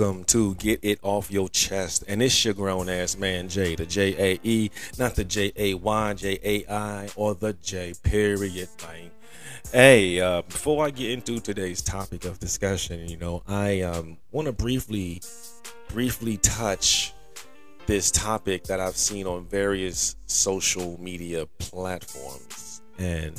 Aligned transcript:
Welcome 0.00 0.24
to 0.24 0.54
Get 0.54 0.80
It 0.82 0.98
Off 1.02 1.30
Your 1.30 1.50
Chest. 1.50 2.04
And 2.08 2.22
it's 2.22 2.42
your 2.42 2.54
grown 2.54 2.88
ass 2.88 3.18
man, 3.18 3.50
Jay, 3.50 3.74
the 3.74 3.84
J 3.84 4.14
A 4.32 4.40
E, 4.42 4.70
not 4.98 5.14
the 5.14 5.24
J 5.24 5.52
A 5.54 5.74
Y, 5.74 6.14
J 6.14 6.38
A 6.42 6.72
I, 6.72 7.08
or 7.16 7.34
the 7.34 7.52
J 7.52 7.92
period 8.02 8.70
thing. 8.70 9.10
Hey, 9.70 10.18
uh, 10.18 10.40
before 10.40 10.86
I 10.86 10.90
get 10.90 11.10
into 11.10 11.38
today's 11.38 11.82
topic 11.82 12.24
of 12.24 12.38
discussion, 12.38 13.10
you 13.10 13.18
know, 13.18 13.42
I 13.46 13.82
um, 13.82 14.16
want 14.32 14.46
to 14.46 14.52
briefly, 14.52 15.20
briefly 15.90 16.38
touch 16.38 17.12
this 17.84 18.10
topic 18.10 18.64
that 18.64 18.80
I've 18.80 18.96
seen 18.96 19.26
on 19.26 19.44
various 19.44 20.16
social 20.24 20.98
media 20.98 21.44
platforms, 21.58 22.80
and 22.98 23.38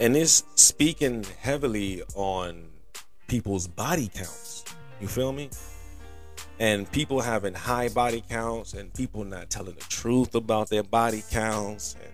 and 0.00 0.16
it's 0.16 0.42
speaking 0.56 1.24
heavily 1.40 2.02
on 2.16 2.66
people's 3.28 3.68
body 3.68 4.10
counts. 4.12 4.64
You 5.00 5.08
feel 5.08 5.32
me? 5.32 5.50
And 6.58 6.90
people 6.90 7.20
having 7.20 7.54
high 7.54 7.88
body 7.88 8.22
counts, 8.28 8.74
and 8.74 8.92
people 8.92 9.24
not 9.24 9.50
telling 9.50 9.74
the 9.74 9.80
truth 9.88 10.34
about 10.34 10.68
their 10.68 10.82
body 10.82 11.22
counts, 11.30 11.96
and 12.02 12.12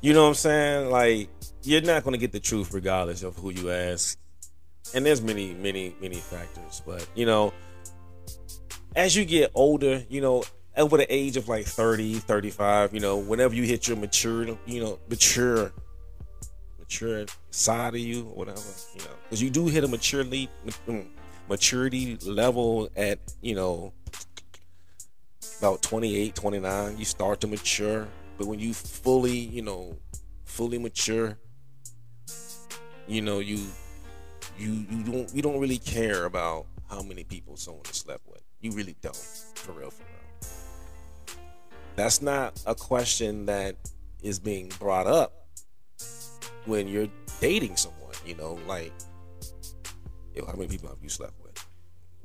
you 0.00 0.14
know 0.14 0.22
what 0.22 0.28
I'm 0.28 0.34
saying? 0.34 0.90
Like 0.90 1.28
you're 1.62 1.82
not 1.82 2.04
going 2.04 2.12
to 2.12 2.18
get 2.18 2.32
the 2.32 2.40
truth 2.40 2.72
regardless 2.72 3.22
of 3.22 3.36
who 3.36 3.50
you 3.50 3.70
ask. 3.70 4.18
And 4.94 5.04
there's 5.04 5.22
many, 5.22 5.54
many, 5.54 5.94
many 6.00 6.16
factors. 6.16 6.82
But, 6.84 7.06
you 7.14 7.26
know, 7.26 7.52
as 8.96 9.14
you 9.14 9.24
get 9.24 9.50
older, 9.54 10.02
you 10.08 10.20
know, 10.20 10.42
over 10.76 10.96
the 10.96 11.12
age 11.12 11.36
of 11.36 11.48
like 11.48 11.66
30, 11.66 12.14
35, 12.14 12.94
you 12.94 13.00
know, 13.00 13.18
whenever 13.18 13.54
you 13.54 13.64
hit 13.64 13.86
your 13.86 13.96
mature, 13.96 14.46
you 14.66 14.80
know, 14.80 14.98
mature, 15.08 15.72
mature 16.78 17.26
side 17.50 17.94
of 17.94 18.00
you 18.00 18.22
whatever, 18.22 18.60
you 18.94 19.00
know, 19.00 19.10
because 19.24 19.42
you 19.42 19.50
do 19.50 19.66
hit 19.66 19.84
a 19.84 19.88
mature 19.88 20.24
mm, 20.24 21.06
maturity 21.50 22.16
level 22.24 22.88
at, 22.96 23.18
you 23.42 23.56
know, 23.56 23.92
about 25.58 25.82
28, 25.82 26.34
29, 26.34 26.96
you 26.96 27.04
start 27.04 27.40
to 27.40 27.48
mature. 27.48 28.08
But 28.38 28.46
when 28.46 28.60
you 28.60 28.72
fully, 28.72 29.36
you 29.36 29.60
know, 29.60 29.98
fully 30.44 30.78
mature, 30.78 31.36
you 33.06 33.20
know, 33.20 33.40
you 33.40 33.58
you 34.56 34.86
you 34.88 35.02
don't 35.02 35.34
you 35.34 35.42
don't 35.42 35.60
really 35.60 35.78
care 35.78 36.24
about 36.24 36.66
how 36.88 37.02
many 37.02 37.24
people 37.24 37.56
someone 37.56 37.84
has 37.86 37.96
slept 37.96 38.26
with. 38.28 38.42
You 38.60 38.70
really 38.70 38.96
don't, 39.02 39.16
for 39.16 39.72
real, 39.72 39.90
for 39.90 40.04
real. 40.04 40.50
That's 41.96 42.22
not 42.22 42.62
a 42.66 42.74
question 42.74 43.46
that 43.46 43.76
is 44.22 44.38
being 44.38 44.70
brought 44.78 45.06
up 45.06 45.46
when 46.66 46.88
you're 46.88 47.08
dating 47.40 47.76
someone. 47.76 48.14
You 48.24 48.36
know, 48.36 48.58
like, 48.66 48.92
how 50.46 50.54
many 50.54 50.68
people 50.68 50.88
have 50.88 51.02
you 51.02 51.08
slept 51.08 51.34
with? 51.38 51.39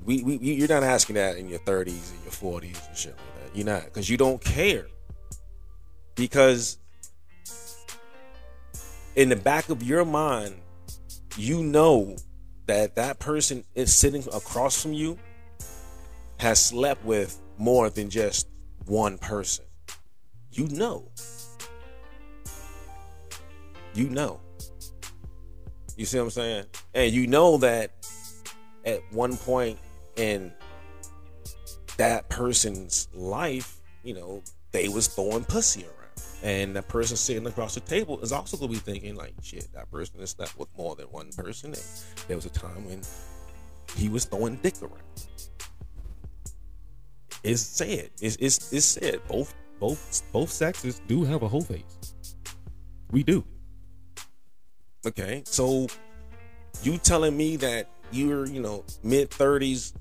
We, 0.06 0.22
we 0.22 0.38
you're 0.38 0.68
not 0.68 0.84
asking 0.84 1.16
that 1.16 1.38
in 1.38 1.50
your 1.50 1.60
30s 1.60 2.12
and 2.12 2.24
your 2.24 2.32
40s 2.32 2.88
and 2.88 2.96
shit 2.96 3.16
like 3.16 3.44
that. 3.44 3.56
You're 3.56 3.66
not, 3.66 3.86
because 3.86 4.08
you 4.10 4.18
don't 4.18 4.40
care. 4.40 4.86
Because 6.14 6.78
in 9.16 9.30
the 9.30 9.36
back 9.36 9.70
of 9.70 9.82
your 9.82 10.06
mind, 10.06 10.56
you 11.38 11.64
know 11.64 12.16
that 12.68 12.96
that 12.96 13.20
person 13.20 13.64
is 13.74 13.94
sitting 13.94 14.24
across 14.34 14.82
from 14.82 14.94
you 14.94 15.18
has 16.38 16.64
slept 16.64 17.04
with 17.04 17.42
more 17.58 17.90
than 17.90 18.10
just 18.10 18.48
one 18.86 19.18
person. 19.18 19.66
You 20.52 20.68
know. 20.68 21.10
You 23.94 24.10
know. 24.10 24.40
You 25.98 26.06
see 26.06 26.18
what 26.18 26.26
I'm 26.26 26.30
saying? 26.30 26.66
And 26.94 27.12
you 27.12 27.28
know 27.28 27.58
that 27.58 27.92
at 28.86 29.02
one 29.12 29.38
point 29.38 29.80
in 30.18 30.54
that 31.98 32.30
person's 32.30 33.08
life, 33.14 33.80
you 34.04 34.14
know, 34.14 34.42
they 34.72 34.88
was 34.88 35.08
throwing 35.08 35.44
pussy 35.44 35.84
around. 35.84 35.92
And 36.44 36.76
that 36.76 36.88
person 36.88 37.18
sitting 37.18 37.48
across 37.48 37.76
the 37.76 37.82
table 37.82 38.20
is 38.22 38.32
also 38.32 38.58
gonna 38.58 38.72
be 38.72 38.78
thinking, 38.78 39.16
like, 39.16 39.34
shit, 39.42 39.68
that 39.74 39.90
person 39.90 40.20
is 40.20 40.32
slept 40.32 40.58
with 40.58 40.70
more 40.78 40.96
than 40.96 41.08
one 41.08 41.32
person. 41.32 41.74
And 41.74 41.84
there 42.28 42.38
was 42.38 42.46
a 42.46 42.50
time 42.50 42.86
when 42.86 43.02
he 43.96 44.10
was 44.10 44.26
throwing 44.26 44.58
dick 44.58 44.76
around. 44.82 45.02
It's 47.44 47.62
said. 47.62 48.10
It's 48.22 48.36
it's, 48.38 48.74
it's 48.74 48.86
said. 48.86 49.22
Both 49.28 49.56
both 49.80 50.24
both 50.32 50.50
sexes 50.50 51.02
do 51.08 51.24
have 51.24 51.44
a 51.44 51.48
whole 51.48 51.62
face. 51.62 52.16
We 53.12 53.24
do. 53.24 53.44
Okay, 55.06 55.44
so 55.46 55.88
you 56.84 56.98
telling 56.98 57.38
me 57.38 57.56
that 57.58 57.90
you're, 58.12 58.48
you 58.48 58.62
know, 58.62 58.84
mid 59.04 59.30
30s, 59.30 59.94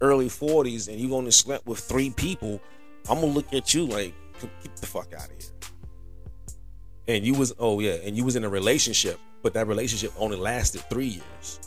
early 0.00 0.28
40s, 0.28 0.88
and 0.88 0.98
you 0.98 1.14
only 1.14 1.30
slept 1.30 1.66
with 1.66 1.78
three 1.78 2.10
people, 2.10 2.60
I'm 3.08 3.20
gonna 3.20 3.32
look 3.32 3.52
at 3.52 3.74
you 3.74 3.86
like, 3.86 4.14
get 4.40 4.76
the 4.76 4.86
fuck 4.86 5.12
out 5.14 5.24
of 5.24 5.30
here. 5.30 5.50
And 7.08 7.24
you 7.24 7.34
was, 7.34 7.52
oh 7.58 7.80
yeah, 7.80 7.96
and 8.04 8.16
you 8.16 8.24
was 8.24 8.36
in 8.36 8.44
a 8.44 8.48
relationship, 8.48 9.18
but 9.42 9.54
that 9.54 9.66
relationship 9.66 10.12
only 10.18 10.36
lasted 10.36 10.82
three 10.90 11.06
years. 11.06 11.60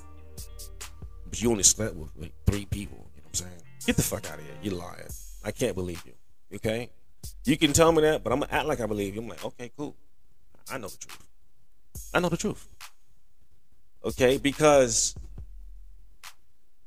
But 1.29 1.41
you 1.41 1.49
only 1.51 1.63
slept 1.63 1.95
with 1.95 2.11
like 2.17 2.33
three 2.45 2.65
people. 2.65 2.97
You 3.15 3.21
know 3.21 3.27
what 3.29 3.41
I'm 3.41 3.47
saying? 3.47 3.61
Get 3.85 3.95
the 3.97 4.03
fuck 4.03 4.29
out 4.29 4.39
of 4.39 4.45
here. 4.45 4.53
You're 4.61 4.75
lying. 4.75 5.09
I 5.43 5.51
can't 5.51 5.75
believe 5.75 6.03
you. 6.05 6.13
Okay? 6.55 6.89
You 7.45 7.57
can 7.57 7.73
tell 7.73 7.91
me 7.91 8.01
that, 8.03 8.23
but 8.23 8.31
I'm 8.31 8.39
gonna 8.39 8.53
act 8.53 8.67
like 8.67 8.79
I 8.79 8.85
believe 8.85 9.15
you. 9.15 9.21
I'm 9.21 9.27
like, 9.27 9.43
okay, 9.43 9.71
cool. 9.77 9.95
I 10.71 10.77
know 10.77 10.87
the 10.87 10.97
truth. 10.97 11.25
I 12.13 12.19
know 12.19 12.29
the 12.29 12.37
truth. 12.37 12.69
Okay, 14.05 14.37
because 14.37 15.15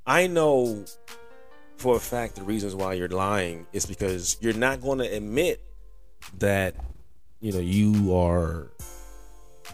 I 0.06 0.26
know 0.26 0.84
for 1.76 1.96
a 1.96 2.00
fact 2.00 2.36
the 2.36 2.42
reasons 2.42 2.74
why 2.74 2.94
you're 2.94 3.08
lying 3.08 3.66
is 3.72 3.86
because 3.86 4.36
you're 4.40 4.54
not 4.54 4.80
going 4.80 4.98
to 4.98 5.04
admit 5.04 5.62
that 6.38 6.74
you 7.40 7.52
know 7.52 7.58
you 7.58 8.14
are 8.16 8.70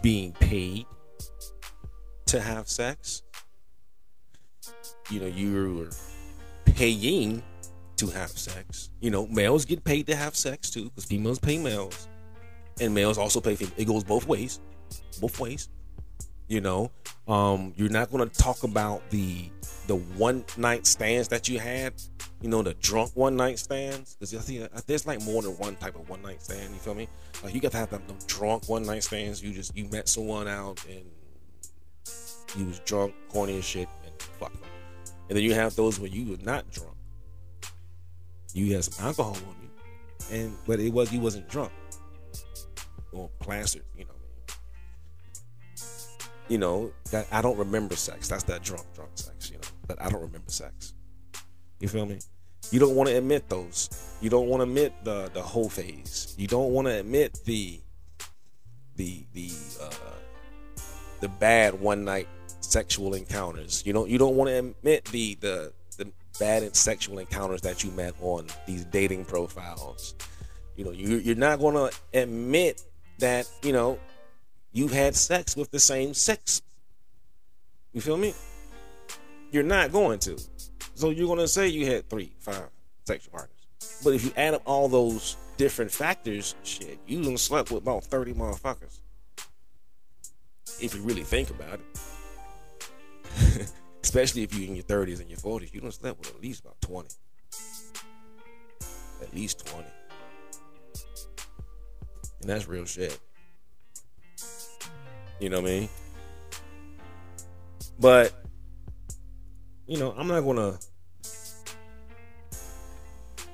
being 0.03 0.33
paid 0.33 0.87
to 2.27 2.41
have 2.41 2.69
sex. 2.69 3.23
You 5.11 5.21
know, 5.21 5.27
you're 5.27 5.91
paying 6.65 7.43
to 7.97 8.07
have 8.09 8.31
sex. 8.31 8.91
You 9.01 9.11
know, 9.11 9.27
males 9.27 9.65
get 9.65 9.85
paid 9.85 10.07
to 10.07 10.17
have 10.17 10.35
sex 10.35 10.71
too, 10.71 10.85
because 10.85 11.05
females 11.05 11.39
pay 11.39 11.59
males, 11.59 12.09
and 12.81 12.95
males 12.95 13.19
also 13.19 13.41
pay. 13.41 13.55
Females. 13.55 13.75
It 13.77 13.85
goes 13.85 14.03
both 14.03 14.27
ways, 14.27 14.61
both 15.21 15.39
ways. 15.39 15.69
You 16.53 16.61
know, 16.61 16.91
um, 17.29 17.73
you're 17.79 17.89
not 17.89 18.11
going 18.11 18.29
to 18.29 18.39
talk 18.39 18.63
about 18.63 19.09
the 19.09 19.49
the 19.87 19.97
one 19.97 20.45
night 20.59 20.87
stands 20.87 21.29
that 21.29 21.49
you 21.49 21.59
had. 21.59 21.95
You 22.43 22.51
know, 22.51 22.61
the 22.61 22.75
drunk 22.75 23.13
one 23.15 23.37
night 23.37 23.59
stands, 23.59 24.17
because 24.17 24.35
I 24.35 24.41
think 24.41 24.87
there's 24.87 25.07
like 25.07 25.23
more 25.23 25.41
than 25.41 25.53
one 25.53 25.77
type 25.77 25.95
of 25.95 26.11
one 26.11 26.21
night 26.21 26.43
stand. 26.43 26.75
You 26.75 26.79
feel 26.79 26.95
me? 26.95 27.09
Like 27.43 27.55
you 27.55 27.61
got 27.63 27.73
to 27.73 27.79
have 27.79 27.89
them, 27.89 28.03
them 28.07 28.19
drunk 28.27 28.69
one 28.69 28.83
night 28.83 29.03
stands. 29.03 29.43
You 29.43 29.55
just 29.55 29.75
you 29.75 29.87
met 29.87 30.11
someone 30.11 30.47
out 30.47 30.85
and 30.91 31.07
you 32.55 32.67
was 32.67 32.81
drunk, 32.81 33.15
corny 33.31 33.57
as 33.57 33.65
shit, 33.65 33.89
and 34.05 34.13
fuck 34.21 34.53
them. 34.53 34.71
And 35.31 35.39
then 35.39 35.45
you 35.45 35.55
have 35.55 35.75
those 35.75 35.99
where 35.99 36.11
you 36.11 36.33
were 36.33 36.45
not 36.45 36.71
drunk. 36.71 36.99
You 38.53 38.75
had 38.75 38.85
some 38.85 39.07
alcohol 39.07 39.37
on 39.37 39.57
you, 39.63 40.37
and 40.37 40.55
but 40.67 40.81
it 40.81 40.93
was 40.93 41.11
you 41.15 41.21
wasn't 41.21 41.49
drunk 41.49 41.73
or 43.11 43.31
plastered. 43.41 43.85
You 43.97 44.05
know 44.05 44.12
you 46.49 46.59
know, 46.59 46.93
that 47.11 47.27
I 47.33 47.43
don't 47.43 47.57
remember 47.57 47.97
sex. 47.97 48.29
That's 48.29 48.45
that 48.45 48.63
drunk, 48.63 48.85
drunk 48.95 49.11
sex, 49.15 49.51
you 49.51 49.57
know. 49.57 49.69
But 49.87 50.01
I 50.01 50.09
don't 50.09 50.23
remember 50.23 50.51
sex. 50.51 50.95
You 51.81 51.89
feel 51.89 52.07
me? 52.07 52.19
You 52.71 52.79
don't 52.79 52.95
want 52.95 53.09
to 53.09 53.17
admit 53.17 53.49
those. 53.49 54.17
You 54.21 54.31
don't 54.31 54.49
want 54.49 54.61
to 54.61 54.65
admit 54.65 54.93
the 55.05 55.31
the 55.33 55.43
whole 55.43 55.69
phase. 55.69 56.35
You 56.39 56.47
don't 56.47 56.73
want 56.73 56.87
to 56.87 57.01
admit 57.01 57.41
the 57.45 57.81
the 58.97 59.27
the 59.33 59.51
uh 59.81 59.91
the 61.21 61.29
bad 61.29 61.79
one 61.81 62.05
night 62.05 62.29
sexual 62.61 63.15
encounters. 63.15 63.83
You 63.85 63.93
don't 63.93 64.09
you 64.09 64.19
don't 64.19 64.37
want 64.37 64.49
to 64.49 64.59
admit 64.59 65.05
the 65.07 65.35
the 65.41 65.73
the 65.97 66.13
bad 66.39 66.75
sexual 66.75 67.19
encounters 67.19 67.61
that 67.63 67.85
you 67.85 67.91
met 67.93 68.15
on 68.21 68.47
these 68.67 68.85
dating 68.87 69.25
profiles. 69.25 70.15
You 70.77 70.85
know, 70.85 70.91
you 70.91 71.17
you're 71.17 71.37
not 71.37 71.59
going 71.59 71.75
to 71.75 71.91
admit 72.19 72.83
that, 73.19 73.49
you 73.63 73.73
know, 73.73 73.99
you've 74.73 74.93
had 74.93 75.15
sex 75.15 75.57
with 75.57 75.71
the 75.71 75.79
same 75.79 76.15
sex. 76.15 76.63
You 77.93 78.01
feel 78.01 78.17
me? 78.17 78.35
You're 79.51 79.63
not 79.63 79.93
going 79.93 80.19
to. 80.21 80.41
So 80.95 81.11
you're 81.11 81.27
going 81.27 81.39
to 81.39 81.49
say 81.49 81.69
you 81.69 81.87
had 81.87 82.09
three, 82.09 82.33
five 82.39 82.69
sexual 83.05 83.33
partners. 83.33 83.51
But 84.03 84.15
if 84.15 84.25
you 84.25 84.33
add 84.37 84.55
up 84.55 84.63
all 84.65 84.89
those 84.89 85.37
different 85.57 85.91
factors, 85.91 86.55
shit, 86.63 86.99
you 87.07 87.23
done 87.23 87.37
slept 87.37 87.71
with 87.71 87.83
about 87.83 88.05
30 88.05 88.35
motherfuckers. 88.35 89.01
If 90.81 90.95
you 90.95 91.03
really 91.03 91.23
think 91.23 91.51
about 91.51 91.81
it. 91.81 93.73
Especially 94.03 94.43
if 94.43 94.55
you're 94.55 94.69
in 94.69 94.75
your 94.75 94.85
30s 94.85 95.21
and 95.21 95.29
your 95.29 95.39
40s, 95.39 95.73
you 95.73 95.81
done 95.81 95.93
slept 95.93 96.19
with 96.19 96.35
at 96.35 96.43
least 96.43 96.61
about 96.61 96.81
20. 96.81 97.09
At 99.21 99.35
least 99.35 99.67
20. 99.67 99.87
And 102.41 102.51
that's 102.51 102.67
real 102.67 102.85
shit. 102.85 103.19
You 105.43 105.49
know 105.49 105.61
what 105.61 105.71
I 105.71 105.73
mean? 105.73 105.89
But 107.99 108.33
you 109.89 109.99
know, 109.99 110.15
I'm 110.17 110.29
not 110.29 110.43
gonna 110.43 110.79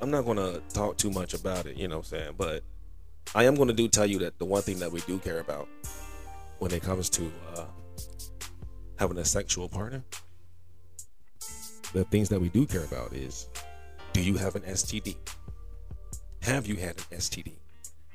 I'm 0.02 0.10
not 0.10 0.26
gonna 0.26 0.60
talk 0.74 0.98
too 0.98 1.10
much 1.10 1.32
about 1.32 1.64
it, 1.64 1.78
you 1.78 1.88
know 1.88 1.96
what 1.96 2.12
I'm 2.12 2.18
saying? 2.18 2.34
But 2.36 2.62
I 3.34 3.44
am 3.44 3.54
gonna 3.54 3.72
do 3.72 3.88
tell 3.88 4.04
you 4.04 4.18
that 4.18 4.38
the 4.38 4.44
one 4.44 4.60
thing 4.60 4.78
that 4.80 4.92
we 4.92 5.00
do 5.00 5.18
care 5.18 5.40
about 5.40 5.66
when 6.58 6.72
it 6.72 6.82
comes 6.82 7.08
to 7.10 7.32
uh, 7.56 7.64
having 8.98 9.16
a 9.16 9.24
sexual 9.24 9.66
partner, 9.66 10.04
the 11.94 12.04
things 12.04 12.28
that 12.28 12.38
we 12.38 12.50
do 12.50 12.66
care 12.66 12.84
about 12.84 13.14
is 13.14 13.48
do 14.12 14.22
you 14.22 14.36
have 14.36 14.56
an 14.56 14.62
STD? 14.62 15.16
Have 16.42 16.66
you 16.66 16.76
had 16.76 16.98
an 16.98 17.18
STD? 17.18 17.52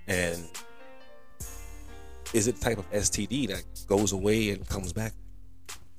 And 0.07 0.47
is 2.33 2.47
it 2.47 2.56
the 2.56 2.62
type 2.62 2.77
of 2.80 2.91
STD 2.91 3.47
that 3.50 3.63
goes 3.88 4.12
away 4.12 4.50
and 4.50 4.68
comes 4.68 4.91
back 4.91 5.13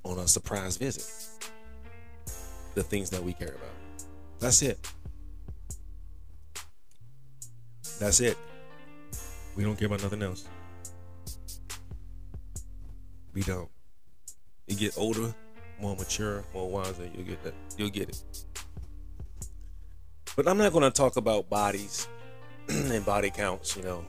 on 0.05 0.19
a 0.19 0.27
surprise 0.27 0.77
visit? 0.77 1.07
The 2.75 2.83
things 2.83 3.09
that 3.11 3.23
we 3.23 3.33
care 3.33 3.49
about. 3.49 4.09
That's 4.41 4.61
it. 4.63 4.79
That's 8.01 8.21
it. 8.21 8.37
We 9.55 9.63
don't 9.63 9.77
care 9.77 9.87
about 9.87 10.03
nothing 10.03 10.23
else. 10.23 10.49
We 13.33 13.43
don't. 13.43 13.69
You 14.67 14.77
get 14.77 14.99
older, 14.99 15.33
more 15.81 15.95
mature, 15.97 16.45
more 16.53 16.69
wiser, 16.69 17.09
you'll 17.15 17.27
get 17.27 17.43
that. 17.45 17.55
You'll 17.77 17.91
get 17.91 18.09
it. 18.09 18.23
But 20.37 20.49
I'm 20.49 20.59
not 20.59 20.73
gonna 20.73 20.91
talk 20.91 21.17
about 21.17 21.49
bodies 21.49 22.09
and 22.69 23.07
body 23.07 23.31
counts, 23.31 23.77
you 23.77 23.85
know. 23.85 24.05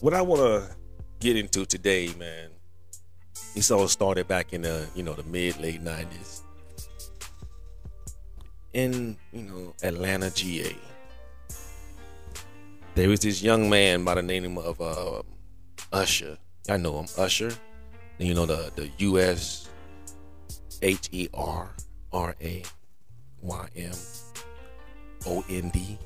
What 0.00 0.14
I 0.14 0.22
wanna 0.22 0.68
get 1.20 1.36
into 1.36 1.66
today, 1.66 2.10
man, 2.18 2.50
this 3.54 3.70
all 3.70 3.88
started 3.88 4.28
back 4.28 4.52
in 4.52 4.62
the, 4.62 4.86
you 4.94 5.02
know, 5.02 5.14
the 5.14 5.24
mid 5.24 5.60
late 5.60 5.82
nineties. 5.82 6.42
In, 8.72 9.16
you 9.32 9.42
know, 9.42 9.74
Atlanta, 9.82 10.30
GA 10.30 10.76
there 12.98 13.08
was 13.08 13.20
this 13.20 13.44
young 13.44 13.70
man 13.70 14.02
by 14.02 14.16
the 14.16 14.22
name 14.22 14.58
of 14.58 14.80
uh, 14.80 15.22
Usher. 15.92 16.36
I 16.68 16.78
know 16.78 16.98
him, 16.98 17.06
Usher. 17.16 17.52
You 18.18 18.34
know 18.34 18.44
the 18.44 18.72
the 18.74 18.90
U 18.98 19.20
S 19.20 19.68
H 20.82 21.08
E 21.12 21.28
R 21.32 21.70
R 22.12 22.34
A 22.42 22.64
Y 23.40 23.68
M 23.76 23.92
O 25.26 25.44
N 25.48 25.68
D. 25.68 25.96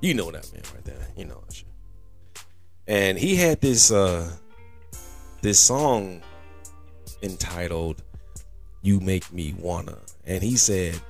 You 0.00 0.14
know 0.14 0.30
that 0.30 0.50
man 0.54 0.62
right 0.74 0.84
there. 0.86 1.06
You 1.18 1.26
know 1.26 1.44
Usher. 1.46 1.66
And 2.86 3.18
he 3.18 3.36
had 3.36 3.60
this 3.60 3.90
uh 3.90 4.30
this 5.42 5.58
song 5.58 6.22
entitled 7.22 8.02
"You 8.82 9.00
Make 9.00 9.32
Me 9.32 9.54
Wanna," 9.58 9.98
and 10.26 10.42
he 10.42 10.56
said 10.56 11.00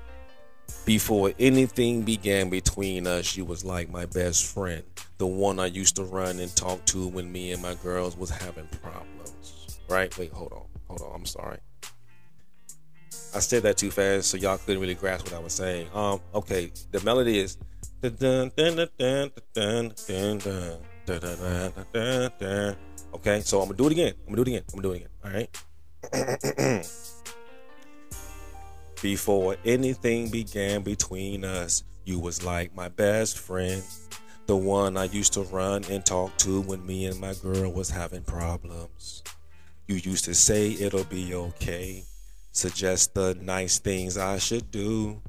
before 0.85 1.33
anything 1.39 2.03
began 2.03 2.51
between 2.51 3.07
us, 3.07 3.37
you 3.37 3.45
was 3.45 3.65
like 3.65 3.91
my 3.91 4.07
best 4.07 4.45
friend, 4.47 4.83
the 5.19 5.27
one 5.27 5.59
I 5.59 5.67
used 5.67 5.97
to 5.97 6.05
run 6.05 6.39
and 6.41 6.55
talk 6.55 6.85
to 6.87 7.09
when 7.09 7.33
me 7.33 7.53
and 7.53 7.63
my 7.63 7.75
girls 7.77 8.17
was 8.17 8.31
having 8.31 8.69
problems. 8.83 9.79
Right? 9.89 10.17
Wait, 10.19 10.33
hold 10.33 10.53
on. 10.53 10.67
Hold 10.89 11.03
on. 11.03 11.15
I'm 11.15 11.27
sorry. 11.27 11.59
I 13.35 13.41
said 13.41 13.63
that 13.65 13.79
too 13.79 13.91
fast, 13.91 14.31
so 14.31 14.37
y'all 14.37 14.59
couldn't 14.59 14.81
really 14.81 14.95
grasp 14.95 15.27
what 15.27 15.35
I 15.35 15.39
was 15.39 15.55
saying. 15.55 15.89
Um, 15.95 16.21
okay, 16.35 16.71
the 16.93 17.01
melody 17.01 17.39
is 17.39 17.59
Okay, 23.15 23.41
so 23.41 23.61
I'm 23.61 23.67
gonna 23.67 23.77
do 23.77 23.87
it 23.87 23.93
again. 23.93 24.15
I'm 24.27 24.35
gonna 24.35 24.45
do 24.45 24.51
it 24.51 24.55
again. 24.55 24.65
I'm 24.73 24.81
gonna 24.81 24.89
do 24.89 24.93
it 24.93 24.97
again. 24.97 25.11
All 25.25 25.31
right. 25.33 26.85
Before 29.03 29.57
anything 29.65 30.31
began 30.31 30.83
between 30.83 31.45
us, 31.45 31.85
you 32.05 32.19
was 32.19 32.43
like 32.43 32.75
my 32.75 32.89
best 32.89 33.39
friend, 33.39 33.83
the 34.47 34.57
one 34.57 34.97
I 34.97 35.05
used 35.05 35.35
to 35.35 35.43
run 35.43 35.85
and 35.91 36.05
talk 36.05 36.37
to 36.39 36.63
when 36.63 36.85
me 36.87 37.07
and 37.07 37.21
my 37.21 37.35
girl 37.35 37.71
was 37.71 37.91
having 37.91 38.23
problems. 38.23 39.23
You 39.87 39.97
used 39.97 40.25
to 40.25 40.35
say 40.35 40.73
it'll 40.73 41.05
be 41.05 41.35
okay, 41.35 42.05
suggest 42.53 43.15
the 43.15 43.37
nice 43.41 43.79
things 43.79 44.17
I 44.17 44.39
should 44.39 44.71
do. 44.71 45.21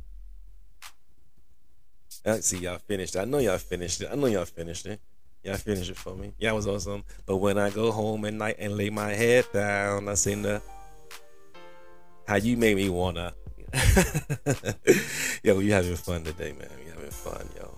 I 2.25 2.39
see 2.39 2.59
y'all 2.59 2.77
finished. 2.77 3.17
I 3.17 3.25
know 3.25 3.39
y'all 3.39 3.57
finished 3.57 4.01
it. 4.01 4.09
I 4.11 4.15
know 4.15 4.27
y'all 4.27 4.45
finished 4.45 4.85
it. 4.85 4.99
Y'all 5.45 5.55
finished 5.57 5.91
it 5.91 5.97
for 5.97 6.15
me. 6.15 6.33
Y'all 6.39 6.55
was 6.55 6.67
awesome. 6.67 7.03
But 7.25 7.37
when 7.37 7.57
I 7.57 7.69
go 7.69 7.91
home 7.91 8.25
at 8.25 8.33
night 8.33 8.55
and 8.57 8.75
lay 8.75 8.89
my 8.89 9.11
head 9.13 9.45
down, 9.53 10.09
I 10.09 10.15
sing 10.15 10.41
the 10.41 10.61
how 12.27 12.37
you 12.37 12.57
made 12.57 12.75
me 12.75 12.89
wanna 12.89 13.35
yo, 15.43 15.55
we 15.57 15.69
having 15.69 15.95
fun 15.95 16.23
today, 16.23 16.53
man. 16.53 16.69
We 16.83 16.89
having 16.89 17.11
fun, 17.11 17.47
yo. 17.57 17.77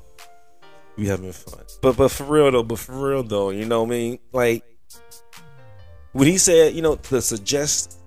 We 0.95 1.07
having 1.07 1.31
fun. 1.31 1.63
But 1.81 1.97
but 1.97 2.09
for 2.09 2.23
real 2.23 2.51
though, 2.51 2.63
but 2.63 2.79
for 2.79 2.93
real 2.93 3.23
though, 3.23 3.49
you 3.49 3.65
know 3.65 3.83
what 3.83 3.89
I 3.89 3.91
mean? 3.91 4.19
Like 4.31 4.63
when 6.13 6.27
he 6.27 6.37
said, 6.37 6.73
you 6.73 6.81
know, 6.81 6.95
to 6.95 7.21
suggest 7.21 7.99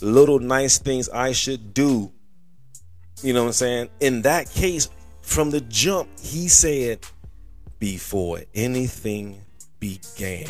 little 0.00 0.38
nice 0.38 0.78
things 0.78 1.08
I 1.08 1.32
should 1.32 1.74
do, 1.74 2.12
you 3.22 3.32
know 3.32 3.42
what 3.42 3.48
I'm 3.48 3.52
saying? 3.52 3.88
In 4.00 4.22
that 4.22 4.50
case, 4.50 4.90
from 5.22 5.50
the 5.50 5.60
jump, 5.62 6.08
he 6.20 6.48
said, 6.48 7.00
before 7.78 8.40
anything 8.54 9.40
began 9.80 10.48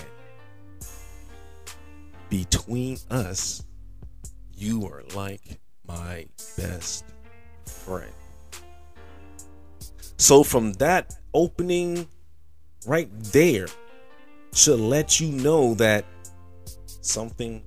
between 2.29 2.99
us, 3.11 3.65
you 4.55 4.87
are 4.87 5.03
like 5.15 5.61
my 5.87 6.27
best 6.57 7.05
friend. 7.65 8.13
So, 10.17 10.43
from 10.43 10.73
that 10.75 11.15
opening 11.33 12.07
right 12.87 13.09
there, 13.33 13.69
should 14.53 14.81
let 14.81 15.21
you 15.21 15.31
know 15.31 15.75
that 15.75 16.05
something 17.01 17.63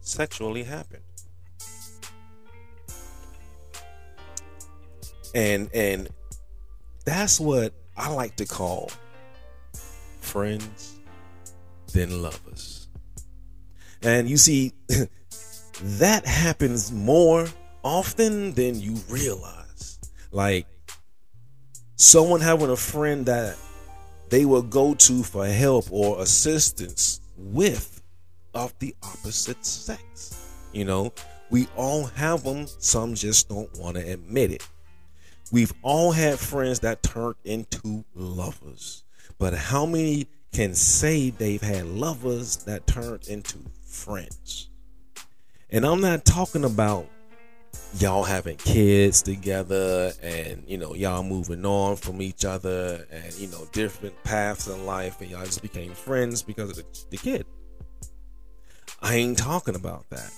sexually 0.00 0.62
happened. 0.62 1.02
And 5.34 5.70
and 5.74 6.08
that's 7.04 7.38
what 7.38 7.74
I 7.98 8.10
like 8.10 8.36
to 8.36 8.46
call 8.46 8.90
friends 10.20 10.98
then 11.92 12.22
lovers. 12.22 12.88
And 14.02 14.28
you 14.28 14.36
see 14.36 14.72
that 15.82 16.24
happens 16.26 16.92
more 16.92 17.48
often 17.82 18.52
than 18.52 18.80
you 18.80 18.94
realize. 19.08 19.98
Like 20.30 20.66
someone 21.96 22.40
having 22.40 22.70
a 22.70 22.76
friend 22.76 23.26
that 23.26 23.56
they 24.30 24.44
will 24.44 24.62
go 24.62 24.94
to 24.94 25.22
for 25.22 25.46
help 25.46 25.86
or 25.90 26.20
assistance 26.22 27.20
with 27.36 28.02
of 28.54 28.78
the 28.78 28.94
opposite 29.02 29.64
sex. 29.64 30.54
You 30.72 30.84
know, 30.84 31.12
we 31.50 31.66
all 31.76 32.04
have 32.06 32.44
them, 32.44 32.66
some 32.78 33.14
just 33.14 33.48
don't 33.48 33.76
want 33.78 33.96
to 33.96 34.02
admit 34.02 34.52
it. 34.52 34.68
We've 35.50 35.72
all 35.82 36.12
had 36.12 36.38
friends 36.38 36.80
that 36.80 37.02
turned 37.02 37.36
into 37.44 38.04
lovers. 38.14 39.04
But 39.38 39.54
how 39.54 39.86
many 39.86 40.28
can 40.52 40.74
say 40.74 41.30
they've 41.30 41.62
had 41.62 41.86
lovers 41.86 42.56
that 42.64 42.86
turned 42.86 43.28
into 43.28 43.58
friends? 43.86 44.68
And 45.70 45.86
I'm 45.86 46.00
not 46.00 46.24
talking 46.24 46.64
about 46.64 47.08
y'all 47.98 48.24
having 48.24 48.56
kids 48.56 49.22
together 49.22 50.12
and 50.22 50.62
you 50.66 50.76
know 50.76 50.94
y'all 50.94 51.22
moving 51.22 51.64
on 51.64 51.96
from 51.96 52.20
each 52.20 52.44
other 52.44 53.06
and 53.10 53.34
you 53.34 53.46
know 53.48 53.66
different 53.72 54.14
paths 54.24 54.68
in 54.68 54.84
life 54.84 55.20
and 55.20 55.30
y'all 55.30 55.44
just 55.44 55.62
became 55.62 55.92
friends 55.92 56.42
because 56.42 56.70
of 56.70 56.76
the, 56.76 57.04
the 57.10 57.16
kid. 57.16 57.46
I 59.00 59.14
ain't 59.16 59.38
talking 59.38 59.74
about 59.74 60.08
that. 60.10 60.30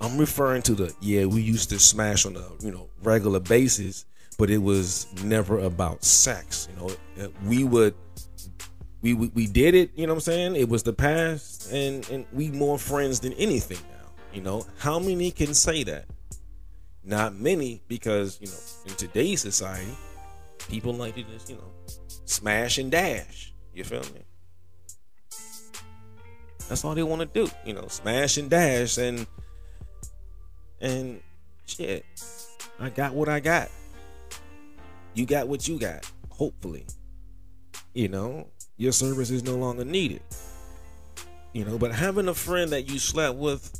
I'm 0.00 0.16
referring 0.16 0.62
to 0.62 0.74
the 0.74 0.94
yeah, 1.00 1.26
we 1.26 1.42
used 1.42 1.70
to 1.70 1.78
smash 1.78 2.24
on 2.24 2.36
a 2.36 2.46
you 2.60 2.72
know 2.72 2.88
regular 3.02 3.40
basis, 3.40 4.06
but 4.38 4.50
it 4.50 4.58
was 4.58 5.06
never 5.22 5.58
about 5.58 6.04
sex. 6.04 6.68
You 6.70 6.80
know, 6.80 7.24
uh, 7.24 7.28
we 7.44 7.64
would 7.64 7.94
we, 9.02 9.14
we 9.14 9.28
we 9.28 9.46
did 9.46 9.74
it. 9.74 9.90
You 9.94 10.06
know 10.06 10.14
what 10.14 10.18
I'm 10.18 10.32
saying? 10.32 10.56
It 10.56 10.68
was 10.68 10.82
the 10.82 10.92
past, 10.92 11.70
and 11.72 12.08
and 12.10 12.26
we 12.32 12.50
more 12.50 12.78
friends 12.78 13.20
than 13.20 13.34
anything 13.34 13.78
now. 13.92 14.08
You 14.32 14.40
know 14.40 14.66
how 14.78 14.98
many 14.98 15.30
can 15.30 15.52
say 15.52 15.82
that? 15.84 16.06
Not 17.04 17.34
many, 17.34 17.82
because 17.88 18.38
you 18.40 18.46
know 18.46 18.90
in 18.90 18.94
today's 18.94 19.42
society, 19.42 19.96
people 20.68 20.94
like 20.94 21.14
to 21.16 21.22
just 21.24 21.50
you 21.50 21.56
know 21.56 21.72
smash 22.24 22.78
and 22.78 22.90
dash. 22.90 23.52
You 23.74 23.84
feel 23.84 24.00
me? 24.00 24.24
That's 26.68 26.84
all 26.84 26.94
they 26.94 27.02
want 27.02 27.20
to 27.20 27.26
do. 27.26 27.50
You 27.66 27.74
know, 27.74 27.88
smash 27.88 28.36
and 28.36 28.48
dash, 28.48 28.96
and 28.96 29.26
and 30.80 31.20
shit. 31.66 32.04
I 32.78 32.90
got 32.90 33.14
what 33.14 33.28
I 33.28 33.40
got. 33.40 33.70
You 35.14 35.26
got 35.26 35.48
what 35.48 35.68
you 35.68 35.78
got. 35.78 36.10
Hopefully, 36.30 36.86
you 37.94 38.08
know 38.08 38.46
your 38.80 38.92
service 38.92 39.30
is 39.30 39.44
no 39.44 39.56
longer 39.56 39.84
needed. 39.84 40.22
You 41.52 41.66
know, 41.66 41.76
but 41.76 41.92
having 41.92 42.28
a 42.28 42.34
friend 42.34 42.70
that 42.70 42.88
you 42.88 42.98
slept 42.98 43.36
with 43.36 43.78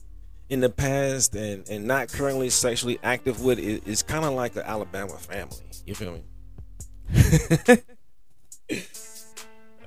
in 0.50 0.60
the 0.60 0.68
past 0.68 1.34
and 1.34 1.66
and 1.70 1.86
not 1.86 2.08
currently 2.08 2.50
sexually 2.50 2.98
active 3.02 3.42
with 3.42 3.58
is, 3.58 3.80
is 3.86 4.02
kind 4.02 4.26
of 4.26 4.34
like 4.34 4.56
an 4.56 4.62
Alabama 4.62 5.16
family. 5.16 5.56
You 5.86 5.94
feel 5.94 6.12
me? 6.12 6.22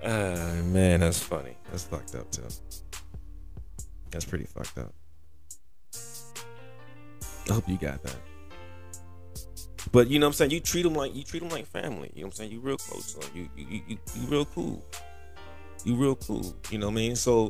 uh, 0.03 0.07
man, 0.63 1.01
that's 1.01 1.19
funny. 1.19 1.55
That's 1.69 1.83
fucked 1.83 2.15
up 2.15 2.31
too. 2.31 2.41
That's 4.09 4.25
pretty 4.25 4.45
fucked 4.45 4.79
up. 4.79 4.93
I 7.49 7.53
hope 7.53 7.67
you 7.67 7.77
got 7.77 8.01
that. 8.03 8.15
But 9.91 10.09
you 10.09 10.19
know 10.19 10.27
what 10.27 10.29
I'm 10.29 10.33
saying? 10.33 10.51
You 10.51 10.59
treat 10.59 10.83
them 10.83 10.95
like 10.95 11.13
you 11.13 11.23
treat 11.23 11.41
them 11.41 11.49
like 11.49 11.67
family. 11.67 12.11
You 12.13 12.21
know 12.21 12.27
what 12.27 12.33
I'm 12.33 12.37
saying? 12.37 12.51
You 12.51 12.59
real 12.59 12.77
close. 12.77 13.05
So 13.05 13.19
you, 13.35 13.49
you 13.55 13.81
you 13.87 13.97
you 14.15 14.27
real 14.27 14.45
cool. 14.45 14.83
You 15.83 15.95
real 15.95 16.15
cool. 16.15 16.55
You 16.71 16.77
know 16.77 16.87
what 16.87 16.93
I 16.93 16.95
mean? 16.95 17.15
So 17.15 17.49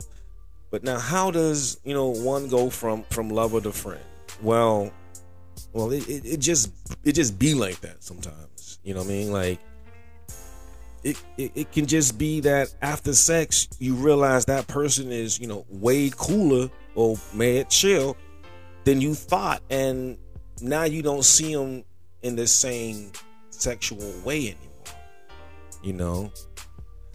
but 0.74 0.84
now 0.84 0.98
how 0.98 1.30
does, 1.30 1.80
you 1.84 1.94
know, 1.94 2.08
one 2.08 2.48
go 2.48 2.68
from 2.68 3.04
from 3.12 3.30
lover 3.30 3.62
to 3.62 3.72
friend? 3.72 4.02
Well, 4.42 4.92
well 5.72 5.92
it, 5.92 6.10
it, 6.10 6.26
it 6.26 6.38
just 6.40 6.72
it 7.04 7.12
just 7.12 7.38
be 7.38 7.54
like 7.54 7.80
that 7.82 8.04
sometimes. 8.04 8.80
You 8.84 8.96
know 8.96 9.02
what 9.02 9.10
I 9.10 9.14
mean? 9.14 9.32
Like 9.32 9.60
it, 11.04 11.22
it, 11.38 11.52
it 11.54 11.72
can 11.72 11.86
just 11.86 12.18
be 12.18 12.40
that 12.40 12.74
after 12.82 13.14
sex 13.14 13.68
you 13.78 13.94
realize 13.94 14.46
that 14.46 14.66
person 14.66 15.12
is, 15.12 15.40
you 15.40 15.46
know, 15.46 15.64
way 15.70 16.10
cooler 16.10 16.72
or 16.96 17.18
mad 17.36 17.70
chill 17.70 18.18
than 18.84 19.02
you 19.02 19.14
thought 19.14 19.62
and 19.70 20.18
now 20.62 20.84
you 20.84 21.02
don't 21.02 21.24
see 21.24 21.54
them 21.54 21.84
in 22.22 22.36
the 22.36 22.48
same 22.48 23.12
sexual 23.50 24.14
way 24.24 24.56
anymore. 24.56 24.70
You 25.82 25.94
know, 25.94 26.32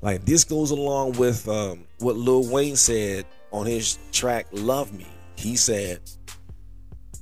like 0.02 0.25
this 0.25 0.44
goes 0.44 0.70
along 0.70 1.12
with 1.12 1.48
um, 1.48 1.84
what 1.98 2.16
Lil 2.16 2.48
Wayne 2.50 2.76
said 2.76 3.26
on 3.50 3.66
his 3.66 3.98
track 4.12 4.46
"Love 4.52 4.92
Me." 4.92 5.06
He 5.37 5.56
said, 5.56 6.00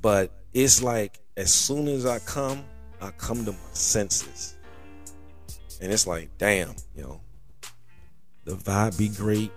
"But 0.02 0.32
it's 0.52 0.82
like 0.82 1.20
as 1.36 1.52
soon 1.52 1.86
as 1.88 2.04
I 2.04 2.18
come, 2.20 2.64
I 3.00 3.10
come 3.10 3.44
to 3.44 3.52
my 3.52 3.58
senses." 3.72 4.56
And 5.80 5.92
it's 5.92 6.06
like, 6.06 6.30
damn, 6.38 6.74
you 6.94 7.02
know, 7.02 7.20
the 8.44 8.54
vibe 8.54 8.96
be 8.98 9.08
great, 9.08 9.52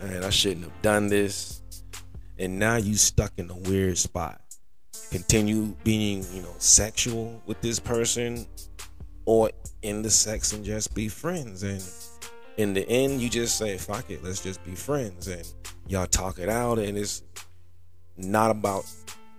and 0.00 0.24
I 0.24 0.30
shouldn't 0.30 0.64
have 0.64 0.82
done 0.82 1.08
this, 1.08 1.61
and 2.42 2.58
now 2.58 2.76
you 2.76 2.96
stuck 2.96 3.32
in 3.38 3.48
a 3.50 3.56
weird 3.56 3.96
spot 3.96 4.42
continue 5.12 5.74
being, 5.84 6.24
you 6.32 6.42
know, 6.42 6.54
sexual 6.58 7.40
with 7.46 7.60
this 7.60 7.78
person 7.78 8.46
or 9.26 9.50
in 9.82 10.02
the 10.02 10.10
sex 10.10 10.52
and 10.52 10.64
just 10.64 10.94
be 10.94 11.06
friends. 11.06 11.62
And 11.62 11.82
in 12.56 12.74
the 12.74 12.88
end, 12.88 13.20
you 13.20 13.28
just 13.28 13.58
say, 13.58 13.76
fuck 13.76 14.10
it, 14.10 14.24
let's 14.24 14.42
just 14.42 14.64
be 14.64 14.74
friends. 14.74 15.28
And 15.28 15.46
y'all 15.86 16.06
talk 16.06 16.38
it 16.38 16.48
out, 16.48 16.78
and 16.78 16.96
it's 16.96 17.22
not 18.16 18.50
about 18.50 18.84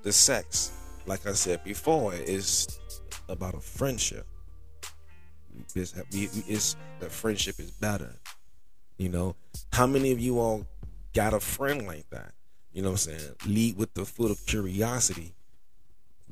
the 0.04 0.14
sex. 0.14 0.72
Like 1.06 1.28
I 1.28 1.34
said 1.34 1.64
before, 1.64 2.14
it's 2.14 2.80
about 3.28 3.56
a 3.56 3.60
friendship. 3.60 4.28
It's, 5.76 5.94
it's 6.12 6.76
the 7.00 7.10
friendship 7.10 7.60
is 7.60 7.72
better. 7.72 8.16
You 8.98 9.10
know, 9.10 9.36
how 9.72 9.88
many 9.88 10.12
of 10.12 10.20
you 10.20 10.40
all 10.40 10.66
got 11.14 11.34
a 11.34 11.40
friend 11.40 11.86
like 11.86 12.10
that? 12.12 12.34
You 12.74 12.82
know 12.82 12.89
what 12.92 13.08
I'm 13.08 13.18
saying? 13.18 13.36
Lead 13.46 13.77
with 13.77 13.94
the 13.94 14.06
foot 14.06 14.32
of 14.32 14.46
curiosity 14.46 15.36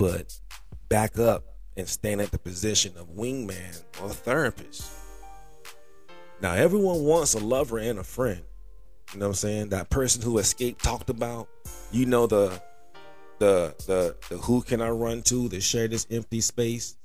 but 0.01 0.39
back 0.89 1.19
up 1.19 1.43
and 1.77 1.87
stand 1.87 2.21
at 2.21 2.31
the 2.31 2.39
position 2.39 2.91
of 2.97 3.07
wingman 3.09 3.83
or 4.01 4.09
therapist. 4.09 4.91
Now, 6.41 6.53
everyone 6.53 7.03
wants 7.03 7.35
a 7.35 7.39
lover 7.39 7.77
and 7.77 7.99
a 7.99 8.03
friend. 8.03 8.41
You 9.13 9.19
know 9.19 9.27
what 9.27 9.29
I'm 9.29 9.35
saying? 9.35 9.69
That 9.69 9.91
person 9.91 10.23
who 10.23 10.39
escaped 10.39 10.83
talked 10.83 11.11
about. 11.11 11.47
You 11.91 12.07
know 12.07 12.25
the 12.25 12.59
the 13.37 13.75
the 13.85 14.15
the 14.29 14.37
who 14.37 14.63
can 14.63 14.81
I 14.81 14.89
run 14.89 15.21
to 15.23 15.49
to 15.49 15.61
share 15.61 15.87
this 15.87 16.07
empty 16.09 16.41
space. 16.41 16.95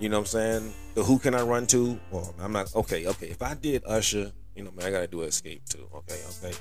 You 0.00 0.08
know 0.08 0.16
what 0.16 0.22
I'm 0.22 0.26
saying? 0.26 0.74
The 0.94 1.04
who 1.04 1.20
can 1.20 1.36
I 1.36 1.42
run 1.42 1.68
to? 1.68 2.00
Well, 2.10 2.34
I'm 2.40 2.52
not 2.52 2.74
okay. 2.74 3.06
Okay, 3.06 3.26
if 3.26 3.42
I 3.42 3.54
did 3.54 3.84
Usher, 3.86 4.32
you 4.56 4.64
know, 4.64 4.72
man, 4.72 4.86
I 4.86 4.90
gotta 4.90 5.06
do 5.06 5.18
Xscape 5.18 5.68
too. 5.68 5.86
Okay, 5.94 6.18
okay 6.40 6.56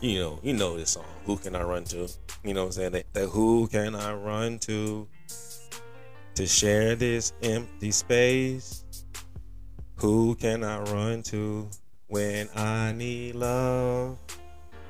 you 0.00 0.20
know, 0.20 0.38
you 0.42 0.52
know 0.52 0.76
this 0.76 0.90
song. 0.90 1.04
Who 1.24 1.36
can 1.36 1.54
I 1.54 1.62
run 1.62 1.84
to? 1.84 2.08
You 2.44 2.54
know 2.54 2.62
what 2.62 2.66
I'm 2.66 2.92
saying? 2.92 3.04
That, 3.12 3.28
who 3.28 3.66
can 3.68 3.94
I 3.94 4.12
run 4.14 4.58
to 4.60 5.08
to 6.34 6.46
share 6.46 6.94
this 6.94 7.32
empty 7.42 7.90
space? 7.90 8.84
Who 9.96 10.34
can 10.34 10.62
I 10.62 10.80
run 10.80 11.22
to 11.24 11.68
when 12.08 12.48
I 12.54 12.92
need 12.92 13.36
love? 13.36 14.18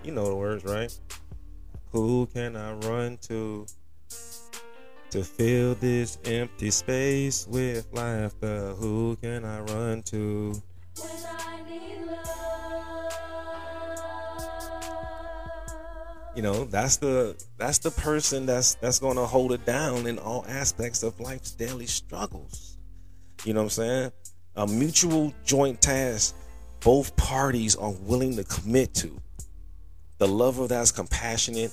You 0.03 0.13
know 0.13 0.27
the 0.27 0.35
words, 0.35 0.65
right? 0.65 0.93
Who 1.93 2.27
can 2.27 2.57
I 2.57 2.73
run 2.73 3.19
to 3.29 3.67
to 5.11 5.23
fill 5.23 5.77
this 5.77 6.19
empty 6.25 6.71
space 6.71 7.47
with 7.47 7.87
laughter? 7.93 8.75
Who 8.75 9.17
can 9.23 9.45
I 9.45 9.61
run 9.61 10.03
to? 10.05 10.61
You 16.37 16.43
know 16.43 16.65
that's 16.67 16.99
the 16.99 17.35
that's 17.57 17.79
the 17.79 17.91
person 17.91 18.45
that's 18.45 18.75
that's 18.75 18.99
going 18.99 19.17
to 19.17 19.25
hold 19.25 19.53
it 19.53 19.65
down 19.65 20.07
in 20.07 20.19
all 20.19 20.45
aspects 20.47 21.03
of 21.03 21.19
life's 21.19 21.53
daily 21.53 21.87
struggles. 21.87 22.77
You 23.45 23.55
know 23.55 23.61
what 23.61 23.65
i'm 23.65 23.71
saying? 23.71 24.13
A 24.57 24.67
mutual 24.67 25.33
joint 25.45 25.81
task 25.81 26.37
both 26.81 27.17
parties 27.17 27.75
are 27.75 27.93
willing 28.03 28.37
to 28.37 28.45
commit 28.45 28.93
to. 28.95 29.19
The 30.19 30.29
lover 30.29 30.67
that's 30.67 30.93
compassionate 30.93 31.73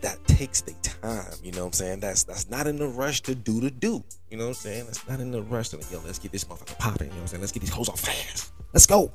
that 0.00 0.18
takes 0.26 0.60
the 0.62 0.72
time 0.82 1.32
you 1.44 1.52
know 1.52 1.60
what 1.60 1.66
i'm 1.66 1.72
saying? 1.72 2.00
That's 2.00 2.24
that's 2.24 2.50
not 2.50 2.66
in 2.66 2.76
the 2.76 2.88
rush 2.88 3.20
to 3.22 3.34
do 3.36 3.60
to 3.60 3.70
do 3.70 4.02
you 4.28 4.36
know 4.36 4.44
what 4.44 4.48
i'm 4.48 4.54
saying? 4.54 4.86
That's 4.86 5.08
not 5.08 5.20
in 5.20 5.30
the 5.30 5.42
rush 5.42 5.68
to 5.68 5.76
like 5.76 5.90
yo 5.92 6.00
let's 6.04 6.18
get 6.18 6.32
this 6.32 6.44
motherfucker 6.44 6.78
popping 6.78 7.08
you 7.08 7.12
know 7.12 7.16
what 7.16 7.22
i'm 7.22 7.28
saying? 7.28 7.40
Let's 7.42 7.52
get 7.52 7.60
these 7.60 7.70
hoes 7.70 7.88
off 7.88 8.00
fast. 8.00 8.52
Let's 8.72 8.86
go 8.86 9.12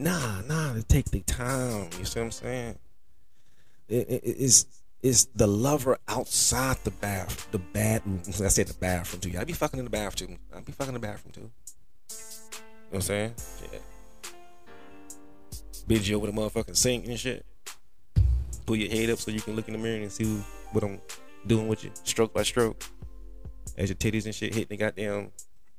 Nah, 0.00 0.40
nah, 0.48 0.72
to 0.72 0.82
take 0.82 1.10
the 1.10 1.20
time. 1.20 1.90
You 1.98 2.06
see 2.06 2.20
what 2.20 2.24
I'm 2.24 2.30
saying? 2.30 2.78
It, 3.86 4.08
it, 4.08 4.64
it's 5.02 5.24
the 5.34 5.46
lover 5.46 5.98
outside 6.08 6.78
the 6.84 6.90
bath, 6.90 7.50
the 7.50 7.58
bathroom. 7.58 8.22
I 8.26 8.48
said 8.48 8.68
the 8.68 8.74
bathroom 8.74 9.20
too. 9.20 9.38
I 9.38 9.44
be 9.44 9.52
fucking 9.52 9.78
in 9.78 9.84
the 9.84 9.90
bathroom. 9.90 10.38
I 10.56 10.60
be 10.60 10.72
fucking 10.72 10.94
in 10.94 11.00
the 11.00 11.06
bathroom 11.06 11.32
too. 11.32 11.40
You 11.40 11.46
know 11.46 11.50
what 12.88 12.96
I'm 12.96 13.00
saying? 13.02 13.34
Yeah. 13.70 13.78
Bid 15.86 16.06
you 16.06 16.18
with 16.18 16.30
a 16.30 16.32
motherfucking 16.32 16.76
sink 16.76 17.06
and 17.06 17.20
shit. 17.20 17.44
Pull 18.64 18.76
your 18.76 18.90
head 18.90 19.10
up 19.10 19.18
so 19.18 19.30
you 19.30 19.42
can 19.42 19.54
look 19.54 19.68
in 19.68 19.74
the 19.74 19.78
mirror 19.78 20.00
and 20.00 20.10
see 20.10 20.24
what 20.72 20.82
I'm 20.82 20.98
doing 21.46 21.68
with 21.68 21.84
you, 21.84 21.90
stroke 22.04 22.32
by 22.32 22.42
stroke. 22.42 22.82
As 23.76 23.90
your 23.90 23.96
titties 23.96 24.24
and 24.24 24.34
shit 24.34 24.54
hitting 24.54 24.68
the 24.70 24.76
goddamn 24.78 25.30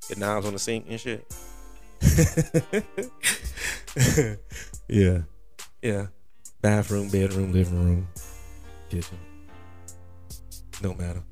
the 0.10 0.16
knobs 0.16 0.46
on 0.46 0.54
the 0.54 0.60
sink 0.60 0.86
and 0.90 1.00
shit. 1.00 1.26
Yeah. 4.88 5.22
Yeah. 5.82 6.08
Bathroom, 6.62 7.10
bedroom, 7.10 7.52
living 7.52 7.84
room, 7.84 8.08
kitchen. 8.90 9.18
No 10.82 10.94
matter. 10.94 11.24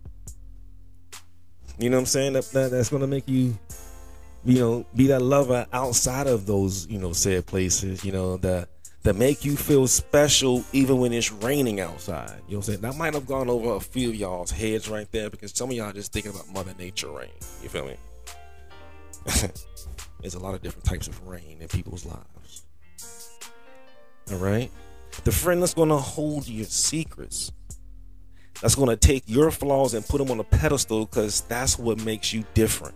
You 1.78 1.90
know 1.90 1.98
what 1.98 2.02
I'm 2.02 2.06
saying? 2.08 2.34
That, 2.34 2.46
that 2.52 2.72
that's 2.72 2.90
gonna 2.90 3.08
make 3.08 3.28
you, 3.28 3.58
you 4.44 4.60
know, 4.60 4.86
be 4.96 5.08
that 5.08 5.22
lover 5.22 5.66
outside 5.72 6.28
of 6.28 6.46
those, 6.46 6.88
you 6.88 7.00
know, 7.00 7.14
said 7.14 7.46
places, 7.46 8.04
you 8.04 8.12
know, 8.12 8.38
that 8.38 8.70
that 9.04 9.16
make 9.16 9.46
you 9.46 9.56
feel 9.56 9.88
special 9.88 10.64
even 10.74 10.98
when 10.98 11.14
it's 11.14 11.32
raining 11.32 11.80
outside. 11.80 12.30
You 12.30 12.34
know 12.36 12.42
what 12.42 12.56
I'm 12.58 12.62
saying? 12.64 12.82
That 12.82 12.98
might 12.98 13.14
have 13.14 13.26
gone 13.26 13.50
over 13.50 13.76
a 13.76 13.80
few 13.80 14.10
of 14.10 14.16
y'all's 14.16 14.52
heads 14.52 14.90
right 14.90 15.10
there 15.12 15.30
because 15.30 15.54
some 15.56 15.70
of 15.70 15.76
y'all 15.76 15.94
just 15.94 16.12
thinking 16.12 16.32
about 16.32 16.52
Mother 16.52 16.74
Nature 16.78 17.12
rain. 17.12 17.30
You 17.64 17.70
feel 17.70 17.86
me? 17.86 17.96
There's 20.22 20.36
a 20.36 20.40
lot 20.40 20.54
of 20.54 20.62
different 20.62 20.86
types 20.86 21.08
of 21.08 21.28
rain 21.28 21.58
in 21.62 21.68
people's 21.68 22.06
lives. 22.06 22.66
All 24.32 24.38
right? 24.38 24.70
The 25.24 25.32
friend 25.32 25.62
that's 25.62 25.74
going 25.74 25.90
to 25.90 25.98
hold 25.98 26.48
your 26.48 26.66
secrets, 26.66 27.52
that's 28.62 28.76
going 28.76 28.90
to 28.90 28.98
take 28.98 29.24
your 29.28 29.52
flaws 29.52 29.94
and 29.94 30.06
put 30.06 30.20
them 30.20 30.30
on 30.32 30.40
a 30.40 30.44
pedestal 30.44 31.06
because 31.06 31.42
that's 31.42 31.80
what 31.80 32.04
makes 32.04 32.34
you 32.34 32.44
different. 32.54 32.96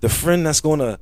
The 0.00 0.08
friend 0.08 0.44
that's 0.44 0.60
going 0.60 0.80
to 0.80 0.98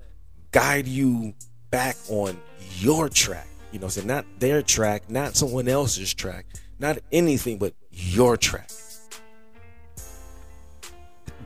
guide 0.53 0.87
you 0.87 1.35
back 1.71 1.97
on 2.09 2.39
your 2.77 3.09
track, 3.09 3.49
you 3.73 3.79
know, 3.79 3.89
so 3.89 4.03
not 4.03 4.27
their 4.39 4.63
track, 4.63 5.11
not 5.11 5.35
someone 5.35 5.67
else's 5.67 6.13
track, 6.13 6.47
not 6.79 6.99
anything 7.11 7.59
but 7.59 7.75
your 7.91 8.37
track. 8.37 8.71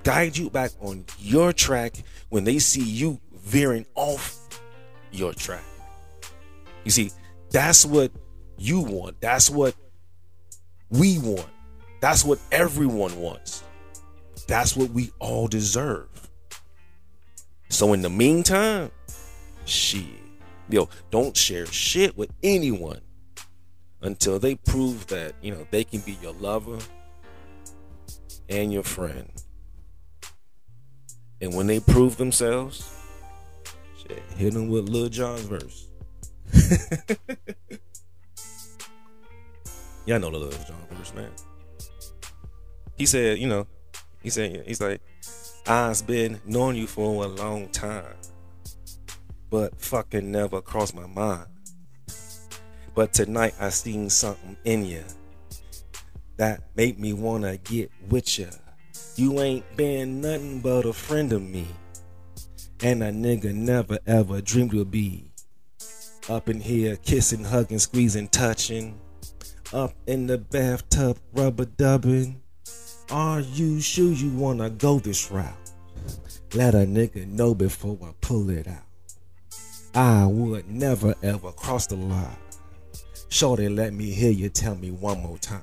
Guide 0.02 0.36
you 0.36 0.50
back 0.50 0.72
on 0.80 1.04
your 1.18 1.52
track 1.52 1.94
when 2.28 2.44
they 2.44 2.58
see 2.58 2.82
you 2.82 3.20
veering 3.46 3.86
off 3.94 4.60
your 5.12 5.32
track. 5.32 5.64
You 6.84 6.90
see, 6.90 7.12
that's 7.50 7.86
what 7.86 8.10
you 8.58 8.80
want. 8.80 9.20
That's 9.20 9.48
what 9.48 9.74
we 10.90 11.18
want. 11.18 11.48
That's 12.00 12.24
what 12.24 12.38
everyone 12.50 13.18
wants. 13.20 13.62
That's 14.48 14.76
what 14.76 14.90
we 14.90 15.10
all 15.20 15.46
deserve. 15.46 16.08
So 17.68 17.92
in 17.92 18.02
the 18.02 18.10
meantime, 18.10 18.90
shit. 19.64 20.04
Yo, 20.68 20.88
don't 21.10 21.36
share 21.36 21.66
shit 21.66 22.16
with 22.16 22.32
anyone 22.42 23.00
until 24.02 24.40
they 24.40 24.56
prove 24.56 25.06
that, 25.06 25.34
you 25.40 25.52
know, 25.52 25.66
they 25.70 25.84
can 25.84 26.00
be 26.00 26.18
your 26.20 26.32
lover 26.34 26.78
and 28.48 28.72
your 28.72 28.82
friend. 28.82 29.30
And 31.40 31.54
when 31.54 31.66
they 31.68 31.78
prove 31.78 32.16
themselves, 32.16 32.95
hit 34.36 34.54
him 34.54 34.68
with 34.68 34.88
Lil 34.88 35.08
Jon's 35.08 35.42
verse. 35.42 35.88
Y'all 40.06 40.20
know 40.20 40.30
the 40.30 40.38
Lil 40.38 40.50
Jon 40.50 40.86
verse, 40.90 41.12
man. 41.14 41.30
He 42.96 43.06
said, 43.06 43.38
you 43.38 43.48
know, 43.48 43.66
he 44.22 44.30
said, 44.30 44.64
he's 44.66 44.80
like, 44.80 45.00
I've 45.66 46.06
been 46.06 46.40
knowing 46.46 46.76
you 46.76 46.86
for 46.86 47.24
a 47.24 47.28
long 47.28 47.68
time, 47.68 48.14
but 49.50 49.80
fucking 49.80 50.30
never 50.30 50.62
crossed 50.62 50.94
my 50.94 51.06
mind. 51.06 51.46
But 52.94 53.12
tonight 53.12 53.54
I 53.60 53.70
seen 53.70 54.08
something 54.08 54.56
in 54.64 54.84
you 54.84 55.04
that 56.36 56.62
made 56.76 56.98
me 56.98 57.12
wanna 57.12 57.56
get 57.58 57.90
with 58.08 58.38
ya. 58.38 58.46
You 59.16 59.40
ain't 59.40 59.76
been 59.76 60.20
nothing 60.20 60.60
but 60.60 60.86
a 60.86 60.92
friend 60.92 61.32
of 61.32 61.42
me, 61.42 61.66
and 62.82 63.02
a 63.02 63.10
nigga 63.10 63.54
never 63.54 63.98
ever 64.06 64.40
dreamed 64.40 64.72
would 64.74 64.90
be 64.90 65.30
up 66.28 66.48
in 66.48 66.60
here 66.60 66.96
kissing, 66.96 67.44
hugging, 67.44 67.78
squeezing, 67.78 68.28
touching. 68.28 68.98
Up 69.72 69.94
in 70.06 70.26
the 70.26 70.38
bathtub, 70.38 71.18
rubber 71.32 71.64
dubbing. 71.64 72.40
Are 73.10 73.40
you 73.40 73.80
sure 73.80 74.12
you 74.12 74.30
wanna 74.30 74.70
go 74.70 74.98
this 74.98 75.30
route? 75.30 75.54
Let 76.54 76.74
a 76.74 76.78
nigga 76.78 77.26
know 77.26 77.54
before 77.54 77.98
I 78.02 78.10
pull 78.20 78.50
it 78.50 78.66
out. 78.66 78.82
I 79.94 80.26
would 80.26 80.68
never 80.68 81.14
ever 81.22 81.52
cross 81.52 81.86
the 81.86 81.96
line. 81.96 82.36
Shorty, 83.28 83.68
let 83.68 83.92
me 83.92 84.10
hear 84.10 84.30
you 84.30 84.48
tell 84.48 84.74
me 84.74 84.90
one 84.90 85.20
more 85.20 85.38
time. 85.38 85.62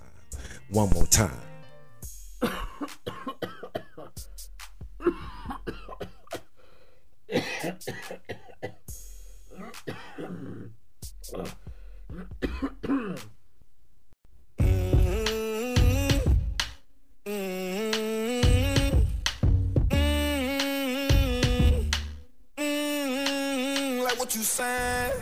One 0.69 0.89
more 0.91 1.07
time. 1.07 1.41
Mm, 7.33 7.39
what 24.19 24.35
you 24.35 24.43
saying. 24.43 25.13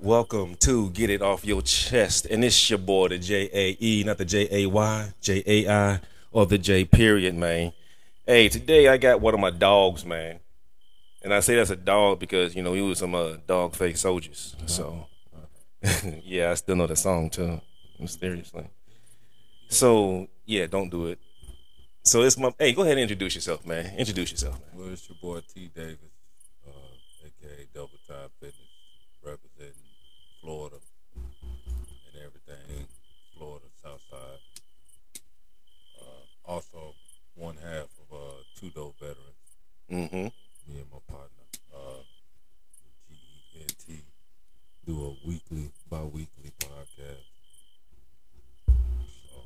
Welcome 0.00 0.56
to 0.56 0.90
Get 0.90 1.10
It 1.10 1.22
Off 1.22 1.44
Your 1.44 1.62
Chest. 1.62 2.26
And 2.26 2.44
it's 2.44 2.68
your 2.68 2.80
boy, 2.80 3.08
the 3.08 3.18
J 3.18 3.48
A 3.52 3.76
E, 3.80 4.02
not 4.04 4.18
the 4.18 4.24
J 4.24 4.48
A 4.50 4.66
Y, 4.66 5.12
J 5.20 5.44
A 5.46 5.68
I, 5.70 6.00
or 6.34 6.44
the 6.44 6.58
J 6.58 6.84
period, 6.84 7.34
man. 7.36 7.72
Hey, 8.26 8.48
today 8.48 8.88
I 8.88 8.96
got 8.96 9.20
one 9.20 9.34
of 9.34 9.40
my 9.40 9.50
dogs, 9.50 10.04
man. 10.04 10.40
And 11.22 11.32
I 11.32 11.40
say 11.40 11.54
that's 11.54 11.70
a 11.70 11.76
dog 11.76 12.18
because, 12.18 12.54
you 12.54 12.62
know, 12.62 12.74
he 12.74 12.82
was 12.82 12.98
some 12.98 13.14
uh, 13.14 13.36
dog 13.46 13.74
face 13.74 14.00
soldiers. 14.00 14.56
So, 14.66 15.06
yeah, 16.22 16.50
I 16.50 16.54
still 16.54 16.76
know 16.76 16.88
the 16.88 16.96
song 16.96 17.30
too, 17.30 17.60
mysteriously. 17.98 18.66
So, 19.68 20.26
yeah, 20.44 20.66
don't 20.66 20.90
do 20.90 21.06
it. 21.06 21.18
So 22.02 22.22
it's 22.22 22.36
my, 22.36 22.52
hey, 22.58 22.72
go 22.72 22.82
ahead 22.82 22.98
and 22.98 23.02
introduce 23.02 23.36
yourself, 23.36 23.64
man. 23.64 23.94
Introduce 23.96 24.32
yourself, 24.32 24.58
man. 24.60 24.82
Well, 24.82 24.92
it's 24.92 25.08
your 25.08 25.16
boy 25.22 25.40
T 25.54 25.70
Davis, 25.74 25.98
uh, 26.66 27.26
aka 27.26 27.68
Double 27.72 27.98
Time 28.06 28.28
Fitness, 28.40 28.56
representing 29.24 29.80
Florida 30.42 30.76
and 31.14 32.16
everything. 32.16 32.86
Florida, 33.38 33.66
South 33.82 34.02
Side. 34.10 35.22
Uh, 36.00 36.50
also, 36.50 36.94
one 37.34 37.56
half 37.56 37.88
of 38.10 38.16
uh, 38.64 38.68
Two 38.68 38.70
Dope 38.70 38.98
Veterans. 38.98 39.18
Mm-hmm. 39.90 40.72
Me 40.72 40.80
and 40.80 40.86
my 40.90 40.98
partner, 41.06 41.44
uh, 41.74 42.02
G-E-N-T, 43.08 44.02
do 44.86 45.04
a 45.04 45.28
weekly, 45.28 45.70
bi-weekly 45.90 46.52
podcast. 46.58 47.24
So, 48.66 49.42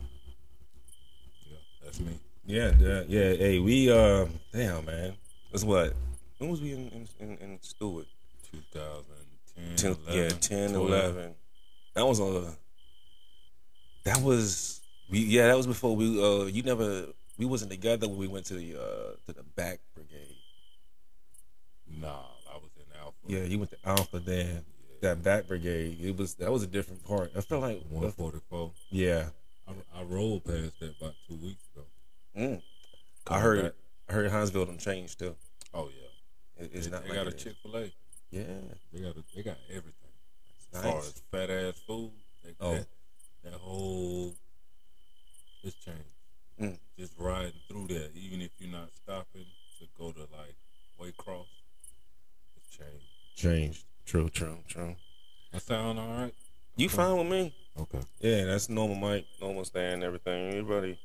yeah, 1.50 1.57
that's 1.83 2.00
me. 2.00 2.18
Yeah, 2.46 2.72
yeah, 2.78 3.02
yeah. 3.09 3.35
Hey, 3.35 3.59
we, 3.59 3.90
uh, 3.90 4.26
damn, 4.52 4.85
man. 4.85 5.14
That's 5.50 5.64
what? 5.64 5.94
When 6.38 6.50
was 6.50 6.61
we 6.61 6.72
in, 6.72 6.88
in, 6.88 7.09
in, 7.18 7.38
in 7.38 7.59
Stewart? 7.61 8.07
2010, 8.52 9.76
10, 9.76 10.14
11, 10.14 10.22
yeah, 10.22 10.28
10, 10.40 10.70
12. 10.70 10.88
11. 10.88 11.35
That 11.94 12.07
was 12.07 12.20
on 12.20 12.35
the. 12.35 12.57
That 14.04 14.22
was 14.22 14.81
we. 15.11 15.18
Yeah, 15.18 15.48
that 15.48 15.57
was 15.57 15.66
before 15.66 15.96
we. 15.96 16.22
Uh, 16.22 16.44
you 16.44 16.62
never. 16.62 17.07
We 17.38 17.46
wasn't 17.46 17.70
together 17.70 18.09
when 18.09 18.18
we 18.18 18.27
went 18.29 18.46
to 18.46 18.55
the 18.55 18.74
uh 18.74 19.16
to 19.27 19.33
the 19.33 19.44
back 19.57 19.79
brigade. 19.94 20.37
Nah, 21.87 22.09
I 22.53 22.57
was 22.57 22.70
in 22.77 23.01
Alpha. 23.01 23.16
Yeah, 23.27 23.44
you 23.44 23.59
went 23.59 23.70
to 23.70 23.79
Alpha 23.85 24.18
then. 24.18 24.64
That 25.01 25.22
back 25.22 25.46
brigade. 25.46 25.98
It 26.01 26.16
was 26.16 26.35
that 26.35 26.51
was 26.51 26.64
a 26.64 26.66
different 26.66 27.05
part. 27.05 27.31
I 27.37 27.40
felt 27.40 27.62
like 27.62 27.79
144. 27.88 28.72
Yeah. 28.90 29.29
I, 29.68 30.01
I 30.01 30.03
rolled 30.03 30.44
past 30.44 30.81
that 30.81 30.96
about 31.01 31.14
two 31.29 31.37
weeks 31.37 31.62
ago. 31.74 31.87
Mm. 32.37 32.62
I 33.29 33.40
heard. 33.40 33.62
back. 33.62 33.72
I 34.09 34.12
heard 34.14 34.31
Hinesville 34.31 34.66
done 34.66 34.79
changed 34.79 35.18
too. 35.20 35.37
Oh 35.74 35.88
yeah, 35.88 36.64
It, 36.64 36.70
it's 36.74 36.87
they, 36.87 36.92
not 36.92 37.03
they 37.05 37.11
like 37.11 37.18
got 37.18 37.27
a. 37.29 37.33
Chick 37.33 37.55
Fil 37.62 37.77
A. 37.77 37.92
Yeah. 38.31 38.42
They 38.92 39.01
got 39.01 39.16
a, 39.16 39.24
they 39.37 39.42
got 39.42 39.59
everything. 39.68 39.92
As 40.74 40.83
Nice. 40.83 40.92
far 40.92 40.98
as 40.98 41.22
fat 41.31 41.51
ass 41.51 41.81
food, 41.87 42.11
they, 42.44 42.55
Oh. 42.61 42.74
that, 42.74 42.87
that 43.44 43.53
whole 43.55 44.35
it's 45.62 45.77
changed. 45.77 46.01
Mm. 46.61 46.79
Just 46.99 47.12
riding 47.18 47.53
through 47.68 47.88
there, 47.88 48.09
even 48.14 48.40
if 48.42 48.51
you're 48.59 48.71
not 48.71 48.90
stopping 48.94 49.47
to 49.79 49.87
go 49.97 50.12
to 50.12 50.21
like 50.21 50.57
Waycross, 51.01 51.47
it's 52.57 52.68
changed. 52.77 53.05
Changed. 53.37 53.85
True. 54.05 54.29
True. 54.29 54.59
True. 54.66 54.97
I 55.55 55.59
sound 55.59 55.99
all 55.99 56.09
right. 56.09 56.35
You 56.77 56.88
fine 56.88 57.16
with 57.16 57.27
me? 57.27 57.55
Okay. 57.81 58.01
Yeah, 58.21 58.44
that's 58.44 58.68
normal 58.68 58.97
mic, 58.97 59.27
normal 59.40 59.64
stand, 59.64 60.03
everything. 60.03 60.49
Everybody, 60.49 60.99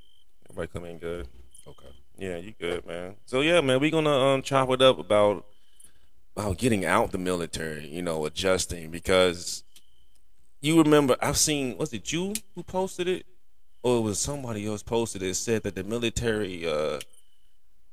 everybody 0.50 0.68
come 0.72 0.86
in 0.86 0.98
good. 1.00 1.28
Okay. 1.68 1.88
Yeah, 2.18 2.38
you 2.38 2.54
good, 2.60 2.86
man. 2.86 3.16
So 3.26 3.42
yeah, 3.42 3.62
man, 3.62 3.80
we 3.80 3.90
gonna 3.90 4.10
um 4.10 4.42
chop 4.42 4.70
it 4.70 4.82
up 4.82 5.00
about 5.00 5.46
about 6.36 6.58
getting 6.58 6.86
out 6.86 7.12
the 7.12 7.18
military, 7.18 7.88
you 7.88 8.02
know, 8.02 8.26
adjusting 8.26 8.92
because 8.92 9.64
you 10.62 10.78
remember 10.78 11.16
I've 11.22 11.38
seen 11.38 11.78
was 11.78 11.94
it 11.94 12.12
you 12.12 12.34
who 12.56 12.64
posted 12.64 13.08
it? 13.08 13.26
Or 13.84 13.98
it 13.98 14.02
was 14.02 14.20
somebody 14.20 14.66
else 14.66 14.82
posted 14.82 15.22
it 15.22 15.36
said 15.36 15.64
that 15.64 15.76
the 15.76 15.84
military 15.84 16.66
uh 16.68 17.00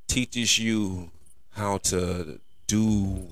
teaches 0.06 0.58
you 0.58 1.10
how 1.50 1.78
to 1.78 2.40
do 2.66 3.28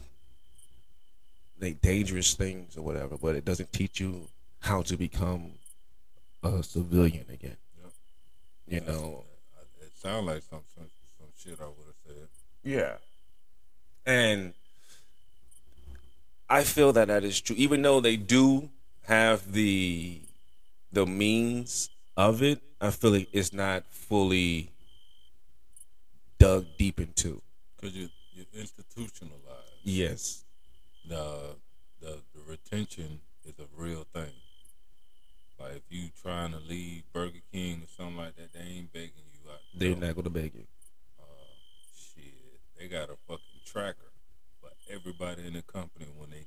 like 1.60 1.80
dangerous 1.80 2.34
things 2.34 2.76
or 2.76 2.82
whatever, 2.82 3.16
but 3.16 3.34
it 3.34 3.44
doesn't 3.44 3.72
teach 3.72 4.00
you 4.00 4.28
how 4.60 4.82
to 4.82 4.96
become 4.96 5.52
a 6.42 6.62
civilian 6.62 7.24
again. 7.32 7.56
You 8.66 8.80
know, 8.82 9.24
It 9.80 9.92
sounds 9.96 10.26
like 10.26 10.42
some 10.50 10.60
some, 10.74 10.90
some 11.18 11.28
shit 11.36 11.58
I 11.60 11.64
would 11.64 11.86
have 11.86 11.96
said. 12.06 12.28
Yeah. 12.62 12.94
And 14.04 14.52
I 16.50 16.64
feel 16.64 16.92
that 16.92 17.08
that 17.08 17.24
is 17.24 17.40
true, 17.40 17.56
even 17.56 17.82
though 17.82 18.00
they 18.00 18.16
do 18.16 18.68
have 19.04 19.52
the 19.52 20.20
the 20.92 21.06
means 21.06 21.90
of 22.18 22.42
it. 22.42 22.60
I 22.80 22.90
feel 22.90 23.12
like 23.12 23.28
it's 23.32 23.52
not 23.52 23.84
fully 23.90 24.72
dug 26.38 26.66
deep 26.76 27.00
into. 27.00 27.40
Cause 27.80 27.92
you 27.92 28.08
you 28.34 28.44
institutionalized. 28.52 29.38
Yes. 29.84 30.44
the 31.08 31.56
the 32.00 32.18
the 32.34 32.42
retention 32.46 33.20
is 33.44 33.54
a 33.58 33.66
real 33.76 34.04
thing. 34.12 34.32
Like 35.58 35.76
if 35.76 35.82
you 35.88 36.08
trying 36.22 36.52
to 36.52 36.58
leave 36.58 37.04
Burger 37.12 37.38
King 37.52 37.82
or 37.82 37.88
something 37.96 38.16
like 38.16 38.36
that, 38.36 38.52
they 38.52 38.60
ain't 38.60 38.92
begging 38.92 39.26
you 39.32 39.50
out. 39.50 39.60
They're 39.74 39.94
door. 39.94 40.00
not 40.06 40.16
gonna 40.16 40.30
beg 40.30 40.54
you. 40.54 40.66
Uh, 41.18 41.24
shit, 41.96 42.60
they 42.78 42.88
got 42.88 43.10
a 43.10 43.16
fucking 43.28 43.62
tracker 43.64 44.12
for 44.60 44.70
everybody 44.92 45.46
in 45.46 45.54
the 45.54 45.62
company 45.62 46.06
when 46.16 46.30
they 46.30 46.46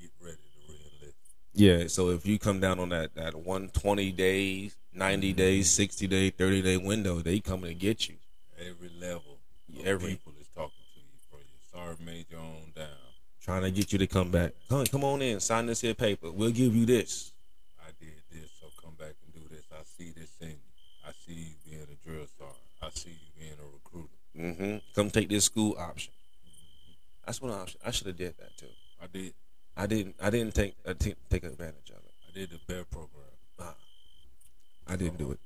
get 0.00 0.10
ready 0.20 0.36
to 0.36 0.72
re-enlist. 0.72 1.16
Yeah. 1.56 1.86
So 1.88 2.10
if 2.10 2.26
you 2.26 2.38
come 2.38 2.60
down 2.60 2.78
on 2.78 2.90
that 2.90 3.14
that 3.14 3.34
one 3.34 3.68
twenty 3.70 4.12
days, 4.12 4.76
ninety 4.92 5.32
days, 5.32 5.70
sixty 5.70 6.06
day, 6.06 6.30
thirty 6.30 6.60
day 6.62 6.76
window, 6.76 7.20
they 7.20 7.40
coming 7.40 7.68
to 7.70 7.74
get 7.74 8.08
you. 8.08 8.16
Every 8.60 8.90
level, 9.00 9.38
Every- 9.84 10.10
people 10.12 10.32
is 10.40 10.48
talking 10.54 10.72
to 10.94 11.00
you 11.00 11.18
from 11.30 11.38
your 11.40 11.86
sergeant 11.86 12.06
major 12.06 12.38
on 12.38 12.72
down. 12.74 12.88
Trying 13.42 13.62
to 13.62 13.70
get 13.70 13.92
you 13.92 13.98
to 13.98 14.06
come 14.06 14.30
back. 14.30 14.52
Come, 14.68 14.84
come 14.86 15.04
on 15.04 15.22
in, 15.22 15.40
sign 15.40 15.66
this 15.66 15.80
here 15.80 15.94
paper. 15.94 16.30
We'll 16.30 16.50
give 16.50 16.74
you 16.74 16.84
this. 16.84 17.32
I 17.80 17.90
did 18.00 18.14
this, 18.32 18.50
so 18.60 18.66
come 18.82 18.94
back 18.98 19.14
and 19.24 19.32
do 19.34 19.48
this. 19.54 19.64
I 19.72 19.82
see 19.96 20.10
this 20.10 20.30
in 20.40 20.48
you. 20.48 20.56
I 21.06 21.12
see 21.26 21.34
you 21.34 21.54
being 21.64 21.82
a 21.82 22.06
drill 22.08 22.26
sergeant. 22.36 22.58
I 22.82 22.90
see 22.90 23.10
you 23.10 23.40
being 23.40 23.52
a 23.52 23.68
recruiter. 23.72 24.58
hmm 24.60 24.78
Come 24.94 25.10
take 25.10 25.28
this 25.28 25.44
school 25.44 25.76
option. 25.78 26.12
That's 27.24 27.40
when 27.40 27.52
I, 27.52 27.66
I 27.84 27.90
should 27.92 28.08
have 28.08 28.16
did 28.16 28.36
that 28.38 28.56
too. 28.56 28.66
I 29.02 29.06
did. 29.06 29.32
I 29.76 29.86
didn't. 29.86 30.16
I 30.20 30.30
didn't 30.30 30.54
take 30.54 30.74
uh, 30.86 30.94
t- 30.94 31.14
take 31.28 31.44
advantage 31.44 31.90
of 31.90 31.96
it. 32.04 32.12
I 32.28 32.32
did 32.38 32.50
the 32.50 32.58
bear 32.66 32.84
program. 32.84 33.12
I 34.88 34.94
didn't 34.94 35.18
do 35.18 35.32
it. 35.32 35.40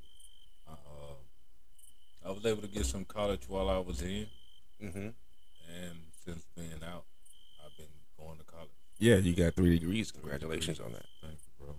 I, 0.69 0.73
uh, 0.73 2.29
I 2.29 2.31
was 2.31 2.45
able 2.45 2.61
to 2.61 2.69
get 2.69 2.85
some 2.85 3.07
college 3.07 3.43
while 3.49 3.71
I 3.71 3.79
was 3.79 4.03
in, 4.03 4.27
Mm-hmm. 4.85 4.99
and 5.09 5.97
since 6.25 6.45
being 6.55 6.83
out, 6.87 7.05
I've 7.65 7.75
been 7.79 7.87
going 8.19 8.37
to 8.39 8.45
college. 8.45 8.69
Yeah, 8.99 9.17
you 9.17 9.35
got 9.35 9.55
three 9.55 9.79
degrees. 9.79 10.13
Congratulations 10.13 10.79
on 10.79 10.93
that. 10.93 11.07
Thank 11.23 11.39
you, 11.47 11.65
bro. 11.65 11.75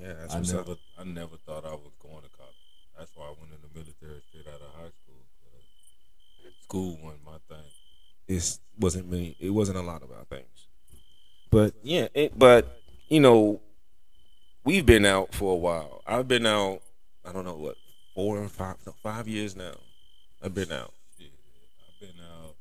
Yeah, 0.00 0.14
that's 0.20 0.34
I 0.34 0.40
never, 0.56 0.72
up. 0.72 0.78
I 0.98 1.04
never 1.04 1.36
thought 1.46 1.64
I 1.64 1.70
was 1.74 1.92
going 2.02 2.22
to 2.24 2.30
college. 2.36 2.54
That's 2.98 3.12
why 3.14 3.26
I 3.26 3.34
went 3.40 3.52
in 3.52 3.58
the 3.62 3.72
military 3.72 4.20
straight 4.28 4.48
out 4.52 4.60
of 4.60 4.74
high 4.74 4.90
school. 5.02 5.22
School 6.62 6.98
wasn't 7.00 7.24
my 7.24 7.38
thing. 7.48 7.70
It 8.26 8.58
wasn't 8.80 9.08
me. 9.08 9.36
It 9.38 9.50
wasn't 9.50 9.78
a 9.78 9.82
lot 9.82 10.02
about 10.02 10.26
things. 10.28 10.55
But 11.50 11.74
yeah, 11.82 12.08
it, 12.14 12.38
but 12.38 12.80
you 13.08 13.20
know, 13.20 13.60
we've 14.64 14.84
been 14.86 15.04
out 15.06 15.34
for 15.34 15.52
a 15.52 15.56
while. 15.56 16.02
I've 16.06 16.28
been 16.28 16.46
out. 16.46 16.82
I 17.24 17.32
don't 17.32 17.44
know 17.44 17.54
what 17.56 17.76
four 18.14 18.38
or 18.38 18.48
five, 18.48 18.76
no, 18.86 18.94
five 19.02 19.26
years 19.28 19.54
now. 19.56 19.74
I've 20.42 20.54
been 20.54 20.72
out. 20.72 20.92
Shit, 21.18 21.30
I've 21.88 22.00
been 22.00 22.20
out 22.20 22.54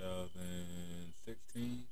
2016. 0.00 1.84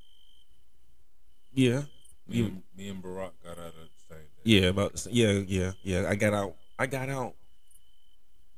Yeah, 1.53 1.83
Me, 2.29 2.37
You- 2.39 2.45
and, 2.47 2.63
me 2.77 2.89
and 2.89 3.03
Barack 3.03 3.33
got 3.45 3.59
out 3.59 3.67
of 3.69 3.75
the 3.75 3.89
same 4.09 4.19
day. 4.19 4.43
yeah, 4.45 4.69
about 4.69 5.07
yeah, 5.11 5.33
yeah, 5.47 5.73
yeah. 5.83 6.09
I 6.09 6.15
got 6.15 6.33
out. 6.33 6.55
I 6.79 6.87
got 6.87 7.09
out. 7.09 7.35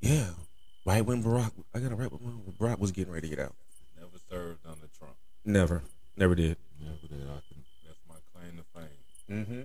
Yeah, 0.00 0.30
right 0.84 1.04
when 1.04 1.22
Barack. 1.24 1.52
I 1.74 1.78
got 1.80 1.92
out 1.92 1.98
right 1.98 2.12
when 2.12 2.42
Barack 2.60 2.78
was 2.78 2.92
getting 2.92 3.12
ready 3.12 3.28
to 3.30 3.36
get 3.36 3.44
out. 3.46 3.54
Served 4.32 4.64
under 4.66 4.88
Trump. 4.98 5.14
Never, 5.44 5.82
never 6.16 6.34
did. 6.34 6.56
Never 6.80 7.06
did. 7.06 7.20
I 7.28 7.40
can, 7.48 7.62
that's 7.86 7.98
my 8.08 8.14
claim 8.32 8.56
to 8.56 8.64
fame. 8.80 9.44
Mm-hmm. 9.46 9.62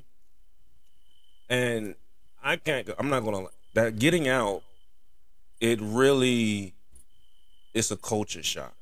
And 1.49 1.95
I 2.43 2.57
can't. 2.57 2.85
go 2.85 2.93
I'm 2.99 3.09
not 3.09 3.23
gonna. 3.23 3.45
That 3.75 3.97
getting 3.97 4.27
out, 4.27 4.63
it 5.61 5.79
really, 5.81 6.73
it's 7.73 7.91
a 7.91 7.95
culture 7.95 8.43
shock. 8.43 8.73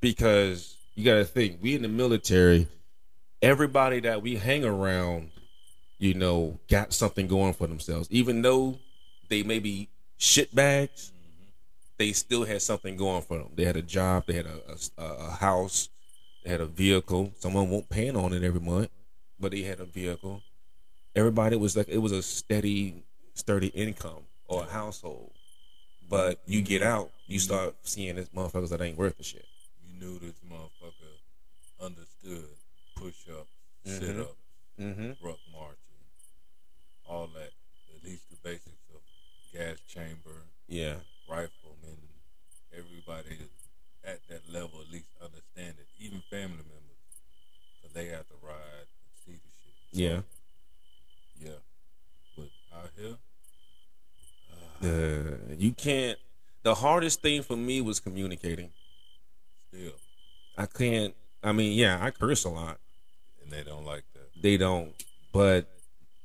Because 0.00 0.76
you 0.96 1.04
got 1.04 1.14
to 1.14 1.24
think, 1.24 1.58
we 1.62 1.76
in 1.76 1.82
the 1.82 1.88
military, 1.88 2.66
everybody 3.40 4.00
that 4.00 4.20
we 4.20 4.34
hang 4.34 4.64
around, 4.64 5.30
you 5.98 6.14
know, 6.14 6.58
got 6.68 6.92
something 6.92 7.28
going 7.28 7.52
for 7.52 7.68
themselves. 7.68 8.08
Even 8.10 8.42
though 8.42 8.78
they 9.28 9.44
may 9.44 9.60
be 9.60 9.88
shitbags, 10.18 11.12
they 11.98 12.12
still 12.12 12.44
had 12.44 12.62
something 12.62 12.96
going 12.96 13.22
for 13.22 13.38
them. 13.38 13.48
They 13.54 13.64
had 13.64 13.76
a 13.76 13.82
job, 13.82 14.24
they 14.26 14.34
had 14.34 14.46
a, 14.46 14.60
a, 14.98 15.04
a 15.04 15.30
house, 15.30 15.88
they 16.44 16.50
had 16.50 16.60
a 16.60 16.66
vehicle. 16.66 17.32
Someone 17.38 17.70
won't 17.70 17.88
pay 17.88 18.10
on 18.10 18.32
it 18.32 18.42
every 18.42 18.60
month, 18.60 18.88
but 19.40 19.52
they 19.52 19.62
had 19.62 19.80
a 19.80 19.84
vehicle. 19.84 20.42
Everybody 21.14 21.56
was 21.56 21.76
like, 21.76 21.88
it 21.88 21.98
was 21.98 22.12
a 22.12 22.22
steady, 22.22 23.02
sturdy 23.34 23.68
income 23.68 24.24
or 24.46 24.64
a 24.64 24.66
household. 24.70 25.30
But 26.08 26.40
you 26.46 26.62
get 26.62 26.82
out, 26.82 27.10
you 27.26 27.38
start 27.40 27.74
seeing 27.82 28.16
this 28.16 28.28
motherfuckers 28.28 28.68
that 28.68 28.80
ain't 28.82 28.98
worth 28.98 29.16
the 29.16 29.24
shit. 29.24 29.46
You 29.82 29.98
knew 29.98 30.18
this 30.18 30.34
motherfucker 30.48 31.84
understood 31.84 32.44
push 32.94 33.14
ups, 33.30 33.48
Mhm. 33.86 33.98
sit 34.00 34.20
up, 34.20 34.36
Mm-hmm. 34.78 35.12
ruck 35.26 35.38
marching, 35.50 36.04
all 37.08 37.26
that. 37.28 37.50
At 37.96 38.04
least 38.04 38.28
the 38.30 38.36
basics 38.36 38.88
of 38.94 39.00
gas 39.52 39.78
chamber, 39.88 40.42
Yeah. 40.68 40.96
rifleman. 41.28 41.65
Everybody 43.08 43.38
at 44.04 44.20
that 44.28 44.52
level 44.52 44.80
at 44.80 44.90
least 44.92 45.08
understand 45.22 45.74
it. 45.78 45.86
Even 45.98 46.22
family 46.30 46.56
members, 46.56 47.02
because 47.80 47.94
they 47.94 48.06
have 48.06 48.26
to 48.28 48.34
ride 48.42 48.56
and 48.86 49.14
see 49.24 49.32
the 49.32 49.50
shit. 49.62 49.74
So, 49.92 50.00
Yeah. 51.42 51.50
yeah. 51.50 51.58
But 52.36 52.48
out 52.76 52.90
here, 52.96 53.16
Uh, 54.82 55.54
you 55.56 55.72
can't. 55.72 56.18
The 56.62 56.74
hardest 56.74 57.22
thing 57.22 57.42
for 57.42 57.56
me 57.56 57.80
was 57.80 57.98
communicating. 58.00 58.72
still, 59.68 59.92
I 60.58 60.66
can't. 60.66 61.14
I 61.42 61.52
mean, 61.52 61.72
yeah, 61.78 62.02
I 62.04 62.10
curse 62.10 62.44
a 62.44 62.50
lot. 62.50 62.80
and 63.42 63.52
they 63.52 63.62
don't 63.62 63.84
like 63.84 64.02
that. 64.14 64.28
They 64.42 64.56
don't. 64.56 64.92
But 65.32 65.68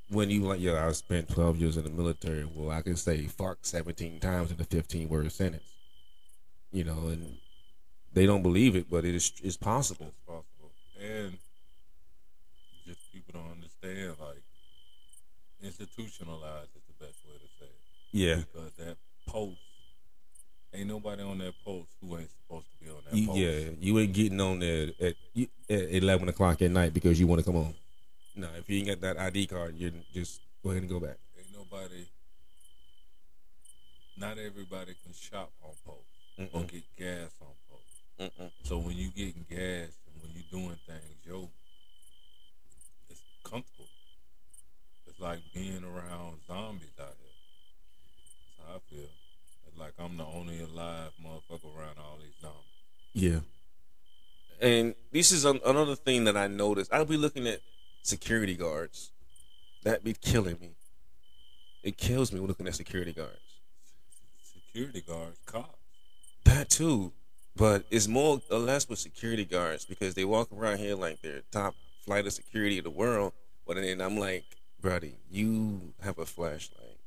when 0.10 0.30
you 0.32 0.42
like, 0.42 0.60
yeah, 0.60 0.88
I 0.88 0.92
spent 0.94 1.30
12 1.30 1.58
years 1.58 1.78
in 1.78 1.84
the 1.84 1.92
military. 1.92 2.44
Well, 2.46 2.72
I 2.72 2.82
can 2.82 2.96
say 2.96 3.28
fuck 3.28 3.60
17 3.62 4.20
times 4.20 4.52
in 4.52 4.60
a 4.60 4.64
15 4.64 5.08
word 5.08 5.32
sentence. 5.32 5.64
You 6.72 6.86
know, 6.86 7.08
and 7.08 7.38
they 8.14 8.26
don't 8.26 8.42
believe 8.44 8.76
it, 8.76 8.90
but 8.90 9.04
it 9.06 9.16
is 9.16 9.32
it's 9.44 9.58
possible. 9.58 10.06
That's 10.06 10.26
possible. 10.26 10.72
And 11.02 11.38
just 12.86 13.00
people 13.12 13.34
don't 13.34 13.52
understand, 13.52 14.16
like, 14.20 14.42
institutionalized 15.62 16.70
is 16.76 16.82
the 16.88 17.06
best 17.06 17.18
way 17.26 17.36
to 17.36 17.48
say 17.60 17.66
it. 17.66 17.80
Yeah. 18.12 18.36
Because 18.36 18.72
that 18.78 18.98
post, 19.28 19.58
ain't 20.74 20.88
nobody 20.88 21.24
on 21.24 21.38
that 21.40 21.54
post 21.66 21.90
who 22.02 22.18
ain't 22.18 22.30
supposed 22.32 22.68
to 22.72 22.86
be 22.86 22.90
on 22.92 22.98
that 23.06 23.16
You, 23.18 23.28
post. 23.28 23.40
yeah, 23.40 23.70
you 23.80 24.00
ain't 24.00 24.14
getting 24.14 24.40
on 24.42 24.60
there 24.60 24.90
at, 25.00 25.16
at 25.70 25.92
11 25.92 26.30
o'clock 26.30 26.62
at 26.62 26.72
night 26.72 26.94
because 26.94 27.20
you 27.20 27.28
want 27.28 27.40
to 27.40 27.46
come 27.46 27.58
on. 27.58 27.74
No, 28.36 28.48
if 28.58 28.70
you 28.70 28.78
ain't 28.78 28.88
got 28.88 29.02
that 29.02 29.18
ID 29.18 29.48
card, 29.48 29.76
you 29.78 29.92
just 30.14 30.40
go 30.64 30.70
ahead 30.72 30.84
and 30.84 30.90
go 30.90 31.00
back. 31.00 31.18
Ain't 31.38 31.52
nobody, 31.54 32.06
not 34.18 34.38
everybody 34.38 34.94
can 35.04 35.14
shop 35.14 35.52
on 35.64 35.72
post 35.86 36.08
Mm-mm. 36.48 36.72
get 36.72 36.84
gas 36.98 37.32
on. 37.42 37.48
Mm-mm. 38.22 38.52
So 38.64 38.78
when 38.78 38.96
you 38.96 39.10
getting 39.10 39.46
gas 39.50 39.90
and 40.06 40.22
when 40.22 40.32
you 40.36 40.44
doing 40.52 40.78
things, 40.86 41.26
yo, 41.26 41.50
it's 43.10 43.22
comfortable. 43.44 43.88
It's 45.08 45.20
like 45.20 45.40
being 45.56 45.84
around 45.84 46.38
zombies 46.48 46.94
out 47.00 47.16
here. 47.20 47.34
That's 48.60 48.70
how 48.70 48.76
I 48.76 48.80
feel. 48.94 49.10
It's 49.68 49.78
like 49.78 49.94
I'm 49.98 50.18
the 50.18 50.26
only 50.26 50.62
alive 50.62 51.12
motherfucker 51.24 51.76
around 51.76 51.98
all 51.98 52.20
these 52.22 52.36
zombies. 52.40 52.62
Yeah. 53.14 53.40
And 54.62 54.94
this 55.12 55.32
is 55.32 55.44
an, 55.44 55.60
another 55.66 55.96
thing 55.96 56.26
that 56.26 56.38
I 56.38 56.46
noticed. 56.46 56.94
I'll 56.94 57.06
be 57.06 57.18
looking 57.18 57.48
at 57.48 57.62
security 58.04 58.56
guards. 58.56 59.12
That 59.84 60.04
be 60.04 60.14
killing 60.14 60.58
me. 60.62 60.76
It 61.82 61.98
kills 61.98 62.32
me 62.32 62.40
looking 62.40 62.68
at 62.68 62.76
security 62.76 63.14
guards. 63.14 63.40
Security 64.44 65.02
guards, 65.02 65.40
cops. 65.48 65.81
That 66.52 66.70
too. 66.70 67.14
But 67.56 67.86
it's 67.92 68.08
more 68.08 68.42
or 68.50 68.60
less 68.60 68.88
with 68.88 69.00
security 69.00 69.46
guards 69.46 69.86
because 69.86 70.14
they 70.16 70.26
walk 70.26 70.50
around 70.52 70.78
here 70.80 70.96
like 70.96 71.22
they're 71.22 71.42
top 71.52 71.76
flight 72.06 72.26
of 72.26 72.34
security 72.34 72.78
of 72.78 72.84
the 72.84 72.90
world. 72.90 73.34
But 73.68 73.76
then 73.76 74.02
I'm 74.02 74.18
like, 74.18 74.46
buddy, 74.82 75.16
you 75.30 75.94
have 76.02 76.18
a 76.18 76.26
flashlight. 76.26 76.98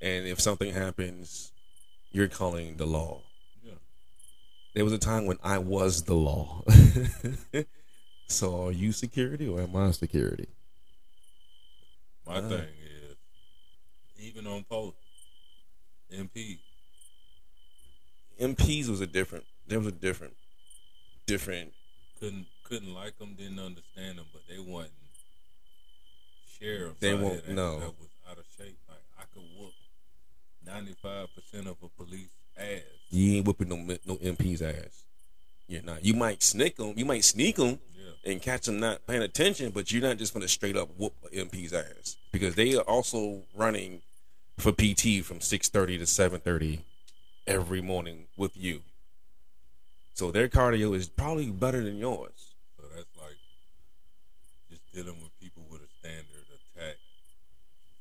And 0.00 0.26
if 0.26 0.40
something 0.40 0.72
happens, 0.72 1.52
you're 2.12 2.28
calling 2.28 2.76
the 2.76 2.86
law. 2.86 3.22
Yeah. 3.64 3.72
There 4.74 4.84
was 4.84 4.92
a 4.92 4.98
time 4.98 5.26
when 5.26 5.38
I 5.42 5.58
was 5.58 6.02
the 6.04 6.14
law. 6.14 6.62
so 8.28 8.66
are 8.66 8.72
you 8.72 8.92
security 8.92 9.48
or 9.48 9.60
am 9.62 9.74
I 9.74 9.90
security? 9.92 10.48
My 12.26 12.36
Uh. 12.36 12.48
thing 12.48 12.68
is, 12.84 13.16
even 14.18 14.46
on 14.46 14.64
post, 14.64 14.96
MP, 16.12 16.58
MPs 18.40 18.88
was 18.88 19.00
a 19.00 19.06
different. 19.06 19.44
There 19.66 19.78
was 19.78 19.88
a 19.88 19.92
different, 19.92 20.34
different. 21.26 21.72
couldn't 22.20 22.46
couldn't 22.64 22.92
like 22.94 23.18
them, 23.18 23.34
didn't 23.38 23.58
understand 23.58 24.18
them, 24.18 24.26
but 24.32 24.42
they 24.48 24.58
wasn't 24.58 24.92
sheriffs. 26.58 27.00
They 27.00 27.14
won't- 27.14 27.48
no. 27.48 27.80
that 27.80 27.98
was 27.98 28.08
out 28.30 28.38
of 28.38 28.44
shape. 28.56 28.78
Like 28.88 29.02
I 29.18 29.22
could 29.32 29.42
whoop 29.58 29.72
ninety 30.64 30.94
five 31.02 31.28
percent 31.34 31.66
of 31.66 31.76
a 31.82 31.88
police 31.88 32.28
ass. 32.56 32.82
You 33.10 33.36
ain't 33.36 33.46
whooping 33.46 33.68
no 33.68 33.76
no 34.06 34.16
MP's 34.16 34.62
ass. 34.62 35.04
You're 35.66 35.82
not. 35.82 36.04
You 36.04 36.14
might 36.14 36.42
sneak 36.42 36.76
them. 36.76 36.94
You 36.96 37.04
might 37.04 37.24
sneak 37.24 37.56
them 37.56 37.78
Yeah, 37.94 38.32
and 38.32 38.40
catch 38.42 38.66
them 38.66 38.80
not 38.80 39.06
paying 39.06 39.22
attention, 39.22 39.70
but 39.70 39.92
you're 39.92 40.02
not 40.02 40.16
just 40.16 40.32
gonna 40.32 40.48
straight 40.48 40.76
up 40.76 40.88
whoop 40.96 41.14
a 41.30 41.36
MP's 41.36 41.72
ass 41.72 42.16
because 42.32 42.54
they 42.54 42.74
are 42.74 42.82
also 42.82 43.42
running 43.54 44.00
for 44.58 44.72
PT 44.72 45.22
from 45.24 45.40
six 45.40 45.68
thirty 45.68 45.98
to 45.98 46.06
seven 46.06 46.40
thirty 46.40 46.84
every 47.48 47.80
morning 47.80 48.26
with 48.36 48.56
you. 48.56 48.82
So 50.12 50.30
their 50.30 50.48
cardio 50.48 50.94
is 50.94 51.08
probably 51.08 51.50
better 51.50 51.82
than 51.82 51.96
yours. 51.96 52.54
so 52.76 52.84
that's 52.94 53.16
like 53.16 53.38
just 54.68 54.82
dealing 54.92 55.20
with 55.22 55.32
people 55.40 55.62
with 55.70 55.80
a 55.80 55.88
standard 55.98 56.44
attack. 56.52 56.96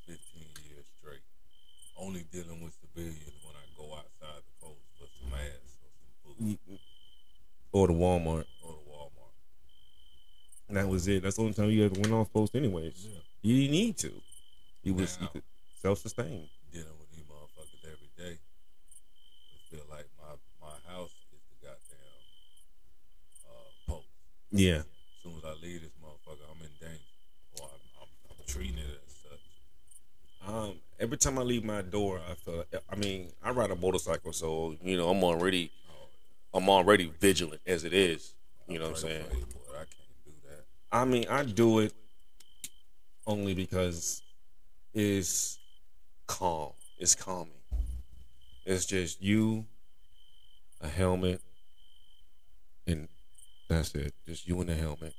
Fifteen 0.06 0.50
years 0.68 0.86
straight. 1.00 1.24
Only 1.98 2.26
dealing 2.32 2.62
with 2.62 2.74
civilians 2.82 3.40
when 3.44 3.56
I 3.56 3.66
go 3.78 3.94
outside 3.94 4.44
the 4.44 4.66
post 4.66 4.82
for 5.00 5.08
some 5.22 5.34
ass 5.34 5.78
or 5.84 5.92
some 5.96 6.36
food 6.36 6.60
mm, 6.70 6.74
mm. 6.74 6.80
Or 7.72 7.88
the 7.88 7.94
Walmart. 7.94 8.46
or 8.64 8.74
the 8.74 8.92
Walmart. 8.92 9.36
And 10.68 10.78
that 10.78 10.88
was 10.88 11.08
it. 11.08 11.24
That's 11.24 11.38
the 11.38 11.44
only 11.44 11.54
time 11.54 11.70
you 11.70 11.86
ever 11.86 12.00
went 12.00 12.12
off 12.12 12.34
post, 12.34 12.56
anyways. 12.56 13.08
Yeah. 13.10 13.20
You 13.44 13.62
didn't 13.62 13.72
need 13.72 13.98
to. 14.00 14.12
You 14.84 14.94
was 14.96 15.18
could 15.18 15.44
self 15.82 16.00
sustain. 16.00 16.50
dealing 16.72 16.98
with 17.00 17.12
these 17.12 17.24
motherfuckers 17.26 17.84
every 17.86 18.12
day. 18.18 18.40
It 19.54 19.62
feel 19.70 19.86
like 19.90 20.08
my 20.20 20.34
Yeah. 24.58 24.78
As 24.78 24.84
soon 25.24 25.34
as 25.38 25.46
I 25.46 25.54
leave 25.62 25.82
this 25.82 25.92
motherfucker, 26.04 26.46
I'm 26.52 26.62
in 26.64 26.72
danger. 26.80 27.04
Or 27.60 27.68
I'm, 27.72 28.02
I'm, 28.02 28.08
I'm 28.32 28.46
treating 28.48 28.78
it 28.78 29.02
as 29.06 29.14
such. 29.14 30.54
Um, 30.54 30.80
every 31.00 31.18
time 31.18 31.38
I 31.38 31.44
leave 31.44 31.64
my 31.64 31.82
door, 31.82 32.20
I 32.30 32.34
feel. 32.34 32.64
I 32.90 32.96
mean, 32.96 33.32
I 33.44 33.52
ride 33.52 33.72
a 33.72 33.76
motorcycle, 33.76 34.34
so 34.34 34.76
you 34.82 34.98
know 34.98 35.10
I'm 35.10 35.24
already, 35.24 35.72
I'm 36.54 36.70
already 36.70 37.12
vigilant 37.20 37.62
as 37.68 37.84
it 37.84 37.94
is. 37.94 38.34
You 38.68 38.80
know 38.80 38.86
what 38.86 38.96
I'm 38.96 39.02
saying? 39.02 39.24
boy. 39.30 39.74
I 39.74 39.78
can't 39.78 40.26
do 40.26 40.32
that. 40.50 40.66
I 40.92 41.06
mean, 41.06 41.28
I 41.30 41.44
do 41.44 41.80
it 41.80 41.94
only 43.28 43.54
because 43.54 44.24
it's 44.94 45.60
calm. 46.26 46.72
It's 46.98 47.14
calming. 47.14 47.54
It's 48.66 48.86
just 48.86 49.22
you, 49.22 49.66
a 50.82 50.88
helmet, 50.88 51.42
and 52.88 53.08
that's 53.68 53.94
it. 53.96 54.14
Just 54.26 54.48
you 54.48 54.60
and 54.60 54.70
the 54.70 54.76
helmet. 54.76 55.14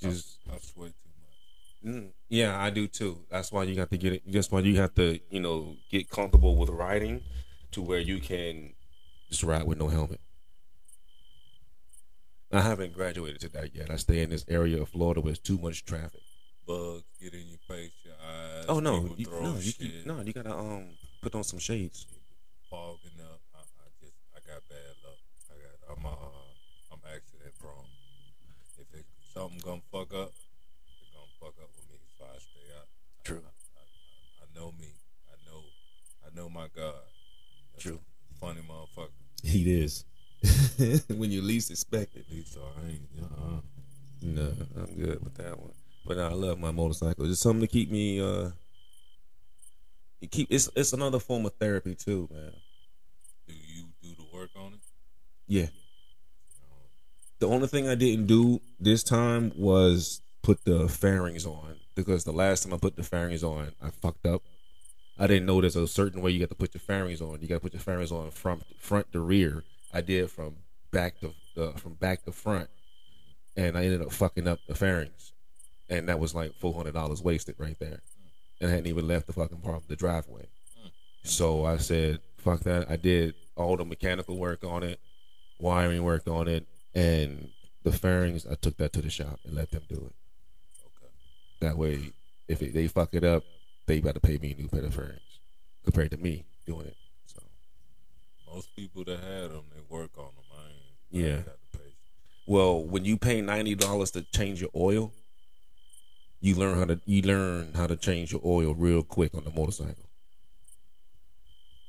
Just 0.00 0.38
I 0.52 0.58
sweat 0.58 0.92
too 1.02 1.10
much. 1.20 1.94
Mm, 1.94 2.12
yeah, 2.28 2.60
I 2.60 2.70
do 2.70 2.86
too. 2.86 3.24
That's 3.30 3.52
why 3.52 3.64
you 3.64 3.74
got 3.74 3.90
to 3.90 3.98
get 3.98 4.12
it. 4.12 4.22
That's 4.26 4.50
why 4.50 4.60
you 4.60 4.76
have 4.76 4.94
to, 4.94 5.18
you 5.30 5.40
know, 5.40 5.76
get 5.90 6.08
comfortable 6.10 6.56
with 6.56 6.70
riding 6.70 7.22
to 7.72 7.82
where 7.82 8.00
you 8.00 8.20
can 8.20 8.74
just 9.28 9.42
ride 9.42 9.66
with 9.66 9.78
no 9.78 9.88
helmet. 9.88 10.20
I 12.52 12.60
haven't 12.60 12.92
graduated 12.92 13.40
to 13.40 13.48
that 13.50 13.74
yet. 13.74 13.90
I 13.90 13.96
stay 13.96 14.22
in 14.22 14.30
this 14.30 14.44
area 14.48 14.80
of 14.80 14.88
Florida 14.88 15.20
where 15.20 15.30
there's 15.30 15.38
too 15.40 15.58
much 15.58 15.84
traffic. 15.84 16.20
Bugs 16.66 17.02
get 17.20 17.34
in 17.34 17.46
your 17.48 17.58
face, 17.68 17.92
your 18.04 18.14
eyes. 18.14 18.64
Oh 18.68 18.80
no, 18.80 19.14
you, 19.16 19.26
no, 19.30 19.56
you, 19.60 19.90
no, 20.06 20.20
you 20.22 20.32
gotta 20.32 20.54
um 20.56 20.94
put 21.20 21.34
on 21.34 21.44
some 21.44 21.58
shades. 21.58 22.06
fogging 22.70 23.20
up. 23.20 23.40
I, 23.54 23.58
I 23.60 23.86
just, 24.00 24.14
I 24.34 24.38
got 24.46 24.62
bad 24.68 24.94
luck. 25.04 25.18
I 25.50 25.54
got, 25.60 25.98
I'm, 25.98 26.06
uh, 26.06 26.92
I'm 26.92 27.00
accident 27.06 27.54
prone. 27.60 27.86
If 28.78 28.88
it, 28.98 29.06
something 29.34 29.60
gonna 29.64 29.80
fuck 29.90 30.14
up, 30.14 30.32
it's 31.00 31.10
gonna 31.12 31.34
fuck 31.40 31.54
up 31.60 31.70
with 31.76 31.90
me. 31.90 31.98
So 32.16 32.24
I 32.24 32.38
stay 32.38 32.66
out. 32.78 32.86
True. 33.24 33.42
I, 33.44 33.80
I, 33.80 34.44
I, 34.44 34.58
know 34.58 34.72
me. 34.78 34.86
I 35.28 35.50
know, 35.50 35.62
I 36.24 36.34
know 36.34 36.48
my 36.48 36.68
God. 36.74 36.94
That's 37.72 37.82
True. 37.82 38.00
Funny 38.40 38.60
motherfucker. 38.62 39.10
He 39.42 39.82
is. 39.82 40.04
when 41.08 41.30
you 41.30 41.42
least 41.42 41.70
expect 41.70 42.16
it. 42.16 42.26
Least 42.30 42.56
I 42.58 42.88
ain't. 42.88 43.08
Uh-uh. 43.20 43.60
No, 44.22 44.52
I'm 44.76 44.94
good 44.94 45.22
with 45.22 45.34
that 45.34 45.58
one. 45.58 45.72
But 46.06 46.18
I 46.18 46.32
love 46.32 46.58
my 46.58 46.70
motorcycle. 46.70 47.30
It's 47.30 47.40
something 47.40 47.62
to 47.62 47.66
keep 47.66 47.90
me. 47.90 48.20
uh 48.20 48.50
it 50.20 50.30
keep 50.30 50.48
it's 50.50 50.70
it's 50.76 50.92
another 50.92 51.18
form 51.18 51.44
of 51.44 51.54
therapy 51.54 51.94
too, 51.94 52.28
man. 52.32 52.52
Do 53.46 53.54
you 53.54 53.84
do 54.02 54.14
the 54.16 54.36
work 54.36 54.50
on 54.56 54.74
it? 54.74 54.80
Yeah. 55.46 55.66
The 57.44 57.50
only 57.50 57.68
thing 57.68 57.86
I 57.86 57.94
didn't 57.94 58.24
do 58.24 58.62
this 58.80 59.02
time 59.02 59.52
was 59.54 60.22
put 60.42 60.64
the 60.64 60.88
fairings 60.88 61.44
on 61.44 61.76
because 61.94 62.24
the 62.24 62.32
last 62.32 62.62
time 62.62 62.72
I 62.72 62.78
put 62.78 62.96
the 62.96 63.02
fairings 63.02 63.44
on, 63.44 63.72
I 63.82 63.90
fucked 63.90 64.24
up. 64.24 64.40
I 65.18 65.26
didn't 65.26 65.44
know 65.44 65.60
there's 65.60 65.76
a 65.76 65.86
certain 65.86 66.22
way 66.22 66.30
you 66.30 66.40
got 66.40 66.48
to 66.48 66.54
put 66.54 66.72
your 66.72 66.80
fairings 66.80 67.20
on. 67.20 67.42
You 67.42 67.48
got 67.48 67.56
to 67.56 67.60
put 67.60 67.74
your 67.74 67.82
fairings 67.82 68.10
on 68.10 68.30
from 68.30 68.62
front 68.78 69.12
to 69.12 69.20
rear. 69.20 69.62
I 69.92 70.00
did 70.00 70.30
from 70.30 70.54
back 70.90 71.20
to 71.20 71.34
uh, 71.62 71.72
from 71.72 71.92
back 71.92 72.24
to 72.24 72.32
front, 72.32 72.70
and 73.58 73.76
I 73.76 73.84
ended 73.84 74.00
up 74.00 74.10
fucking 74.10 74.48
up 74.48 74.60
the 74.66 74.74
fairings, 74.74 75.34
and 75.90 76.08
that 76.08 76.18
was 76.18 76.34
like 76.34 76.54
four 76.54 76.72
hundred 76.72 76.94
dollars 76.94 77.22
wasted 77.22 77.56
right 77.58 77.78
there, 77.78 78.00
and 78.58 78.70
I 78.70 78.74
hadn't 78.74 78.86
even 78.86 79.06
left 79.06 79.26
the 79.26 79.34
fucking 79.34 79.58
part 79.58 79.76
of 79.76 79.88
the 79.88 79.96
driveway. 79.96 80.46
So 81.24 81.66
I 81.66 81.76
said, 81.76 82.20
"Fuck 82.38 82.60
that!" 82.60 82.90
I 82.90 82.96
did 82.96 83.34
all 83.54 83.76
the 83.76 83.84
mechanical 83.84 84.38
work 84.38 84.64
on 84.64 84.82
it, 84.82 84.98
wiring 85.58 86.04
work 86.04 86.26
on 86.26 86.48
it, 86.48 86.66
and 86.94 87.50
the 87.82 87.92
fairings. 87.92 88.46
I 88.46 88.54
took 88.54 88.76
that 88.78 88.92
to 88.94 89.02
the 89.02 89.10
shop 89.10 89.40
and 89.44 89.54
let 89.54 89.70
them 89.70 89.82
do 89.88 89.96
it. 89.96 90.14
Okay. 90.86 91.12
That 91.60 91.76
way, 91.76 92.12
if 92.48 92.62
it, 92.62 92.74
they 92.74 92.86
fuck 92.86 93.10
it 93.12 93.24
up, 93.24 93.44
they 93.86 94.00
got 94.00 94.14
to 94.14 94.20
pay 94.20 94.38
me 94.38 94.52
a 94.52 94.54
new 94.60 94.68
pair 94.68 94.84
of 94.84 94.94
fairings 94.94 95.20
compared 95.84 96.10
to 96.12 96.16
me 96.16 96.44
doing 96.66 96.86
it. 96.86 96.96
So 97.26 97.40
Most 98.52 98.74
people 98.76 99.04
that 99.04 99.18
had 99.20 99.50
them, 99.50 99.64
they 99.74 99.82
work 99.88 100.10
on 100.16 100.24
them. 100.24 100.44
I 100.52 100.62
ain't. 100.68 101.24
I 101.24 101.28
Yeah. 101.28 101.36
ain't 101.36 101.46
got 101.46 101.56
the 101.72 101.78
patience. 101.78 101.94
Well, 102.46 102.82
when 102.84 103.04
you 103.04 103.16
pay 103.16 103.40
ninety 103.40 103.74
dollars 103.74 104.10
to 104.12 104.22
change 104.22 104.60
your 104.60 104.70
oil, 104.76 105.12
you 106.40 106.54
learn 106.54 106.76
how 106.78 106.84
to 106.84 107.00
you 107.06 107.22
learn 107.22 107.72
how 107.74 107.86
to 107.86 107.96
change 107.96 108.32
your 108.32 108.42
oil 108.44 108.74
real 108.74 109.02
quick 109.02 109.34
on 109.34 109.44
the 109.44 109.50
motorcycle. 109.50 110.04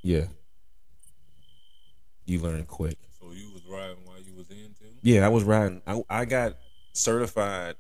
Yeah, 0.01 0.27
you 2.25 2.39
learn 2.39 2.65
quick. 2.65 2.97
So 3.19 3.31
you 3.31 3.51
was 3.51 3.63
riding 3.65 3.97
while 4.05 4.19
you 4.21 4.33
was 4.35 4.49
in 4.49 4.73
too? 4.79 4.94
Yeah, 5.05 5.23
I 5.23 5.29
was 5.29 5.43
riding. 5.43 5.83
I 5.85 6.01
I 6.09 6.25
got 6.25 6.57
certified 6.93 7.75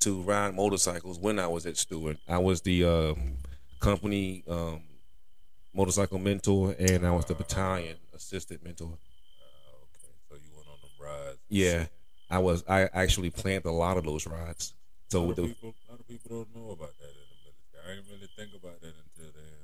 to 0.00 0.22
ride 0.22 0.54
motorcycles 0.54 1.18
when 1.18 1.40
I 1.40 1.48
was 1.48 1.66
at 1.66 1.76
Stewart. 1.76 2.16
I 2.28 2.38
was 2.38 2.60
the 2.60 2.84
um, 2.84 3.38
company 3.80 4.44
um, 4.48 4.82
motorcycle 5.74 6.20
mentor, 6.20 6.76
and 6.78 7.04
I 7.04 7.10
was 7.10 7.24
the 7.24 7.34
battalion 7.34 7.96
assistant 8.14 8.62
mentor. 8.62 8.96
Ah, 8.96 9.82
okay. 9.82 10.14
So 10.28 10.36
you 10.36 10.54
went 10.54 10.68
on 10.68 10.78
them 10.80 10.90
rides. 11.04 11.38
Yeah, 11.48 11.86
I 12.30 12.38
was. 12.38 12.62
I 12.68 12.88
actually 12.92 13.30
planned 13.30 13.64
a 13.64 13.72
lot 13.72 13.96
of 13.96 14.04
those 14.04 14.24
rides. 14.28 14.72
A 15.08 15.10
So 15.10 15.22
lot, 15.22 15.30
of 15.30 15.36
the 15.36 15.42
people, 15.48 15.74
a 15.88 15.90
lot 15.90 15.98
of 15.98 16.06
people 16.06 16.30
don't 16.30 16.54
know 16.54 16.70
about 16.70 16.96
that 17.00 17.10
in 17.10 17.26
the 17.32 17.38
military. 17.50 17.82
I 17.82 17.96
didn't 17.96 18.12
really 18.14 18.30
think 18.36 18.50
about 18.54 18.80
that 18.80 18.94
until 18.94 19.32
then. 19.34 19.58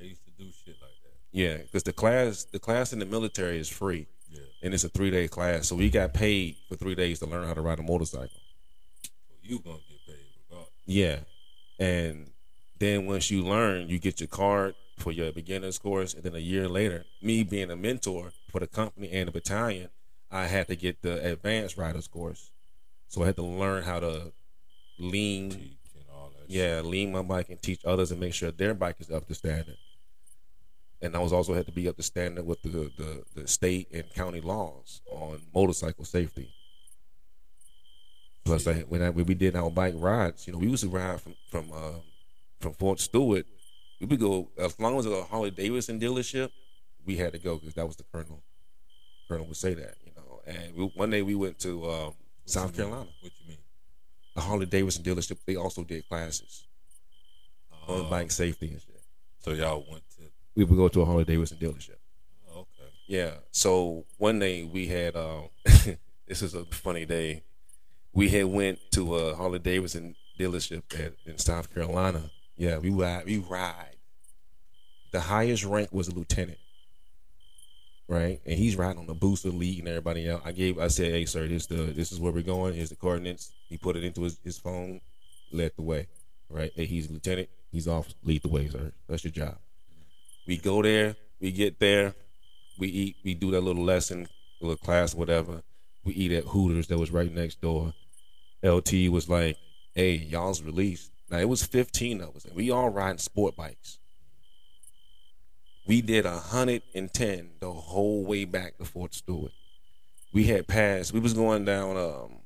They 0.00 0.06
used 0.06 0.24
to 0.24 0.32
do 0.32 0.50
shit 0.64 0.74
like 0.82 0.90
that. 1.04 1.14
Yeah, 1.30 1.58
because 1.58 1.84
the 1.84 1.92
class 1.92 2.42
the 2.50 2.58
class 2.58 2.92
in 2.92 2.98
the 2.98 3.06
military 3.06 3.60
is 3.60 3.68
free. 3.68 4.08
And 4.66 4.74
it's 4.74 4.82
a 4.84 4.88
three 4.88 5.10
day 5.10 5.28
class. 5.28 5.68
So 5.68 5.76
we 5.76 5.88
got 5.88 6.12
paid 6.12 6.56
for 6.68 6.74
three 6.74 6.96
days 6.96 7.20
to 7.20 7.26
learn 7.26 7.46
how 7.46 7.54
to 7.54 7.60
ride 7.60 7.78
a 7.78 7.82
motorcycle. 7.82 8.40
So 9.02 9.10
you 9.42 9.60
gonna 9.60 9.78
get 9.88 10.04
paid 10.04 10.26
regardless. 10.50 10.72
Yeah, 10.84 11.20
and 11.78 12.30
then 12.80 13.06
once 13.06 13.30
you 13.30 13.44
learn, 13.44 13.88
you 13.88 14.00
get 14.00 14.20
your 14.20 14.26
card 14.26 14.74
for 14.98 15.12
your 15.12 15.30
beginners 15.32 15.78
course, 15.78 16.14
and 16.14 16.24
then 16.24 16.34
a 16.34 16.40
year 16.40 16.68
later, 16.68 17.04
me 17.22 17.44
being 17.44 17.70
a 17.70 17.76
mentor 17.76 18.32
for 18.50 18.58
the 18.60 18.66
company 18.66 19.10
and 19.12 19.28
the 19.28 19.32
battalion, 19.32 19.88
I 20.32 20.46
had 20.46 20.66
to 20.66 20.74
get 20.76 21.00
the 21.02 21.24
advanced 21.24 21.76
riders 21.76 22.08
course. 22.08 22.50
So 23.08 23.22
I 23.22 23.26
had 23.26 23.36
to 23.36 23.42
learn 23.42 23.84
how 23.84 24.00
to 24.00 24.32
lean 24.98 25.50
Teach 25.50 25.78
and 25.94 26.04
all 26.12 26.32
that. 26.36 26.50
yeah, 26.50 26.80
lean 26.80 27.12
my 27.12 27.22
bike 27.22 27.50
and 27.50 27.62
teach 27.62 27.84
others 27.84 28.10
and 28.10 28.18
make 28.18 28.34
sure 28.34 28.50
their 28.50 28.74
bike 28.74 28.96
is 28.98 29.10
up 29.12 29.28
to 29.28 29.34
standard. 29.34 29.76
And 31.02 31.14
I 31.14 31.18
was 31.18 31.32
also 31.32 31.52
had 31.54 31.66
to 31.66 31.72
be 31.72 31.88
up 31.88 31.96
to 31.96 32.02
standard 32.02 32.46
with 32.46 32.62
the, 32.62 32.90
the, 32.96 33.22
the 33.34 33.46
state 33.46 33.88
and 33.92 34.08
county 34.14 34.40
laws 34.40 35.02
on 35.10 35.40
motorcycle 35.54 36.04
safety. 36.04 36.50
Plus, 38.44 38.66
I, 38.66 38.74
when 38.82 39.02
I, 39.02 39.10
when 39.10 39.26
we 39.26 39.34
did 39.34 39.56
our 39.56 39.70
bike 39.70 39.94
rides, 39.96 40.46
you 40.46 40.52
know, 40.52 40.58
we 40.58 40.68
used 40.68 40.84
to 40.84 40.88
ride 40.88 41.20
from 41.20 41.34
from 41.50 41.70
uh, 41.72 41.98
from 42.60 42.72
Fort 42.74 43.00
Stewart. 43.00 43.44
We 44.00 44.06
would 44.06 44.20
go 44.20 44.50
as 44.56 44.78
long 44.78 44.98
as 44.98 45.06
it 45.06 45.10
was 45.10 45.18
a 45.18 45.24
Harley 45.24 45.50
Davidson 45.50 45.98
dealership. 45.98 46.50
We 47.04 47.16
had 47.16 47.32
to 47.32 47.38
go 47.38 47.56
because 47.56 47.74
that 47.74 47.86
was 47.86 47.96
the 47.96 48.04
colonel. 48.04 48.42
Colonel 49.28 49.46
would 49.46 49.56
say 49.56 49.74
that, 49.74 49.96
you 50.04 50.12
know. 50.16 50.40
And 50.46 50.74
we, 50.76 50.84
one 50.94 51.10
day 51.10 51.22
we 51.22 51.34
went 51.34 51.58
to 51.60 51.90
um, 51.90 52.14
South? 52.44 52.74
Carolina. 52.74 53.08
What 53.20 53.32
you 53.40 53.48
mean? 53.48 53.58
The 54.34 54.42
Harley 54.42 54.66
Davidson 54.66 55.02
dealership. 55.02 55.38
They 55.44 55.56
also 55.56 55.82
did 55.82 56.08
classes 56.08 56.66
on 57.88 58.00
Oh, 58.00 58.04
bike 58.04 58.30
safety 58.30 58.68
and 58.68 58.80
shit. 58.80 59.02
So 59.40 59.52
y'all 59.52 59.84
went. 59.90 60.02
We 60.56 60.64
would 60.64 60.76
go 60.76 60.88
to 60.88 61.02
a 61.02 61.04
Harley 61.04 61.24
Davidson 61.24 61.58
dealership. 61.58 61.96
Okay. 62.50 62.90
Yeah. 63.06 63.32
So 63.52 64.06
one 64.16 64.38
day 64.38 64.64
we 64.64 64.86
had 64.86 65.14
um 65.14 65.50
this 66.26 66.42
is 66.42 66.54
a 66.54 66.64
funny 66.64 67.04
day. 67.04 67.44
We 68.12 68.30
had 68.30 68.46
went 68.46 68.78
to 68.92 69.14
a 69.16 69.34
Harley 69.36 69.58
Davidson 69.58 70.16
dealership 70.40 70.82
at, 70.98 71.12
in 71.26 71.38
South 71.38 71.72
Carolina. 71.72 72.30
Yeah, 72.56 72.78
we 72.78 72.90
ride 72.90 73.26
we 73.26 73.38
ride. 73.38 73.96
The 75.12 75.20
highest 75.20 75.64
rank 75.64 75.90
was 75.92 76.08
a 76.08 76.14
lieutenant. 76.14 76.58
Right? 78.08 78.40
And 78.46 78.56
he's 78.56 78.76
riding 78.76 79.00
on 79.00 79.06
the 79.06 79.14
booster 79.14 79.50
lead 79.50 79.80
and 79.80 79.88
everybody 79.88 80.30
out. 80.30 80.42
I 80.44 80.52
gave 80.52 80.78
I 80.78 80.88
said, 80.88 81.12
Hey 81.12 81.26
sir, 81.26 81.46
this 81.46 81.66
the 81.66 81.76
this 81.76 82.12
is 82.12 82.18
where 82.18 82.32
we're 82.32 82.42
going, 82.42 82.74
here's 82.74 82.88
the 82.88 82.96
coordinates. 82.96 83.52
He 83.68 83.76
put 83.76 83.96
it 83.96 84.04
into 84.04 84.22
his, 84.22 84.38
his 84.42 84.58
phone, 84.58 85.00
led 85.52 85.72
the 85.76 85.82
way. 85.82 86.08
Right? 86.48 86.72
Hey, 86.74 86.86
he's 86.86 87.10
lieutenant, 87.10 87.48
he's 87.72 87.88
off, 87.88 88.14
lead 88.22 88.42
the 88.42 88.48
way, 88.48 88.68
sir. 88.68 88.92
That's 89.08 89.24
your 89.24 89.32
job. 89.32 89.58
We 90.46 90.56
go 90.56 90.82
there, 90.82 91.16
we 91.40 91.50
get 91.50 91.80
there, 91.80 92.14
we 92.78 92.88
eat, 92.88 93.16
we 93.24 93.34
do 93.34 93.50
that 93.50 93.62
little 93.62 93.84
lesson, 93.84 94.28
little 94.60 94.76
class, 94.76 95.14
whatever. 95.14 95.62
We 96.04 96.14
eat 96.14 96.32
at 96.32 96.44
Hooters 96.44 96.86
that 96.86 96.98
was 96.98 97.10
right 97.10 97.32
next 97.32 97.60
door. 97.60 97.92
LT 98.62 99.08
was 99.10 99.28
like, 99.28 99.56
"Hey, 99.94 100.14
y'all's 100.14 100.62
released." 100.62 101.10
Now 101.30 101.38
it 101.38 101.48
was 101.48 101.64
fifteen 101.64 102.20
of 102.20 102.36
us, 102.36 102.44
and 102.44 102.54
we 102.54 102.70
all 102.70 102.90
riding 102.90 103.18
sport 103.18 103.56
bikes. 103.56 103.98
We 105.86 106.00
did 106.00 106.26
hundred 106.26 106.82
and 106.94 107.12
ten 107.12 107.50
the 107.60 107.72
whole 107.72 108.24
way 108.24 108.44
back 108.44 108.78
to 108.78 108.84
Fort 108.84 109.14
Stewart. 109.14 109.52
We 110.32 110.44
had 110.44 110.68
passed. 110.68 111.12
We 111.12 111.20
was 111.20 111.34
going 111.34 111.64
down. 111.64 111.96
Um, 111.96 112.38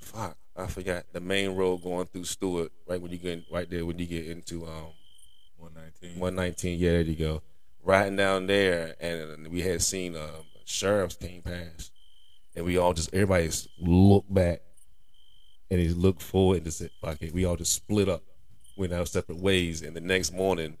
fuck, 0.00 0.36
I 0.56 0.66
forgot 0.68 1.04
the 1.12 1.20
main 1.20 1.56
road 1.56 1.82
going 1.82 2.06
through 2.06 2.24
Stewart. 2.24 2.70
Right 2.86 3.00
when 3.00 3.10
you 3.10 3.18
get 3.18 3.44
right 3.50 3.68
there 3.68 3.84
when 3.84 3.98
you 3.98 4.06
get 4.06 4.26
into 4.26 4.64
um 4.66 4.92
119. 5.64 6.20
119. 6.20 6.78
Yeah, 6.78 6.90
there 6.90 7.00
you 7.02 7.16
go. 7.16 7.42
Riding 7.82 8.16
down 8.16 8.46
there, 8.46 8.94
and 9.00 9.48
we 9.48 9.62
had 9.62 9.82
seen 9.82 10.16
um, 10.16 10.46
sheriffs 10.64 11.16
came 11.16 11.42
past, 11.42 11.92
and 12.56 12.64
we 12.64 12.78
all 12.78 12.94
just 12.94 13.12
everybody 13.12 13.46
just 13.46 13.68
look 13.78 14.24
back 14.28 14.62
and 15.70 15.80
he 15.80 15.88
looked 15.88 16.22
forward 16.22 16.56
and 16.56 16.64
just 16.66 16.78
said, 16.78 16.90
"Fuck 17.00 17.22
it." 17.22 17.34
We 17.34 17.44
all 17.44 17.56
just 17.56 17.72
split 17.72 18.08
up, 18.08 18.22
went 18.76 18.92
our 18.92 19.06
separate 19.06 19.38
ways. 19.38 19.82
And 19.82 19.96
the 19.96 20.00
next 20.00 20.32
morning, 20.32 20.76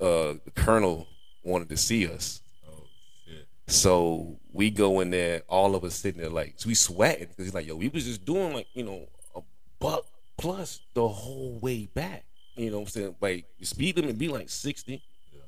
uh, 0.00 0.34
the 0.44 0.52
colonel 0.54 1.06
wanted 1.42 1.68
to 1.68 1.76
see 1.76 2.06
us. 2.06 2.40
Oh 2.66 2.84
shit. 3.26 3.46
So 3.66 4.38
we 4.52 4.70
go 4.70 5.00
in 5.00 5.10
there, 5.10 5.42
all 5.48 5.74
of 5.74 5.84
us 5.84 5.94
sitting 5.94 6.20
there 6.20 6.30
like 6.30 6.56
we 6.64 6.74
sweating 6.74 7.28
because 7.28 7.44
he's 7.44 7.54
like, 7.54 7.66
yo, 7.66 7.76
we 7.76 7.88
was 7.88 8.04
just 8.04 8.24
doing 8.24 8.54
like, 8.54 8.68
you 8.74 8.84
know, 8.84 9.06
a 9.34 9.42
buck 9.78 10.06
plus 10.38 10.80
the 10.94 11.06
whole 11.06 11.58
way 11.60 11.86
back. 11.92 12.24
You 12.56 12.70
know 12.70 12.78
what 12.78 12.82
I'm 12.84 12.88
saying? 12.88 13.16
Like 13.20 13.46
the 13.58 13.66
speed 13.66 13.96
limit 13.96 14.18
be 14.18 14.28
like 14.28 14.48
60. 14.48 15.02
Yeah. 15.32 15.40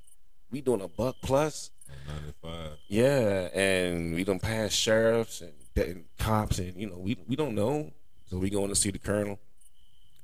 We 0.51 0.61
doing 0.61 0.83
a 0.83 0.89
buck 0.89 1.17
plus. 1.23 1.71
95. 2.07 2.79
Yeah, 2.89 3.49
and 3.55 4.15
we 4.15 4.25
don't 4.25 4.43
pass 4.43 4.73
sheriffs 4.73 5.41
and, 5.41 5.53
and 5.77 6.05
cops 6.19 6.59
and 6.59 6.77
you 6.77 6.89
know, 6.89 6.99
we 6.99 7.17
we 7.27 7.35
don't 7.37 7.55
know. 7.55 7.93
So 8.27 8.37
we 8.37 8.51
going 8.51 8.69
to 8.69 8.75
see 8.75 8.91
the 8.91 8.99
colonel, 8.99 9.39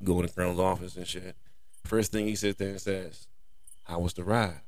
go 0.03 0.21
in 0.21 0.27
the 0.27 0.33
colonel's 0.33 0.61
office 0.61 0.97
and 0.97 1.07
shit. 1.07 1.37
First 1.85 2.13
thing 2.13 2.27
he 2.27 2.37
sits 2.37 2.59
there 2.59 2.71
and 2.71 2.81
says, 2.81 3.27
How 3.85 3.99
was 3.99 4.13
the 4.13 4.25
ride? 4.25 4.61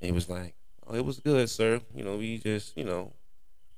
And 0.00 0.06
he 0.06 0.12
was 0.12 0.28
like, 0.28 0.54
Oh, 0.86 0.94
it 0.94 1.04
was 1.04 1.20
good, 1.20 1.48
sir. 1.48 1.80
You 1.94 2.04
know, 2.04 2.16
we 2.16 2.38
just, 2.38 2.76
you 2.76 2.84
know, 2.84 3.14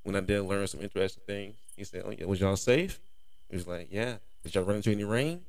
when 0.03 0.17
I 0.17 0.21
did 0.21 0.43
learn 0.43 0.67
some 0.67 0.81
interesting 0.81 1.23
things. 1.27 1.55
He 1.77 1.85
said, 1.85 2.03
Oh 2.05 2.11
yeah, 2.11 2.25
was 2.25 2.41
y'all 2.41 2.57
safe? 2.57 2.99
He 3.49 3.57
was 3.57 3.69
like, 3.69 3.89
Yeah. 3.91 4.17
Did 4.43 4.55
y'all 4.55 4.65
run 4.65 4.77
into 4.77 4.91
any 4.91 5.05
rain? 5.05 5.43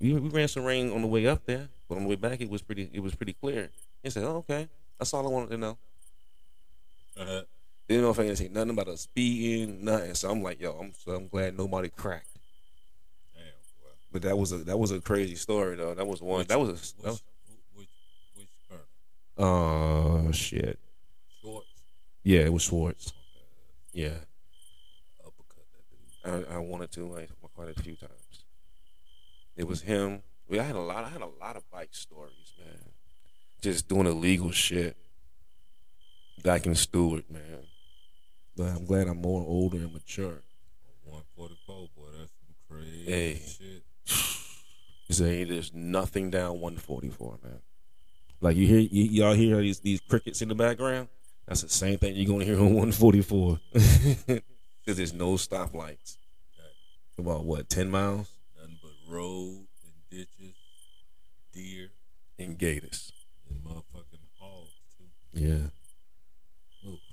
We, 0.00 0.14
we 0.14 0.28
ran 0.30 0.48
some 0.48 0.64
rain 0.64 0.90
on 0.92 1.02
the 1.02 1.06
way 1.08 1.26
up 1.26 1.44
there, 1.44 1.68
but 1.88 1.96
on 1.96 2.04
the 2.04 2.08
way 2.08 2.16
back 2.16 2.40
it 2.40 2.48
was 2.48 2.62
pretty 2.62 2.90
it 2.92 3.00
was 3.00 3.14
pretty 3.14 3.34
clear. 3.34 3.70
He 4.02 4.10
said, 4.10 4.24
Oh, 4.24 4.36
okay. 4.38 4.68
That's 4.98 5.12
all 5.14 5.26
I 5.26 5.30
wanted 5.30 5.50
to 5.50 5.56
know. 5.58 5.78
Uh, 7.18 7.42
They 7.86 7.94
didn't 7.96 8.02
know 8.04 8.10
if 8.10 8.18
I 8.18 8.22
didn't 8.24 8.38
say 8.38 8.48
nothing 8.48 8.70
about 8.70 8.88
us 8.88 9.02
speeding, 9.02 9.84
nothing. 9.84 10.14
So 10.14 10.30
I'm 10.30 10.42
like, 10.42 10.60
yo, 10.60 10.72
I'm 10.72 10.92
so 10.94 11.12
I'm 11.12 11.28
glad 11.28 11.56
nobody 11.56 11.88
cracked. 11.90 12.28
damn, 13.34 13.44
boy. 13.82 13.88
But 14.12 14.22
that 14.22 14.36
was 14.38 14.52
a 14.52 14.58
that 14.58 14.78
was 14.78 14.90
a 14.90 15.00
crazy 15.00 15.34
story 15.36 15.76
though. 15.76 15.94
That 15.94 16.06
was 16.06 16.22
one. 16.22 16.46
That 16.46 16.58
was 16.60 16.68
a 16.68 16.72
Which, 16.72 16.96
that 17.02 17.10
was, 17.10 17.22
which, 17.74 17.88
which 18.36 18.48
colonel? 18.68 18.84
oh 20.28 20.32
shit. 20.32 20.78
Schwartz. 21.40 21.66
Yeah, 22.22 22.40
it 22.40 22.52
was 22.52 22.62
Schwartz. 22.62 23.12
Yeah, 23.92 24.10
Uppercut 25.26 25.66
that 26.22 26.36
dude. 26.46 26.48
I, 26.52 26.54
I 26.54 26.58
wanted 26.58 26.92
to 26.92 27.06
like 27.08 27.28
quite 27.54 27.70
a 27.76 27.82
few 27.82 27.96
times. 27.96 28.12
It 29.56 29.66
was 29.66 29.82
him. 29.82 30.22
We 30.48 30.58
I 30.58 30.62
had 30.64 30.76
a 30.76 30.80
lot. 30.80 31.04
I 31.04 31.08
had 31.08 31.20
a 31.22 31.26
lot 31.40 31.56
of 31.56 31.68
bike 31.70 31.90
stories, 31.92 32.52
man. 32.58 32.90
Just 33.60 33.88
doing 33.88 34.06
illegal 34.06 34.50
shit. 34.50 34.96
Back 36.42 36.66
in 36.66 36.74
Stewart, 36.74 37.30
man. 37.30 37.66
But 38.56 38.68
I'm 38.68 38.84
glad 38.86 39.06
I'm 39.08 39.20
more 39.20 39.44
older 39.46 39.76
and 39.78 39.92
mature. 39.92 40.42
144, 41.04 41.88
boy, 41.96 42.02
that's 42.18 42.32
some 42.40 42.54
crazy 42.68 43.04
Hey. 43.04 43.34
shit. 43.46 43.82
You 45.08 45.14
say 45.14 45.44
there's 45.44 45.72
nothing 45.74 46.30
down 46.30 46.60
144, 46.60 47.38
man. 47.42 47.60
Like 48.40 48.56
you 48.56 48.66
hear, 48.66 48.80
y- 48.80 48.88
y'all 49.10 49.34
hear 49.34 49.58
these 49.58 49.80
these 49.80 50.00
crickets 50.00 50.40
in 50.40 50.48
the 50.48 50.54
background. 50.54 51.08
That's 51.46 51.62
the 51.62 51.68
same 51.68 51.98
thing 51.98 52.14
you're 52.16 52.26
gonna 52.30 52.44
hear 52.44 52.56
on 52.58 52.74
144, 52.74 53.60
because 53.72 54.42
there's 54.96 55.12
no 55.12 55.32
stoplights. 55.34 56.16
About 57.18 57.44
what, 57.44 57.68
10 57.68 57.90
miles 57.90 58.30
Nothing 59.10 59.16
but 59.16 59.16
road 59.16 59.66
and 59.84 59.94
ditches, 60.10 60.56
deer, 61.52 61.90
in 62.38 62.56
Gators. 62.56 63.12
and 63.48 63.62
motherfucking 63.64 64.24
hogs, 64.38 64.72
too. 64.96 65.04
Yeah. 65.32 65.68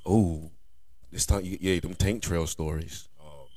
Oh, 0.05 0.51
this 1.11 1.25
time, 1.25 1.41
yeah, 1.43 1.79
them 1.79 1.95
tank 1.95 2.23
trail 2.23 2.47
stories. 2.47 3.09
Oh, 3.21 3.47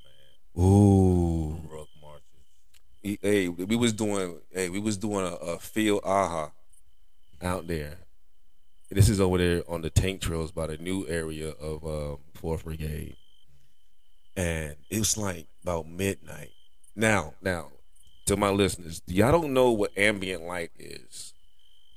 man. 0.57 0.65
Ooh, 0.65 1.61
Ruck 1.71 1.89
marches. 2.01 3.19
Hey, 3.23 3.49
we 3.49 3.77
was 3.77 3.93
doing, 3.93 4.41
hey, 4.53 4.69
we 4.69 4.81
was 4.81 4.97
doing 4.97 5.25
a, 5.27 5.35
a 5.35 5.59
field 5.59 6.01
aha 6.05 6.51
out 7.43 7.67
there. 7.67 7.99
This 8.91 9.09
is 9.09 9.21
over 9.21 9.39
there 9.39 9.63
on 9.69 9.83
the 9.83 9.91
tank 9.91 10.21
trails 10.21 10.51
by 10.51 10.67
the 10.67 10.77
new 10.77 11.07
area 11.07 11.51
of 11.51 11.85
um, 11.85 12.19
Fourth 12.35 12.65
Brigade, 12.65 13.17
and 14.37 14.75
it 14.91 14.99
was 14.99 15.17
like 15.17 15.47
about 15.63 15.89
midnight. 15.89 16.51
Now, 16.97 17.35
now, 17.41 17.69
to 18.31 18.37
my 18.37 18.51
listeners, 18.51 19.03
y'all 19.07 19.33
don't 19.33 19.53
know 19.53 19.73
what 19.73 19.97
ambient 19.99 20.45
light 20.45 20.71
is, 20.79 21.35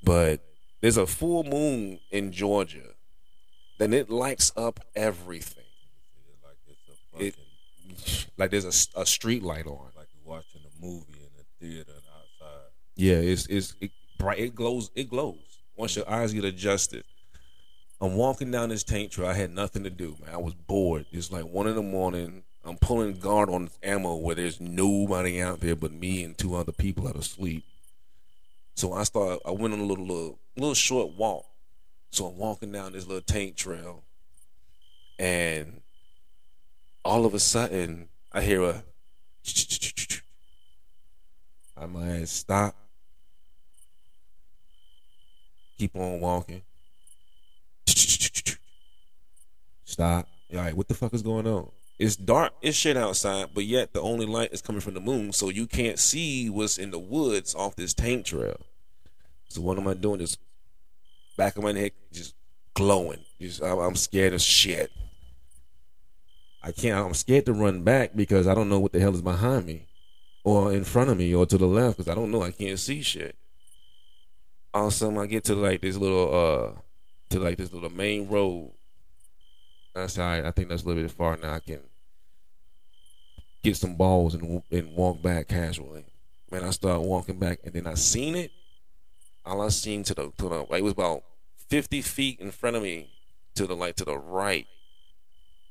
but 0.02 0.40
there's 0.80 0.96
a 0.96 1.06
full 1.06 1.44
moon 1.44 2.00
in 2.10 2.32
Georgia, 2.32 2.94
then 3.78 3.92
it 3.92 4.10
lights 4.10 4.52
up 4.56 4.80
everything. 4.96 5.64
It's 6.28 6.42
like 6.42 6.56
it's 6.66 6.88
a 6.88 7.12
fucking, 7.12 7.26
It 7.28 8.26
like 8.36 8.50
there's 8.50 8.64
a, 8.96 9.00
a 9.00 9.06
street 9.06 9.44
light 9.44 9.66
on. 9.66 9.90
like 9.96 10.08
you're 10.12 10.28
watching 10.34 10.62
a 10.64 10.84
movie 10.84 11.20
in 11.20 11.30
the 11.36 11.44
theater 11.60 11.92
and 11.92 12.02
outside. 12.16 12.70
Yeah, 12.96 13.14
it's 13.14 13.46
it's 13.46 13.76
it 13.80 13.92
bright. 14.18 14.40
It 14.40 14.54
glows. 14.56 14.90
It 14.96 15.08
glows 15.08 15.60
once 15.76 15.94
your 15.94 16.10
eyes 16.10 16.32
get 16.32 16.44
adjusted. 16.44 17.04
I'm 18.00 18.16
walking 18.16 18.50
down 18.50 18.70
this 18.70 18.82
tank 18.82 19.12
trail. 19.12 19.28
I 19.28 19.34
had 19.34 19.52
nothing 19.52 19.84
to 19.84 19.90
do, 19.90 20.16
man. 20.20 20.34
I 20.34 20.38
was 20.38 20.54
bored. 20.54 21.06
It's 21.12 21.30
like 21.30 21.44
one 21.44 21.68
in 21.68 21.76
the 21.76 21.82
morning. 21.82 22.42
I'm 22.66 22.76
pulling 22.78 23.18
guard 23.18 23.50
on 23.50 23.68
ammo 23.82 24.16
where 24.16 24.34
there's 24.34 24.58
nobody 24.60 25.40
out 25.40 25.60
there 25.60 25.76
but 25.76 25.92
me 25.92 26.24
and 26.24 26.36
two 26.36 26.54
other 26.54 26.72
people 26.72 27.04
that 27.04 27.16
are 27.16 27.20
asleep. 27.20 27.64
So 28.74 28.94
I 28.94 29.04
start. 29.04 29.40
I 29.44 29.50
went 29.50 29.74
on 29.74 29.80
a 29.80 29.84
little 29.84 30.06
little, 30.06 30.38
little 30.56 30.74
short 30.74 31.14
walk. 31.16 31.44
So 32.10 32.26
I'm 32.26 32.36
walking 32.38 32.72
down 32.72 32.92
this 32.92 33.06
little 33.06 33.22
tank 33.22 33.56
trail, 33.56 34.02
and 35.18 35.80
all 37.04 37.26
of 37.26 37.34
a 37.34 37.40
sudden 37.40 38.08
I 38.32 38.40
hear 38.40 38.62
a. 38.62 38.82
I 41.76 41.86
might 41.86 42.28
stop. 42.28 42.76
Keep 45.76 45.96
on 45.96 46.20
walking. 46.20 46.62
Stop. 49.84 50.28
All 50.52 50.60
right, 50.60 50.74
what 50.76 50.86
the 50.88 50.94
fuck 50.94 51.12
is 51.14 51.22
going 51.22 51.46
on? 51.48 51.68
It's 51.98 52.16
dark. 52.16 52.52
It's 52.60 52.76
shit 52.76 52.96
outside, 52.96 53.50
but 53.54 53.64
yet 53.64 53.92
the 53.92 54.00
only 54.00 54.26
light 54.26 54.52
is 54.52 54.60
coming 54.60 54.80
from 54.80 54.94
the 54.94 55.00
moon, 55.00 55.32
so 55.32 55.48
you 55.48 55.66
can't 55.66 55.98
see 55.98 56.50
what's 56.50 56.76
in 56.78 56.90
the 56.90 56.98
woods 56.98 57.54
off 57.54 57.76
this 57.76 57.94
tank 57.94 58.26
trail. 58.26 58.60
So 59.48 59.60
what 59.60 59.78
am 59.78 59.86
I 59.86 59.94
doing? 59.94 60.18
Just 60.18 60.38
back 61.36 61.56
of 61.56 61.62
my 61.62 61.72
neck 61.72 61.92
just 62.12 62.34
glowing. 62.74 63.20
Just 63.40 63.62
I'm, 63.62 63.78
I'm 63.78 63.96
scared 63.96 64.32
as 64.32 64.42
shit. 64.42 64.90
I 66.62 66.72
can't. 66.72 67.06
I'm 67.06 67.14
scared 67.14 67.46
to 67.46 67.52
run 67.52 67.82
back 67.82 68.16
because 68.16 68.48
I 68.48 68.54
don't 68.54 68.68
know 68.68 68.80
what 68.80 68.92
the 68.92 69.00
hell 69.00 69.14
is 69.14 69.22
behind 69.22 69.66
me, 69.66 69.86
or 70.42 70.72
in 70.72 70.82
front 70.82 71.10
of 71.10 71.18
me, 71.18 71.34
or 71.34 71.46
to 71.46 71.58
the 71.58 71.66
left 71.66 71.98
because 71.98 72.10
I 72.10 72.14
don't 72.14 72.30
know. 72.30 72.42
I 72.42 72.50
can't 72.50 72.78
see 72.78 73.02
shit. 73.02 73.36
All 74.72 74.86
of 74.86 74.92
a 74.92 74.96
sudden, 74.96 75.18
I 75.18 75.26
get 75.26 75.44
to 75.44 75.54
like 75.54 75.82
this 75.82 75.96
little 75.96 76.34
uh, 76.34 76.80
to 77.30 77.38
like 77.38 77.58
this 77.58 77.72
little 77.72 77.90
main 77.90 78.28
road. 78.28 78.72
That's 79.94 80.18
all 80.18 80.26
right. 80.26 80.44
I 80.44 80.50
think 80.50 80.68
that's 80.68 80.82
a 80.82 80.86
little 80.86 81.02
bit 81.02 81.10
far 81.12 81.36
now. 81.36 81.54
I 81.54 81.60
can 81.60 81.80
get 83.62 83.76
some 83.76 83.94
balls 83.94 84.34
and 84.34 84.62
and 84.70 84.94
walk 84.96 85.22
back 85.22 85.48
casually. 85.48 86.04
Man, 86.50 86.64
I 86.64 86.70
start 86.70 87.00
walking 87.02 87.38
back, 87.38 87.60
and 87.64 87.72
then 87.72 87.86
I 87.86 87.94
seen 87.94 88.34
it. 88.34 88.50
All 89.44 89.60
I 89.62 89.68
seen 89.68 90.02
to 90.04 90.14
the 90.14 90.32
to 90.38 90.48
the 90.48 90.66
it 90.76 90.82
was 90.82 90.92
about 90.92 91.22
fifty 91.68 92.02
feet 92.02 92.40
in 92.40 92.50
front 92.50 92.76
of 92.76 92.82
me 92.82 93.10
to 93.54 93.66
the 93.66 93.76
like 93.76 93.94
to 93.96 94.04
the 94.04 94.18
right. 94.18 94.66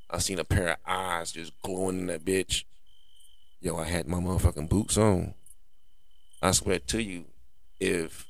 I 0.09 0.19
seen 0.19 0.39
a 0.39 0.43
pair 0.43 0.69
of 0.69 0.77
eyes 0.85 1.31
just 1.31 1.53
glowing 1.61 1.99
in 1.99 2.05
that 2.07 2.23
bitch. 2.23 2.63
Yo, 3.59 3.77
I 3.77 3.85
had 3.85 4.07
my 4.07 4.19
motherfucking 4.19 4.69
boots 4.69 4.97
on. 4.97 5.33
I 6.41 6.51
swear 6.51 6.79
to 6.79 7.01
you, 7.01 7.25
if 7.79 8.27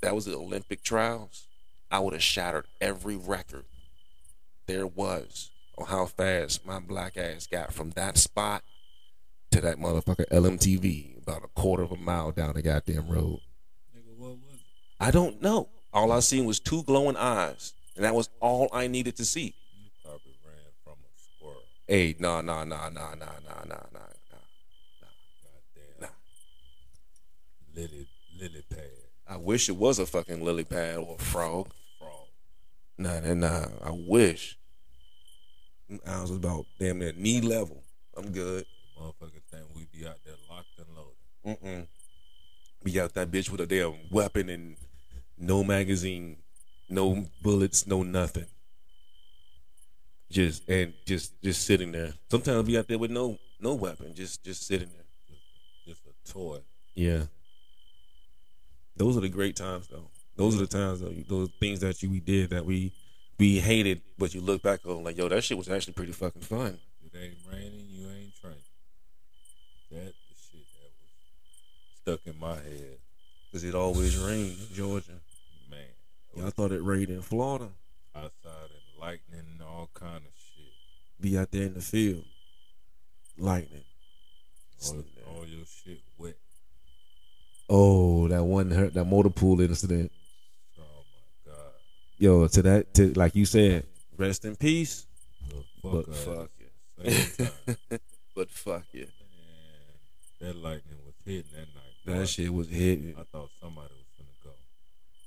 that 0.00 0.14
was 0.14 0.24
the 0.24 0.34
Olympic 0.34 0.82
trials, 0.82 1.46
I 1.90 1.98
would 2.00 2.14
have 2.14 2.22
shattered 2.22 2.66
every 2.80 3.16
record 3.16 3.64
there 4.66 4.86
was 4.86 5.50
on 5.76 5.86
how 5.86 6.06
fast 6.06 6.64
my 6.66 6.78
black 6.78 7.16
ass 7.16 7.46
got 7.46 7.72
from 7.72 7.90
that 7.90 8.16
spot 8.16 8.62
to 9.50 9.60
that 9.60 9.78
motherfucker 9.78 10.26
LMTV, 10.30 11.22
about 11.22 11.44
a 11.44 11.48
quarter 11.48 11.82
of 11.82 11.92
a 11.92 11.96
mile 11.96 12.32
down 12.32 12.54
the 12.54 12.62
goddamn 12.62 13.08
road. 13.08 13.40
Nigga, 13.96 14.16
what 14.16 14.30
was 14.30 14.54
it? 14.54 14.60
I 15.00 15.10
don't 15.10 15.40
know. 15.40 15.68
All 15.92 16.10
I 16.10 16.20
seen 16.20 16.44
was 16.44 16.58
two 16.58 16.82
glowing 16.82 17.16
eyes, 17.16 17.72
and 17.94 18.04
that 18.04 18.14
was 18.14 18.28
all 18.40 18.68
I 18.72 18.88
needed 18.88 19.16
to 19.16 19.24
see. 19.24 19.54
You 19.80 19.90
probably 20.02 20.34
ran 20.44 20.72
from 20.82 20.94
a 20.94 21.10
squirrel. 21.16 21.62
Hey, 21.86 22.16
nah, 22.18 22.40
nah, 22.40 22.64
nah, 22.64 22.88
nah, 22.88 23.14
nah, 23.14 23.14
nah, 23.14 23.64
nah, 23.68 23.86
nah, 23.92 24.00
nah. 24.30 24.40
Goddamn. 25.40 26.00
Nah. 26.00 26.08
Lily, 27.76 28.08
lily 28.36 28.62
pad. 28.68 28.90
I 29.28 29.36
wish 29.36 29.68
it 29.68 29.76
was 29.76 29.98
a 30.00 30.06
fucking 30.06 30.44
lily 30.44 30.64
pad 30.64 30.98
or 30.98 31.16
a 31.18 31.22
frog. 31.22 31.70
Nah, 32.98 33.20
nah, 33.20 33.34
nah. 33.34 33.66
I 33.84 33.90
wish. 33.90 34.58
I 36.06 36.20
was 36.22 36.30
about 36.30 36.66
damn 36.78 36.98
near 37.00 37.12
knee 37.12 37.40
level. 37.40 37.82
I'm 38.16 38.30
good. 38.32 38.66
Motherfuckers 38.98 39.42
think 39.50 39.64
we 39.74 39.86
be 39.92 40.06
out 40.06 40.18
there 40.24 40.34
locked 40.50 40.78
and 40.78 40.86
loaded. 40.96 41.62
Mm-mm. 41.62 41.86
Be 42.84 43.00
out 43.00 43.14
that 43.14 43.30
bitch 43.30 43.50
with 43.50 43.60
a 43.60 43.66
damn 43.66 43.94
weapon 44.10 44.48
and 44.48 44.76
no 45.38 45.64
magazine, 45.64 46.36
no 46.88 47.26
bullets, 47.42 47.86
no 47.86 48.02
nothing. 48.02 48.46
just 50.30 50.68
and 50.68 50.94
just 51.06 51.40
just 51.42 51.64
sitting 51.66 51.92
there. 51.92 52.14
Sometimes 52.30 52.66
be 52.66 52.78
out 52.78 52.88
there 52.88 52.98
with 52.98 53.10
no 53.10 53.38
no 53.60 53.74
weapon, 53.74 54.14
just 54.14 54.44
just 54.44 54.66
sitting 54.66 54.88
there. 54.90 55.04
Just 55.86 56.02
a 56.06 56.32
toy. 56.32 56.58
Yeah. 56.94 57.24
Those 58.96 59.16
are 59.16 59.20
the 59.20 59.28
great 59.28 59.56
times, 59.56 59.88
though. 59.88 60.10
Those 60.36 60.56
are 60.56 60.60
the 60.60 60.66
times, 60.66 61.00
though. 61.00 61.12
Those 61.28 61.50
things 61.60 61.80
that 61.80 62.02
you 62.02 62.10
we 62.10 62.20
did 62.20 62.50
that 62.50 62.64
we 62.64 62.92
we 63.38 63.60
hated, 63.60 64.02
but 64.18 64.34
you 64.34 64.40
look 64.40 64.62
back 64.62 64.80
on 64.86 65.04
like, 65.04 65.16
yo, 65.16 65.28
that 65.28 65.42
shit 65.44 65.58
was 65.58 65.68
actually 65.68 65.92
pretty 65.94 66.12
fucking 66.12 66.42
fun. 66.42 66.78
It 67.04 67.16
ain't 67.16 67.34
raining, 67.50 67.86
you 67.90 68.08
ain't 68.08 68.34
trained. 68.40 68.56
That 69.90 70.12
the 70.28 70.34
shit 70.34 70.66
that 70.74 70.90
was 71.00 72.18
stuck 72.20 72.26
in 72.26 72.38
my 72.38 72.54
head, 72.56 72.98
Cause 73.52 73.62
it 73.62 73.74
always 73.74 74.16
rained 74.16 74.58
in 74.68 74.74
Georgia. 74.74 75.12
man. 75.70 75.80
Y'all 76.36 76.50
thought 76.50 76.72
it 76.72 76.82
rained 76.82 77.10
in 77.10 77.22
Florida. 77.22 77.68
I 78.14 78.24
Outside 78.24 78.70
and 78.70 79.00
lightning 79.00 79.44
and 79.52 79.62
all 79.62 79.90
kind 79.94 80.16
of 80.16 80.32
shit. 80.36 80.72
Be 81.20 81.38
out 81.38 81.52
there 81.52 81.62
in 81.62 81.74
the 81.74 81.80
field, 81.80 82.24
lightning. 83.38 83.84
All, 84.86 85.04
all 85.28 85.46
your 85.46 85.64
shit 85.66 86.00
wet. 86.18 86.34
Oh, 87.70 88.26
that 88.28 88.42
one 88.42 88.70
hurt 88.72 88.94
that 88.94 89.04
motor 89.04 89.30
pool 89.30 89.60
incident. 89.60 90.10
My 92.20 92.26
god. 92.26 92.40
Yo, 92.40 92.48
to 92.48 92.62
that, 92.62 92.94
to 92.94 93.12
like 93.14 93.34
you 93.34 93.44
said, 93.46 93.84
rest 94.16 94.44
in 94.44 94.56
peace. 94.56 95.06
The 95.48 95.64
But 95.82 96.06
fuck 96.06 96.14
fuck 96.16 96.38
out 96.38 96.50
But 98.34 98.50
fuck 98.50 98.84
yeah, 98.92 99.04
Man, 100.40 100.40
that 100.40 100.56
lightning 100.56 100.98
was 101.04 101.14
hitting 101.24 101.50
that 101.52 101.68
night. 101.74 101.94
that 102.06 102.14
boy. 102.20 102.24
shit 102.24 102.52
was 102.52 102.68
hitting. 102.68 103.14
I 103.18 103.22
thought 103.30 103.50
somebody 103.60 103.92
was 103.94 104.06
gonna 104.18 104.30
go. 104.42 104.50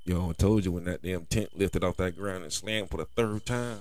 Yo, 0.06 0.30
I 0.30 0.34
told 0.34 0.66
you 0.66 0.72
when 0.72 0.86
that 0.86 1.02
damn 1.02 1.26
tent 1.26 1.58
lifted 1.58 1.84
off 1.84 1.98
that 1.98 2.18
ground 2.18 2.44
and 2.44 2.52
slammed 2.54 2.90
for 2.90 2.98
the 2.98 3.06
third 3.06 3.46
time, 3.46 3.80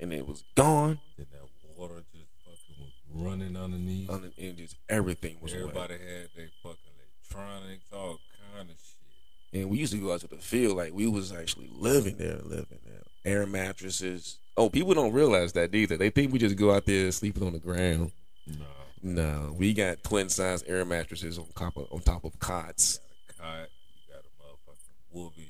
and 0.00 0.12
it 0.12 0.26
was 0.26 0.44
gone. 0.54 0.98
And 1.18 1.26
that 1.32 1.48
water 1.76 2.02
just 2.12 2.26
fucking 2.44 2.76
was 2.84 2.92
running 3.10 3.56
underneath. 3.56 4.10
On 4.10 4.22
the 4.22 4.32
end, 4.38 4.58
just 4.58 4.76
everything 4.88 5.36
was 5.40 5.52
Everybody 5.54 5.94
wet. 5.94 6.00
had 6.00 6.28
their 6.36 6.48
fucking 6.62 6.92
electronics, 7.30 7.84
all 7.92 8.18
kind 8.54 8.70
of 8.70 8.76
shit. 8.76 9.45
And 9.60 9.70
we 9.70 9.78
used 9.78 9.92
to 9.92 9.98
go 9.98 10.12
out 10.12 10.20
to 10.20 10.26
the 10.28 10.36
field 10.36 10.76
like 10.76 10.92
we 10.92 11.06
was 11.06 11.32
actually 11.32 11.68
living 11.72 12.16
there, 12.18 12.38
living 12.44 12.78
there. 12.84 13.02
Air 13.24 13.46
mattresses. 13.46 14.38
Oh, 14.56 14.68
people 14.70 14.94
don't 14.94 15.12
realize 15.12 15.52
that 15.54 15.74
either. 15.74 15.96
They 15.96 16.10
think 16.10 16.32
we 16.32 16.38
just 16.38 16.56
go 16.56 16.72
out 16.74 16.84
there 16.86 17.10
sleeping 17.12 17.42
on 17.46 17.52
the 17.52 17.58
ground. 17.58 18.12
No, 18.46 18.64
No, 19.02 19.54
we 19.58 19.72
got 19.72 20.02
twin 20.02 20.28
size 20.28 20.62
air 20.64 20.84
mattresses 20.84 21.38
on 21.38 21.46
top 21.56 21.76
of 21.76 21.86
on 21.92 22.00
top 22.00 22.24
of 22.24 22.38
cots, 22.38 22.98
got 22.98 23.34
a 23.34 23.42
cot, 23.42 23.68
you 23.94 24.14
got 24.14 24.24
a 24.24 24.32
motherfucking 24.42 25.16
woobie. 25.16 25.48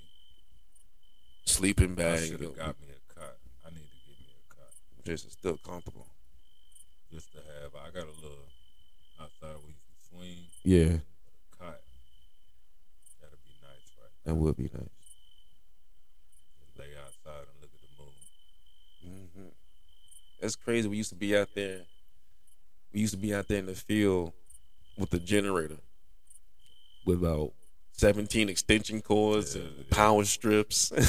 sleeping 1.45 1.93
I 1.93 1.95
bag. 1.95 2.19
should 2.29 2.41
have 2.41 2.57
got 2.57 2.81
me 2.81 2.87
a 2.91 3.15
cot. 3.21 3.35
I 3.67 3.71
need 3.71 3.81
to 3.91 3.99
get 4.09 4.19
me 4.21 4.33
a 4.51 4.55
cot 4.55 4.71
Just 5.05 5.31
still 5.33 5.59
comfortable. 5.59 6.07
just 7.13 7.33
to 7.33 7.39
have. 7.39 7.73
I 7.75 7.91
got 7.91 8.05
a 8.09 8.17
little 8.23 8.49
outside 9.21 9.57
where 9.61 9.69
you 9.69 9.75
can 9.85 9.99
swing, 10.11 10.39
Yeah, 10.65 10.97
but 11.25 11.35
a 11.53 11.65
cot. 11.65 11.81
That'd 13.21 13.39
be 13.45 13.55
nice, 13.63 13.93
right? 14.01 14.16
That 14.27 14.35
would 14.35 14.57
be 14.57 14.65
nice. 14.65 14.73
Just 16.61 16.79
lay 16.79 16.87
outside 17.03 17.47
and 17.49 17.61
look 17.63 17.71
at 17.73 17.81
the 17.81 17.89
moon. 19.09 19.29
hmm 19.35 19.49
That's 20.41 20.57
crazy. 20.57 20.89
We 20.89 20.97
used 20.99 21.11
to 21.11 21.17
be 21.17 21.37
out 21.37 21.49
there. 21.55 21.81
We 22.93 23.01
used 23.01 23.15
to 23.15 23.19
be 23.19 23.35
out 23.35 23.49
there 23.49 23.59
in 23.59 23.67
the 23.67 23.75
field 23.75 24.33
with 24.99 25.11
the 25.11 25.19
generator, 25.19 25.79
with 27.05 27.19
about 27.23 27.53
seventeen 27.93 28.49
extension 28.49 29.01
cords 29.03 29.55
Yeah, 29.57 29.63
and 29.63 29.71
yeah. 29.79 29.85
power 29.91 30.25
strips. 30.25 30.89
Trying 30.89 31.01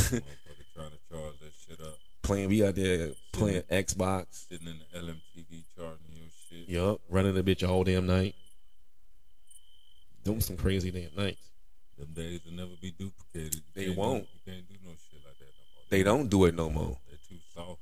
to 0.92 0.98
charge 1.12 1.40
that 1.40 1.52
shit 1.68 1.82
up, 1.82 1.98
playing, 2.22 2.50
we 2.50 2.64
out 2.66 2.76
there 2.76 3.12
playing 3.32 3.62
Xbox. 3.64 4.48
sitting 4.50 4.68
in 4.68 4.80
the 4.80 5.00
LMTV 5.00 5.64
charging 5.76 6.16
your 6.16 6.28
shit. 6.50 6.70
Yup, 6.70 7.02
running 7.10 7.34
the 7.34 7.42
bitch 7.44 7.68
all 7.68 7.84
damn 7.84 8.06
night. 8.06 8.36
Doing 10.24 10.42
some 10.42 10.58
crazy 10.58 10.92
damn 10.92 11.16
nights. 11.16 11.50
Them 11.98 12.14
days 12.14 12.42
will 12.46 12.54
never 12.54 12.72
be 12.82 12.92
duplicated. 12.92 13.56
You 13.56 13.62
They 13.74 13.84
can't 13.86 13.96
do- 13.96 14.00
won't. 14.02 14.28
you 14.34 14.52
can't 14.54 14.68
do 14.68 14.76
no 14.84 14.92
shit 14.92 15.20
like 15.26 15.38
that 15.40 15.46
no 15.46 15.64
more. 15.76 15.84
They 15.90 16.04
don't 16.04 16.30
do 16.30 16.46
it 16.46 16.56
no 16.56 16.70
more. 16.70 16.98
They're 17.08 17.18
too 17.28 17.40
soft. 17.54 17.82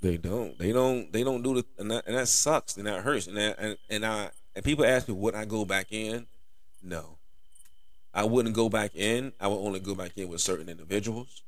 They 0.00 0.16
don't. 0.18 0.58
They 0.58 0.72
don't. 0.72 1.10
They 1.12 1.24
don't 1.24 1.42
do 1.42 1.54
the 1.54 1.64
and 1.78 1.90
that, 1.90 2.06
and 2.06 2.16
that 2.16 2.28
sucks 2.28 2.76
and 2.76 2.86
that 2.86 3.02
hurts 3.02 3.26
and 3.26 3.36
that, 3.38 3.56
and 3.58 3.78
and 3.88 4.04
I 4.04 4.30
and 4.54 4.62
people 4.64 4.84
ask 4.84 5.08
me 5.08 5.14
would 5.14 5.34
I 5.34 5.46
go 5.46 5.64
back 5.64 5.86
in? 5.92 6.26
No, 6.82 7.16
I 8.12 8.24
wouldn't 8.24 8.54
go 8.54 8.68
back 8.68 8.94
in. 8.94 9.32
I 9.40 9.48
would 9.48 9.56
only 9.56 9.80
go 9.80 9.94
back 9.94 10.12
in 10.18 10.28
with 10.28 10.42
certain 10.42 10.68
individuals 10.68 11.42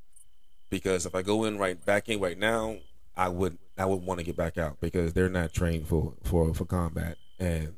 because 0.70 1.05
if 1.05 1.14
I 1.14 1.20
go 1.20 1.45
in 1.45 1.59
right 1.59 1.83
back 1.85 2.09
in 2.09 2.18
right 2.20 2.39
now, 2.39 2.79
I 3.14 3.29
would 3.29 3.59
I 3.77 3.85
would 3.85 4.03
want 4.03 4.20
to 4.20 4.24
get 4.24 4.37
back 4.37 4.57
out 4.57 4.81
because 4.81 5.12
they're 5.12 5.29
not 5.29 5.53
trained 5.53 5.87
for 5.87 6.14
for 6.24 6.55
for 6.55 6.64
combat 6.64 7.18
and 7.39 7.74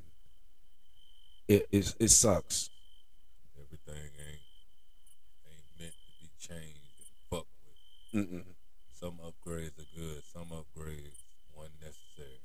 it 1.48 1.66
it, 1.72 1.92
it 1.98 2.08
sucks. 2.10 2.70
Everything 3.60 3.96
ain't 4.20 4.40
ain't 5.50 5.80
meant 5.80 5.92
to 5.92 6.22
be 6.22 6.30
changed 6.38 6.78
and 6.98 7.08
fucked 7.30 7.48
with. 7.64 7.74
Mm-mm. 8.14 8.44
Some 8.92 9.18
upgrades 9.24 9.78
are 9.78 9.86
good. 9.96 10.22
Some 10.32 10.46
upgrades 10.46 11.18
weren't 11.56 11.72
necessary. 11.80 12.40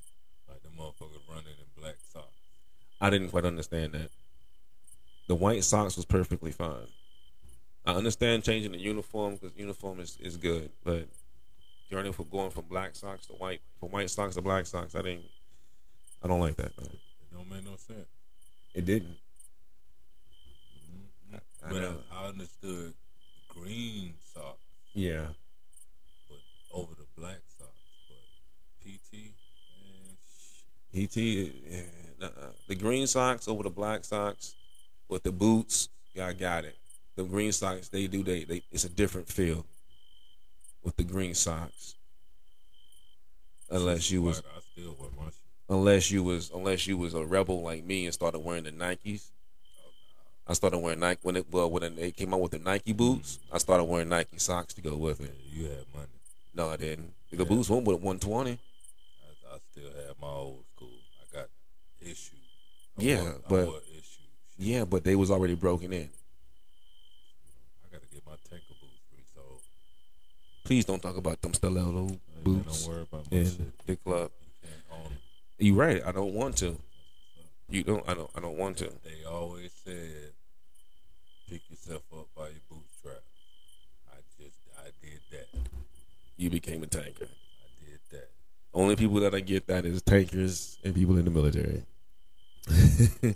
Like 0.47 0.61
the 0.61 0.69
motherfuckers 0.69 1.27
running 1.29 1.45
in 1.59 1.81
black 1.81 1.95
socks. 2.11 2.27
I 3.01 3.09
didn't 3.09 3.29
quite 3.29 3.45
understand 3.45 3.93
that. 3.93 4.09
The 5.27 5.35
white 5.35 5.63
socks 5.63 5.95
was 5.95 6.05
perfectly 6.05 6.51
fine. 6.51 6.87
I 7.85 7.93
understand 7.93 8.43
changing 8.43 8.71
the 8.73 8.77
uniform 8.79 9.35
because 9.35 9.55
uniform 9.57 9.99
is, 9.99 10.17
is 10.21 10.37
good, 10.37 10.69
but 10.83 11.07
journey 11.89 12.11
from 12.11 12.27
going 12.29 12.49
from 12.51 12.65
black 12.65 12.95
socks 12.95 13.25
to 13.27 13.33
white, 13.33 13.61
from 13.79 13.89
white 13.89 14.09
socks 14.09 14.35
to 14.35 14.41
black 14.41 14.65
socks, 14.65 14.95
I 14.95 15.01
didn't. 15.01 15.25
I 16.23 16.27
don't 16.27 16.39
like 16.39 16.55
that. 16.57 16.77
Man. 16.79 16.89
It 16.91 17.33
don't 17.35 17.49
make 17.49 17.65
no 17.65 17.75
sense. 17.77 18.07
It 18.73 18.85
didn't. 18.85 19.17
Mhm. 20.89 21.39
I 21.65 21.69
but 21.69 21.81
know. 21.81 21.97
I, 22.11 22.23
I 22.23 22.27
understood 22.29 22.93
green 23.49 24.13
socks, 24.33 24.63
Yeah, 24.93 25.27
but 26.29 26.39
over 26.71 26.93
the 26.95 27.05
black 27.21 27.39
socks. 27.57 27.69
But 28.07 28.17
PT, 28.81 29.13
man, 29.13 30.15
shit. 30.17 30.65
ET. 30.93 31.15
Yeah, 31.15 31.81
nuh-uh. 32.19 32.27
Uh, 32.27 32.49
the 32.67 32.75
green 32.75 33.07
socks 33.07 33.47
over 33.47 33.63
the 33.63 33.69
black 33.69 34.03
socks 34.05 34.55
with 35.07 35.23
the 35.23 35.31
boots. 35.31 35.89
Yeah, 36.13 36.27
I 36.27 36.33
got 36.33 36.65
it. 36.65 36.75
The 37.15 37.23
green 37.23 37.51
socks, 37.51 37.89
they 37.89 38.07
do. 38.07 38.23
They, 38.23 38.43
they 38.43 38.61
it's 38.71 38.83
a 38.83 38.89
different 38.89 39.27
feel 39.27 39.65
with 40.83 40.95
the 40.95 41.03
green 41.03 41.33
socks. 41.33 41.95
Unless 43.69 44.11
you 44.11 44.21
was 44.21 44.39
I 44.39 44.59
still 44.71 44.95
wear 44.99 45.09
my 45.17 45.25
shit. 45.25 45.33
unless 45.69 46.11
you 46.11 46.23
was 46.23 46.51
unless 46.53 46.85
you 46.87 46.97
was 46.97 47.13
a 47.13 47.25
rebel 47.25 47.61
like 47.63 47.83
me 47.83 48.05
and 48.05 48.13
started 48.13 48.39
wearing 48.39 48.65
the 48.65 48.71
Nikes. 48.71 49.29
Oh, 49.79 49.89
I 50.47 50.53
started 50.53 50.77
wearing 50.79 50.99
Nike 50.99 51.19
when 51.23 51.37
it 51.37 51.47
well 51.51 51.69
when 51.69 51.95
they 51.95 52.11
came 52.11 52.33
out 52.33 52.41
with 52.41 52.51
the 52.51 52.59
Nike 52.59 52.91
mm-hmm. 52.91 52.97
boots. 52.97 53.39
I 53.51 53.57
started 53.57 53.85
wearing 53.85 54.09
Nike 54.09 54.37
socks 54.37 54.73
to 54.75 54.81
go 54.81 54.95
with 54.95 55.19
Yeah, 55.19 55.27
it. 55.27 55.35
you 55.51 55.63
had 55.63 55.85
money. 55.93 56.07
No, 56.53 56.69
I 56.69 56.77
didn't. 56.77 57.13
The 57.31 57.45
boots 57.45 57.69
went 57.69 57.85
with 57.85 57.95
120. 57.99 58.51
I, 58.51 58.55
I 59.55 59.57
still 59.71 59.89
have 60.05 60.19
my 60.21 60.27
old 60.27 60.62
got 62.03 62.11
issues. 62.11 62.39
I 62.99 63.01
Yeah, 63.01 63.33
but- 63.49 63.67
wore 63.67 63.81
issues. 63.91 64.19
Yeah, 64.57 64.85
but 64.85 65.03
they 65.03 65.15
was 65.15 65.31
already 65.31 65.55
broken 65.55 65.91
in. 65.93 66.09
I 67.83 67.91
gotta 67.91 68.05
get 68.07 68.25
my 68.25 68.35
tanker 68.49 68.73
boots 68.79 69.01
resold. 69.17 69.61
Please 70.63 70.85
don't 70.85 71.01
talk 71.01 71.17
about 71.17 71.41
them 71.41 71.53
stiletto 71.53 72.19
boots 72.43 72.83
Don't 72.85 72.93
worry 72.93 73.01
about 73.03 73.31
my 73.31 73.37
in 73.37 73.45
shit. 73.45 73.85
the 73.87 73.95
club. 73.95 74.31
You 74.41 74.69
can't 74.69 74.83
own 74.91 75.03
them. 75.05 75.17
You 75.57 75.73
right. 75.75 76.01
I 76.05 76.11
don't 76.11 76.33
want 76.33 76.57
to. 76.57 76.77
You 77.69 77.83
don't. 77.83 78.07
I 78.07 78.13
don't. 78.13 78.29
I 78.35 78.39
don't 78.41 78.57
want 78.57 78.77
to. 78.77 78.91
They 79.03 79.23
always 79.27 79.71
said, 79.83 80.33
pick 81.49 81.61
yourself 81.69 82.03
up 82.13 82.27
by 82.35 82.49
your 82.49 82.61
bootstrap. 82.69 83.23
I 84.11 84.17
just, 84.39 84.57
I 84.77 84.89
did 85.01 85.19
that. 85.31 85.47
You 86.37 86.49
became 86.51 86.83
a 86.83 86.87
tanker. 86.87 87.25
I 87.25 87.85
did 87.85 87.99
that. 88.11 88.29
Only 88.73 88.95
people 88.95 89.19
that 89.21 89.33
I 89.33 89.39
get 89.39 89.65
that 89.67 89.85
is 89.85 90.01
tankers 90.03 90.77
and 90.83 90.93
people 90.93 91.17
in 91.17 91.25
the 91.25 91.31
military. 91.31 91.83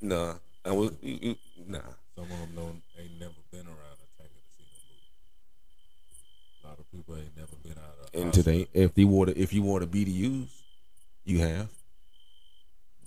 Nah, 0.00 0.34
I 0.64 0.72
was. 0.72 0.92
You, 1.00 1.18
you, 1.22 1.36
nah. 1.66 1.78
Some 2.14 2.24
of 2.24 2.30
them 2.30 2.50
don't, 2.54 2.82
ain't 2.98 3.18
never 3.18 3.32
been 3.50 3.66
around 3.66 3.96
a 3.98 4.22
tanker 4.22 4.34
to 4.34 4.52
see 4.56 4.64
them 4.64 4.82
boots. 4.88 6.62
A 6.62 6.68
lot 6.68 6.78
of 6.78 6.90
people 6.92 7.16
ain't 7.16 7.36
never 7.36 7.56
been 7.62 7.72
out 7.72 7.96
of. 8.02 8.20
And 8.20 8.32
today, 8.32 8.68
if 8.72 8.92
you 8.96 9.08
wore 9.08 9.26
the, 9.26 9.40
if 9.40 9.52
you 9.52 9.62
wore 9.62 9.80
the 9.80 9.86
BDUs, 9.86 10.48
you 11.24 11.38
have. 11.40 11.68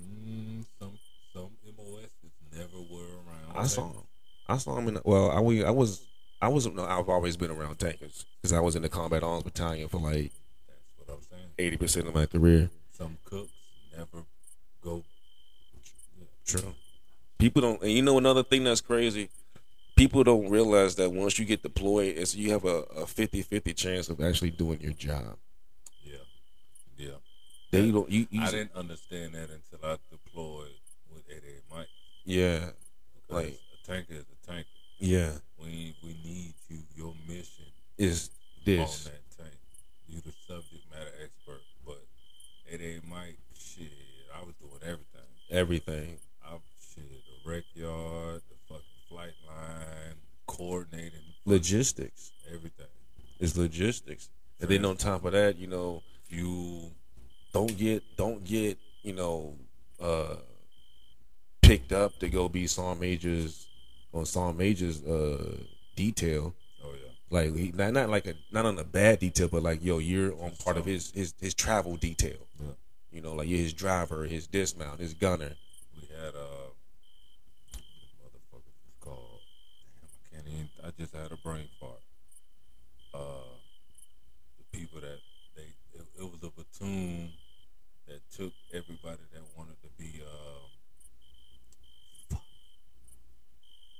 Mm, 0.02 0.66
some 0.80 0.98
some 1.32 1.52
MOSs 1.78 2.10
never 2.58 2.82
were 2.92 3.04
around. 3.04 3.56
I 3.56 3.68
saw 3.68 3.88
them. 3.90 4.04
I 4.48 4.58
saw 4.58 4.76
them 4.76 4.88
in. 4.88 4.94
The, 4.96 5.02
well, 5.06 5.32
I 5.32 5.40
we 5.40 5.64
I 5.64 5.72
was 5.72 6.06
I 6.42 6.48
was 6.48 6.68
no, 6.68 6.86
I've 6.86 7.08
always 7.08 7.38
been 7.38 7.52
around 7.52 7.78
tankers 7.78 8.26
because 8.42 8.52
I 8.52 8.60
was 8.60 8.76
in 8.76 8.82
the 8.82 8.90
combat 8.90 9.24
arms 9.24 9.44
battalion 9.44 9.90
for 9.90 10.00
like 10.00 10.32
That's 10.68 10.82
what 10.98 11.16
I'm 11.16 11.22
saying. 11.30 11.50
eighty 11.60 11.78
percent 11.78 12.08
of 12.08 12.16
my 12.16 12.26
career. 12.26 12.70
Some 12.92 13.18
cooks 13.26 13.52
never 14.00 14.24
go. 14.84 15.04
True. 16.46 16.74
People 17.38 17.62
don't. 17.62 17.82
And 17.82 17.92
you 17.92 18.02
know 18.02 18.18
another 18.18 18.44
thing 18.44 18.64
that's 18.64 18.82
crazy. 18.82 19.30
people 19.96 20.24
don't 20.24 20.50
realize 20.50 20.96
that 20.96 21.12
once 21.12 21.38
you 21.38 21.46
get 21.46 21.62
deployed, 21.62 22.18
it's 22.18 22.36
you 22.36 22.52
have 22.52 22.66
a, 22.66 22.84
a 22.96 23.04
50-50 23.06 23.76
chance 23.76 24.10
of 24.10 24.22
actually 24.22 24.52
doing 24.52 24.80
your 24.82 24.94
job. 24.94 25.38
Yeah, 26.04 26.16
yeah. 26.98 27.12
They 27.72 27.92
don't. 27.92 28.10
You, 28.10 28.26
you 28.32 28.42
I 28.42 28.52
didn't 28.52 28.76
understand 28.76 29.34
that 29.36 29.50
until 29.52 29.80
I 29.88 29.98
deployed 30.10 30.72
with 31.14 31.24
88 31.30 31.62
Mike. 31.72 31.88
Yeah, 32.26 32.70
Because 33.28 33.46
Like- 33.46 33.60
a 33.84 33.88
tanker 33.92 34.14
is 34.14 34.26
a 34.32 34.48
tanker. 34.48 34.70
yeah. 35.00 35.32
We 35.62 35.94
we 36.04 36.16
need 36.24 36.54
you. 36.70 36.80
Your 36.96 37.14
mission 37.28 37.66
Is 37.98 38.30
on 38.60 38.64
this? 38.66 39.04
that 39.04 39.22
tank. 39.38 39.54
You 40.08 40.22
the 40.22 40.32
subject 40.48 40.84
matter 40.90 41.12
expert, 41.24 41.62
but 41.86 42.02
88 42.72 43.02
Mike, 43.10 43.38
shit, 43.58 43.92
I 44.36 44.44
was 44.46 44.56
doing 44.60 44.80
everything. 45.50 45.96
Everything. 45.96 46.18
I 46.46 46.58
shit, 46.96 47.04
the 47.10 47.50
rec 47.50 47.64
yard, 47.74 48.42
the 48.50 48.56
fucking 48.68 48.84
flight 49.10 49.34
line, 49.48 50.16
coordinating 50.48 51.20
Logistics. 51.46 52.32
everything. 52.48 52.86
It's 53.40 53.56
logistics. 53.58 54.30
And 54.60 54.70
then 54.70 54.84
on 54.86 54.98
top 54.98 55.24
of 55.26 55.32
that, 55.32 55.58
you 55.58 55.68
know, 55.68 56.04
you 56.30 56.92
don't 57.54 57.76
get 57.78 58.04
don't 58.18 58.44
get 58.44 58.78
you 59.02 59.14
know 59.14 59.56
uh 60.02 60.36
picked 61.62 61.92
up 61.92 62.18
to 62.20 62.30
go 62.30 62.50
be 62.50 62.68
Saw 62.68 62.94
Major's 62.96 63.68
on 64.14 64.26
Saw 64.26 64.52
Major's 64.52 65.04
uh 65.04 65.56
detail. 65.96 66.54
oh 66.84 66.92
yeah, 66.92 67.10
Like 67.30 67.56
he, 67.56 67.72
not 67.74 67.94
not 67.94 68.10
like 68.10 68.28
a 68.28 68.34
not 68.52 68.66
on 68.66 68.78
a 68.78 68.84
bad 68.84 69.20
detail, 69.20 69.48
but 69.48 69.64
like 69.64 69.84
yo, 69.84 70.00
you're 70.00 70.34
on 70.42 70.52
part 70.64 70.78
of 70.78 70.86
his 70.86 71.12
his 71.12 71.34
his 71.40 71.54
travel 71.54 71.96
detail. 71.96 72.38
yeah. 72.62 72.72
You 73.12 73.22
know, 73.22 73.34
like 73.34 73.48
you're 73.48 73.58
his 73.58 73.74
driver, 73.74 74.24
his 74.26 74.48
dismount, 74.48 75.00
his 75.00 75.14
gunner. 75.14 75.52
We 75.96 76.08
had 76.16 76.36
uh, 76.36 76.70
motherfucker 78.22 78.74
called. 79.02 79.42
Damn, 79.84 80.10
I 80.10 80.36
can't 80.36 80.48
even. 80.48 80.70
I 80.86 80.92
just 81.00 81.14
had 81.16 81.32
a 81.32 81.38
brain 81.38 81.68
fart. 81.80 82.02
Uh, 83.14 83.58
the 84.60 84.78
people 84.78 85.02
that 85.02 85.20
they 85.56 85.74
it, 86.00 86.06
it 86.20 86.24
was 86.24 86.40
a 86.44 86.50
platoon 86.50 87.32
that 88.08 88.20
took 88.36 88.54
everybody 88.74 89.22
that 89.34 89.42
wanted 89.58 89.82
to 89.82 89.90
be 89.98 90.22
um. 90.22 90.70
fuck. 92.30 92.42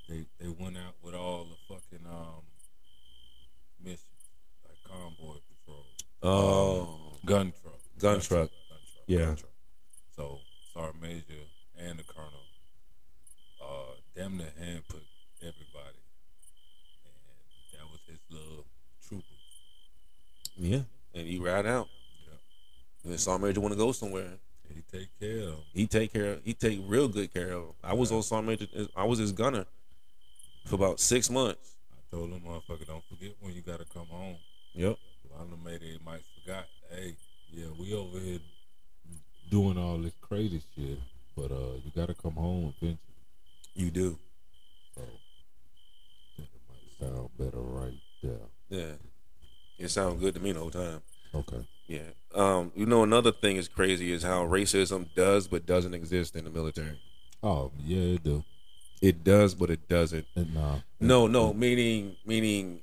They 0.08 0.24
they 0.40 0.48
went 0.56 0.76
out 0.76 0.94
with 1.02 1.14
all 1.14 1.46
the 1.46 1.56
fucking 1.74 2.06
um 2.08 2.42
missions 3.82 4.04
like 4.64 4.78
convoy 4.84 5.38
patrol, 5.64 5.86
Oh, 6.22 7.16
gun 7.24 7.52
truck, 7.62 7.80
Gun 7.98 8.20
truck. 8.20 8.20
gun 8.20 8.20
truck, 8.20 8.50
Yeah. 9.10 9.24
gun. 9.26 9.36
So 10.16 10.38
Sergeant 10.72 11.02
Major 11.02 11.42
and 11.78 11.98
the 11.98 12.04
Colonel, 12.04 12.44
uh, 13.60 13.94
damn 14.14 14.36
near 14.36 14.52
handpicked 14.60 15.10
everybody, 15.42 15.98
and 17.04 17.72
that 17.72 17.90
was 17.90 18.00
his 18.06 18.18
little 18.30 18.64
troopers. 19.06 19.26
yeah. 20.56 20.82
And 21.14 21.26
he 21.26 21.38
ride 21.38 21.66
out. 21.66 21.88
Yeah, 22.28 23.10
And 23.10 23.18
Saw 23.20 23.36
Major 23.36 23.60
want 23.60 23.72
to 23.72 23.78
go 23.78 23.90
somewhere. 23.90 24.38
And 24.68 24.76
he 24.76 24.82
take 24.96 25.08
care 25.18 25.48
of 25.48 25.54
'em. 25.54 25.60
He 25.74 25.86
take 25.88 26.12
care. 26.12 26.32
Of, 26.34 26.44
He 26.44 26.54
take 26.54 26.78
real 26.84 27.08
good 27.08 27.32
care 27.34 27.52
of. 27.52 27.64
Him. 27.64 27.74
I 27.82 27.94
was 27.94 28.12
on 28.12 28.22
Saw 28.22 28.40
Major. 28.40 28.66
I 28.94 29.04
was 29.04 29.18
his 29.18 29.32
gunner 29.32 29.66
for 30.66 30.76
about 30.76 31.00
six 31.00 31.28
months. 31.28 31.74
I 31.92 31.98
told 32.14 32.30
him, 32.30 32.42
motherfucker, 32.42 32.86
don't 32.86 33.04
forget 33.08 33.32
when 33.40 33.54
you 33.54 33.62
gotta 33.62 33.84
come 33.86 34.06
home. 34.06 34.36
Yep. 34.74 34.98
I 35.34 35.38
done 35.38 35.64
made 35.64 35.82
it. 35.82 36.00
Might 36.04 36.22
forgot. 36.40 36.66
Hey, 36.90 37.16
yeah, 37.50 37.66
we 37.76 37.92
over 37.94 38.18
here 38.20 38.38
doing 39.50 39.76
all 39.76 39.98
this 39.98 40.12
crazy 40.20 40.62
shit, 40.74 40.98
but 41.36 41.50
uh, 41.50 41.74
you 41.84 41.90
gotta 41.94 42.14
come 42.14 42.34
home 42.34 42.72
eventually. 42.80 42.98
You 43.74 43.90
do. 43.90 44.18
So 44.96 45.02
it 46.38 46.48
might 46.68 47.08
sound 47.08 47.28
better 47.38 47.60
right 47.60 47.98
there. 48.22 48.48
Yeah. 48.68 48.92
It 49.78 49.88
sounds 49.88 50.20
good 50.20 50.34
to 50.34 50.40
me 50.40 50.52
the 50.52 50.60
whole 50.60 50.70
time. 50.70 51.02
Okay. 51.34 51.66
Yeah. 51.86 52.10
Um, 52.34 52.70
you 52.76 52.86
know, 52.86 53.02
another 53.02 53.32
thing 53.32 53.56
is 53.56 53.66
crazy 53.66 54.12
is 54.12 54.22
how 54.22 54.46
racism 54.46 55.08
does 55.14 55.48
but 55.48 55.66
doesn't 55.66 55.94
exist 55.94 56.36
in 56.36 56.44
the 56.44 56.50
military. 56.50 57.00
Oh 57.42 57.72
yeah, 57.84 58.14
it 58.14 58.22
do. 58.22 58.44
It 59.00 59.24
does, 59.24 59.54
but 59.54 59.70
it 59.70 59.88
doesn't. 59.88 60.26
And, 60.36 60.54
nah. 60.54 60.76
No, 61.00 61.26
no, 61.26 61.54
meaning 61.54 62.16
meaning 62.24 62.80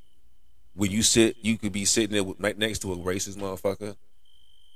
when 0.75 0.91
you 0.91 1.03
sit, 1.03 1.37
you 1.41 1.57
could 1.57 1.71
be 1.71 1.85
sitting 1.85 2.13
there 2.13 2.35
right 2.39 2.57
next 2.57 2.79
to 2.79 2.93
a 2.93 2.97
racist 2.97 3.37
motherfucker 3.37 3.95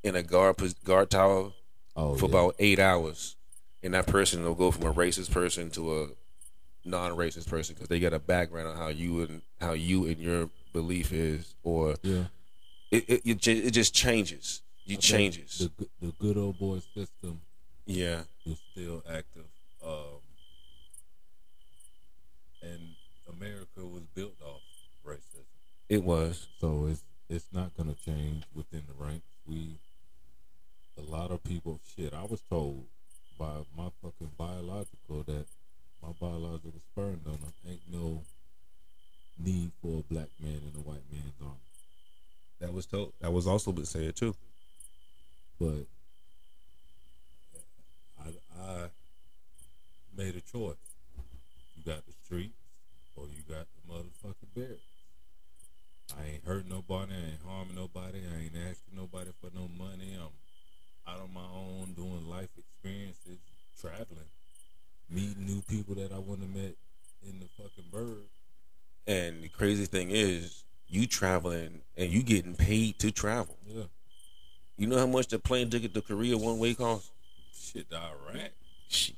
in 0.04 0.16
a 0.16 0.24
guard 0.24 0.56
guard 0.84 1.10
tower 1.10 1.52
Oh, 1.96 2.16
for 2.16 2.26
yeah. 2.26 2.32
about 2.32 2.56
eight 2.60 2.80
hours, 2.80 3.36
and 3.84 3.94
that 3.94 4.08
person 4.08 4.44
will 4.44 4.56
go 4.56 4.72
from 4.72 4.86
a 4.86 4.94
racist 4.94 5.32
person 5.32 5.70
to 5.72 6.04
a 6.04 6.08
non-racist 6.86 7.50
person 7.50 7.76
because 7.76 7.90
they 7.90 8.00
got 8.00 8.14
a 8.14 8.20
background 8.20 8.68
on 8.68 8.78
how 8.78 8.88
you 8.88 9.22
and 9.22 9.42
how 9.60 9.74
you 9.74 10.06
and 10.06 10.18
your 10.18 10.50
belief 10.74 11.12
is, 11.12 11.54
or 11.64 11.96
yeah. 12.02 12.24
it 12.92 13.04
it, 13.08 13.22
it, 13.26 13.48
it 13.48 13.72
just 13.72 13.94
changes. 13.94 14.62
You 14.86 14.98
changes. 14.98 15.60
The 15.60 15.70
good- 15.78 15.90
the 16.02 16.14
good 16.18 16.38
old 16.38 16.58
boy 16.60 16.80
system 16.96 17.42
yeah. 17.86 18.22
is 18.46 18.60
still 18.72 19.04
active. 19.10 19.46
Um, 19.86 20.22
and 22.62 22.80
America 23.30 23.86
was 23.86 24.04
built 24.16 24.36
off 24.42 24.62
racism. 25.06 25.46
It 25.90 26.04
was. 26.04 26.48
So 26.60 26.88
it's 26.90 27.04
it's 27.30 27.48
not 27.52 27.76
gonna 27.76 27.96
change 28.06 28.44
within 28.54 28.84
the 28.88 29.04
ranks. 29.04 29.28
We 29.46 29.78
a 30.98 31.02
lot 31.02 31.32
of 31.32 31.44
people 31.44 31.80
shit. 31.96 32.14
I 32.14 32.24
was 32.24 32.42
told 32.50 32.86
by 33.38 33.66
my 33.78 33.90
fucking 34.02 34.32
biological 34.38 35.24
that 35.24 35.46
my 36.02 36.10
biological 36.20 36.82
sperm 36.92 37.22
donor 37.24 37.54
ain't 37.68 37.82
no 37.92 38.22
need 39.40 39.72
for 39.82 40.00
a 40.00 40.14
black 40.14 40.30
man 40.42 40.62
in 40.68 40.80
a 40.80 40.84
white 40.84 41.04
man's 41.12 41.34
army. 41.42 41.56
That 42.60 42.74
was 42.74 42.86
told. 42.86 43.14
That 43.22 43.34
was 43.34 43.48
also 43.48 43.72
been 43.72 43.86
said 43.86 44.16
too. 44.16 44.36
But 45.60 45.86
I 48.24 48.30
I 48.60 48.90
made 50.16 50.36
a 50.36 50.42
choice. 50.42 50.76
You 51.76 51.84
got 51.86 52.06
the 52.06 52.14
streets 52.24 52.58
or 53.16 53.26
you 53.26 53.42
got 53.48 53.66
the 53.76 53.94
motherfucking 53.94 54.54
barracks. 54.56 54.82
I 56.18 56.34
ain't 56.34 56.46
hurt 56.46 56.68
nobody, 56.68 57.14
I 57.14 57.32
ain't 57.32 57.42
harming 57.46 57.76
nobody, 57.76 58.20
I 58.20 58.44
ain't 58.44 58.56
asking 58.56 58.98
nobody 58.98 59.32
for 59.40 59.50
no 59.56 59.70
money. 59.78 60.18
I'm 60.20 60.34
out 61.12 61.22
on 61.22 61.34
my 61.34 61.42
own 61.42 61.94
doing 61.94 62.30
life 62.30 62.50
experiences, 62.58 63.40
traveling, 63.80 64.30
meeting 65.10 65.46
new 65.46 65.62
people 65.62 65.96
that 65.96 66.12
I 66.12 66.20
wouldn't 66.20 66.48
have 66.48 66.56
met 66.56 66.76
in 67.28 67.40
the 67.40 67.48
fucking 67.58 67.92
bird. 67.92 68.24
And 69.08 69.44
the 69.44 69.50
crazy 69.50 69.86
thing 69.86 70.12
is, 70.12 70.64
you 70.88 71.08
traveling 71.08 71.82
and 71.98 72.12
you 72.12 72.24
getting 72.24 72.56
paid 72.56 73.00
to 73.00 73.12
travel. 73.12 73.58
Yeah. 73.66 73.84
You 74.78 74.88
know 74.88 74.98
how 74.98 75.08
much 75.08 75.28
the 75.28 75.40
plane 75.40 75.70
ticket 75.70 75.94
to 75.94 76.02
Korea 76.02 76.38
one 76.38 76.60
way 76.60 76.74
costs? 76.74 77.12
Shit 77.54 77.90
to 77.90 77.98
Iraq. 77.98 78.52
Shit. 78.90 79.16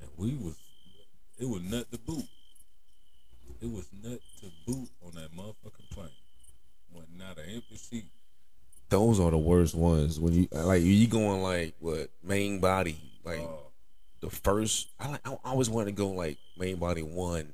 And 0.00 0.10
we 0.16 0.34
was 0.34 0.56
it 1.38 1.48
was 1.48 1.62
nut 1.62 1.90
to 1.90 1.98
boot. 1.98 2.24
It 3.60 3.70
was 3.70 3.88
nut 4.02 4.20
to 4.40 4.46
boot 4.66 4.88
on 5.04 5.12
that 5.14 5.34
motherfucking 5.36 5.90
plane. 5.90 6.08
Wasn't 6.92 7.18
not 7.18 7.38
an 7.38 7.44
empty 7.54 7.76
seat. 7.76 8.04
Those 8.92 9.18
are 9.20 9.30
the 9.30 9.38
worst 9.38 9.74
ones 9.74 10.20
when 10.20 10.32
you 10.34 10.48
like 10.52 10.82
you 10.82 11.06
going 11.08 11.42
like 11.42 11.74
what 11.80 12.10
main 12.22 12.60
body 12.60 12.96
like 13.24 13.40
Uh, 13.40 13.48
the 14.20 14.30
first. 14.30 14.88
I 15.00 15.18
I 15.24 15.36
always 15.44 15.68
want 15.70 15.86
to 15.88 15.92
go 15.92 16.10
like 16.10 16.38
main 16.56 16.76
body 16.76 17.02
one. 17.02 17.52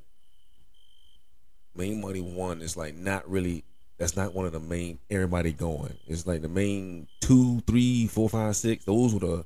Main 1.74 2.00
body 2.02 2.20
one 2.20 2.60
is 2.60 2.76
like 2.76 2.94
not 2.96 3.28
really. 3.30 3.64
That's 3.98 4.16
not 4.16 4.34
one 4.34 4.46
of 4.46 4.52
the 4.52 4.60
main. 4.60 4.98
Everybody 5.10 5.52
going. 5.52 5.94
It's 6.06 6.26
like 6.26 6.42
the 6.42 6.48
main 6.48 7.06
two, 7.20 7.60
three, 7.66 8.06
four, 8.06 8.28
five, 8.28 8.54
six. 8.56 8.84
Those 8.84 9.14
were 9.14 9.20
the. 9.20 9.44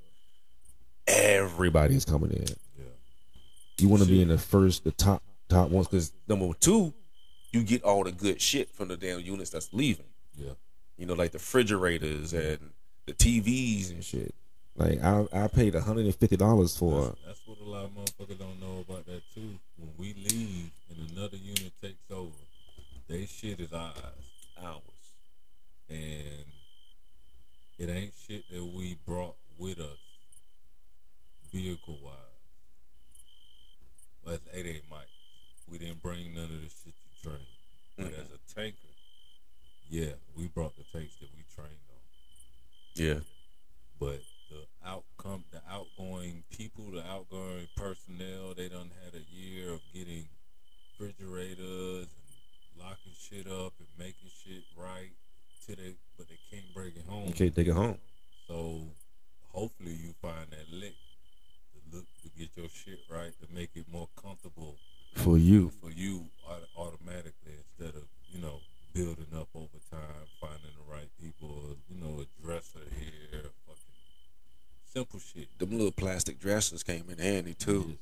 Everybody's 1.07 2.05
coming 2.05 2.31
in. 2.31 2.47
yeah. 2.79 2.85
You 3.79 3.89
want 3.89 4.03
to 4.03 4.09
be 4.09 4.23
in 4.23 4.29
the 4.29 4.39
first, 4.39 4.85
the 4.85 4.93
top, 4.93 5.23
top 5.49 5.71
ones, 5.71 5.89
because 5.89 6.13
number 6.29 6.49
two, 6.61 6.95
you 7.51 7.63
get 7.65 7.83
all 7.83 8.05
the 8.05 8.13
good 8.13 8.41
shit 8.41 8.71
from 8.75 8.89
the 8.89 8.97
damn 8.97 9.21
units 9.21 9.51
that's 9.51 9.73
leaving. 9.73 10.07
Yeah. 10.37 10.53
You 11.03 11.09
know, 11.09 11.15
like 11.15 11.33
the 11.33 11.39
refrigerators 11.39 12.33
and 12.33 12.61
the 13.07 13.13
TVs 13.13 13.91
and 13.91 14.05
shit. 14.05 14.33
Like 14.77 15.03
I, 15.03 15.27
I 15.33 15.49
paid 15.49 15.75
hundred 15.75 16.05
and 16.05 16.15
fifty 16.15 16.37
dollars 16.37 16.77
for. 16.77 17.07
That's, 17.07 17.19
that's 17.27 17.41
what 17.45 17.59
a 17.59 17.69
lot 17.69 17.87
of 17.87 17.91
motherfuckers 17.91 18.39
don't 18.39 18.61
know 18.61 18.85
about 18.89 19.05
that 19.07 19.23
too. 19.35 19.59
When 19.77 19.91
we 19.99 20.15
leave 20.15 20.71
and 20.91 21.11
another 21.11 21.39
unit 21.39 21.73
takes 21.83 22.09
over, 22.09 22.31
they 23.09 23.27
shit 23.27 23.59
is 23.59 23.73
ours. 23.73 23.97
hours. 24.63 24.81
And 25.91 26.47
it 27.81 27.91
ain't 27.91 28.13
shit 28.29 28.45
that 28.53 28.65
we 28.65 28.97
brought 29.05 29.35
with 29.59 29.81
us 29.81 29.99
vehicle 31.53 31.99
wise. 32.01 32.15
Well, 34.25 34.37
that's 34.37 34.57
88 34.57 34.83
Mike. 34.89 35.01
We 35.69 35.79
didn't 35.79 36.01
bring 36.01 36.33
none 36.33 36.45
of 36.45 36.51
the 36.51 36.69
shit 36.69 36.95
you 36.95 37.23
trained. 37.25 37.41
But 37.99 38.07
as 38.21 38.29
a 38.31 38.55
tanker, 38.55 38.92
yeah, 39.93 40.13
we 40.35 40.49
brought 40.49 40.75
the 40.77 40.85
tapes 40.99 41.17
that 41.21 41.29
we 41.37 41.45
trained 41.55 41.85
on. 41.93 42.01
Yeah. 42.95 43.21
But 44.01 44.23
the 44.49 44.65
outcome, 44.89 45.45
the 45.53 45.61
outgoing 45.71 46.45
people, 46.51 46.91
the 46.93 47.05
outgoing 47.07 47.69
personnel, 47.77 48.55
they 48.57 48.71
done 48.71 48.91
had 49.05 49.15
a 49.15 49.25
year 49.31 49.71
of 49.75 49.81
getting 49.93 50.25
refrigerators 50.99 52.07
and 52.09 52.81
locking 52.81 53.13
shit 53.21 53.47
up 53.47 53.75
and 53.79 53.89
making 53.99 54.31
shit 54.43 54.63
right 54.79 55.13
till 55.67 55.77
they, 55.77 55.93
but 56.17 56.27
they 56.27 56.39
can't 56.51 56.73
bring 56.75 56.93
it 56.97 57.05
home. 57.07 57.29
You 57.29 57.35
can't 57.35 57.55
take 57.55 57.69
it 57.69 57.75
home. 57.75 57.99
So 58.49 58.81
hopefully 59.53 59.93
you 59.93 60.15
find 60.23 60.47
that 60.53 60.73
lick 60.73 60.95
to 61.75 61.97
look 61.97 62.07
to 62.23 62.31
get 62.39 62.49
your 62.57 62.69
shit 62.71 63.01
right 63.11 63.33
to 63.43 63.55
make 63.55 63.71
it 63.75 63.85
more 63.93 64.09
comfortable 64.21 64.77
For 65.17 65.37
you. 65.37 65.71
for 65.83 65.91
you 65.91 66.25
automatically 66.79 67.53
instead 67.61 67.95
of 67.95 68.05
you 68.33 68.41
know 68.41 68.61
building 68.93 69.27
up 69.35 69.49
over 69.55 69.79
time, 69.91 70.27
finding 70.41 70.71
the 70.77 70.93
right 70.93 71.09
people, 71.21 71.77
you 71.89 72.01
know, 72.01 72.21
a 72.23 72.43
dresser 72.45 72.81
here, 72.99 73.43
fucking 73.67 73.95
simple 74.93 75.21
shit. 75.21 75.49
Them 75.59 75.71
little 75.73 75.93
plastic 75.93 76.39
dressers 76.39 76.83
came 76.83 77.05
in 77.11 77.19
handy 77.19 77.55
too. 77.55 77.99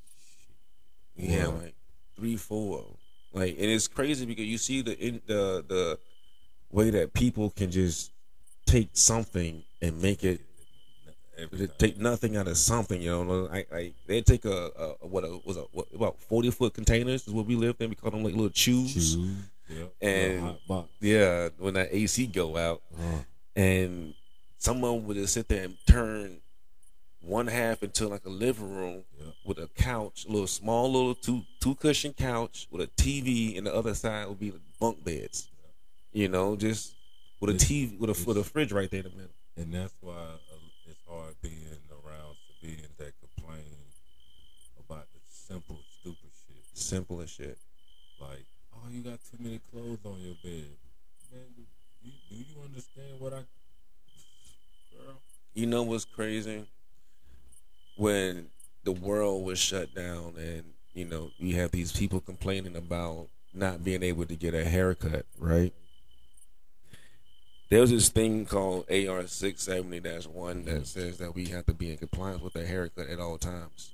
Yeah, 1.16 1.48
Wow. 1.48 1.58
like 1.62 1.74
three, 2.16 2.36
four. 2.36 2.84
Like, 3.32 3.54
and 3.58 3.66
it's 3.70 3.88
crazy 3.88 4.26
because 4.26 4.44
you 4.46 4.58
see 4.58 4.82
the 4.82 4.98
in 4.98 5.20
the 5.26 5.64
the 5.66 5.98
way 6.72 6.90
that 6.90 7.12
people 7.12 7.50
can 7.50 7.70
just 7.70 8.10
take 8.66 8.90
something 8.92 9.62
and 9.82 10.00
make 10.00 10.24
it 10.24 10.40
take 11.78 11.98
nothing 11.98 12.36
out 12.36 12.48
of 12.48 12.56
something. 12.58 13.00
You 13.00 13.10
know, 13.10 13.22
like, 13.50 13.70
like 13.70 13.94
they 14.06 14.20
take 14.22 14.44
a, 14.44 14.70
a 15.02 15.06
what 15.06 15.24
a 15.24 15.38
was 15.44 15.56
a 15.56 15.62
what, 15.72 15.86
about 15.94 16.20
forty 16.20 16.50
foot 16.50 16.74
containers 16.74 17.26
is 17.26 17.32
what 17.32 17.46
we 17.46 17.54
lived 17.54 17.80
in. 17.80 17.90
We 17.90 17.96
call 17.96 18.10
them 18.10 18.24
like 18.24 18.34
little 18.34 18.50
CHUs. 18.50 19.16
Yep. 19.70 19.94
And- 20.00 20.32
Little 20.34 20.46
hot 20.48 20.66
box. 20.68 20.88
Yeah, 21.00 21.48
when 21.58 21.74
that 21.74 21.88
AC 21.94 22.26
go 22.26 22.56
out, 22.56 22.82
Uh, 22.98 23.22
and 23.56 24.14
someone 24.58 25.04
would 25.06 25.16
just 25.16 25.34
sit 25.34 25.48
there 25.48 25.64
and 25.64 25.76
turn 25.86 26.40
one 27.20 27.46
half 27.48 27.82
into 27.82 28.08
like 28.08 28.24
a 28.24 28.30
living 28.30 28.74
room 28.74 29.04
Yep. 29.18 29.34
with 29.44 29.58
a 29.58 29.68
couch, 29.68 30.24
a 30.24 30.28
little 30.28 30.46
small 30.46 30.90
little 30.90 31.14
two 31.14 31.44
two 31.60 31.74
cushion 31.76 32.12
couch 32.14 32.66
with 32.70 32.82
a 32.82 32.86
TV, 33.02 33.56
and 33.56 33.66
the 33.66 33.74
other 33.74 33.94
side 33.94 34.26
would 34.28 34.38
be 34.40 34.52
bunk 34.78 35.04
beds. 35.04 35.48
You 36.12 36.28
know, 36.28 36.56
just 36.56 36.94
with 37.38 37.50
a 37.50 37.54
It's- 37.54 37.68
TV 37.68 37.96
with 37.98 38.10
a 38.10 38.24
with 38.26 38.36
a 38.38 38.44
fridge 38.44 38.72
right 38.72 38.90
there 38.90 39.00
in 39.04 39.10
the 39.10 39.16
middle. 39.16 39.34
And 39.56 39.74
that's 39.74 39.94
why 40.00 40.14
uh, 40.16 40.38
it's 40.86 40.98
hard 41.06 41.34
being 41.42 41.66
around 41.90 42.36
civilians 42.60 42.96
that 42.96 43.12
complain 43.20 43.64
about 44.78 45.06
the 45.12 45.20
simple, 45.28 45.78
stupid 46.00 46.30
shit. 46.46 46.64
Simple 46.78 47.20
as 47.20 47.30
shit. 47.30 47.58
You 48.92 49.02
got 49.02 49.20
too 49.30 49.36
many 49.38 49.60
clothes 49.70 49.98
on 50.04 50.18
your 50.20 50.34
bed. 50.42 50.66
Man, 51.32 51.42
you, 52.02 52.10
do 52.28 52.36
you 52.36 52.44
understand 52.64 53.20
what 53.20 53.32
I. 53.32 53.36
Girl. 54.92 55.20
You 55.54 55.66
know 55.66 55.82
what's 55.84 56.04
crazy? 56.04 56.66
When 57.96 58.46
the 58.82 58.92
world 58.92 59.44
was 59.44 59.58
shut 59.58 59.94
down 59.94 60.34
and, 60.38 60.64
you 60.92 61.04
know, 61.04 61.30
you 61.38 61.56
have 61.56 61.70
these 61.70 61.92
people 61.92 62.20
complaining 62.20 62.74
about 62.74 63.28
not 63.54 63.84
being 63.84 64.02
able 64.02 64.24
to 64.24 64.34
get 64.34 64.54
a 64.54 64.64
haircut, 64.64 65.26
right? 65.38 65.72
There's 67.68 67.90
this 67.90 68.08
thing 68.08 68.46
called 68.46 68.90
AR 68.90 69.26
670 69.26 70.28
1 70.28 70.64
that 70.64 70.86
says 70.88 71.18
that 71.18 71.34
we 71.34 71.46
have 71.46 71.66
to 71.66 71.74
be 71.74 71.92
in 71.92 71.98
compliance 71.98 72.42
with 72.42 72.56
a 72.56 72.66
haircut 72.66 73.06
at 73.08 73.20
all 73.20 73.38
times. 73.38 73.92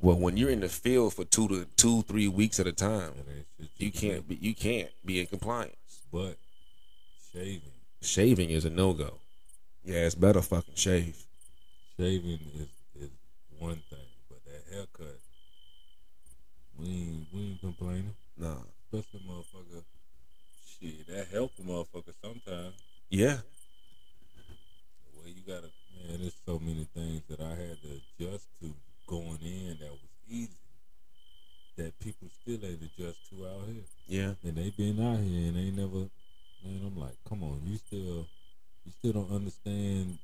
Well, 0.00 0.16
when 0.16 0.36
you're 0.36 0.50
in 0.50 0.60
the 0.60 0.68
field 0.68 1.14
for 1.14 1.24
two 1.24 1.48
to 1.48 1.66
two, 1.76 2.02
three 2.02 2.28
weeks 2.28 2.60
at 2.60 2.66
a 2.66 2.72
time, 2.72 3.14
That 3.16 3.32
ain't 3.32 3.46
shit 3.58 3.70
you 3.78 3.90
can 3.90 4.10
can't 4.10 4.28
be 4.28 4.34
you 4.36 4.54
can't 4.54 4.90
be 5.04 5.20
in 5.20 5.26
compliance. 5.26 6.02
But 6.12 6.36
shaving. 7.32 7.72
Shaving 8.00 8.50
is 8.50 8.64
a 8.64 8.70
no 8.70 8.92
go. 8.92 9.14
Yeah, 9.84 10.06
it's 10.06 10.14
better 10.14 10.40
fucking 10.40 10.74
shave. 10.76 11.16
Shaving 11.98 12.38
is, 12.54 13.02
is 13.02 13.10
one 13.58 13.82
thing, 13.90 13.98
but 14.28 14.38
that 14.44 14.72
haircut, 14.72 15.18
we 16.78 16.86
ain't, 16.86 17.26
we 17.32 17.40
ain't 17.40 17.60
complaining. 17.60 18.14
Nah. 18.36 18.54
Especially 18.92 19.20
motherfucker. 19.28 19.82
Shit, 20.64 21.08
that 21.08 21.26
help 21.32 21.52
a 21.58 21.62
motherfucker 21.62 22.14
sometimes. 22.22 22.74
Yeah. 23.10 23.38
The 25.06 25.20
way 25.20 25.34
you 25.34 25.42
gotta, 25.46 25.70
man, 26.06 26.20
there's 26.20 26.36
so 26.46 26.60
many 26.60 26.86
things 26.94 27.22
that 27.28 27.40
I 27.40 27.50
had 27.50 27.78
to 27.82 28.26
adjust 28.26 28.46
to 28.60 28.72
going 29.08 29.40
in 29.42 29.76
that 29.80 29.90
was 29.90 30.12
easy 30.28 30.52
that 31.78 31.98
people 32.00 32.28
still 32.42 32.58
ain't 32.64 32.82
adjust 32.82 33.18
to 33.30 33.46
out 33.46 33.64
here. 33.66 33.82
Yeah. 34.06 34.34
And 34.44 34.56
they 34.56 34.70
been 34.70 35.00
out 35.00 35.20
here 35.20 35.48
and 35.48 35.56
they 35.56 35.70
never, 35.70 36.10
man, 36.64 36.80
I'm 36.84 36.98
like, 36.98 37.16
come 37.26 37.42
on, 37.42 37.62
you 37.64 37.76
still, 37.76 38.26
you 38.84 38.92
still 38.98 39.12
don't 39.12 39.32
understand. 39.32 40.18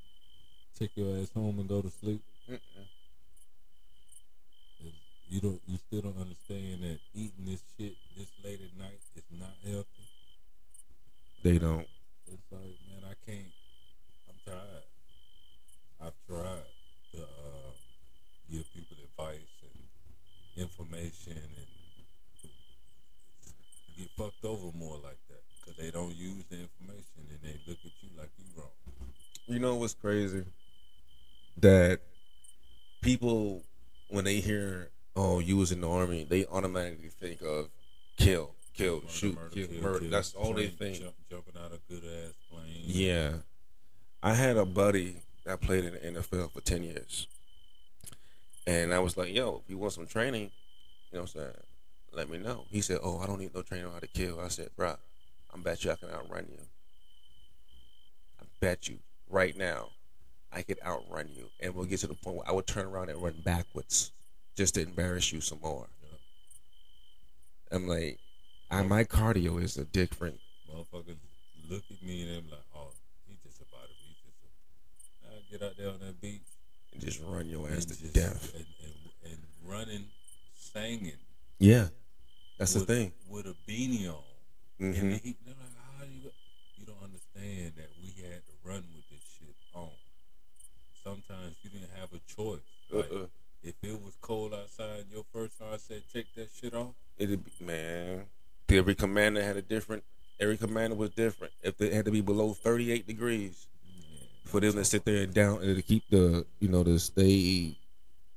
Take 0.77 0.91
your 0.95 1.17
ass 1.17 1.31
home 1.33 1.57
and 1.59 1.67
go 1.67 1.81
to 1.81 1.89
sleep. 1.89 2.21
You 5.27 5.41
don't, 5.41 5.61
you 5.65 5.77
still 5.87 6.01
don't 6.01 6.19
understand 6.19 6.83
that 6.83 6.99
eating 7.13 7.45
this 7.45 7.63
shit 7.77 7.95
this 8.15 8.27
late 8.43 8.59
at 8.61 8.77
night 8.79 8.99
is 9.15 9.23
not 9.39 9.55
healthy. 9.65 10.05
They 11.43 11.57
don't. 11.57 11.87
It's 12.27 12.51
like, 12.51 12.61
man, 12.61 13.09
I 13.09 13.15
can't. 13.25 13.51
I'm 14.29 14.35
tired. 14.45 14.85
I've 16.01 16.19
tried 16.27 16.67
to 17.13 17.21
uh, 17.21 17.71
give 18.51 18.65
people 18.73 18.97
advice 19.03 19.39
and 19.63 19.85
information 20.57 21.33
and 21.33 22.51
get 23.97 24.09
fucked 24.17 24.43
over 24.43 24.75
more 24.77 24.95
like 25.03 25.17
that 25.29 25.41
because 25.59 25.77
they 25.77 25.91
don't 25.91 26.15
use 26.15 26.43
the 26.49 26.57
information 26.57 27.27
and 27.29 27.39
they 27.43 27.59
look 27.67 27.77
at 27.85 27.91
you 28.01 28.09
like 28.17 28.29
you 28.37 28.45
wrong. 28.57 28.69
You 29.47 29.59
know 29.59 29.75
what's 29.75 29.93
crazy? 29.93 30.43
That 31.57 32.01
people, 33.01 33.63
when 34.09 34.25
they 34.25 34.39
hear, 34.41 34.89
"Oh, 35.15 35.39
you 35.39 35.55
was 35.57 35.71
in 35.71 35.81
the 35.81 35.89
army," 35.89 36.25
they 36.25 36.45
automatically 36.47 37.09
think 37.09 37.41
of 37.41 37.69
kill, 38.17 38.55
kill, 38.73 38.95
Murder, 38.95 39.07
shoot, 39.09 39.35
murder, 39.35 39.49
kill, 39.51 39.67
kill, 39.67 39.81
murder. 39.81 39.99
kill, 39.99 40.09
That's 40.09 40.33
all 40.33 40.53
they 40.53 40.67
think. 40.67 40.99
Jump, 40.99 41.15
jumping 41.29 41.53
out 41.63 41.71
of 41.71 41.87
good 41.87 42.03
ass 42.03 42.33
plane. 42.49 42.83
Yeah. 42.85 43.33
I 44.21 44.33
had 44.33 44.57
a 44.57 44.65
buddy 44.65 45.17
that 45.45 45.61
played 45.61 45.85
in 45.85 45.93
the 45.93 46.19
NFL 46.19 46.51
for 46.51 46.59
10 46.61 46.83
years. 46.83 47.27
And 48.67 48.93
I 48.93 48.99
was 48.99 49.15
like, 49.17 49.33
yo, 49.33 49.61
if 49.63 49.69
you 49.69 49.77
want 49.77 49.93
some 49.93 50.07
training, 50.07 50.51
you 51.11 51.17
know 51.17 51.21
what 51.21 51.35
I'm 51.35 51.41
saying? 51.41 51.53
Let 52.13 52.29
me 52.29 52.37
know. 52.37 52.65
He 52.69 52.81
said, 52.81 52.99
oh, 53.03 53.19
I 53.19 53.27
don't 53.27 53.39
need 53.39 53.53
no 53.53 53.61
training 53.61 53.87
on 53.87 53.93
how 53.93 53.99
to 53.99 54.07
kill. 54.07 54.39
I 54.39 54.47
said, 54.47 54.69
bro, 54.75 54.95
I 55.53 55.57
bet 55.57 55.83
you 55.83 55.91
I 55.91 55.95
can 55.95 56.09
outrun 56.09 56.47
you. 56.49 56.63
I 58.41 58.45
bet 58.59 58.87
you 58.87 58.99
right 59.29 59.55
now 59.55 59.89
I 60.51 60.61
could 60.61 60.79
outrun 60.85 61.29
you. 61.35 61.49
And 61.59 61.75
we'll 61.75 61.85
get 61.85 61.99
to 61.99 62.07
the 62.07 62.15
point 62.15 62.37
where 62.37 62.47
I 62.47 62.53
would 62.53 62.67
turn 62.67 62.85
around 62.85 63.09
and 63.09 63.21
run 63.21 63.35
backwards 63.43 64.11
just 64.55 64.75
to 64.75 64.81
embarrass 64.81 65.31
you 65.31 65.41
some 65.41 65.59
more. 65.61 65.87
I'm 67.71 67.87
like, 67.87 68.19
I, 68.71 68.81
my 68.83 69.03
cardio 69.03 69.61
is 69.61 69.77
a 69.77 69.85
different. 69.85 70.39
Motherfuckers 70.71 71.17
look 71.69 71.83
at 71.91 72.01
me 72.01 72.23
and 72.23 72.37
I'm 72.37 72.49
like, 72.49 72.65
oh, 72.75 72.91
he 73.27 73.37
just 73.43 73.59
about 73.61 73.83
to 73.83 73.95
be 74.01 74.15
just 74.23 74.37
I 75.25 75.51
get 75.51 75.61
out 75.61 75.77
there 75.77 75.89
on 75.89 75.99
that 75.99 76.21
beach. 76.21 76.41
And 76.95 77.03
just 77.03 77.21
run 77.25 77.47
your 77.49 77.69
ass 77.69 77.85
to 77.85 77.99
just- 77.99 78.13
death. 78.13 78.53
And, 78.55 78.65
and, 78.83 79.31
and 79.33 79.39
running, 79.65 80.05
singing. 80.55 81.11
Yeah, 81.59 81.87
that's 82.57 82.73
the 82.73 82.81
thing. 82.81 83.11
With 83.29 83.45
a 83.47 83.55
beanie 83.69 84.07
on. 84.09 84.23
hmm 84.79 84.85
And 84.93 85.13
heat, 85.21 85.37
they're 85.45 85.55
like, 85.55 85.99
how 85.99 86.05
you, 86.05 86.31
you 86.77 86.85
don't 86.85 87.01
understand 87.03 87.73
that 87.77 87.89
we 88.01 88.07
had 88.23 88.45
to 88.45 88.51
run 88.63 88.83
with 88.95 89.07
this 89.09 89.21
shit 89.37 89.55
on. 89.73 89.89
Sometimes 91.03 91.55
you 91.63 91.69
didn't 91.69 91.91
have 91.99 92.09
a 92.13 92.19
choice. 92.33 92.59
Like, 92.91 93.11
Uh-uh. 93.11 93.25
if 93.63 93.75
it 93.83 94.01
was 94.03 94.13
cold 94.21 94.53
outside 94.53 95.05
your 95.11 95.23
first 95.33 95.57
sergeant 95.57 95.81
said, 95.81 96.03
take 96.13 96.33
that 96.35 96.49
shit 96.59 96.73
off, 96.73 96.93
It'd 97.17 97.43
be 97.45 97.51
man. 97.65 98.25
Every 98.69 98.95
commander 98.95 99.41
had 99.43 99.55
a 99.55 99.61
different. 99.61 100.03
Every 100.39 100.57
commander 100.57 100.95
was 100.97 101.11
different. 101.11 101.53
If 101.63 101.79
it 101.79 101.93
had 101.93 102.03
to 102.05 102.11
be 102.11 102.19
below 102.19 102.51
thirty 102.53 102.91
eight 102.91 103.07
degrees 103.07 103.67
for 104.45 104.59
them 104.59 104.73
to 104.73 104.85
sit 104.85 105.03
there 105.05 105.23
and 105.23 105.33
down 105.33 105.61
and 105.61 105.75
to 105.75 105.81
keep 105.81 106.03
the 106.09 106.45
you 106.59 106.69
know 106.69 106.83
to 106.83 106.97
stay 106.99 107.75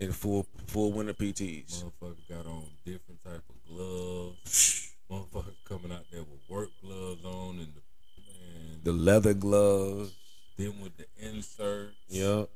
in 0.00 0.12
full 0.12 0.46
full 0.66 0.92
winter 0.92 1.14
PTs. 1.14 1.84
motherfucker 1.84 2.28
got 2.28 2.46
on 2.46 2.64
different 2.84 3.22
type 3.24 3.42
of 3.48 3.56
gloves. 3.76 4.84
Motherfucker 5.10 5.54
coming 5.66 5.90
out 5.90 6.04
there 6.12 6.20
with 6.20 6.40
work 6.50 6.68
gloves 6.82 7.24
on 7.24 7.58
and 7.60 7.72
the, 7.74 8.90
The 8.90 8.92
leather 8.92 9.32
gloves. 9.32 10.12
then 10.58 10.74
with 10.82 10.92
the 10.98 11.06
inserts. 11.16 11.94
Yep. 12.08 12.50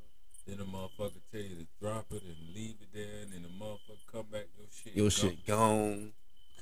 Then 0.45 0.57
the 0.57 0.63
motherfucker 0.65 1.21
tell 1.31 1.41
you 1.41 1.55
to 1.55 1.65
drop 1.81 2.05
it 2.11 2.21
and 2.21 2.55
leave 2.55 2.75
it 2.81 2.89
there, 2.93 3.21
and 3.23 3.31
then 3.31 3.41
the 3.43 3.65
motherfucker 3.65 4.11
come 4.11 4.25
back, 4.31 4.45
your 4.55 4.67
shit. 4.71 4.95
Your 4.95 5.03
gone. 5.05 5.11
shit 5.11 5.45
gone. 5.47 6.11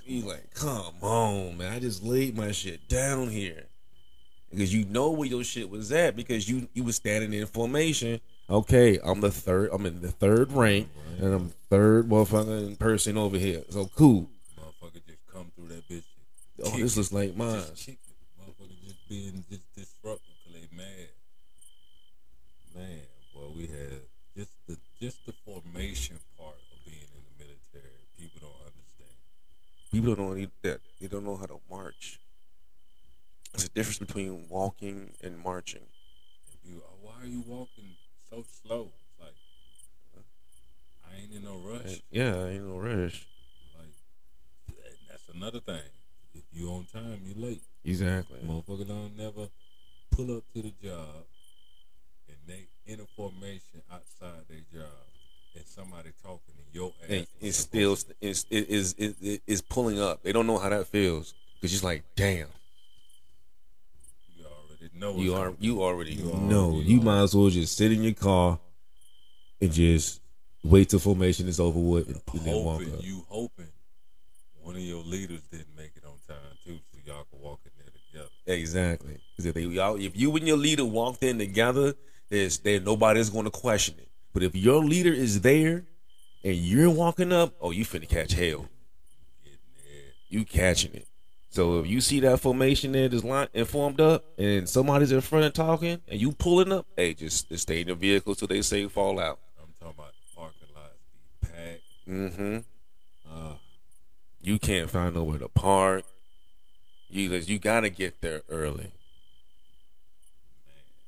You 0.05 0.21
like, 0.21 0.53
come 0.53 0.93
on, 1.01 1.57
man. 1.57 1.73
I 1.73 1.79
just 1.79 2.03
laid 2.03 2.37
my 2.37 2.51
shit 2.53 2.87
down 2.87 3.29
here. 3.29 3.65
Because 4.51 4.73
you 4.73 4.85
know 4.85 5.11
where 5.11 5.27
your 5.27 5.43
shit 5.43 5.69
was 5.69 5.91
at 5.91 6.15
because 6.15 6.49
you 6.49 6.67
you 6.73 6.83
was 6.83 6.97
standing 6.97 7.33
in 7.33 7.47
formation. 7.47 8.19
Okay, 8.49 8.99
I'm 9.01 9.21
the 9.21 9.31
third. 9.31 9.69
I'm 9.71 9.85
in 9.85 10.01
the 10.01 10.11
third 10.11 10.51
rank, 10.51 10.89
and 11.19 11.33
I'm 11.33 11.53
third 11.69 12.09
motherfucking 12.09 12.77
person 12.79 13.17
over 13.17 13.37
here. 13.37 13.63
So 13.69 13.89
cool. 13.95 14.29
Motherfucker 14.59 15.05
just 15.07 15.25
come 15.31 15.51
through 15.55 15.69
that 15.69 15.87
bitch. 15.87 16.03
Oh, 16.63 16.77
this 16.77 16.97
looks 16.97 17.13
like 17.13 17.35
mine. 17.35 17.61
Just. 17.75 17.89
Motherfucker 17.89 18.83
just 18.83 19.07
being 19.07 19.45
just 19.49 19.73
disruptive 19.73 20.33
because 20.43 20.61
they 20.61 20.75
mad. 20.75 21.09
Man, 22.75 22.99
well, 23.33 23.53
we 23.55 23.67
had 23.67 24.01
just 24.35 24.51
the 24.67 24.77
just 24.99 25.25
the 25.25 25.33
formation 25.45 26.17
part 26.37 26.55
of 26.55 26.85
being 26.85 27.07
in 27.15 27.23
the 27.23 27.45
military. 27.45 28.03
People 28.17 28.39
don't 28.41 28.67
understand. 28.67 29.15
people 29.91 30.15
don't 30.15 30.37
know 30.37 30.47
that 30.63 30.81
they 30.99 31.07
don't 31.07 31.25
know 31.25 31.37
how 31.37 31.45
to 31.45 31.59
march. 31.69 32.19
There's 33.53 33.65
a 33.65 33.69
difference 33.69 33.99
between 33.99 34.45
walking 34.49 35.11
and 35.21 35.37
marching. 35.37 35.81
You, 36.63 36.81
why 37.01 37.13
are 37.21 37.27
you 37.27 37.43
walking 37.45 37.95
so 38.29 38.43
slow? 38.63 38.89
It's 39.09 39.19
like 39.19 40.23
I 41.05 41.21
ain't 41.21 41.33
in 41.33 41.43
no 41.43 41.57
rush. 41.57 42.01
Yeah, 42.11 42.45
ain't 42.45 42.65
no 42.65 42.77
rush. 42.77 43.27
Like 43.77 44.77
that's 45.09 45.27
another 45.33 45.59
thing. 45.59 45.81
If 46.33 46.43
you 46.53 46.69
on 46.69 46.85
time, 46.91 47.21
you 47.25 47.33
late. 47.35 47.61
Exactly. 47.83 48.39
Motherfucker 48.45 48.87
don't 48.87 49.17
never 49.17 49.49
pull 50.11 50.37
up 50.37 50.43
to 50.53 50.61
the 50.61 50.73
job 50.83 51.25
and 52.27 52.37
they 52.47 52.67
in 52.85 52.99
a 52.99 53.05
formation 53.15 53.81
outside 53.91 54.45
their 54.49 54.59
job 54.71 54.91
and 55.55 55.65
somebody 55.65 56.09
talking 56.23 56.53
and 56.57 56.73
your 56.73 56.93
ass 57.03 57.09
And 57.09 57.27
it's 57.41 57.57
still 57.57 57.97
it's 58.21 58.45
it 58.49 58.69
is 58.69 58.95
it, 58.97 59.15
it 59.21 59.41
is 59.47 59.61
pulling 59.61 59.99
up. 59.99 60.23
They 60.23 60.31
don't 60.31 60.47
know 60.47 60.57
how 60.57 60.69
that 60.69 60.87
feels 60.87 61.33
because 61.55 61.71
she's 61.71 61.83
like, 61.83 62.03
damn, 62.15 62.47
already 64.81 64.99
know. 64.99 65.17
you 65.17 65.35
are 65.35 65.53
you 65.59 65.83
already 65.83 66.13
You 66.13 66.25
know. 66.25 66.71
No, 66.71 66.79
you 66.79 67.01
might 67.01 67.21
as 67.23 67.35
well 67.35 67.49
just 67.49 67.77
sit 67.77 67.91
in 67.91 68.03
your 68.03 68.13
car 68.13 68.59
and 69.59 69.71
just 69.71 70.21
wait 70.63 70.89
till 70.89 70.99
formation 70.99 71.47
is 71.47 71.59
over 71.59 71.79
with 71.79 72.07
and, 72.07 72.21
and 72.33 72.41
then 72.45 72.63
walk 72.63 72.81
up. 72.81 72.87
you 73.01 73.25
hoping 73.27 73.67
one 74.61 74.75
of 74.75 74.81
your 74.81 75.03
leaders 75.03 75.41
didn't 75.51 75.75
make 75.75 75.91
it 75.95 76.03
on 76.05 76.13
time 76.27 76.37
too, 76.65 76.79
so 76.91 76.99
y'all 77.05 77.25
can 77.29 77.39
walk 77.39 77.59
in 77.65 77.71
there 77.77 77.91
together. 78.11 78.29
Exactly. 78.45 79.17
Because 79.31 79.45
if 79.47 79.53
they 79.55 79.61
y'all, 79.61 79.99
if 79.99 80.17
you 80.17 80.35
and 80.35 80.47
your 80.47 80.57
leader 80.57 80.85
walked 80.85 81.23
in 81.23 81.37
together, 81.39 81.93
there's 82.29 82.59
there 82.59 82.79
nobody's 82.79 83.29
going 83.29 83.45
to 83.45 83.51
question 83.51 83.95
it. 83.99 84.09
But 84.33 84.43
if 84.43 84.55
your 84.55 84.83
leader 84.83 85.11
is 85.11 85.41
there 85.41 85.83
and 86.43 86.55
you're 86.55 86.89
walking 86.89 87.33
up, 87.33 87.53
oh, 87.59 87.71
you 87.71 87.85
finna 87.85 88.07
catch 88.07 88.33
hell. 88.33 88.67
You 90.29 90.45
catching 90.45 90.93
it. 90.93 91.07
So 91.51 91.79
if 91.79 91.87
you 91.87 91.99
see 91.99 92.21
that 92.21 92.39
formation 92.39 92.93
there 92.93 93.09
just 93.09 93.25
line 93.25 93.49
and 93.53 93.67
formed 93.67 93.99
up, 93.99 94.23
and 94.37 94.67
somebody's 94.67 95.11
in 95.11 95.19
front 95.19 95.43
and 95.45 95.53
talking, 95.53 95.99
and 96.07 96.19
you 96.19 96.31
pulling 96.31 96.71
up, 96.71 96.87
hey, 96.95 97.13
just, 97.13 97.49
just 97.49 97.63
stay 97.63 97.81
in 97.81 97.87
your 97.87 97.97
vehicle 97.97 98.35
till 98.35 98.47
they 98.47 98.61
say 98.61 98.87
fall 98.87 99.19
out. 99.19 99.37
I'm 99.61 99.73
talking 99.77 99.95
about 99.99 100.13
parking 100.33 100.67
lots 100.73 100.93
be 101.41 101.47
packed. 101.47 101.81
Mm-hmm. 102.07 102.57
Uh, 103.29 103.53
You 104.41 104.59
can't 104.59 104.89
find 104.89 105.13
nowhere 105.13 105.39
to 105.39 105.49
park. 105.49 106.05
You 107.09 107.29
you 107.29 107.59
gotta 107.59 107.89
get 107.89 108.21
there 108.21 108.41
early. 108.49 108.91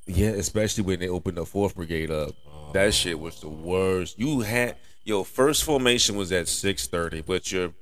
Yeah, 0.06 0.32
especially 0.32 0.84
when 0.84 1.00
they 1.00 1.08
opened 1.08 1.38
the 1.38 1.46
fourth 1.46 1.76
brigade 1.76 2.12
up. 2.12 2.32
That 2.74 2.94
shit 2.94 3.18
was 3.18 3.40
the 3.40 3.48
worst. 3.48 4.20
You 4.20 4.42
had 4.42 4.76
your 5.06 5.24
first 5.24 5.64
formation 5.64 6.18
was 6.18 6.34
at 6.34 6.50
six 6.50 6.88
thirty, 6.88 7.22
but 7.22 7.50
your 7.54 7.74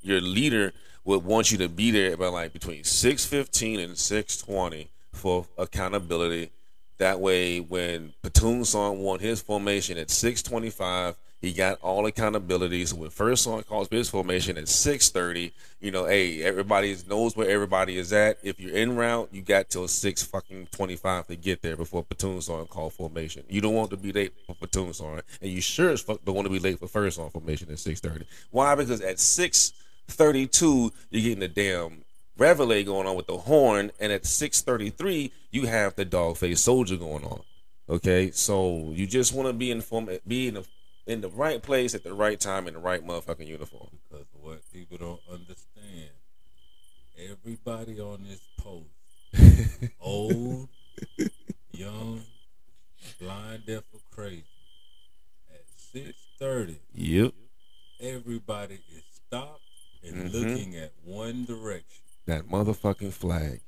your 0.00 0.20
leader 0.20 0.72
would 1.04 1.24
want 1.24 1.52
you 1.52 1.58
to 1.58 1.68
be 1.68 1.90
there 1.90 2.16
by 2.16 2.28
like 2.28 2.52
between 2.52 2.84
six 2.84 3.24
fifteen 3.24 3.80
and 3.80 3.96
six 3.98 4.36
twenty 4.36 4.90
for 5.12 5.46
accountability. 5.58 6.50
That 6.98 7.20
way, 7.20 7.60
when 7.60 8.14
Platoon 8.22 8.64
Song 8.64 9.02
won 9.02 9.18
his 9.18 9.42
formation 9.42 9.98
at 9.98 10.10
six 10.10 10.42
twenty 10.42 10.70
five, 10.70 11.16
he 11.40 11.52
got 11.52 11.78
all 11.82 12.06
accountability. 12.06 12.86
So 12.86 12.96
when 12.96 13.10
First 13.10 13.42
Song 13.42 13.62
calls 13.64 13.88
his 13.90 14.08
formation 14.08 14.56
at 14.56 14.68
six 14.68 15.10
thirty, 15.10 15.52
you 15.80 15.90
know, 15.90 16.06
hey, 16.06 16.42
everybody 16.42 16.96
knows 17.06 17.36
where 17.36 17.50
everybody 17.50 17.98
is 17.98 18.12
at. 18.12 18.38
If 18.42 18.58
you're 18.58 18.76
in 18.76 18.96
route, 18.96 19.28
you 19.32 19.42
got 19.42 19.68
till 19.68 19.88
six 19.88 20.22
fucking 20.22 20.68
twenty 20.70 20.96
five 20.96 21.26
to 21.26 21.36
get 21.36 21.60
there 21.62 21.76
before 21.76 22.04
Platoon 22.04 22.40
Song 22.40 22.66
call 22.66 22.88
formation. 22.88 23.42
You 23.48 23.60
don't 23.60 23.74
want 23.74 23.90
to 23.90 23.96
be 23.96 24.12
late 24.12 24.32
for 24.46 24.54
Platoon 24.54 24.94
Song, 24.94 25.20
and 25.42 25.50
you 25.50 25.60
sure 25.60 25.90
as 25.90 26.00
fuck 26.00 26.24
don't 26.24 26.34
want 26.34 26.46
to 26.46 26.52
be 26.52 26.60
late 26.60 26.78
for 26.78 26.88
First 26.88 27.16
Song 27.16 27.28
formation 27.28 27.70
at 27.70 27.78
six 27.78 28.00
thirty. 28.00 28.24
Why? 28.50 28.74
Because 28.74 29.00
at 29.00 29.18
six 29.18 29.72
thirty 30.08 30.46
two, 30.46 30.92
you're 31.10 31.22
getting 31.22 31.40
the 31.40 31.48
damn 31.48 32.04
reveille 32.36 32.84
going 32.84 33.06
on 33.06 33.16
with 33.16 33.26
the 33.26 33.38
horn, 33.38 33.90
and 34.00 34.12
at 34.12 34.26
six 34.26 34.62
thirty 34.62 34.90
three, 34.90 35.32
you 35.50 35.66
have 35.66 35.94
the 35.94 36.04
dog 36.04 36.36
face 36.36 36.60
soldier 36.60 36.96
going 36.96 37.24
on. 37.24 37.40
Okay, 37.88 38.30
so 38.30 38.92
you 38.94 39.06
just 39.06 39.34
want 39.34 39.48
to 39.48 39.52
be 39.52 39.70
in 39.70 39.80
form, 39.80 40.08
be 40.26 40.48
in 40.48 40.54
the 40.54 40.66
in 41.06 41.20
the 41.20 41.28
right 41.28 41.62
place 41.62 41.94
at 41.94 42.02
the 42.02 42.14
right 42.14 42.40
time 42.40 42.66
in 42.66 42.74
the 42.74 42.80
right 42.80 43.06
motherfucking 43.06 43.46
uniform. 43.46 43.88
because 44.08 44.26
what 44.40 44.60
people 44.72 44.96
don't 44.96 45.20
understand, 45.30 46.10
everybody 47.18 48.00
on 48.00 48.24
this 48.26 48.40
post, 48.58 49.92
old, 50.00 50.68
young, 51.72 52.22
blind, 53.20 53.66
deaf, 53.66 53.82
or 53.92 54.00
crazy, 54.10 54.44
at 55.52 55.64
six 55.76 56.14
thirty, 56.38 56.80
Yep, 56.94 57.34
everybody 58.00 58.80
is 58.96 59.02
stopped 59.26 59.60
and 60.04 60.30
Mhm. 60.30 60.32
looking 60.32 60.76
at 60.76 60.92
one 61.04 61.44
direction. 61.44 62.02
that 62.26 62.46
motherfucking 62.46 63.12
flag. 63.12 63.60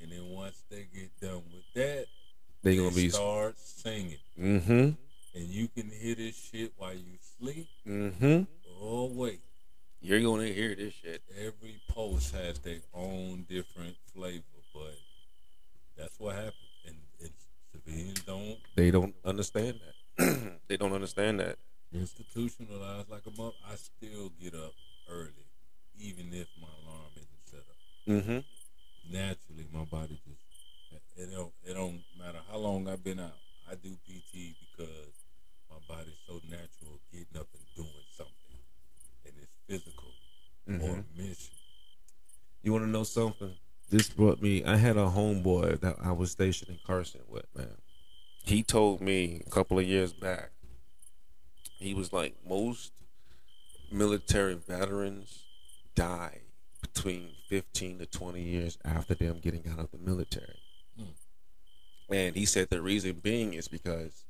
And 0.00 0.10
then 0.10 0.26
once 0.30 0.60
they 0.70 0.86
get 0.92 1.10
done 1.20 1.44
with 1.52 1.62
that, 1.74 2.06
They 2.62 2.76
gonna 2.76 2.90
be. 2.94 3.10
start 3.10 3.56
singing. 3.60 4.18
Mm-hmm. 4.36 4.90
And 5.38 5.46
you 5.48 5.68
can 5.68 5.88
hear 5.90 6.16
this 6.16 6.34
shit 6.50 6.72
while 6.76 6.94
you 6.94 7.16
sleep. 7.38 7.68
Mm-hmm. 7.86 8.42
Oh 8.80 9.06
wait. 9.06 9.40
You're 10.00 10.20
gonna 10.22 10.48
hear 10.48 10.74
this 10.74 10.94
shit. 10.94 11.22
Every 11.38 11.80
post 11.88 12.32
has 12.34 12.58
their 12.58 12.80
own 12.92 13.44
different 13.48 13.96
flavor, 14.12 14.42
but 14.74 14.98
that's 15.96 16.18
what 16.18 16.34
happens. 16.34 16.54
And 16.86 16.96
it's 17.20 17.46
civilians 17.70 18.20
don't 18.24 18.58
They 18.74 18.90
don't 18.90 19.14
understand 19.24 19.78
that. 20.16 20.60
they 20.66 20.76
don't 20.76 20.92
understand 20.92 21.38
that. 21.38 21.58
Institutionalized 21.92 23.08
like 23.10 23.26
a 23.26 23.30
month. 23.40 23.54
I 23.70 23.76
still 23.76 24.30
get 24.40 24.54
up 24.54 24.72
early, 25.08 25.39
even 26.00 26.32
if 26.32 26.48
my 26.60 26.68
alarm 26.82 27.12
isn't 27.16 27.44
set 27.44 27.60
up. 27.60 27.76
Mm-hmm. 28.08 29.12
Naturally, 29.12 29.66
my 29.72 29.84
body 29.84 30.18
just 30.26 30.40
it 31.16 31.30
don't 31.34 31.52
it 31.64 31.74
don't 31.74 32.00
matter 32.18 32.38
how 32.50 32.56
long 32.58 32.88
I've 32.88 33.04
been 33.04 33.20
out. 33.20 33.36
I 33.70 33.74
do 33.74 33.90
PT 34.06 34.56
because 34.60 35.14
my 35.70 35.76
body's 35.86 36.18
so 36.26 36.40
natural 36.48 36.98
getting 37.12 37.38
up 37.38 37.46
and 37.52 37.62
doing 37.76 38.04
something, 38.16 38.58
and 39.26 39.34
it's 39.40 39.52
physical 39.68 40.12
or 40.66 40.72
Mhm. 40.96 41.04
mission. 41.16 41.54
You 42.62 42.72
want 42.72 42.84
to 42.84 42.90
know 42.90 43.04
something? 43.04 43.54
This 43.90 44.08
brought 44.08 44.40
me. 44.40 44.64
I 44.64 44.76
had 44.76 44.96
a 44.96 45.06
homeboy 45.06 45.80
that 45.80 45.96
I 46.00 46.12
was 46.12 46.30
stationed 46.30 46.70
in 46.70 46.78
Carson 46.86 47.22
with. 47.28 47.46
Man, 47.54 47.76
he 48.44 48.62
told 48.62 49.00
me 49.00 49.42
a 49.46 49.50
couple 49.50 49.78
of 49.78 49.86
years 49.86 50.12
back. 50.12 50.52
He 51.78 51.94
was 51.94 52.12
like, 52.12 52.36
most 52.46 52.92
military 53.90 54.54
veterans 54.54 55.39
die 55.94 56.40
between 56.80 57.30
15 57.48 57.98
to 57.98 58.06
20 58.06 58.42
years 58.42 58.78
after 58.84 59.14
them 59.14 59.38
getting 59.40 59.64
out 59.70 59.78
of 59.78 59.90
the 59.90 59.98
military. 59.98 60.58
And 62.10 62.34
he 62.34 62.44
said 62.44 62.70
the 62.70 62.82
reason 62.82 63.20
being 63.22 63.54
is 63.54 63.68
because 63.68 64.24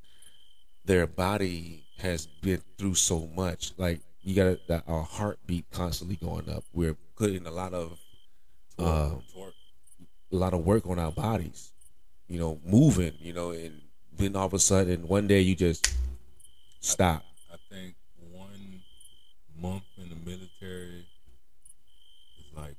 their 0.85 1.07
body 1.07 1.85
has 1.97 2.27
been 2.41 2.61
through 2.77 2.95
so 2.95 3.27
much. 3.35 3.71
Like 3.77 4.01
you 4.21 4.35
got 4.35 4.83
our 4.87 5.03
heartbeat 5.03 5.65
constantly 5.71 6.15
going 6.15 6.49
up. 6.49 6.63
We're 6.73 6.95
putting 7.15 7.47
a 7.47 7.51
lot 7.51 7.73
of 7.73 7.97
uh, 8.77 9.15
a 10.31 10.35
lot 10.35 10.53
of 10.53 10.65
work 10.65 10.87
on 10.87 10.99
our 10.99 11.11
bodies. 11.11 11.71
You 12.27 12.39
know, 12.39 12.59
moving. 12.65 13.13
You 13.19 13.33
know, 13.33 13.51
and 13.51 13.81
then 14.15 14.35
all 14.35 14.45
of 14.45 14.53
a 14.53 14.59
sudden 14.59 15.07
one 15.07 15.27
day 15.27 15.41
you 15.41 15.55
just 15.55 15.93
stop. 16.79 17.25
I 17.51 17.57
think 17.69 17.95
one 18.31 18.81
month 19.59 19.83
in 19.97 20.09
the 20.09 20.15
military 20.15 21.05
is 22.39 22.45
like 22.55 22.75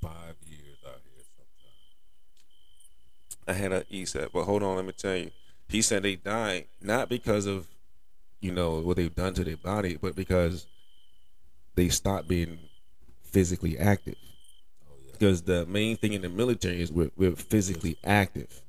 five 0.00 0.36
years 0.46 0.78
out 0.86 1.00
here 1.04 1.24
sometimes. 1.36 1.76
I 3.46 3.52
had 3.54 3.72
a 3.72 3.84
he 3.88 4.04
said, 4.04 4.28
but 4.32 4.44
hold 4.44 4.62
on, 4.62 4.76
let 4.76 4.84
me 4.84 4.92
tell 4.92 5.16
you. 5.16 5.30
He 5.68 5.82
said 5.82 6.02
they 6.02 6.16
died 6.16 6.66
not 6.80 7.08
because 7.08 7.46
of 7.46 7.66
you 8.40 8.52
know 8.52 8.80
what 8.80 8.96
they've 8.96 9.14
done 9.14 9.34
to 9.34 9.44
their 9.44 9.56
body, 9.56 9.96
but 10.00 10.14
because 10.16 10.66
they 11.74 11.88
stopped 11.88 12.28
being 12.28 12.58
physically 13.22 13.78
active. 13.78 14.16
Oh 14.88 14.94
yeah. 15.04 15.12
Because 15.12 15.42
the 15.42 15.64
main 15.66 15.96
thing 15.96 16.12
in 16.12 16.22
the 16.22 16.28
military 16.28 16.82
is 16.82 16.92
we're, 16.92 17.10
we're 17.16 17.36
physically 17.36 17.96
active, 18.04 18.62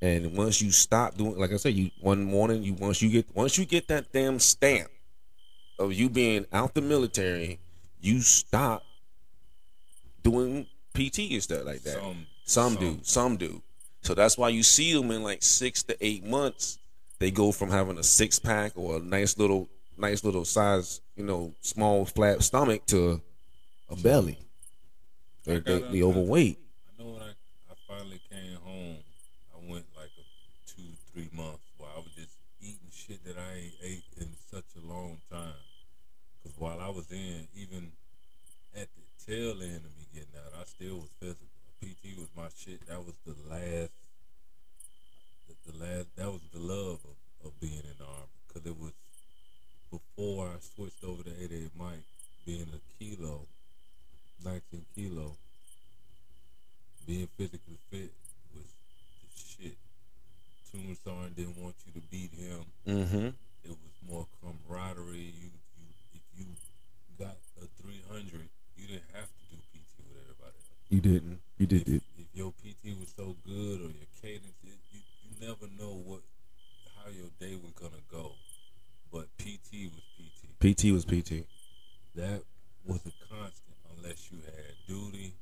and 0.00 0.36
once 0.36 0.60
you 0.62 0.70
stop 0.70 1.16
doing, 1.16 1.36
like 1.38 1.52
I 1.52 1.56
said, 1.56 1.74
you 1.74 1.90
one 2.00 2.24
morning 2.24 2.62
you 2.62 2.74
once 2.74 3.02
you 3.02 3.10
get 3.10 3.26
once 3.34 3.58
you 3.58 3.64
get 3.66 3.88
that 3.88 4.12
damn 4.12 4.38
stamp 4.38 4.88
of 5.78 5.92
you 5.92 6.08
being 6.08 6.46
out 6.52 6.74
the 6.74 6.80
military, 6.82 7.60
you 8.00 8.20
stop 8.20 8.82
doing 10.22 10.66
PT 10.94 11.18
and 11.32 11.42
stuff 11.42 11.64
like 11.64 11.82
that. 11.82 11.94
Some- 11.94 12.26
Some, 12.44 12.72
some. 12.74 12.80
do, 12.80 12.98
some 13.02 13.36
do. 13.36 13.62
So 14.08 14.14
that's 14.14 14.38
why 14.38 14.48
you 14.48 14.62
see 14.62 14.94
them 14.94 15.10
in 15.10 15.22
like 15.22 15.42
six 15.42 15.82
to 15.82 15.96
eight 16.00 16.24
months. 16.24 16.78
They 17.18 17.30
go 17.30 17.52
from 17.52 17.68
having 17.68 17.98
a 17.98 18.02
six 18.02 18.38
pack 18.38 18.72
or 18.74 18.96
a 18.96 19.00
nice 19.00 19.36
little, 19.36 19.68
nice 19.98 20.24
little 20.24 20.46
size, 20.46 21.02
you 21.14 21.24
know, 21.24 21.52
small 21.60 22.06
flat 22.06 22.42
stomach 22.42 22.86
to 22.86 23.20
a 23.90 23.96
belly. 23.96 24.38
They're 25.44 25.60
they, 25.60 26.02
overweight. 26.02 26.58
I 26.88 27.02
know 27.02 27.10
when 27.10 27.20
I, 27.20 27.32
I 27.70 27.74
finally 27.86 28.18
came 28.32 28.56
home, 28.64 28.96
I 29.54 29.70
went 29.70 29.84
like 29.94 30.08
a 30.16 30.70
two, 30.70 30.88
three 31.12 31.28
months 31.36 31.68
where 31.76 31.90
I 31.94 31.98
was 31.98 32.08
just 32.16 32.32
eating 32.62 32.88
shit 32.90 33.22
that 33.26 33.36
I 33.36 33.58
ain't 33.58 33.74
ate 33.82 34.04
in 34.22 34.28
such 34.50 34.72
a 34.82 34.88
long 34.90 35.18
time. 35.30 35.52
Because 36.42 36.58
while 36.58 36.80
I 36.80 36.88
was 36.88 37.12
in, 37.12 37.46
even 37.54 37.92
at 38.74 38.88
the 38.96 39.26
tail 39.26 39.60
end 39.60 39.84
of 39.84 39.92
me 39.98 40.06
getting 40.14 40.32
out, 40.34 40.58
I 40.58 40.64
still 40.64 40.96
was 40.96 41.10
physical. 41.20 41.44
PT 41.80 42.18
was 42.18 42.28
my 42.36 42.48
shit. 42.56 42.86
That 42.88 43.04
was 43.04 43.14
the 43.24 43.34
last, 43.48 43.92
last. 45.80 46.08
That 46.16 46.30
was 46.30 46.40
the 46.52 46.58
love 46.60 46.98
of, 47.04 47.46
of 47.46 47.60
being 47.60 47.72
in 47.84 47.96
the 47.98 48.04
army 48.04 48.34
because 48.46 48.66
it 48.66 48.76
was 48.78 48.92
before 49.90 50.46
I 50.48 50.58
switched 50.60 51.02
over 51.04 51.22
to 51.22 51.30
88 51.42 51.70
Mike, 51.78 52.04
being 52.44 52.66
a 52.74 52.80
kilo, 52.98 53.40
19 54.44 54.84
kilo. 54.94 55.32
Being 57.06 57.28
physically 57.38 57.78
fit 57.90 58.12
was 58.54 58.68
the 58.68 59.64
shit. 59.64 59.76
Tombstone 60.70 61.32
didn't 61.34 61.56
want 61.56 61.74
you 61.86 61.92
to 61.98 62.06
beat 62.12 62.30
him. 62.36 62.60
Mm-hmm. 62.86 63.26
It 63.64 63.70
was 63.72 63.96
more 64.06 64.26
camaraderie. 64.44 65.32
You, 65.32 65.48
you, 65.80 65.88
if 66.14 66.20
you 66.36 66.44
got 67.18 67.36
a 67.56 67.64
300, 67.82 68.48
you 68.76 68.86
didn't 68.86 69.08
have 69.14 69.24
to 69.24 69.44
do 69.48 69.56
PT 69.72 70.04
with 70.04 70.20
everybody 70.20 70.52
else. 70.52 70.84
You 70.90 71.00
didn't. 71.00 71.40
You 71.56 71.66
did 71.66 71.88
If, 71.88 71.94
it. 71.96 72.02
if 72.18 72.26
your 72.34 72.52
PT 72.60 72.92
was 73.00 73.08
so 73.16 73.34
good 73.46 73.80
or 73.80 73.88
your 73.88 74.10
cadence, 74.20 74.52
it, 74.62 74.76
you, 74.92 75.00
you 75.24 75.32
never 75.48 75.72
know 75.78 75.94
what 76.04 76.20
how 76.96 77.10
your 77.10 77.30
day 77.40 77.56
was 77.56 77.72
gonna 77.72 78.02
go. 78.10 78.32
But 79.10 79.28
PT 79.38 79.88
was 79.94 80.04
PT. 80.18 80.60
PT 80.60 80.92
was 80.92 81.06
PT. 81.06 81.46
That 82.14 82.42
was 82.84 83.00
a 83.06 83.12
constant, 83.32 83.76
unless 83.96 84.30
you 84.30 84.38
had 84.44 84.74
duty, 84.86 85.32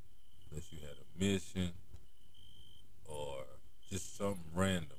unless 0.48 0.66
you 0.70 0.78
had 0.78 0.96
a 0.96 1.24
mission, 1.24 1.72
or 3.04 3.44
just 3.90 4.16
something 4.16 4.44
random. 4.54 4.98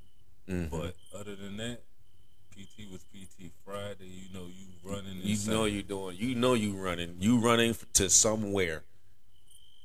Mhm. 0.49 0.69
But 0.69 0.95
other 1.13 1.37
than 1.37 1.55
that, 1.57 1.83
PT 2.51 2.85
was 2.91 3.03
PT. 3.03 3.51
Friday, 3.63 4.07
you 4.07 4.33
know, 4.33 4.47
you 4.47 4.67
running. 4.83 5.21
You 5.21 5.37
know 5.49 5.63
you 5.65 5.83
doing. 5.83 6.17
You 6.17 6.35
know 6.35 6.53
you 6.53 6.73
running. 6.73 7.15
You 7.21 7.39
running 7.39 7.75
to 7.93 8.09
somewhere. 8.09 8.83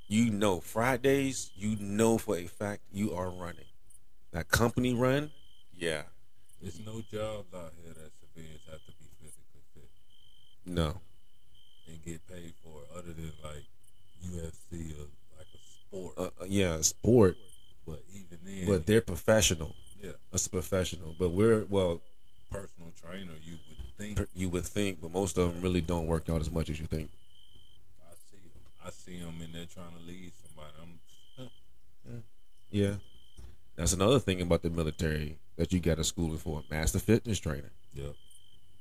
You 0.08 0.30
know 0.30 0.60
Fridays. 0.60 1.52
You 1.54 1.76
know 1.76 2.18
for 2.18 2.36
a 2.36 2.48
fact 2.48 2.82
you 2.90 3.14
are 3.14 3.30
running. 3.30 3.66
That 4.32 4.48
company 4.48 4.94
run. 4.94 5.30
Yeah. 5.76 6.02
There's 6.60 6.80
no 6.84 7.02
jobs 7.10 7.52
out 7.54 7.72
here 7.82 7.92
that 7.92 8.10
civilians 8.20 8.60
have 8.70 8.80
to 8.86 8.92
be 8.92 9.06
physically 9.20 9.62
fit 9.74 9.88
No. 10.64 11.00
and 11.88 12.02
get 12.04 12.26
paid 12.28 12.54
for, 12.62 12.80
other 12.96 13.12
than 13.12 13.32
like 13.42 13.64
UFC 14.24 14.92
or 14.98 15.06
like 15.36 15.48
a 15.52 15.58
sport. 15.58 16.14
Uh, 16.16 16.22
uh, 16.42 16.46
yeah. 16.48 16.80
Sport. 16.80 17.36
but 17.86 18.02
even 18.14 18.38
then, 18.44 18.66
But 18.66 18.86
they're 18.86 19.00
professional. 19.00 19.74
yeah, 20.02 20.12
That's 20.30 20.46
a 20.46 20.50
professional. 20.50 21.14
But 21.18 21.30
we're 21.30 21.64
well. 21.68 22.00
personal 22.50 22.92
trainer, 23.02 23.32
you 23.44 23.58
would 23.68 23.96
think. 23.98 24.28
You 24.34 24.48
would 24.50 24.64
think, 24.64 25.00
but 25.00 25.10
most 25.10 25.36
of 25.38 25.52
them 25.52 25.62
really 25.62 25.80
don't 25.80 26.06
work 26.06 26.28
out 26.30 26.40
as 26.40 26.50
much 26.50 26.70
as 26.70 26.78
you 26.80 26.86
think. 26.86 27.10
I 28.08 28.14
see 28.30 28.38
them. 28.54 28.62
I 28.86 28.90
see 28.90 29.18
them 29.18 29.34
in 29.44 29.52
there 29.52 29.66
trying 29.66 29.92
to 29.98 30.06
lead 30.06 30.32
somebody. 30.46 30.72
I'm 30.80 32.20
Yeah. 32.70 32.94
That's 33.82 33.94
another 33.94 34.20
thing 34.20 34.40
about 34.40 34.62
the 34.62 34.70
military 34.70 35.38
that 35.56 35.72
you 35.72 35.80
got 35.80 35.98
a 35.98 36.04
schooling 36.04 36.38
for. 36.38 36.62
Master 36.70 37.00
fitness 37.00 37.40
trainer. 37.40 37.72
yep. 37.92 38.14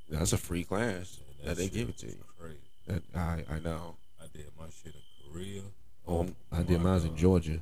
That's 0.07 0.31
a 0.31 0.37
free 0.37 0.63
class 0.63 1.17
that 1.43 1.57
they 1.57 1.69
give 1.69 1.89
it 1.89 1.97
to 1.99 2.05
you. 2.05 2.23
Crazy. 2.39 2.59
That 2.85 3.01
I 3.15 3.43
I 3.51 3.59
know. 3.59 3.95
I 4.21 4.25
did 4.31 4.45
my 4.59 4.65
shit 4.69 4.93
in 4.93 5.31
Korea. 5.31 5.61
Oh, 6.07 6.27
I 6.51 6.61
did 6.61 6.81
mine 6.81 7.01
in 7.01 7.15
Georgia. 7.15 7.61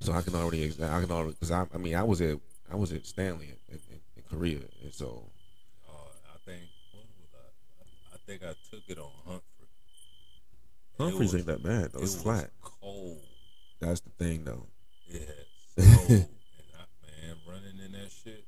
So 0.00 0.12
I 0.12 0.20
can 0.20 0.34
already 0.34 0.66
I 0.66 1.00
can 1.00 1.10
already 1.10 1.30
because 1.30 1.50
I 1.50 1.64
I 1.72 1.78
mean 1.78 1.94
I 1.94 2.02
was 2.02 2.20
at 2.20 2.38
I 2.70 2.76
was 2.76 2.92
at 2.92 3.06
Stanley 3.06 3.54
in, 3.70 3.78
in, 3.90 4.00
in 4.18 4.22
Korea 4.28 4.58
and 4.82 4.92
so 4.92 5.30
Uh, 5.88 5.92
I 6.34 6.36
think 6.44 6.64
I? 7.32 8.14
I 8.14 8.18
think 8.26 8.42
I 8.42 8.52
took 8.70 8.82
it 8.86 8.98
on 8.98 9.10
Humphrey. 9.24 9.68
Humphreys 11.00 11.34
ain't 11.34 11.46
that 11.46 11.62
bad 11.62 11.92
though. 11.92 12.00
It 12.00 12.02
It's 12.02 12.14
was 12.16 12.22
flat. 12.22 12.50
cold. 12.60 13.18
That's 13.80 14.00
the 14.00 14.10
thing 14.10 14.44
though. 14.44 14.66
It 15.08 15.43
and 16.08 16.26
I, 16.76 16.84
man, 17.02 17.36
running 17.48 17.78
in 17.84 17.92
that 17.92 18.10
shit, 18.12 18.44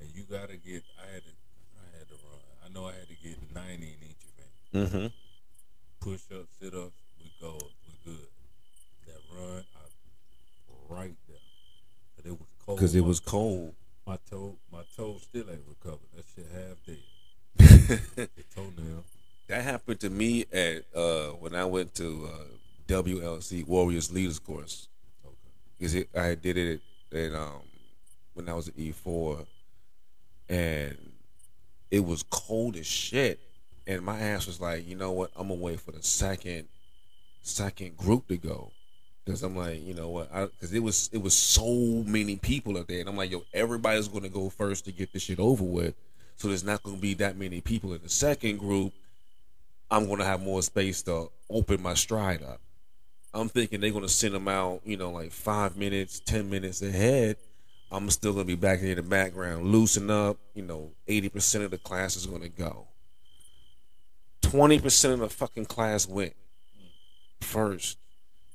and 0.00 0.08
you 0.14 0.24
gotta 0.30 0.56
get. 0.56 0.82
I 1.00 1.12
had 1.14 1.22
to, 1.24 1.30
I 1.78 1.98
had 1.98 2.08
to 2.08 2.14
run. 2.14 2.40
I 2.64 2.68
know 2.72 2.86
I 2.86 2.92
had 2.92 3.08
to 3.08 3.16
get 3.22 3.36
ninety 3.54 3.94
in 3.94 4.08
each 4.10 4.24
event. 4.26 4.92
Mm-hmm. 4.92 5.06
Push 6.00 6.20
up, 6.32 6.46
sit 6.60 6.74
up. 6.74 6.92
we 7.20 7.30
go, 7.40 7.58
we 7.86 7.94
good. 8.12 8.26
That 9.06 9.20
run, 9.36 9.64
I 9.76 10.94
right 10.94 11.14
there, 11.28 11.36
but 12.16 12.26
it 12.26 12.32
was 12.32 12.48
cold. 12.64 12.78
Because 12.78 12.94
it 12.94 13.02
My- 13.02 13.06
was 13.08 13.20
cold. 13.20 13.74
my 14.06 14.18
toe, 14.30 14.56
my 14.72 14.82
toe 14.96 15.18
still 15.20 15.44
ain't 15.50 15.60
recovered. 15.68 16.08
That 16.16 16.24
shit 16.34 16.46
half 16.52 16.78
dead. 16.86 16.98
The 18.36 18.44
toenail. 18.54 19.04
That 19.48 19.62
happened 19.64 20.00
to 20.00 20.10
me 20.10 20.44
at 20.52 20.84
uh, 20.94 21.28
when 21.40 21.54
I 21.54 21.64
went 21.64 21.94
to 21.94 22.28
uh, 22.30 22.44
WLC 22.86 23.66
Warriors 23.66 24.12
Leaders 24.12 24.38
Course. 24.38 24.87
Because 25.78 25.94
it, 25.94 26.08
I 26.16 26.34
did 26.34 26.80
it 27.12 27.34
um, 27.34 27.62
when 28.34 28.48
I 28.48 28.54
was 28.54 28.68
at 28.68 28.76
E 28.76 28.90
four, 28.92 29.46
and 30.48 30.96
it 31.90 32.04
was 32.04 32.24
cold 32.24 32.76
as 32.76 32.86
shit, 32.86 33.38
and 33.86 34.02
my 34.02 34.18
ass 34.18 34.46
was 34.46 34.60
like, 34.60 34.86
you 34.86 34.96
know 34.96 35.12
what, 35.12 35.30
I'm 35.36 35.48
gonna 35.48 35.60
wait 35.60 35.80
for 35.80 35.92
the 35.92 36.02
second 36.02 36.68
second 37.42 37.96
group 37.96 38.28
to 38.28 38.36
go, 38.36 38.72
because 39.24 39.42
I'm 39.42 39.56
like, 39.56 39.80
you 39.82 39.94
know 39.94 40.08
what, 40.08 40.30
because 40.52 40.74
it 40.74 40.82
was 40.82 41.08
it 41.12 41.22
was 41.22 41.36
so 41.36 42.02
many 42.06 42.36
people 42.36 42.76
up 42.76 42.88
there, 42.88 43.00
and 43.00 43.08
I'm 43.08 43.16
like, 43.16 43.30
yo, 43.30 43.44
everybody's 43.54 44.08
gonna 44.08 44.28
go 44.28 44.50
first 44.50 44.84
to 44.86 44.92
get 44.92 45.12
this 45.12 45.22
shit 45.22 45.38
over 45.38 45.64
with, 45.64 45.94
so 46.36 46.48
there's 46.48 46.64
not 46.64 46.82
gonna 46.82 46.96
be 46.96 47.14
that 47.14 47.36
many 47.36 47.60
people 47.60 47.92
in 47.94 48.02
the 48.02 48.08
second 48.08 48.58
group. 48.58 48.92
I'm 49.90 50.08
gonna 50.08 50.24
have 50.24 50.42
more 50.42 50.62
space 50.62 51.02
to 51.02 51.30
open 51.48 51.80
my 51.80 51.94
stride 51.94 52.42
up. 52.42 52.60
I'm 53.34 53.48
thinking 53.48 53.80
they're 53.80 53.90
gonna 53.90 54.08
send 54.08 54.34
them 54.34 54.48
out, 54.48 54.80
you 54.84 54.96
know, 54.96 55.10
like 55.10 55.32
five 55.32 55.76
minutes, 55.76 56.20
ten 56.20 56.48
minutes 56.48 56.82
ahead. 56.82 57.36
I'm 57.90 58.10
still 58.10 58.32
gonna 58.32 58.44
be 58.44 58.54
back 58.54 58.80
in 58.80 58.96
the 58.96 59.02
background, 59.02 59.66
loosen 59.66 60.10
up. 60.10 60.38
You 60.54 60.62
know, 60.62 60.90
eighty 61.06 61.28
percent 61.28 61.64
of 61.64 61.70
the 61.70 61.78
class 61.78 62.16
is 62.16 62.26
gonna 62.26 62.48
go. 62.48 62.88
Twenty 64.40 64.78
percent 64.78 65.14
of 65.14 65.20
the 65.20 65.28
fucking 65.28 65.66
class 65.66 66.08
went 66.08 66.34
first, 67.40 67.98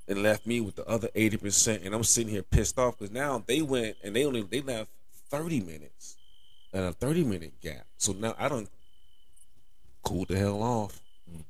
and 0.08 0.24
left 0.24 0.48
me 0.48 0.60
with 0.60 0.76
the 0.76 0.86
other 0.88 1.10
eighty 1.14 1.38
percent. 1.38 1.84
And 1.84 1.94
I'm 1.94 2.04
sitting 2.04 2.32
here 2.32 2.44
pissed 2.44 2.80
off 2.80 2.98
because 2.98 3.12
now 3.12 3.44
they 3.46 3.62
went 3.62 3.98
and 4.04 4.16
they 4.16 4.26
only 4.26 4.42
they 4.42 4.62
left 4.62 4.90
thirty 5.30 5.60
minutes, 5.60 6.18
and 6.74 6.84
a 6.86 6.94
thirty 6.94 7.24
minute 7.24 7.54
gap. 7.62 7.86
So 7.98 8.14
now 8.14 8.36
I 8.40 8.50
don't 8.50 8.70
cool 10.04 10.26
the 10.26 10.38
hell 10.38 10.62
off. 10.62 11.00
Mm-hmm. 11.30 11.42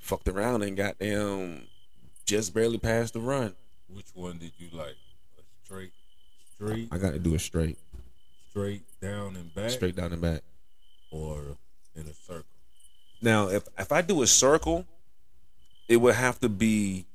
Fucked 0.00 0.28
around 0.28 0.62
and 0.62 0.76
got 0.76 0.98
them 0.98 1.66
just 2.24 2.54
barely 2.54 2.78
passed 2.78 3.14
the 3.14 3.20
run. 3.20 3.54
Which 3.88 4.06
one 4.14 4.38
did 4.38 4.52
you 4.58 4.68
like? 4.72 4.96
A 5.38 5.42
straight, 5.64 5.92
straight, 6.54 6.88
I 6.90 6.98
got 6.98 7.12
to 7.12 7.18
do 7.18 7.34
a 7.34 7.38
straight, 7.38 7.78
straight 8.50 8.82
down 9.00 9.36
and 9.36 9.54
back, 9.54 9.70
straight 9.70 9.96
down 9.96 10.12
and 10.12 10.22
back. 10.22 10.42
or 11.10 11.56
in 11.94 12.02
a 12.06 12.14
circle? 12.14 12.44
Now, 13.22 13.48
if 13.48 13.64
if 13.78 13.92
I 13.92 14.02
do 14.02 14.22
a 14.22 14.26
circle, 14.26 14.86
it 15.88 15.98
would 15.98 16.14
have 16.14 16.40
to 16.40 16.48
be 16.48 17.06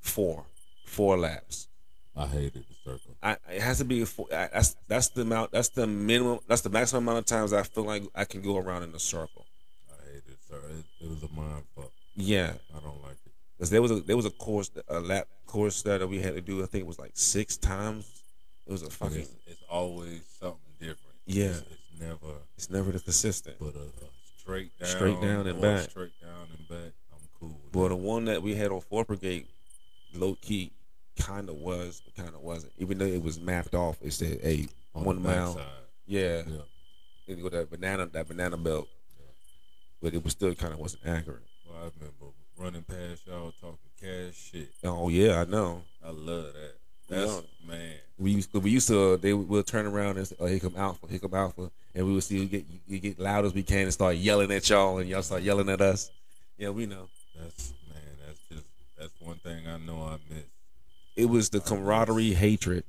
four, 0.00 0.44
four 0.84 1.16
laps. 1.18 1.68
I 2.14 2.26
hated 2.26 2.64
the 2.68 2.74
circle. 2.90 3.16
I 3.22 3.36
it 3.50 3.60
has 3.62 3.78
to 3.78 3.84
be 3.84 4.02
a 4.02 4.06
four. 4.06 4.26
I, 4.32 4.48
that's 4.52 4.76
that's 4.88 5.08
the 5.08 5.22
amount. 5.22 5.52
That's 5.52 5.68
the 5.68 5.86
minimum. 5.86 6.40
That's 6.48 6.62
the 6.62 6.70
maximum 6.70 7.04
amount 7.04 7.18
of 7.18 7.26
times 7.26 7.52
I 7.52 7.62
feel 7.62 7.84
like 7.84 8.02
I 8.14 8.24
can 8.24 8.40
go 8.42 8.56
around 8.56 8.82
in 8.84 8.94
a 8.94 8.98
circle. 8.98 9.46
I 9.90 10.06
hated 10.06 10.22
it, 10.28 10.38
sir. 10.48 10.56
It, 10.70 11.04
it 11.04 11.08
was 11.08 11.22
a 11.22 11.32
mind 11.34 11.64
fuck. 11.74 11.92
Yeah, 12.14 12.54
I 12.74 12.80
don't 12.80 13.02
like 13.02 13.18
it. 13.56 13.58
because 13.58 13.70
there 13.70 13.82
was 13.82 13.90
a 13.90 14.00
there 14.00 14.16
was 14.16 14.26
a 14.26 14.30
course 14.30 14.70
a 14.88 15.00
lap 15.00 15.28
course 15.46 15.82
that 15.82 16.06
we 16.08 16.20
had 16.20 16.34
to 16.34 16.40
do. 16.40 16.62
I 16.62 16.66
think 16.66 16.82
it 16.82 16.86
was 16.86 16.98
like 16.98 17.12
six 17.14 17.56
times. 17.56 18.22
It 18.66 18.72
was 18.72 18.82
a 18.82 18.86
'Cause 18.86 18.94
fucking. 18.96 19.18
It's, 19.20 19.34
it's 19.46 19.62
always 19.68 20.22
something 20.40 20.58
different. 20.80 20.98
Yeah. 21.26 21.44
It's, 21.46 21.58
it's 21.60 22.00
never 22.00 22.32
It's 22.56 22.70
never 22.70 22.92
the 22.92 22.98
consistent. 23.00 23.56
but 23.60 23.74
a, 23.76 23.80
a 23.80 24.08
straight 24.38 24.76
down, 24.78 24.88
Straight 24.88 25.20
down 25.20 25.46
and 25.46 25.60
back. 25.60 25.88
Straight 25.90 26.20
down 26.20 26.48
and 26.58 26.68
back. 26.68 26.92
I'm 27.12 27.28
cool. 27.38 27.60
With 27.64 27.74
Well, 27.74 27.84
that. 27.84 27.88
the 27.90 27.96
one 27.96 28.24
that 28.26 28.42
we 28.42 28.54
had 28.54 28.70
on 28.72 28.80
Fourth 28.80 29.06
Brigade, 29.06 29.46
low 30.14 30.34
key, 30.40 30.72
kind 31.18 31.48
of 31.48 31.56
was, 31.56 32.02
but 32.04 32.14
kind 32.24 32.34
of 32.34 32.40
wasn't. 32.42 32.72
Even 32.78 32.98
though 32.98 33.06
it 33.06 33.22
was 33.22 33.38
mapped 33.40 33.74
off, 33.74 33.96
it 34.02 34.12
said, 34.12 34.40
"Hey, 34.42 34.68
On 34.94 35.04
one 35.04 35.22
the 35.22 35.28
mile." 35.28 35.54
backside. 35.54 35.72
Yeah, 36.06 36.42
Yeah. 36.46 36.56
and 37.28 37.42
go 37.42 37.48
that 37.50 37.70
banana, 37.70 38.06
that 38.06 38.28
banana 38.28 38.56
belt. 38.56 38.88
But 40.02 40.12
it 40.14 40.22
was 40.22 40.32
still 40.32 40.54
kind 40.54 40.72
of 40.74 40.78
wasn't 40.78 41.06
accurate. 41.06 41.42
Well, 41.66 41.78
I 41.78 41.90
remember 41.98 42.26
running 42.58 42.82
past 42.82 43.26
y'all 43.26 43.52
talking 43.60 43.78
cash 44.00 44.50
shit. 44.52 44.68
Oh 44.84 45.08
yeah, 45.08 45.40
I 45.40 45.44
know. 45.44 45.82
I 46.04 46.10
love 46.10 46.52
that. 46.54 46.74
That's 47.08 47.32
Yeah. 47.34 47.40
man. 47.68 47.94
We 48.18 48.30
used 48.32 48.52
to, 48.52 48.60
we 48.60 48.70
used 48.70 48.88
to 48.88 49.16
they 49.18 49.32
would 49.32 49.48
we'll 49.48 49.62
turn 49.62 49.86
around 49.86 50.16
and 50.18 50.26
say, 50.26 50.36
"Oh, 50.40 50.46
here 50.46 50.58
come 50.58 50.74
Alpha, 50.76 51.06
here 51.08 51.18
come 51.18 51.34
Alpha," 51.34 51.70
and 51.94 52.06
we 52.06 52.12
would 52.14 52.24
see 52.24 52.38
you 52.38 52.46
get 52.46 52.64
you 52.86 52.98
get 52.98 53.18
loud 53.18 53.44
as 53.44 53.52
we 53.54 53.62
can 53.62 53.82
and 53.82 53.92
start 53.92 54.16
yelling 54.16 54.50
at 54.52 54.68
y'all, 54.70 54.98
and 54.98 55.08
y'all 55.08 55.22
start 55.22 55.42
yelling 55.42 55.68
at 55.68 55.80
us. 55.80 56.10
Yeah, 56.58 56.70
we 56.70 56.86
know. 56.86 57.08
That's 57.38 57.72
man. 57.92 58.02
That's 58.26 58.40
just 58.50 58.66
that's 58.98 59.12
one 59.20 59.36
thing 59.36 59.66
I 59.68 59.76
know 59.78 60.02
I 60.02 60.16
miss. 60.32 60.44
It 61.14 61.26
was 61.26 61.50
the 61.50 61.60
camaraderie, 61.60 62.32
hatred. 62.32 62.84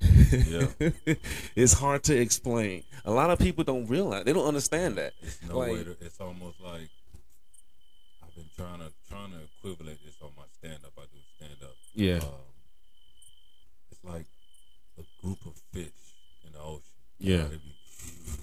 Yeah. 0.00 0.66
it's 1.56 1.72
hard 1.72 2.02
to 2.04 2.16
explain. 2.16 2.82
A 3.04 3.10
lot 3.10 3.30
of 3.30 3.38
people 3.38 3.64
don't 3.64 3.86
realize 3.86 4.24
they 4.24 4.32
don't 4.32 4.46
understand 4.46 4.96
that. 4.96 5.12
It's 5.22 5.38
no 5.48 5.58
Like- 5.58 5.72
way 5.72 5.84
to. 5.84 5.90
It's 6.00 6.20
almost 6.20 6.60
like 6.60 6.72
I 6.72 6.76
I've 6.76 6.80
been 6.80 6.88
trying 8.56 8.78
to 8.80 8.92
trying 9.08 9.30
to 9.32 9.38
equivalent 9.58 9.98
this 10.04 10.16
on 10.22 10.30
my 10.36 10.44
stand 10.58 10.84
up. 10.84 10.92
I 10.98 11.02
do 11.12 11.18
stand 11.36 11.58
up. 11.62 11.76
Yeah. 11.94 12.18
Um, 12.18 12.54
it's 13.90 14.04
like 14.04 14.26
a 14.98 15.02
group 15.22 15.38
of 15.46 15.54
fish 15.72 16.14
in 16.46 16.52
the 16.52 16.60
ocean. 16.60 16.82
Yeah. 17.18 17.44
They 17.48 17.56
be 17.56 17.74
huge. 17.98 18.38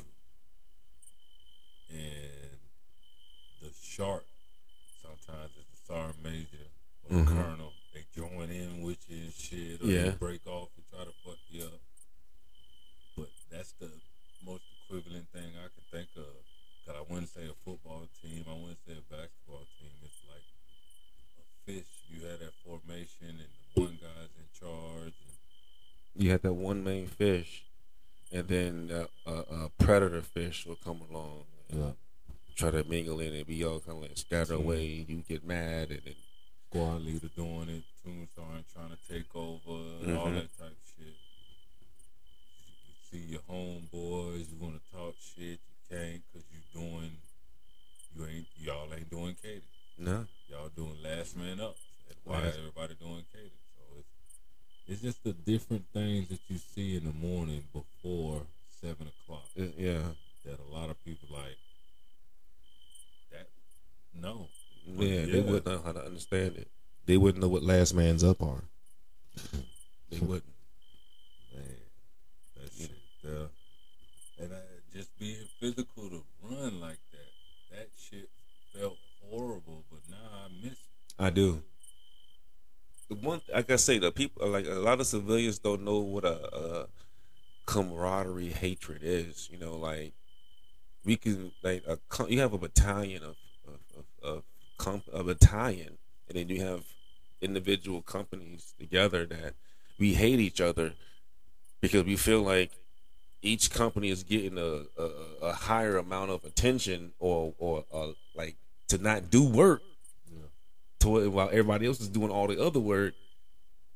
And 1.89 2.59
the 3.62 3.70
shark, 3.82 4.26
sometimes 5.01 5.51
it's 5.59 5.70
the 5.80 5.93
sergeant 5.93 6.24
major 6.24 6.68
or 7.03 7.16
the 7.18 7.24
Mhm. 7.24 7.28
colonel. 7.28 7.74
They 7.93 8.05
join 8.16 8.49
in 8.49 8.82
with 8.82 9.03
you 9.09 9.24
and 9.26 9.34
shit, 9.34 9.82
or 9.82 9.88
Yeah. 9.88 10.03
they 10.12 10.16
break 10.18 10.47
off 10.47 10.70
and 10.78 10.88
try 10.89 11.03
to 11.03 11.12
fuck 11.24 11.39
you 11.49 11.66
up. 11.66 11.82
But 13.16 13.30
that's 13.49 13.74
the 13.74 13.91
most 14.41 14.64
equivalent 14.86 15.30
thing 15.32 15.55
I 15.57 15.68
can 15.68 15.84
think 15.91 16.16
of. 16.16 16.45
Cause 16.86 16.95
I 16.95 17.01
wouldn't 17.01 17.30
say 17.30 17.45
a 17.47 17.53
football 17.53 18.07
team, 18.22 18.43
I 18.47 18.53
wouldn't 18.53 18.84
say 18.86 18.93
a 18.97 19.01
basketball 19.01 19.68
team. 19.78 19.91
It's 20.03 20.24
like 20.28 20.43
a 21.38 21.43
fish. 21.66 21.88
You 22.09 22.22
had 22.26 22.39
that 22.39 22.53
formation, 22.64 23.30
and 23.39 23.53
the 23.76 23.82
one 23.82 23.97
guy's 23.97 24.34
in 24.38 24.49
charge. 24.57 25.14
And 25.22 25.38
You 26.22 26.30
had 26.30 26.43
that 26.43 26.53
one 26.53 26.84
main 26.84 27.07
fish, 27.07 27.63
and 28.32 28.47
then 28.47 28.91
uh, 28.93 29.05
a, 29.26 29.55
a 29.65 29.69
predator 29.80 30.22
fish 30.22 30.67
will 30.67 30.76
come 30.76 31.01
along. 31.09 31.45
And 31.72 31.80
Yeah. 31.80 31.91
Try 32.55 32.69
to 32.69 32.84
mingle 32.84 33.19
in 33.22 33.34
and 33.34 33.47
be 33.47 33.65
all 33.65 33.80
kind 33.80 33.97
of 33.97 34.01
like 34.03 34.17
scatter 34.17 34.53
away. 34.53 34.84
You 35.07 35.24
get 35.28 35.43
mad 35.43 35.89
and 35.89 36.01
then 36.05 36.13
squad 36.69 37.01
leader 37.01 37.30
doing 37.36 37.69
it, 37.69 37.84
Tombstone 38.05 38.63
trying 38.72 38.91
to 38.91 38.97
take 39.11 39.34
over, 39.34 39.82
and 40.03 40.15
all 40.15 40.28
Mhm. 40.28 40.36
that 40.36 40.57
type 40.59 40.69
of 40.69 40.78
shit. 40.95 41.15
You 42.86 42.93
see 43.09 43.32
your 43.32 43.41
homeboys, 43.49 44.45
you 44.51 44.57
want 44.59 44.76
to 44.84 44.91
talk 44.95 45.15
shit, 45.19 45.57
you 45.57 45.78
can't 45.89 46.22
because 46.32 46.45
you 46.51 46.59
doing, 46.72 47.17
you 48.15 48.26
ain't, 48.28 48.47
y'all 48.59 48.93
ain't 48.93 49.09
doing 49.09 49.36
cater. 49.41 49.61
no. 49.97 50.28
Y'all 50.49 50.69
doing 50.76 51.01
last 51.01 51.36
man 51.38 51.59
up. 51.61 51.78
That's 52.07 52.19
why 52.26 52.43
Last- 52.43 52.57
everybody 52.59 52.93
doing 52.95 53.24
cater. 53.34 53.49
It's, 54.92 55.02
just 55.02 55.24
the 55.24 55.32
different 55.32 55.86
things 55.94 56.28
that 56.28 56.42
you 56.50 56.58
see 56.58 56.98
in 56.98 57.06
the 57.06 57.14
morning 57.14 57.64
before 57.72 58.42
seven 58.82 59.08
o'clock 59.08 59.46
Uh, 59.58 59.68
Yeah. 59.78 60.12
that 60.44 60.60
a 60.60 60.70
lot 60.74 60.89
of 60.89 61.02
people 61.06 61.30
like. 61.32 61.58
That 63.32 63.48
no, 64.14 64.50
Yeah, 64.86 65.26
they 65.28 65.39
wouldn't 65.39 65.66
know 65.66 65.82
how 65.82 65.94
to 65.94 66.04
understand 66.04 66.58
it. 66.58 66.68
They 67.06 67.16
wouldn't 67.16 67.42
know 67.42 67.48
what 67.48 67.64
last 67.64 67.94
man's 67.94 68.22
up 68.22 68.44
are. 68.44 68.64
They 70.10 70.20
wouldn't. 70.20 70.54
Man, 71.54 71.78
that 72.58 72.74
shit 72.78 72.92
there. 73.24 73.48
And 74.39 74.54
I, 74.54 74.60
just 74.94 75.18
being 75.18 75.48
physical 75.60 76.10
to 76.10 76.24
run 76.42 76.82
like 76.82 77.00
that, 77.12 77.78
that 77.78 77.89
shit 77.98 78.30
felt 78.74 78.98
horrible, 79.24 79.86
but 79.89 80.02
now 80.10 80.18
I 80.46 80.50
miss 80.62 80.74
it. 80.74 80.78
I 81.18 81.30
do. 81.30 81.64
One, 83.20 83.41
like 83.53 83.70
I 83.70 83.76
say, 83.76 83.99
the 83.99 84.12
people, 84.12 84.47
like 84.47 84.66
a 84.66 84.76
lot 84.76 85.01
of 85.01 85.07
civilians, 85.07 85.59
don't 85.59 85.84
know 85.84 85.99
what 85.99 86.24
a, 86.24 86.55
a 86.55 86.88
camaraderie 87.66 88.49
hatred 88.53 89.01
is. 89.03 89.49
You 89.51 89.59
know, 89.59 89.76
like 89.76 90.14
we 91.03 91.18
can, 91.18 91.51
like 91.62 91.84
a, 91.88 91.99
you 92.30 92.39
have 92.39 92.53
a 92.53 92.57
battalion 92.57 93.24
of 93.24 93.36
of, 93.68 93.80
of, 93.97 94.05
of 94.24 94.43
comp, 94.78 95.03
a 95.14 95.24
battalion, 95.24 95.97
and 96.30 96.38
then 96.38 96.47
you 96.47 96.62
have 96.62 96.84
individual 97.41 98.01
companies 98.01 98.74
together 98.80 99.26
that 99.26 99.55
we 99.99 100.14
hate 100.14 100.39
each 100.39 100.62
other 100.62 100.93
because 101.82 102.05
we 102.05 102.16
feel 102.16 102.41
like 102.41 102.72
each 103.41 103.72
company 103.72 104.09
is 104.09 104.24
getting 104.24 104.57
a, 104.57 104.84
a, 104.97 105.09
a 105.41 105.53
higher 105.53 105.97
amount 105.97 106.32
of 106.32 106.45
attention 106.45 107.12
or 107.20 107.53
or 107.57 107.84
uh, 107.91 108.12
like 108.36 108.55
to 108.88 108.97
not 108.97 109.30
do 109.30 109.43
work 109.43 109.82
to 111.02 111.30
while 111.30 111.49
everybody 111.49 111.86
else 111.86 111.99
is 111.99 112.08
doing 112.10 112.30
all 112.32 112.47
the 112.47 112.62
other 112.62 112.80
work 112.80 113.14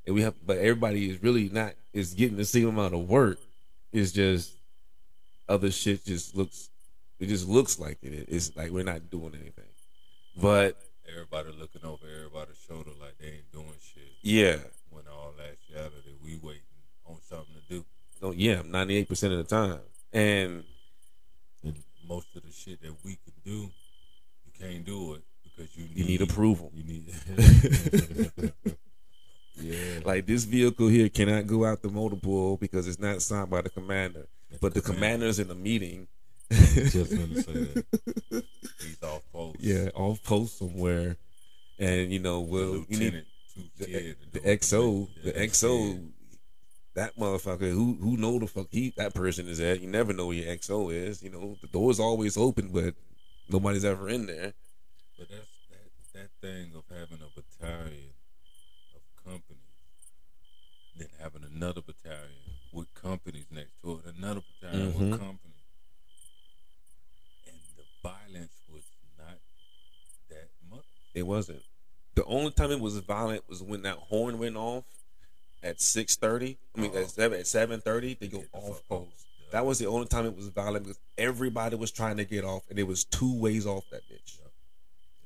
and 0.06 0.14
we 0.16 0.22
have 0.22 0.36
but 0.46 0.58
everybody 0.58 1.10
is 1.10 1.22
really 1.24 1.50
not 1.50 1.74
is 1.94 2.14
getting 2.14 2.38
the 2.38 2.46
same 2.46 2.68
amount 2.68 2.94
of 2.94 3.10
work. 3.10 3.40
It's 3.92 4.12
just 4.12 4.54
other 5.48 5.72
shit 5.72 6.04
just 6.06 6.36
looks 6.36 6.70
it 7.20 7.28
just 7.28 7.48
looks 7.48 7.80
like 7.80 7.98
it. 8.04 8.26
It's 8.28 8.56
like 8.56 8.72
we're 8.72 8.84
not 8.84 9.10
doing 9.10 9.34
anything. 9.36 9.66
But 10.40 10.78
Everybody 11.10 11.50
looking 11.58 11.86
over 11.86 12.06
everybody's 12.18 12.58
shoulder 12.68 12.92
like 13.00 13.18
they 13.20 13.28
ain't 13.28 13.52
doing 13.54 13.72
shit. 13.82 14.04
yeah. 14.22 14.58
When 14.90 15.04
all 15.08 15.34
that 15.38 15.56
shadow 15.70 15.90
that 16.06 16.24
we 16.24 16.38
waiting 16.42 16.62
on 17.06 17.18
something 17.30 17.54
to 17.56 17.76
do. 17.76 17.86
so 18.20 18.32
yeah 18.32 18.62
98% 18.64 19.12
of 19.32 19.38
the 19.38 19.44
time. 19.44 19.80
And 20.12 20.64
And 21.64 21.84
most 22.08 22.36
of 22.36 22.44
the 22.44 22.52
shit 22.52 22.82
that 22.82 22.94
we 23.04 23.12
can 23.24 23.34
do, 23.44 23.70
you 24.46 24.52
can't 24.60 24.84
do 24.86 25.14
it 25.16 25.22
because 25.56 25.76
you 25.76 25.86
need, 25.86 25.98
you 25.98 26.06
need 26.06 26.22
approval 26.22 26.72
You 26.74 26.84
need. 26.84 27.14
yeah. 29.56 30.00
like 30.04 30.26
this 30.26 30.44
vehicle 30.44 30.88
here 30.88 31.10
cannot 31.10 31.48
go 31.48 31.66
out 31.66 31.82
the 31.82 31.90
motor 31.90 32.16
pool 32.16 32.58
because 32.58 32.88
it's 32.88 33.00
not 33.00 33.22
signed 33.22 33.50
by 33.50 33.62
the 33.62 33.70
commander 33.70 34.28
but 34.62 34.74
the 34.74 34.82
commander. 34.82 35.06
commander's 35.06 35.40
in 35.40 35.50
a 35.50 35.56
meeting 35.56 36.08
Just 36.52 37.12
gonna 37.16 37.42
say 37.42 37.54
that. 37.54 37.86
He's 38.80 39.02
off 39.02 39.24
post. 39.32 39.58
yeah 39.60 39.90
off 39.96 40.24
post 40.24 40.60
somewhere 40.60 41.18
and 41.80 42.12
you 42.12 42.20
know 42.20 42.42
well 42.42 42.86
you 42.88 43.00
need 43.00 43.26
the, 43.78 43.86
to 43.86 44.16
the. 44.34 44.40
XO, 44.42 45.08
the 45.24 45.32
XO, 45.32 46.10
that 46.96 47.18
motherfucker 47.18 47.72
who 47.72 47.98
who 48.00 48.18
know 48.18 48.40
the 48.40 48.48
fuck 48.48 48.68
he 48.70 48.94
that 48.98 49.14
person 49.14 49.48
is 49.48 49.60
at. 49.60 49.82
You 49.82 49.88
never 49.88 50.14
know 50.14 50.28
who 50.28 50.34
your 50.34 50.56
XO 50.56 50.94
is. 50.94 51.22
You 51.22 51.30
know 51.30 51.58
the 51.62 51.68
door's 51.68 52.00
always 52.00 52.38
open, 52.38 52.70
but 52.70 52.96
nobody's 53.50 53.86
ever 53.86 54.10
in 54.10 54.26
there. 54.26 54.54
But 55.18 55.30
that's 55.30 55.48
that 55.70 55.90
that 56.14 56.30
thing 56.42 56.72
of 56.76 56.84
having 56.90 57.20
a 57.22 57.30
battalion 57.36 58.14
of 58.96 59.02
companies, 59.24 59.62
then 60.98 61.08
having 61.20 61.44
another 61.44 61.82
battalion 61.82 62.56
with 62.72 62.94
companies 62.94 63.46
next 63.52 63.72
to 63.84 64.00
it, 64.06 64.16
another 64.18 64.42
battalion 64.62 64.94
Mhm. 64.94 65.00
with 65.12 65.20
companies, 65.20 65.66
and 67.48 67.56
the 67.78 67.84
violence 68.04 68.54
was 68.70 68.84
not 69.18 69.40
that 70.30 70.50
much. 70.70 70.86
It 71.14 71.24
wasn't. 71.24 71.64
The 72.16 72.26
only 72.26 72.52
time 72.52 72.72
it 72.72 72.80
was 72.80 72.98
violent 73.00 73.48
was 73.50 73.62
when 73.62 73.82
that 73.84 73.98
horn 73.98 74.38
went 74.40 74.56
off 74.58 74.86
at 75.64 75.82
six 75.82 76.16
thirty. 76.16 76.58
I 76.76 76.80
mean 76.82 76.92
Oh. 76.94 77.02
at 77.04 77.10
seven 77.10 77.40
at 77.40 77.48
seven 77.48 77.82
thirty 77.82 78.14
they 78.16 78.28
go 78.28 78.42
the 78.42 78.50
off 78.58 78.86
post. 78.88 79.26
Yeah. 79.40 79.46
That 79.52 79.66
was 79.66 79.80
the 79.80 79.88
only 79.88 80.08
time 80.08 80.26
it 80.26 80.36
was 80.36 80.48
violent 80.48 80.86
because 80.86 81.00
everybody 81.18 81.76
was 81.76 81.92
trying 81.92 82.18
to 82.18 82.26
get 82.26 82.44
off, 82.46 82.64
and 82.70 82.80
it 82.80 82.84
was 82.84 83.04
two 83.06 83.34
ways 83.34 83.66
off 83.66 83.84
that 83.92 84.04
bitch. 84.10 84.38
Yeah. 84.40 84.45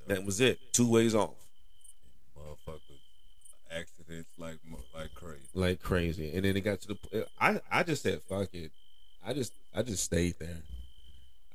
That 0.09 0.25
was 0.25 0.41
it. 0.41 0.59
Two 0.73 0.89
ways 0.89 1.13
off. 1.13 1.35
Motherfuckers, 2.35 2.79
accidents 3.71 4.31
like 4.39 4.57
like 4.95 5.13
crazy. 5.13 5.43
like 5.53 5.81
crazy. 5.83 6.31
And 6.33 6.43
then 6.43 6.57
it 6.57 6.61
got 6.61 6.81
to 6.81 6.87
the 6.87 7.27
I 7.39 7.61
I 7.71 7.83
just 7.83 8.01
said 8.01 8.19
fuck 8.27 8.51
it. 8.53 8.71
I 9.23 9.33
just 9.33 9.53
I 9.73 9.83
just 9.83 10.03
stayed 10.03 10.35
there. 10.39 10.63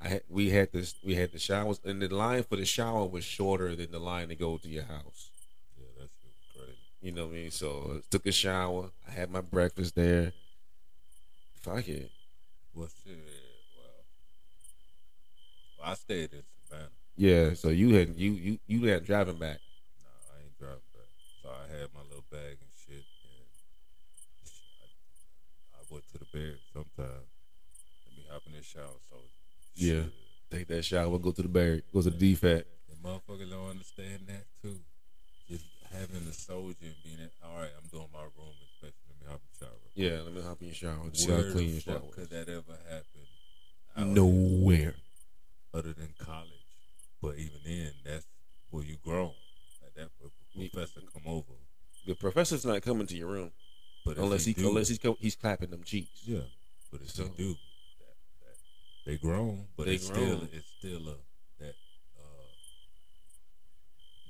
I 0.01 0.09
had, 0.09 0.23
we 0.29 0.51
had 0.51 0.71
this 0.73 0.95
we 1.05 1.17
had 1.17 1.33
the 1.33 1.41
showers 1.41 1.81
and 1.85 2.01
the 2.01 2.15
line 2.15 2.45
for 2.45 2.55
the 2.55 2.65
shower 2.65 3.07
was 3.07 3.25
shorter 3.25 3.75
than 3.75 3.91
the 3.91 3.99
line 3.99 4.29
to 4.29 4.37
go 4.37 4.57
to 4.57 4.69
your 4.69 4.85
house. 4.85 5.31
Yeah, 5.77 5.87
that 5.99 6.11
shit 6.23 6.31
was 6.31 6.57
crazy. 6.57 6.79
You 7.01 7.11
know 7.11 7.27
what 7.27 7.33
I 7.33 7.39
mean? 7.39 7.51
So 7.51 7.97
I 7.97 8.01
took 8.09 8.25
a 8.27 8.33
shower. 8.33 8.91
I 9.09 9.11
had 9.11 9.33
my 9.33 9.41
breakfast 9.41 9.97
there. 9.97 10.33
Fuck 11.61 11.89
it. 11.89 12.13
Well, 12.73 12.89
shit. 13.05 13.17
Well, 13.17 13.91
well, 15.81 15.91
I 15.91 15.95
stayed 15.95 16.33
in. 16.35 16.43
Yeah. 17.17 17.55
So 17.55 17.69
you 17.69 17.95
had 17.95 18.17
you 18.17 18.33
you 18.33 18.59
you 18.67 18.89
had 18.89 19.05
driving 19.05 19.39
back. 19.39 19.59
Nah, 20.03 20.35
I 20.35 20.43
ain't 20.43 20.59
driving 20.59 20.89
back. 20.93 21.09
So 21.43 21.49
I 21.51 21.67
had 21.79 21.89
my 21.95 22.01
little 22.09 22.25
bag 22.31 22.59
and 22.61 22.71
shit, 22.87 23.05
and 23.25 23.47
I, 24.83 25.79
I 25.79 25.83
went 25.91 26.05
to 26.13 26.19
the 26.19 26.27
bed 26.33 26.57
sometime. 26.73 27.23
Let 28.07 28.17
me 28.17 28.25
hop 28.31 28.43
in 28.47 28.53
this 28.53 28.67
shower. 28.67 28.99
So 29.11 29.17
Yeah. 29.75 30.03
Take 30.51 30.69
that 30.69 30.85
shower. 30.85 31.09
We 31.09 31.19
Go 31.19 31.33
to 31.33 31.43
the 31.43 31.49
barrack. 31.49 31.83
Go 31.93 32.03
to 32.03 32.11
the 32.11 32.17
defect. 32.17 32.69
And 32.91 32.99
motherfuckers 33.03 33.51
don't 33.51 33.71
understand 33.71 34.21
that 34.29 34.45
too. 34.63 34.77
Just 35.49 35.65
having 35.93 36.25
the 36.27 36.33
soldier 36.33 36.77
and 36.83 36.95
being, 37.03 37.19
in, 37.19 37.31
all 37.45 37.59
right, 37.61 37.71
I'm 37.77 37.89
doing 37.91 38.09
my 38.13 38.23
room 38.23 38.55
inspection. 38.63 39.03
Let 39.09 39.21
me 39.21 39.27
hop 39.31 39.41
in 39.43 39.49
the 39.53 39.67
shower. 39.67 39.81
Yeah. 39.95 40.23
Let 40.23 40.33
me 40.35 40.43
hop 40.43 40.61
in 40.61 40.67
your 40.69 40.75
shower. 40.75 40.99
See 41.13 41.31
Where 41.31 41.51
clean 41.53 41.69
your 41.71 41.75
the 41.77 41.81
shower. 41.81 42.11
could 42.13 42.31
that 42.31 42.49
ever 42.49 42.79
happen? 42.89 44.15
Nowhere. 44.15 44.95
other 45.73 45.93
than 45.93 46.15
college. 46.19 46.51
But 47.25 47.39
even 47.39 47.61
then, 47.65 47.93
that's 48.05 48.27
where 48.71 48.85
you 48.85 48.97
grown. 49.03 49.33
Like 49.83 49.95
that 49.95 50.11
professor 50.55 51.01
come 51.13 51.23
over. 51.27 51.53
The 52.07 52.15
professor's 52.15 52.67
not 52.67 52.83
coming 52.83 53.07
to 53.07 53.17
your 53.17 53.29
room 53.29 53.51
But 54.05 54.19
unless 54.19 54.45
he, 54.45 54.53
do, 54.53 54.69
unless 54.69 54.89
he's 54.89 54.99
co- 54.99 55.17
he's 55.19 55.35
clapping 55.37 55.71
them 55.71 55.83
cheeks. 55.85 56.21
yeah. 56.27 56.41
But 56.93 57.01
if 57.01 57.11
So- 57.11 57.23
they 57.25 57.31
do, 57.31 57.49
that, 57.55 58.17
that, 58.43 58.57
they 59.07 59.17
grown. 59.17 59.69
But 59.77 59.87
They 59.87 59.95
it's 59.95 60.11
grown. 60.11 60.27
still 60.27 60.49
it's 60.53 60.71
still 60.79 61.09
a 61.09 61.17
that 61.61 61.75
uh, 62.19 62.51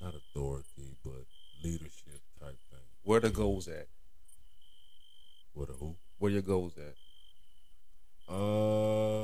not 0.01 0.14
authority, 0.14 0.97
but 1.05 1.26
leadership 1.64 2.22
type 2.40 2.59
thing. 2.70 2.78
Where 3.03 3.18
the 3.20 3.30
goals 3.30 3.66
at? 3.66 3.88
Where 5.53 5.66
the 5.66 5.72
who? 5.72 5.97
Where 6.18 6.30
your 6.30 6.42
goals 6.42 6.74
at? 6.78 6.95
Uh, 8.32 9.23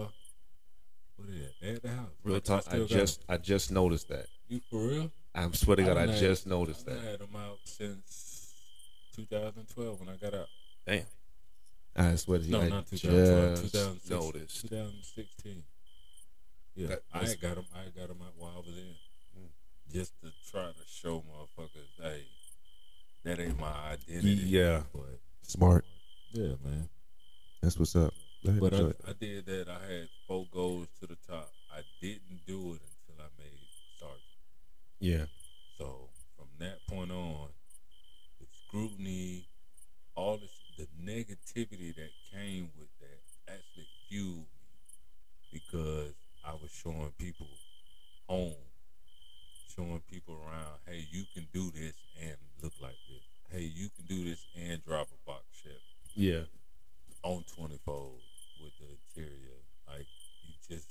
that? 1.60 1.68
At 1.76 1.82
the 1.82 1.88
house. 1.90 2.08
Real 2.24 2.36
I- 2.36 2.40
talk. 2.40 2.64
I, 2.70 2.78
just 2.84 3.24
I 3.28 3.36
just 3.36 3.70
noticed 3.70 4.08
that. 4.08 4.26
You 4.48 4.60
for 4.70 4.78
real? 4.86 5.12
I'm 5.34 5.54
swear 5.54 5.76
to 5.76 5.82
God, 5.82 5.96
I 5.96 6.06
had- 6.08 6.18
just 6.18 6.46
noticed 6.46 6.88
I 6.88 6.94
that. 6.94 7.00
I 7.00 7.10
had 7.10 7.18
them 7.20 7.36
out 7.36 7.58
since 7.64 8.52
2012 9.16 10.00
when 10.00 10.08
I 10.08 10.16
got 10.16 10.34
out. 10.34 10.48
Damn. 10.86 11.04
I 11.96 12.14
swear 12.16 12.38
to 12.38 12.44
you, 12.44 12.52
No, 12.52 12.60
I 12.60 12.68
not 12.68 12.86
2012. 12.86 13.60
just 13.62 13.72
2006, 13.72 14.10
noticed. 14.10 14.60
2016. 14.62 15.62
Yeah, 16.76 16.86
That- 16.88 17.02
I 17.12 17.34
got 17.34 17.56
them. 17.56 17.66
I 17.74 17.82
had 17.82 17.94
got 17.94 18.08
them 18.08 18.22
out 18.22 18.32
while 18.36 18.52
I 18.56 18.58
was 18.60 18.76
in, 18.78 18.94
Mm. 19.38 19.48
just 19.92 20.12
to 20.22 20.32
try 20.50 20.66
to 20.72 20.84
show 20.86 21.20
motherfuckers, 21.22 21.90
hey, 22.00 22.26
that 23.24 23.38
ain't 23.40 23.58
my 23.58 23.72
identity. 23.90 24.30
Yeah. 24.46 24.84
but 24.92 25.20
Smart. 25.42 25.84
yeah, 26.32 26.54
man. 26.64 26.88
That's 27.60 27.76
what's 27.78 27.94
up. 27.96 28.14
Ahead, 28.46 28.60
But 28.60 28.74
I. 28.74 29.10
I 29.10 29.12
did 29.20 29.46
that. 29.46 29.68
I 29.68 29.92
had 29.92 30.08
four 30.26 30.46
goals 30.52 30.88
to 31.00 31.06
the 31.06 31.16
top. 31.28 31.50
I 31.70 31.80
didn't 32.00 32.40
do 32.46 32.74
it 32.74 32.80
until 32.82 33.22
I 33.24 33.28
made 33.38 33.58
sergeant. 33.98 34.20
yeah. 34.98 35.24
So 35.78 36.08
from 36.36 36.48
that 36.58 36.78
point 36.88 37.10
on, 37.10 37.48
the 38.40 38.46
scrutiny, 38.66 39.46
all 40.14 40.38
this, 40.38 40.50
the 40.76 40.86
negativity 41.02 41.94
that 41.96 42.10
came 42.32 42.70
with 42.78 42.88
that 43.00 43.52
actually 43.54 43.86
fueled 44.08 44.36
me 44.36 44.44
because 45.52 46.12
I 46.44 46.52
was 46.52 46.70
showing 46.70 47.12
people 47.18 47.48
home, 48.28 48.54
showing 49.74 50.00
people 50.10 50.34
around, 50.46 50.78
hey, 50.86 51.06
you 51.10 51.24
can 51.34 51.46
do 51.52 51.70
this 51.70 51.94
and 52.20 52.36
look 52.62 52.72
like 52.80 52.96
this. 53.08 53.22
Hey, 53.50 53.64
you 53.74 53.88
can 53.96 54.04
do 54.06 54.24
this 54.24 54.46
and 54.56 54.84
drop 54.84 55.08
a 55.08 55.26
box 55.30 55.44
ship 55.62 55.80
Yeah. 56.14 56.42
on 57.22 57.44
20 57.56 57.78
fold 57.84 58.20
with 58.62 58.72
the 58.78 58.86
interior. 59.22 59.56
Like 59.88 60.06
you 60.44 60.54
just 60.68 60.86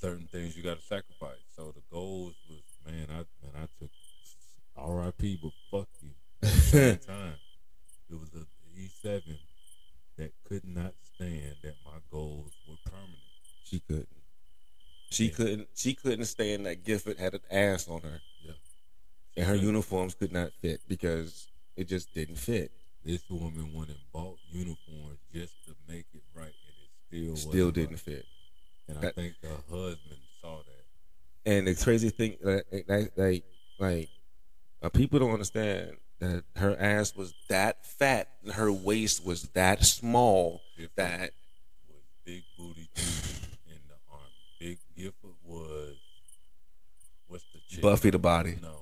certain 0.00 0.26
things 0.26 0.56
you 0.56 0.62
got 0.62 0.78
to 0.80 0.84
sacrifice. 0.84 1.42
So 1.56 1.72
the 1.74 1.82
goals 1.90 2.34
was 2.48 2.62
man, 2.86 3.06
I 3.10 3.24
man 3.44 3.54
I 3.56 3.66
took 3.80 3.90
R.I.P. 4.76 5.38
But 5.42 5.52
fuck 5.70 5.88
you. 6.00 6.10
At 6.42 6.48
the 6.52 6.60
same 6.60 6.98
time, 7.06 7.34
it 8.10 8.18
was 8.18 8.30
a 8.34 8.46
E7 8.78 9.22
that 10.18 10.32
could 10.48 10.64
not 10.64 10.94
stand 11.14 11.56
that 11.62 11.74
my 11.84 11.98
goals 12.10 12.52
were 12.68 12.76
permanent. 12.84 13.18
She 13.64 13.80
couldn't. 13.80 14.08
She 15.10 15.26
Yeah. 15.26 15.30
couldn't. 15.34 15.68
She 15.74 15.94
couldn't 15.94 16.24
stand 16.26 16.66
that 16.66 16.84
Gifford 16.84 17.18
had 17.18 17.34
an 17.34 17.40
ass 17.50 17.86
on 17.88 18.00
her, 18.02 18.20
Yeah. 18.42 18.52
and 19.36 19.46
her 19.46 19.54
uniforms 19.54 20.14
could 20.14 20.32
not 20.32 20.52
fit 20.60 20.80
because 20.88 21.48
it 21.76 21.84
just 21.88 22.12
didn't 22.14 22.36
fit. 22.36 22.72
This 23.04 23.22
woman 23.28 23.72
went 23.74 23.88
and 23.88 23.98
bought 24.12 24.38
uniforms 24.50 25.18
just 25.34 25.54
to 25.66 25.74
make 25.88 26.06
it 26.14 26.22
right, 26.34 26.44
and 26.46 26.52
it 27.32 27.36
still 27.36 27.36
Still 27.36 27.70
didn't 27.70 27.90
right. 27.92 28.00
fit. 28.00 28.26
And 28.88 28.98
I 28.98 29.10
think 29.10 29.34
her 29.42 29.56
husband 29.70 30.20
saw 30.40 30.58
that. 30.58 31.50
And 31.50 31.66
the 31.66 31.74
crazy 31.74 32.10
thing, 32.10 32.36
like, 32.42 32.64
like, 32.88 33.12
like, 33.16 33.44
like 33.78 34.08
uh, 34.82 34.88
people 34.90 35.18
don't 35.18 35.32
understand 35.32 35.96
that 36.20 36.44
her 36.56 36.76
ass 36.78 37.16
was 37.16 37.34
that 37.48 37.84
fat 37.84 38.28
and 38.44 38.52
her 38.52 38.70
waist 38.70 39.24
was 39.24 39.42
that 39.54 39.84
small 39.84 40.62
Gifford 40.76 40.90
that 40.96 41.30
was 41.88 42.02
big 42.24 42.44
booty 42.56 42.88
in 43.66 43.78
the 43.88 43.96
army. 44.08 44.24
Big 44.60 44.78
Gifford 44.96 45.34
was 45.44 45.96
what's 47.26 47.44
the 47.52 47.58
chick? 47.68 47.82
Buffy 47.82 48.10
the 48.10 48.20
body. 48.20 48.56
No, 48.62 48.81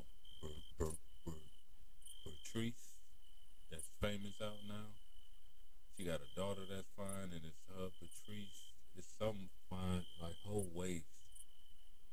She 6.00 6.06
got 6.06 6.20
a 6.20 6.40
daughter 6.40 6.62
that's 6.70 6.88
fine, 6.96 7.30
and 7.30 7.42
it's 7.44 7.60
her 7.68 7.88
Patrice. 7.98 8.72
It's 8.96 9.08
something 9.18 9.50
fine, 9.68 10.02
like 10.22 10.32
whole 10.46 10.66
waist. 10.74 11.04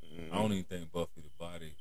I 0.03 0.21
mm-hmm. 0.21 0.35
don't 0.35 0.51
even 0.51 0.63
think 0.65 0.91
Buffy 0.91 1.21
the 1.21 1.29
body, 1.39 1.73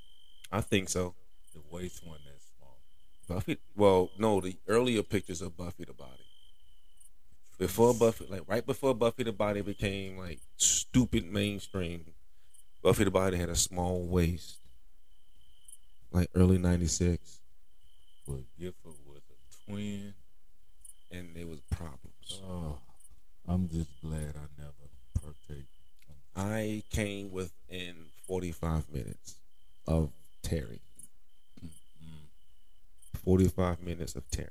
I 0.52 0.60
think 0.60 0.88
so. 0.88 1.14
the 1.52 1.60
waist 1.68 2.06
one 2.06 2.20
that's 2.24 2.46
small. 2.56 2.78
Buffy. 3.26 3.58
Well, 3.74 4.10
no, 4.18 4.40
the 4.40 4.56
earlier 4.68 5.02
pictures 5.02 5.42
of 5.42 5.56
Buffy 5.56 5.84
the 5.84 5.94
body. 5.94 6.12
Before 7.58 7.92
Buffy, 7.92 8.26
like 8.30 8.42
right 8.46 8.64
before 8.64 8.94
Buffy 8.94 9.24
the 9.24 9.32
Body 9.32 9.62
became 9.62 10.16
like 10.16 10.38
stupid 10.58 11.24
mainstream, 11.24 12.04
Buffy 12.84 13.02
the 13.02 13.10
Body 13.10 13.36
had 13.36 13.48
a 13.48 13.56
small 13.56 14.06
waist, 14.06 14.58
like 16.12 16.30
early 16.36 16.58
'96, 16.58 17.40
But 18.28 18.42
Gifford 18.56 18.94
was 19.08 19.22
a 19.28 19.70
twin. 19.70 20.14
And 21.18 21.34
there 21.34 21.46
was 21.46 21.60
problems. 21.70 22.40
Oh, 22.44 22.78
I'm 23.48 23.68
just 23.68 23.90
glad 24.02 24.34
I 24.36 24.60
never 24.60 24.90
partake. 25.22 25.66
I 26.34 26.82
came 26.90 27.30
within 27.32 27.94
45 28.26 28.90
minutes 28.92 29.36
of 29.86 30.10
Terry. 30.42 30.80
45 33.24 33.82
minutes 33.82 34.14
of 34.14 34.28
Terry. 34.30 34.48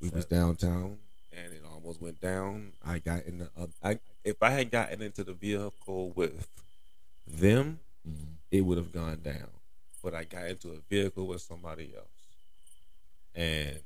We 0.00 0.08
was 0.10 0.24
downtown, 0.24 0.98
and 1.32 1.52
it 1.52 1.62
almost 1.72 2.00
went 2.02 2.20
down. 2.20 2.72
I 2.84 2.98
got 2.98 3.24
in 3.24 3.38
the. 3.38 3.50
Uh, 3.56 3.66
I 3.82 3.98
if 4.24 4.42
I 4.42 4.50
had 4.50 4.70
gotten 4.70 5.00
into 5.02 5.24
the 5.24 5.32
vehicle 5.34 6.12
with 6.14 6.46
them, 7.26 7.80
Mm-hmm. 8.06 8.32
it 8.50 8.60
would 8.60 8.76
have 8.76 8.92
gone 8.92 9.20
down. 9.22 9.48
But 10.02 10.14
I 10.14 10.24
got 10.24 10.46
into 10.46 10.72
a 10.72 10.78
vehicle 10.90 11.26
with 11.26 11.40
somebody 11.40 11.94
else, 11.96 12.06
and 13.34 13.78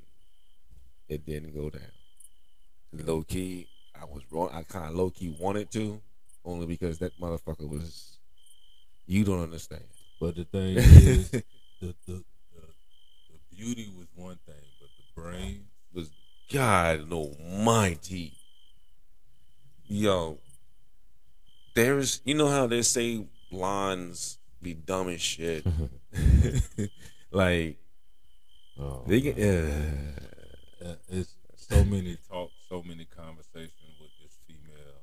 it 1.09 1.25
didn't 1.25 1.53
go 1.53 1.69
down. 1.69 1.81
Low 2.93 3.23
key, 3.23 3.67
I 3.99 4.05
was 4.05 4.23
wrong. 4.31 4.49
I 4.53 4.63
kind 4.63 4.85
of 4.85 4.95
low 4.95 5.09
key 5.09 5.35
wanted 5.39 5.71
to, 5.71 6.01
only 6.45 6.65
because 6.65 6.99
that 6.99 7.19
motherfucker 7.19 7.67
was. 7.67 8.17
You 9.05 9.23
don't 9.23 9.41
understand. 9.41 9.83
But 10.19 10.35
the 10.35 10.43
thing 10.43 10.77
is, 10.77 11.29
the, 11.31 11.43
the, 11.81 11.95
the, 12.05 12.23
the 12.53 13.55
beauty 13.55 13.89
was 13.97 14.07
one 14.15 14.37
thing, 14.45 14.55
but 14.79 14.89
the 14.97 15.21
brain, 15.21 15.65
was 15.93 16.11
God 16.51 17.11
Almighty. 17.11 18.33
Yo, 19.85 20.37
there's 21.73 22.21
you 22.23 22.35
know 22.35 22.47
how 22.47 22.67
they 22.67 22.83
say 22.83 23.25
blondes 23.49 24.37
be 24.61 24.73
dumb 24.73 25.09
as 25.09 25.21
shit. 25.21 25.65
like 27.31 27.77
oh, 28.79 29.03
they 29.07 29.21
get 29.21 29.37
uh, 29.37 30.28
uh, 30.85 30.95
it's 31.09 31.35
so 31.55 31.83
many 31.83 32.17
talks, 32.29 32.53
so 32.69 32.81
many 32.83 33.05
conversations 33.05 33.95
with 33.99 34.11
this 34.21 34.37
female, 34.47 35.01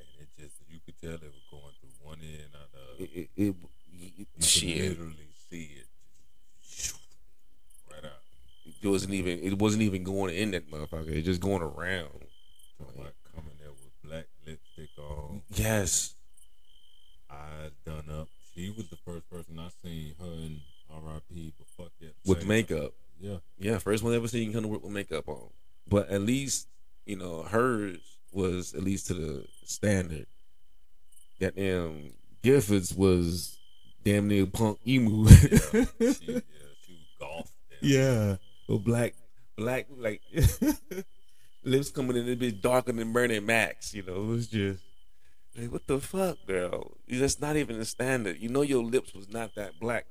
and 0.00 0.08
it 0.20 0.28
just 0.40 0.54
you 0.68 0.78
could 0.84 1.00
tell 1.00 1.18
they 1.18 1.26
were 1.26 1.48
going 1.50 1.74
through 1.80 1.90
one 2.02 2.18
end 2.22 2.52
out 2.54 2.70
of 2.74 3.00
it, 3.00 3.10
it, 3.14 3.30
it, 3.36 3.54
you 3.92 4.26
could 4.34 4.44
literally 4.44 5.28
see 5.50 5.70
it 5.80 6.92
right 7.90 8.04
out. 8.04 8.20
It 8.82 8.86
wasn't 8.88 9.14
even 9.14 9.38
it 9.40 9.58
wasn't 9.58 9.82
even 9.82 10.02
going 10.04 10.34
in 10.34 10.50
that 10.52 10.70
motherfucker. 10.70 11.08
It 11.08 11.22
just 11.22 11.40
going 11.40 11.62
around. 11.62 12.10
Talking 12.78 13.00
about 13.00 13.14
coming 13.34 13.54
there 13.58 13.70
with 13.70 14.02
black 14.04 14.26
lipstick 14.46 14.90
on, 14.98 15.42
Yes. 15.54 16.14
eyes 17.30 17.72
done 17.84 18.04
up. 18.10 18.28
She 18.54 18.70
was 18.70 18.88
the 18.88 18.96
first 19.04 19.28
person 19.30 19.58
I 19.58 19.68
seen 19.82 20.14
her 20.20 20.26
in 20.26 20.60
R.I.P. 20.90 21.52
But 21.58 21.66
fuck 21.76 21.92
that. 22.00 22.14
With 22.24 22.46
makeup. 22.46 22.92
Yeah. 23.20 23.38
Yeah, 23.58 23.78
first 23.78 24.02
one 24.02 24.14
ever 24.14 24.28
seen 24.28 24.48
you 24.48 24.52
come 24.52 24.62
to 24.62 24.68
work 24.68 24.82
with 24.82 24.92
makeup 24.92 25.28
on. 25.28 25.48
But 25.88 26.08
at 26.10 26.22
least, 26.22 26.68
you 27.06 27.16
know, 27.16 27.42
hers 27.42 27.98
was 28.32 28.74
at 28.74 28.82
least 28.82 29.06
to 29.08 29.14
the 29.14 29.46
standard. 29.64 30.26
That 31.40 31.56
damn 31.56 32.12
Giffords 32.42 32.96
was 32.96 33.58
damn 34.04 34.28
near 34.28 34.46
punk 34.46 34.78
emu. 34.86 35.28
She, 35.28 35.48
yeah, 35.70 35.84
she 35.98 36.92
was 36.92 37.06
golf. 37.18 37.52
Yeah. 37.80 38.36
Well, 38.68 38.78
black, 38.78 39.14
black, 39.56 39.86
like 39.96 40.20
lips 41.64 41.90
coming 41.90 42.16
in 42.16 42.28
a 42.28 42.34
bit 42.34 42.60
darker 42.60 42.92
than 42.92 43.12
Bernie 43.12 43.40
Mac. 43.40 43.78
You 43.92 44.02
know, 44.02 44.16
it 44.16 44.26
was 44.26 44.46
just 44.48 44.82
like, 45.56 45.72
what 45.72 45.86
the 45.86 46.00
fuck, 46.00 46.38
girl? 46.46 46.96
That's 47.08 47.40
not 47.40 47.56
even 47.56 47.78
the 47.78 47.84
standard. 47.84 48.38
You 48.40 48.48
know, 48.48 48.62
your 48.62 48.82
lips 48.84 49.14
was 49.14 49.28
not 49.28 49.54
that 49.54 49.80
black 49.80 50.06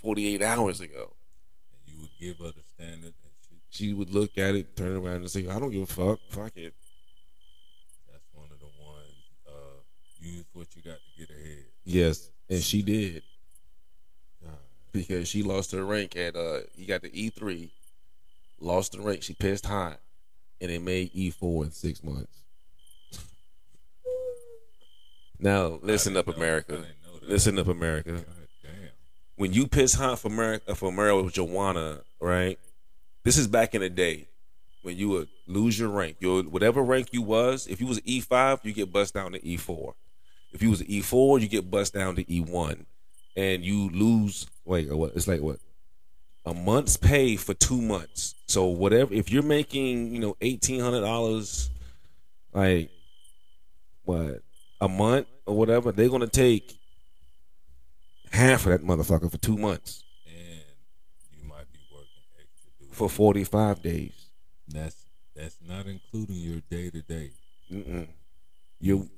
48 0.00 0.42
hours 0.42 0.80
ago. 0.80 1.12
And 2.20 2.26
you 2.26 2.34
would 2.34 2.38
give 2.38 2.46
her 2.46 2.52
the 2.52 2.64
standard, 2.74 3.14
and 3.22 3.32
she, 3.48 3.56
She 3.70 3.92
would 3.94 4.10
look 4.12 4.38
at 4.38 4.54
it, 4.54 4.76
turn 4.76 4.96
around, 4.96 5.16
and 5.16 5.30
say, 5.30 5.46
"I 5.48 5.58
don't 5.58 5.70
give 5.70 5.82
a 5.82 5.86
fuck. 5.86 6.20
Fuck 6.30 6.56
it." 6.56 6.74
that's 8.10 8.24
one 8.32 8.48
of 8.52 8.58
the 8.58 8.66
ones. 8.66 9.14
Uh, 9.46 9.80
use 10.20 10.44
what 10.52 10.66
you 10.74 10.82
got 10.82 10.98
to 10.98 11.18
get 11.18 11.30
ahead. 11.30 11.64
Yes, 11.84 12.30
and 12.48 12.62
she 12.62 12.82
did 12.82 13.22
God, 14.42 14.52
because 14.92 15.28
she 15.28 15.42
lost 15.42 15.72
her 15.72 15.84
rank 15.84 16.16
at 16.16 16.34
uh. 16.36 16.60
You 16.76 16.86
got 16.86 17.02
the 17.02 17.10
E 17.12 17.30
three, 17.30 17.70
lost 18.60 18.92
the 18.92 19.00
rank. 19.00 19.22
She 19.22 19.34
pissed 19.34 19.66
hot, 19.66 20.00
and 20.60 20.70
it 20.70 20.82
made 20.82 21.10
E 21.14 21.30
four 21.30 21.64
in 21.64 21.70
six 21.72 22.02
months. 22.02 22.36
Now 25.40 25.78
listen 25.82 26.16
up, 26.16 26.26
didn't 26.26 26.38
know- 26.40 26.44
I 26.44 26.48
America. 26.48 26.72
didn't 26.72 26.88
know 27.04 27.18
that. 27.20 27.28
Listen 27.28 27.58
up, 27.60 27.68
America. 27.68 28.24
When 29.38 29.52
you 29.52 29.68
piss 29.68 29.94
hot 29.94 30.18
for 30.18 30.26
America 30.28 30.72
uh, 30.72 30.74
for 30.74 30.88
America 30.88 31.22
with 31.22 31.34
Joanna, 31.34 32.00
right? 32.20 32.58
This 33.22 33.38
is 33.38 33.46
back 33.46 33.72
in 33.72 33.80
the 33.80 33.88
day 33.88 34.26
when 34.82 34.96
you 34.96 35.08
would 35.10 35.28
lose 35.46 35.78
your 35.78 35.90
rank. 35.90 36.16
Your 36.18 36.42
whatever 36.42 36.82
rank 36.82 37.10
you 37.12 37.22
was, 37.22 37.68
if 37.68 37.80
you 37.80 37.86
was 37.86 38.00
E 38.04 38.20
five, 38.20 38.58
you 38.64 38.72
get 38.72 38.92
bust 38.92 39.14
down 39.14 39.32
to 39.32 39.46
E 39.46 39.56
four. 39.56 39.94
If 40.52 40.60
you 40.60 40.70
was 40.70 40.84
E 40.84 41.00
four, 41.02 41.38
you 41.38 41.46
get 41.46 41.70
bust 41.70 41.94
down 41.94 42.16
to 42.16 42.32
E 42.32 42.40
one. 42.40 42.86
and 43.38 43.64
you 43.64 43.88
lose 43.90 44.48
like 44.66 44.88
what? 44.90 45.12
It's 45.14 45.28
like 45.28 45.40
what? 45.40 45.60
A 46.44 46.52
month's 46.52 46.96
pay 46.96 47.36
for 47.36 47.54
two 47.54 47.80
months. 47.80 48.34
So 48.48 48.66
whatever, 48.66 49.14
if 49.14 49.30
you're 49.30 49.44
making 49.44 50.12
you 50.12 50.20
know 50.20 50.36
eighteen 50.40 50.80
hundred 50.80 51.02
dollars, 51.02 51.70
like 52.52 52.90
what 54.04 54.42
a 54.80 54.88
month 54.88 55.28
or 55.46 55.56
whatever, 55.56 55.92
they're 55.92 56.08
gonna 56.08 56.26
take 56.26 56.77
half 58.32 58.66
of 58.66 58.72
that 58.72 58.82
motherfucker 58.86 59.30
for 59.30 59.38
two 59.38 59.56
months 59.56 60.04
and 60.26 60.60
you 61.32 61.48
might 61.48 61.70
be 61.72 61.78
working 61.92 62.22
extra 62.40 62.70
duty. 62.78 62.92
for 62.92 63.08
forty 63.08 63.44
five 63.44 63.82
days. 63.82 64.26
That's 64.68 65.06
that's 65.34 65.56
not 65.66 65.86
including 65.86 66.36
your 66.36 66.60
day 66.70 66.90
to 66.90 67.02
day. 67.02 67.30
Mm-mm. 67.72 68.08
You 68.80 69.08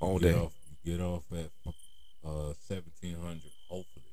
all 0.00 0.18
get 0.18 0.32
day. 0.32 0.38
Off, 0.38 0.52
you 0.84 0.92
get 0.92 1.00
off 1.02 1.22
at 1.32 1.50
uh 2.24 2.52
seventeen 2.68 3.16
hundred. 3.18 3.50
Hopefully, 3.68 4.04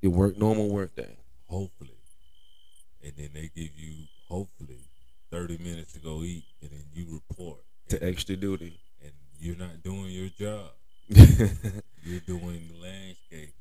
You 0.00 0.10
work 0.10 0.36
normal 0.38 0.68
work 0.68 0.94
day. 0.96 1.16
hopefully, 1.48 1.98
and 3.02 3.12
then 3.16 3.30
they 3.34 3.50
give 3.54 3.76
you 3.76 4.04
hopefully 4.28 4.88
thirty 5.30 5.58
minutes 5.58 5.92
to 5.94 5.98
go 5.98 6.22
eat, 6.22 6.44
and 6.62 6.70
then 6.70 6.84
you 6.94 7.06
report, 7.28 7.58
to 7.88 8.02
extra 8.02 8.36
duty. 8.36 8.78
and 9.02 9.12
you're 9.38 9.56
not 9.56 9.82
doing 9.82 10.06
your 10.06 10.28
job. 10.30 10.70
You're 12.04 12.20
doing 12.20 12.68
landscaping, 12.80 13.52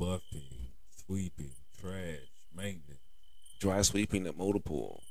buffing, 0.00 0.72
sweeping, 1.04 1.52
trash, 1.78 2.30
maintenance, 2.56 3.00
Dry 3.60 3.82
sweeping 3.82 4.24
the 4.24 4.32
motor 4.32 4.58
pool. 4.58 5.02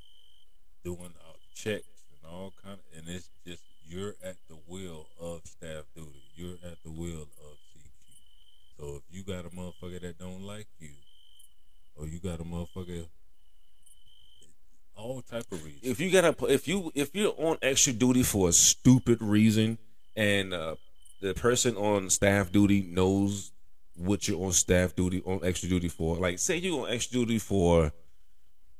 doing 0.83 1.13
uh, 1.19 1.33
checks 1.53 1.85
and 2.11 2.31
all 2.31 2.51
kind 2.63 2.79
of, 2.79 2.97
and 2.97 3.07
it's 3.07 3.29
just 3.45 3.61
you're 3.87 4.15
at 4.23 4.37
the 4.49 4.57
will 4.67 5.05
of 5.21 5.41
staff 5.45 5.83
duty. 5.95 6.23
You're 6.35 6.57
at 6.63 6.81
the 6.83 6.89
will 6.89 7.21
of 7.21 7.57
CQ. 7.75 8.79
So 8.79 8.95
if 8.95 9.03
you 9.15 9.23
got 9.23 9.45
a 9.45 9.49
motherfucker 9.49 10.01
that 10.01 10.17
don't 10.17 10.41
like 10.41 10.67
you, 10.79 10.89
or 11.95 12.07
you 12.07 12.17
got 12.19 12.39
a 12.39 12.43
motherfucker, 12.43 13.05
all 14.95 15.21
type 15.21 15.45
of 15.51 15.63
reasons. 15.63 15.83
If 15.83 15.99
you 15.99 16.11
got 16.11 16.25
a, 16.25 16.45
if 16.47 16.67
you 16.67 16.91
if 16.95 17.13
you're 17.13 17.35
on 17.37 17.57
extra 17.61 17.93
duty 17.93 18.23
for 18.23 18.49
a 18.49 18.53
stupid 18.53 19.21
reason, 19.21 19.77
and 20.15 20.53
uh, 20.53 20.75
the 21.21 21.35
person 21.35 21.75
on 21.75 22.09
staff 22.09 22.51
duty 22.51 22.81
knows 22.81 23.51
what 23.99 24.27
you're 24.27 24.43
on 24.43 24.51
staff 24.51 24.95
duty 24.95 25.21
on 25.25 25.39
extra 25.43 25.69
duty 25.69 25.89
for, 25.89 26.15
like 26.17 26.39
say 26.39 26.57
you're 26.57 26.85
on 26.85 26.91
extra 26.91 27.19
duty 27.19 27.39
for, 27.39 27.91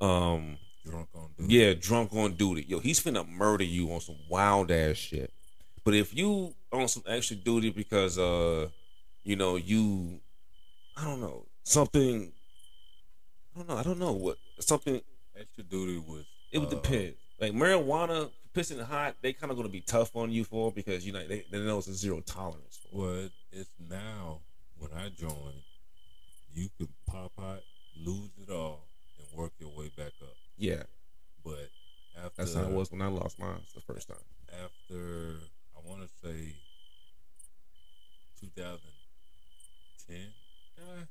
um, 0.01 0.57
drunk 0.85 1.09
on 1.13 1.29
duty. 1.37 1.53
yeah, 1.53 1.73
drunk 1.73 2.13
on 2.13 2.33
duty. 2.33 2.65
Yo, 2.67 2.79
he's 2.79 2.99
finna 3.01 3.27
murder 3.27 3.63
you 3.63 3.91
on 3.91 3.99
some 3.99 4.17
wild 4.29 4.71
ass 4.71 4.97
shit. 4.97 5.31
But 5.83 5.93
if 5.93 6.15
you 6.15 6.53
on 6.71 6.87
some 6.87 7.03
extra 7.07 7.35
duty 7.35 7.69
because 7.69 8.17
uh, 8.17 8.69
you 9.23 9.35
know, 9.35 9.55
you 9.55 10.19
I 10.95 11.05
don't 11.05 11.21
know, 11.21 11.45
something 11.63 12.31
I 13.55 13.59
don't 13.59 13.67
know, 13.69 13.77
I 13.77 13.83
don't 13.83 13.99
know 13.99 14.13
what 14.13 14.37
something 14.59 15.01
Extra 15.39 15.63
duty 15.63 15.97
was. 16.05 16.25
it 16.51 16.59
would 16.59 16.67
uh, 16.67 16.71
depend. 16.71 17.13
Like 17.39 17.53
marijuana, 17.53 18.29
pissing 18.53 18.83
hot, 18.83 19.15
they 19.21 19.31
kind 19.31 19.51
of 19.51 19.57
gonna 19.57 19.69
be 19.69 19.81
tough 19.81 20.15
on 20.15 20.31
you 20.31 20.43
for 20.43 20.71
because 20.71 21.05
you 21.05 21.13
know 21.13 21.25
they, 21.25 21.45
they 21.49 21.59
know 21.59 21.77
it's 21.77 21.87
a 21.87 21.93
zero 21.93 22.19
tolerance 22.21 22.79
for. 22.81 22.97
Well, 22.97 23.29
it's 23.51 23.69
now 23.89 24.39
when 24.80 24.91
I 24.93 25.10
joined, 25.10 25.64
you 26.53 26.69
could 26.77 26.89
pop 27.06 27.31
out, 27.39 27.61
lose 28.03 28.31
it 28.41 28.49
all, 28.51 28.88
and 29.18 29.27
work 29.38 29.51
your 29.60 29.69
way 29.69 29.89
back 29.95 30.14
up. 30.22 30.35
Yeah, 30.57 30.84
But 31.43 31.69
after 32.18 32.31
that's 32.38 32.53
how 32.56 32.64
it 32.64 32.72
was 32.72 32.91
when 32.91 33.01
I 33.01 33.07
lost 33.07 33.38
mine 33.39 33.61
the 33.76 33.81
first 33.81 34.07
time. 34.07 34.18
after 34.51 35.35
I 35.76 35.80
want 35.88 36.01
to 36.01 36.10
say 36.27 36.56
2010. 38.41 40.34
Uh, 40.77 41.06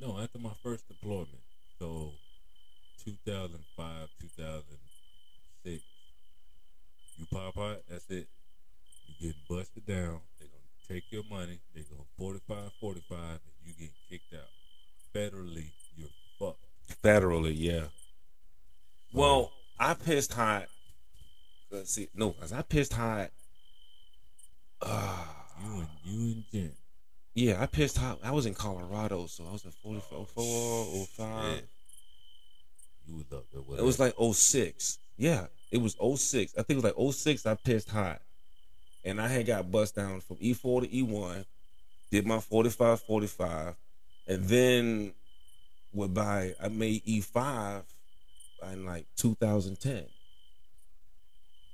no, 0.00 0.18
after 0.18 0.38
my 0.38 0.52
first 0.62 0.86
deployment. 0.88 1.42
So 1.78 2.12
2005, 3.04 4.08
2006. 4.20 5.82
You 7.18 7.26
pop 7.30 7.58
out, 7.58 7.82
that's 7.88 8.08
it. 8.10 8.28
You 9.06 9.14
get 9.28 9.36
busted 9.48 9.86
down. 9.86 10.20
They're 10.38 10.48
gonna 10.48 10.64
take 10.88 11.04
your 11.10 11.24
money. 11.30 11.60
They're 11.74 11.84
gonna 11.84 12.04
45, 12.18 12.72
45, 12.80 13.18
and 13.18 13.40
you 13.64 13.74
get 13.78 13.90
kicked 14.08 14.34
out. 14.34 14.48
Federally, 15.14 15.70
you're 15.96 16.08
fucked. 16.38 16.64
Federally, 17.02 17.54
yeah. 17.56 17.84
Well, 19.12 19.52
I 19.78 19.94
pissed 19.94 20.32
hot. 20.32 20.66
Let's 21.70 21.92
see, 21.94 22.08
no, 22.14 22.30
cause 22.32 22.52
I 22.52 22.62
pissed 22.62 22.92
hot. 22.92 23.30
Uh, 24.80 25.24
You 25.64 25.72
and 25.78 25.88
you 26.04 26.20
and 26.32 26.44
Jen. 26.52 26.72
yeah, 27.34 27.62
I 27.62 27.66
pissed 27.66 27.98
hot. 27.98 28.18
I 28.22 28.30
was 28.32 28.46
in 28.46 28.54
Colorado, 28.54 29.26
so 29.26 29.44
I 29.48 29.52
was 29.52 29.64
in 29.64 29.70
44, 29.70 30.26
04, 30.26 31.06
05. 31.06 31.54
Shit. 31.56 31.68
You 33.06 33.16
was 33.16 33.24
up 33.32 33.44
there 33.52 33.78
It 33.78 33.84
was 33.84 33.98
like 33.98 34.14
06. 34.18 34.98
Yeah, 35.16 35.46
it 35.70 35.78
was 35.78 35.96
06. 36.16 36.52
I 36.58 36.62
think 36.62 36.78
it 36.78 36.84
was 36.84 36.92
like 36.96 37.14
06 37.14 37.46
I 37.46 37.54
pissed 37.54 37.90
hot. 37.90 38.20
And 39.04 39.20
I 39.20 39.28
had 39.28 39.46
got 39.46 39.70
bust 39.70 39.96
down 39.96 40.20
from 40.20 40.36
E4 40.36 40.82
to 40.82 40.88
E1, 40.88 41.44
did 42.10 42.26
my 42.26 42.38
45 42.38 43.00
45, 43.00 43.74
and 44.28 44.44
then 44.44 45.12
went 45.92 46.14
by 46.14 46.54
I 46.62 46.68
made 46.68 47.04
E5 47.04 47.82
in 48.72 48.86
like 48.86 49.06
2010. 49.16 50.04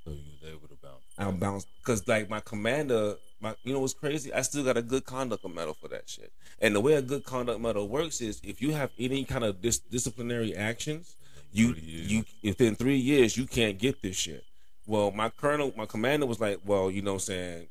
so 0.03 0.11
you 0.11 0.17
was 0.41 0.49
able 0.49 0.67
to 0.67 0.75
bounce. 0.81 1.03
I 1.17 1.31
bounced 1.31 1.67
because 1.77 2.07
like 2.07 2.29
my 2.29 2.39
commander, 2.39 3.15
my 3.39 3.55
you 3.63 3.73
know 3.73 3.79
what's 3.79 3.93
crazy? 3.93 4.33
I 4.33 4.41
still 4.41 4.63
got 4.63 4.77
a 4.77 4.81
good 4.81 5.05
conduct 5.05 5.47
medal 5.47 5.73
for 5.73 5.87
that 5.89 6.09
shit. 6.09 6.31
And 6.59 6.75
the 6.75 6.79
way 6.79 6.93
a 6.93 7.01
good 7.01 7.23
conduct 7.23 7.59
medal 7.61 7.87
works 7.87 8.21
is 8.21 8.41
if 8.43 8.61
you 8.61 8.71
have 8.71 8.91
any 8.99 9.23
kind 9.23 9.43
of 9.43 9.61
dis- 9.61 9.79
disciplinary 9.79 10.55
actions, 10.55 11.15
you 11.51 11.75
you 11.77 12.25
within 12.43 12.75
three 12.75 12.97
years 12.97 13.37
you 13.37 13.45
can't 13.45 13.77
get 13.77 14.01
this 14.01 14.15
shit. 14.15 14.43
Well, 14.87 15.11
my 15.11 15.29
colonel, 15.29 15.71
my 15.77 15.85
commander 15.85 16.25
was 16.25 16.39
like, 16.39 16.59
well, 16.65 16.89
you 16.89 17.03
know, 17.03 17.13
what 17.13 17.29
I'm 17.29 17.33
saying 17.33 17.67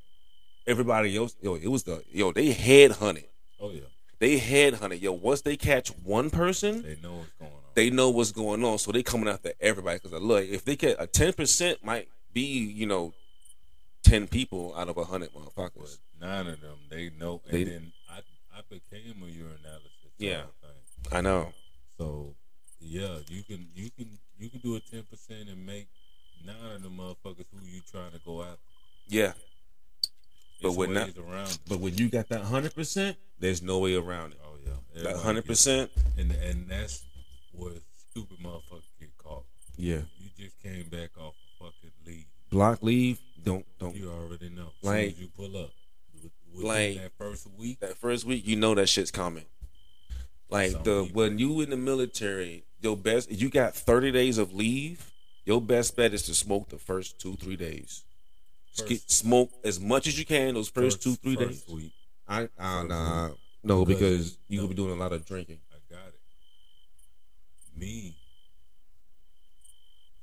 everybody 0.69 1.17
else, 1.17 1.35
yo, 1.41 1.55
it 1.55 1.67
was 1.69 1.83
the 1.83 2.05
yo, 2.13 2.31
they 2.31 2.53
head 2.53 2.93
hunted. 2.93 3.25
Oh 3.61 3.71
yeah, 3.71 3.81
They 4.21 4.39
head 4.39 4.75
hunted. 4.75 5.01
Yo, 5.01 5.13
once 5.13 5.43
they 5.43 5.57
catch 5.57 5.89
one 6.03 6.31
person, 6.31 6.83
they 6.83 6.97
know 7.03 7.15
what's 7.19 7.31
going 7.39 7.53
on. 7.53 7.59
they 7.75 7.91
know 7.91 8.11
what's 8.11 8.33
going 8.33 8.65
on, 8.65 8.79
so 8.79 8.91
they 8.93 9.03
coming 9.03 9.29
after 9.29 9.53
everybody. 9.61 9.97
Because 9.99 10.13
uh, 10.13 10.19
look, 10.19 10.45
if 10.45 10.65
they 10.65 10.75
get 10.77 10.97
a 10.99 11.07
ten 11.07 11.33
percent, 11.33 11.85
might 11.85 12.09
be 12.33 12.43
you 12.43 12.87
know 12.87 13.13
ten 14.03 14.27
people 14.27 14.75
out 14.77 14.89
of 14.89 14.97
a 14.97 15.05
hundred 15.05 15.31
but 15.35 15.43
motherfuckers. 15.55 15.99
nine 16.21 16.47
of 16.49 16.61
them, 16.61 16.79
they 16.91 17.11
know. 17.19 17.41
And 17.47 17.53
They- 17.55 17.65
then 17.65 17.93
I, 18.11 18.19
I 18.57 18.61
became 18.69 19.23
a 19.23 19.27
urinalysis. 19.27 20.11
Yeah. 20.19 20.43
I 21.13 21.21
know. 21.21 21.53
So 21.97 22.35
yeah, 22.81 23.19
you 23.29 23.43
can, 23.45 23.69
you 23.75 23.91
can, 23.97 24.19
you 24.39 24.49
can 24.51 24.59
do 24.61 24.75
a 24.77 24.81
ten 24.81 25.05
percent 25.05 25.49
and 25.49 25.65
make 25.65 25.87
nine 26.45 26.57
of 26.75 26.83
the 26.83 26.89
motherfuckers 26.89 27.47
who 27.53 27.65
you 27.65 27.83
trying 27.91 28.11
to 28.13 28.19
go 28.25 28.43
after. 28.43 28.59
Yeah, 29.07 29.33
But 30.63 30.73
ways 30.73 30.91
not- 30.91 31.59
but 31.69 31.79
when 31.81 31.97
you 31.97 32.09
got 32.09 32.29
that 32.29 32.43
hundred 32.43 32.75
percent, 32.75 33.17
there's 33.39 33.63
no 33.63 33.79
way 33.79 33.95
around 33.95 34.33
it. 34.33 34.41
Oh 34.45 34.57
yeah, 34.65 35.03
That 35.05 35.17
hundred 35.17 35.45
percent, 35.47 35.91
and 36.17 36.33
and 36.33 36.69
that's 36.69 37.05
where 37.53 37.73
stupid 38.11 38.39
motherfuckers 38.39 38.83
get 38.99 39.17
caught. 39.19 39.45
yeah. 39.77 40.03
You 40.19 40.31
just 40.37 40.59
came 40.63 40.89
back 40.89 41.11
off 41.19 41.35
a 41.61 41.65
fucking 41.65 41.91
leave. 42.07 42.25
Block 42.51 42.83
leave, 42.83 43.21
don't 43.43 43.65
don't. 43.79 43.95
You 43.97 44.11
already 44.11 44.49
know. 44.51 44.73
As 44.83 44.85
Like- 44.85 45.05
soon 45.05 45.15
as 45.15 45.21
you 45.21 45.29
pull 45.29 45.57
up, 45.57 45.71
like- 46.55 46.97
that 46.97 47.13
first 47.19 47.47
week, 47.57 47.79
That 47.81 47.97
first 47.97 48.25
week, 48.25 48.47
you 48.47 48.57
know 48.57 48.75
that 48.75 48.89
shit's 48.89 49.11
coming. 49.11 49.45
Like 50.51 50.73
Some 50.73 50.83
the 50.83 51.03
people- 51.05 51.17
when 51.23 51.39
you 51.39 51.61
in 51.61 51.71
the 51.71 51.77
military, 51.77 52.65
your 52.81 52.97
best 52.97 53.31
you 53.31 53.49
got 53.51 53.75
thirty 53.77 54.11
days 54.11 54.39
of 54.39 54.53
leave. 54.53 55.13
Your 55.45 55.61
best 55.63 55.97
bet 55.97 56.13
is 56.13 56.23
to 56.25 56.35
smoke 56.35 56.69
the 56.69 56.79
first 56.79 57.19
two 57.19 57.37
three 57.37 57.57
days. 57.57 58.05
First- 58.79 58.89
Get, 58.89 59.11
smoke 59.11 59.51
as 59.65 59.81
much 59.81 60.07
as 60.07 60.19
you 60.19 60.25
can 60.25 60.55
those 60.55 60.69
first, 60.69 61.03
two 61.03 61.15
three 61.17 61.35
first 61.37 61.67
days. 61.67 61.75
week. 61.75 61.93
I, 62.27 62.43
I 62.59 62.81
First 62.83 62.89
nah, 62.89 63.31
no, 63.65 63.85
Because 63.85 63.99
because 64.01 64.31
you- 64.33 64.37
you 64.49 64.57
no. 64.59 64.63
will 64.63 64.69
be 64.69 64.75
doing 64.75 64.93
a 64.93 65.01
lot 65.01 65.13
of 65.13 65.25
drinking. 65.25 65.59
I 65.73 65.77
got 65.95 66.09
it. 66.09 66.21
Me, 67.77 68.15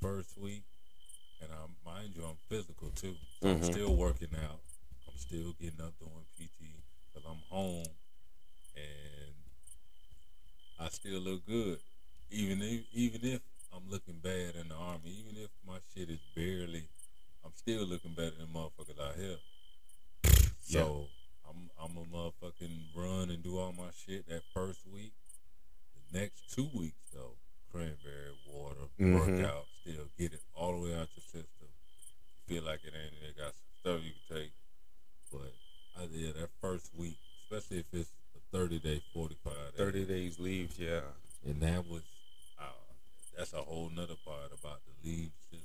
first 0.01 0.37
week, 0.37 0.63
and 1.41 1.49
I 1.51 1.89
mind 1.89 2.13
you, 2.15 2.23
I'm 2.23 2.37
physical 2.49 2.89
too. 2.91 3.15
So 3.41 3.49
I'm 3.49 3.59
Mhm. 3.61 3.65
still 3.73 3.95
working 3.95 4.35
out. 4.35 4.61
I'm 5.07 5.17
still 5.17 5.53
getting 5.53 5.81
up 5.81 5.97
doing 5.99 6.25
PT 6.37 6.83
because 7.13 7.27
I'm 7.29 7.41
home, 7.49 7.87
and 8.75 9.35
I 10.79 10.89
still 10.89 11.19
look 11.19 11.45
good. 11.45 11.79
Even 12.29 12.61
if 12.61 12.85
even 12.93 13.23
if 13.25 13.41
I'm 13.73 13.89
looking 13.89 14.19
bad 14.19 14.55
in 14.55 14.69
the 14.69 14.75
army, 14.75 15.11
even 15.11 15.37
if 15.37 15.49
my 15.65 15.79
shit 15.93 16.09
is 16.09 16.19
barely, 16.35 16.79
I'm 16.79 16.94
still 17.55 17.85
looking 17.85 18.13
better 18.13 18.31
than 18.37 18.47
motherfuckers 18.47 18.99
out 19.01 19.15
here. 19.15 19.37
So 20.61 21.07
I'm 21.47 21.69
I'm 21.81 21.97
a 21.97 22.05
motherfucking 22.15 22.95
run 22.95 23.29
and 23.29 23.43
do 23.43 23.57
all 23.59 23.71
my 23.73 23.89
shit 24.05 24.27
that 24.29 24.41
first 24.53 24.79
week. 24.91 25.13
The 26.11 26.19
next 26.19 26.53
two 26.53 26.69
weeks 26.73 27.01
though, 27.13 27.35
cranberry 27.71 28.33
water, 28.47 28.87
Mhm. 28.99 29.19
workout, 29.19 29.65
still 29.81 30.07
get 30.17 30.33
it 30.33 30.41
all 30.55 30.73
the 30.73 30.79
way 30.87 30.95
out 30.95 31.09
your 31.15 31.23
system. 31.23 31.69
Feel 32.47 32.63
like 32.63 32.83
it 32.83 32.93
ain't 32.95 33.13
it 33.23 33.37
got 33.37 33.53
some 33.55 33.75
stuff 33.79 34.03
you 34.03 34.11
can 34.27 34.37
take. 34.37 34.51
But 35.31 35.53
I 35.97 36.03
yeah, 36.11 36.31
that 36.33 36.49
first 36.61 36.93
week, 36.95 37.17
especially 37.43 37.79
if 37.79 37.93
it's 37.93 38.11
a 38.35 38.39
thirty 38.51 38.79
day, 38.79 39.01
forty 39.13 39.35
five 39.43 39.73
thirty 39.75 40.05
days 40.05 40.39
leaves, 40.39 40.77
Yeah. 40.79 41.01
and 41.43 41.61
that 41.61 41.85
was 41.87 42.03
uh, 42.59 42.71
that's 43.37 43.53
a 43.53 43.61
whole 43.63 43.89
nother 43.89 44.15
part 44.25 44.51
about 44.51 44.81
the 44.85 45.07
leaves 45.09 45.33
system 45.51 45.64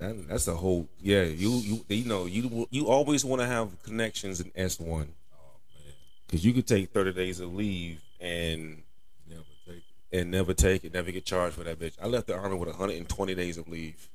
That, 0.00 0.28
that's 0.28 0.46
the 0.46 0.56
whole 0.56 0.88
yeah. 1.00 1.24
You 1.24 1.50
you 1.50 1.84
you 1.88 2.04
know 2.06 2.24
you 2.24 2.66
you 2.70 2.88
always 2.88 3.22
want 3.22 3.42
to 3.42 3.46
have 3.46 3.82
connections 3.82 4.40
in 4.40 4.50
S 4.56 4.80
one 4.80 5.12
oh 5.34 5.58
man, 5.74 5.92
because 6.26 6.44
you 6.44 6.54
could 6.54 6.66
take 6.66 6.90
thirty 6.90 7.12
days 7.12 7.38
of 7.38 7.54
leave 7.54 8.00
and 8.18 8.82
never 9.28 9.42
take 9.66 9.76
it. 9.76 10.18
and 10.18 10.30
never 10.30 10.54
take 10.54 10.84
it, 10.84 10.94
never 10.94 11.10
get 11.10 11.26
charged 11.26 11.56
for 11.56 11.64
that 11.64 11.78
bitch. 11.78 11.92
I 12.02 12.06
left 12.06 12.28
the 12.28 12.34
army 12.34 12.56
with 12.56 12.68
120 12.68 13.34
days 13.34 13.58
of 13.58 13.68
leave. 13.68 14.08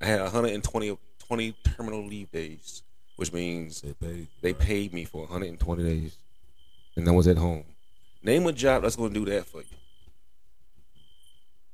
I 0.00 0.06
had 0.06 0.22
120 0.22 0.98
20 1.26 1.54
terminal 1.76 2.06
leave 2.06 2.30
days, 2.32 2.82
which 3.16 3.32
means. 3.32 3.82
They 3.82 3.92
paid. 3.92 4.28
they 4.40 4.54
paid 4.54 4.94
me 4.94 5.04
for 5.04 5.22
120 5.22 5.82
days, 5.82 6.16
and 6.96 7.06
I 7.06 7.12
was 7.12 7.28
at 7.28 7.36
home. 7.36 7.64
Name 8.22 8.46
a 8.46 8.52
job 8.52 8.82
that's 8.82 8.96
going 8.96 9.12
to 9.12 9.24
do 9.24 9.30
that 9.30 9.44
for 9.44 9.62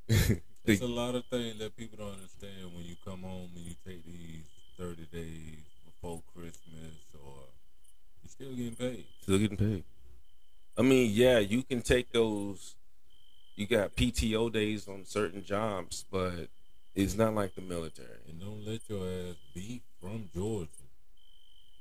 you. 0.09 0.41
It's 0.67 0.81
a 0.81 0.87
lot 0.87 1.15
of 1.15 1.25
things 1.27 1.59
that 1.59 1.77
people 1.77 1.99
don't 1.99 2.15
understand 2.15 2.75
when 2.75 2.85
you 2.85 2.97
come 3.05 3.21
home 3.23 3.51
and 3.55 3.65
you 3.67 3.75
take 3.87 4.05
these 4.07 4.45
30 4.79 5.07
days 5.13 5.59
before 5.85 6.23
Christmas 6.35 6.95
or 7.23 7.45
you 8.23 8.29
still 8.29 8.55
getting 8.55 8.75
paid. 8.75 9.05
Still 9.23 9.39
getting 9.39 9.57
paid. 9.59 9.85
I 10.79 10.83
mean, 10.83 11.11
yeah, 11.13 11.39
you 11.39 11.63
can 11.63 11.83
take 11.83 12.13
those. 12.13 12.77
You 13.57 13.67
got 13.67 13.95
PTO 13.95 14.51
days 14.53 14.89
on 14.89 15.05
certain 15.05 15.45
jobs, 15.45 16.05
but 16.11 16.49
it's 16.95 17.15
not 17.15 17.35
like 17.35 17.55
the 17.55 17.61
military. 17.61 18.19
And 18.29 18.41
don't 18.41 18.65
let 18.67 18.81
your 18.89 19.07
ass 19.07 19.37
be 19.55 19.83
from 20.01 20.31
Georgia 20.35 20.69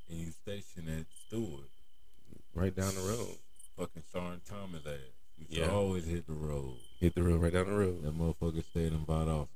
and 0.09 0.19
you 0.19 0.31
stationed 0.31 0.89
at 0.89 1.05
Stewart, 1.27 1.69
Right 2.53 2.75
down 2.75 2.93
the 2.95 3.01
road. 3.01 3.37
fucking 3.77 4.03
Sergeant 4.11 4.45
Thomas 4.45 4.85
ass. 4.85 4.99
You 5.39 5.45
should 5.49 5.57
Yeah. 5.57 5.71
always 5.71 6.05
hit 6.05 6.27
the 6.27 6.33
road. 6.33 6.77
Hit 7.03 7.15
the 7.15 7.23
road 7.23 7.41
right 7.41 7.51
down 7.51 7.65
the 7.65 7.73
road. 7.73 8.01
That 8.01 8.17
motherfucker 8.17 8.63
stayed 8.63 8.93
in 8.93 9.03
off. 9.09 9.49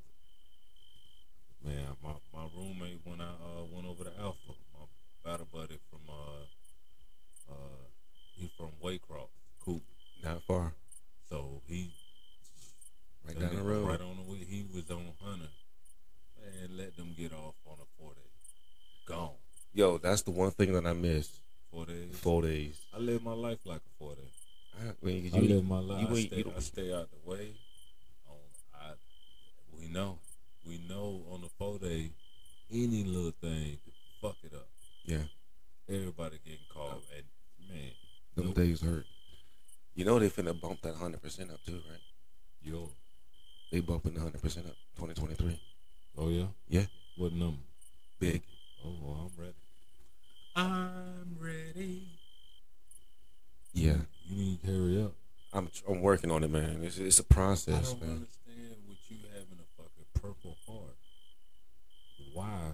Man, 1.63 1.95
my, 2.03 2.11
my 2.33 2.45
roommate 2.53 2.99
when 3.05 3.21
I 3.21 3.29
uh, 3.29 3.63
went 3.71 3.87
over 3.87 4.03
to 4.03 4.11
Alpha, 4.19 4.51
my 4.73 4.85
battle 5.23 5.47
buddy 5.53 5.79
from 5.89 6.01
uh 6.09 7.53
uh 7.53 7.85
he 8.35 8.49
from 8.57 8.71
Waycross, 8.83 9.29
Coop. 9.63 9.81
Not 10.21 10.43
far. 10.43 10.73
So 11.29 11.61
he 11.67 11.93
Right 13.25 13.39
down 13.39 13.55
the 13.55 13.61
road. 13.61 13.87
Right 13.87 14.01
on 14.01 14.17
the 14.17 14.29
way. 14.29 14.39
He 14.39 14.65
was 14.75 14.91
on 14.91 15.05
Hunter. 15.23 15.47
Man, 16.41 16.77
let 16.77 16.97
them 16.97 17.15
get 17.17 17.31
off 17.31 17.55
on 17.65 17.77
a 17.81 17.87
four 17.97 18.11
day. 18.11 18.29
Gone. 19.07 19.29
Yo, 19.73 19.97
that's 19.99 20.21
the 20.23 20.31
one 20.31 20.51
thing 20.51 20.73
that 20.73 20.85
I 20.85 20.91
miss. 20.91 21.29
Four 21.71 21.85
days. 21.85 22.09
Four 22.11 22.41
days. 22.41 22.77
I 22.93 22.99
live 22.99 23.23
my 23.23 23.31
life 23.31 23.59
like 23.63 23.77
a 23.77 23.93
four 23.97 24.15
day. 24.15 24.36
I, 24.79 25.05
mean, 25.05 25.31
I 25.33 25.37
you- 25.39 25.55
live 25.55 25.65
my 25.65 25.79
life. 25.79 26.01
you 26.09 26.15
I, 26.15 26.21
stay, 26.25 26.37
you 26.37 26.53
I 26.55 26.59
stay 26.59 26.93
out 26.93 27.09
the 27.11 27.29
way. 27.29 27.53
On, 28.29 28.35
I, 28.75 28.91
we 29.79 29.87
know. 29.87 30.19
We 30.65 30.79
know 30.89 31.23
on 31.31 31.41
the 31.41 31.49
four 31.57 31.77
day, 31.79 32.11
any 32.71 33.03
little 33.05 33.31
thing 33.31 33.77
could 33.83 33.93
fuck 34.21 34.35
it 34.43 34.53
up. 34.53 34.67
yeah, 35.05 35.23
Everybody 35.89 36.39
getting 36.43 36.59
called. 36.73 37.03
And 37.15 37.23
man, 37.69 37.91
them 38.35 38.45
nope. 38.47 38.55
days 38.55 38.81
hurt. 38.81 39.05
You 39.95 40.05
know 40.05 40.19
they 40.19 40.29
finna 40.29 40.59
bump 40.59 40.81
that 40.81 40.95
hundred 40.95 41.21
percent 41.21 41.49
up 41.51 41.63
too, 41.65 41.81
right? 41.89 41.99
yo, 42.61 42.89
They 43.71 43.79
bumping 43.79 44.13
the 44.13 44.19
hundred 44.19 44.41
percent 44.41 44.67
up, 44.67 44.75
twenty 44.97 45.13
twenty 45.13 45.35
three. 45.35 45.59
oh 46.17 46.29
yeah, 46.29 46.47
Yeah, 46.67 46.85
what 47.15 47.31
number? 47.33 47.61
big. 48.19 48.43
Oh, 48.85 48.93
well, 49.01 49.31
I'm 49.37 49.41
ready. 49.41 49.53
I'm 50.55 51.37
ready. 51.39 52.16
Yeah, 53.73 53.97
You 54.25 54.35
need 54.35 54.61
to 54.63 54.67
hurry 54.71 55.03
up. 55.03 55.13
I'm 55.53 55.69
I'm 55.87 56.01
working 56.01 56.31
on 56.31 56.43
it, 56.43 56.49
man. 56.51 56.79
It's 56.83 56.97
it's 56.97 57.19
a 57.19 57.23
process, 57.23 57.67
man. 57.73 57.77
I 57.77 57.81
don't 57.89 58.01
man. 58.01 58.09
understand 58.09 58.75
with 58.89 58.97
you 59.09 59.17
having 59.33 59.59
a 59.59 59.81
fucking 59.81 60.05
purple 60.21 60.57
heart. 60.67 60.95
Why? 62.33 62.71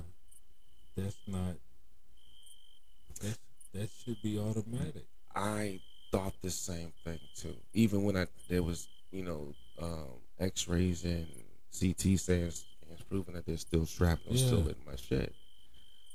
That's 0.95 1.18
not. 1.28 1.56
That 3.22 3.38
that 3.74 3.90
should 4.03 4.22
be 4.22 4.40
automatic. 4.40 5.06
I 5.36 5.80
thought 6.11 6.34
the 6.41 6.49
same 6.49 6.94
thing 7.03 7.20
too. 7.36 7.56
Even 7.74 8.03
when 8.03 8.18
I 8.18 8.28
there 8.49 8.64
was 8.64 8.88
you 9.11 9.24
know 9.24 9.53
um, 9.82 10.20
X-rays 10.40 11.03
and 11.03 11.28
CT 11.78 12.20
scans 12.20 12.65
scans 12.86 13.02
proving 13.10 13.36
that 13.36 13.45
there's 13.45 13.61
still 13.61 13.86
shrapnel 13.86 14.36
Yeah. 14.36 14.45
still 14.48 14.68
in 14.68 14.76
my 14.86 14.95
shit. 14.95 15.34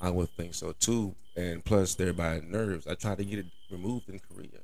I 0.01 0.11
would 0.11 0.29
think 0.31 0.55
so 0.55 0.73
too. 0.73 1.15
And 1.37 1.65
plus, 1.65 1.95
they're 1.95 2.13
by 2.13 2.41
nerves. 2.41 2.87
I 2.87 2.95
tried 2.95 3.19
to 3.19 3.25
get 3.25 3.41
it 3.41 3.47
removed 3.71 4.09
in 4.09 4.19
Korea. 4.21 4.61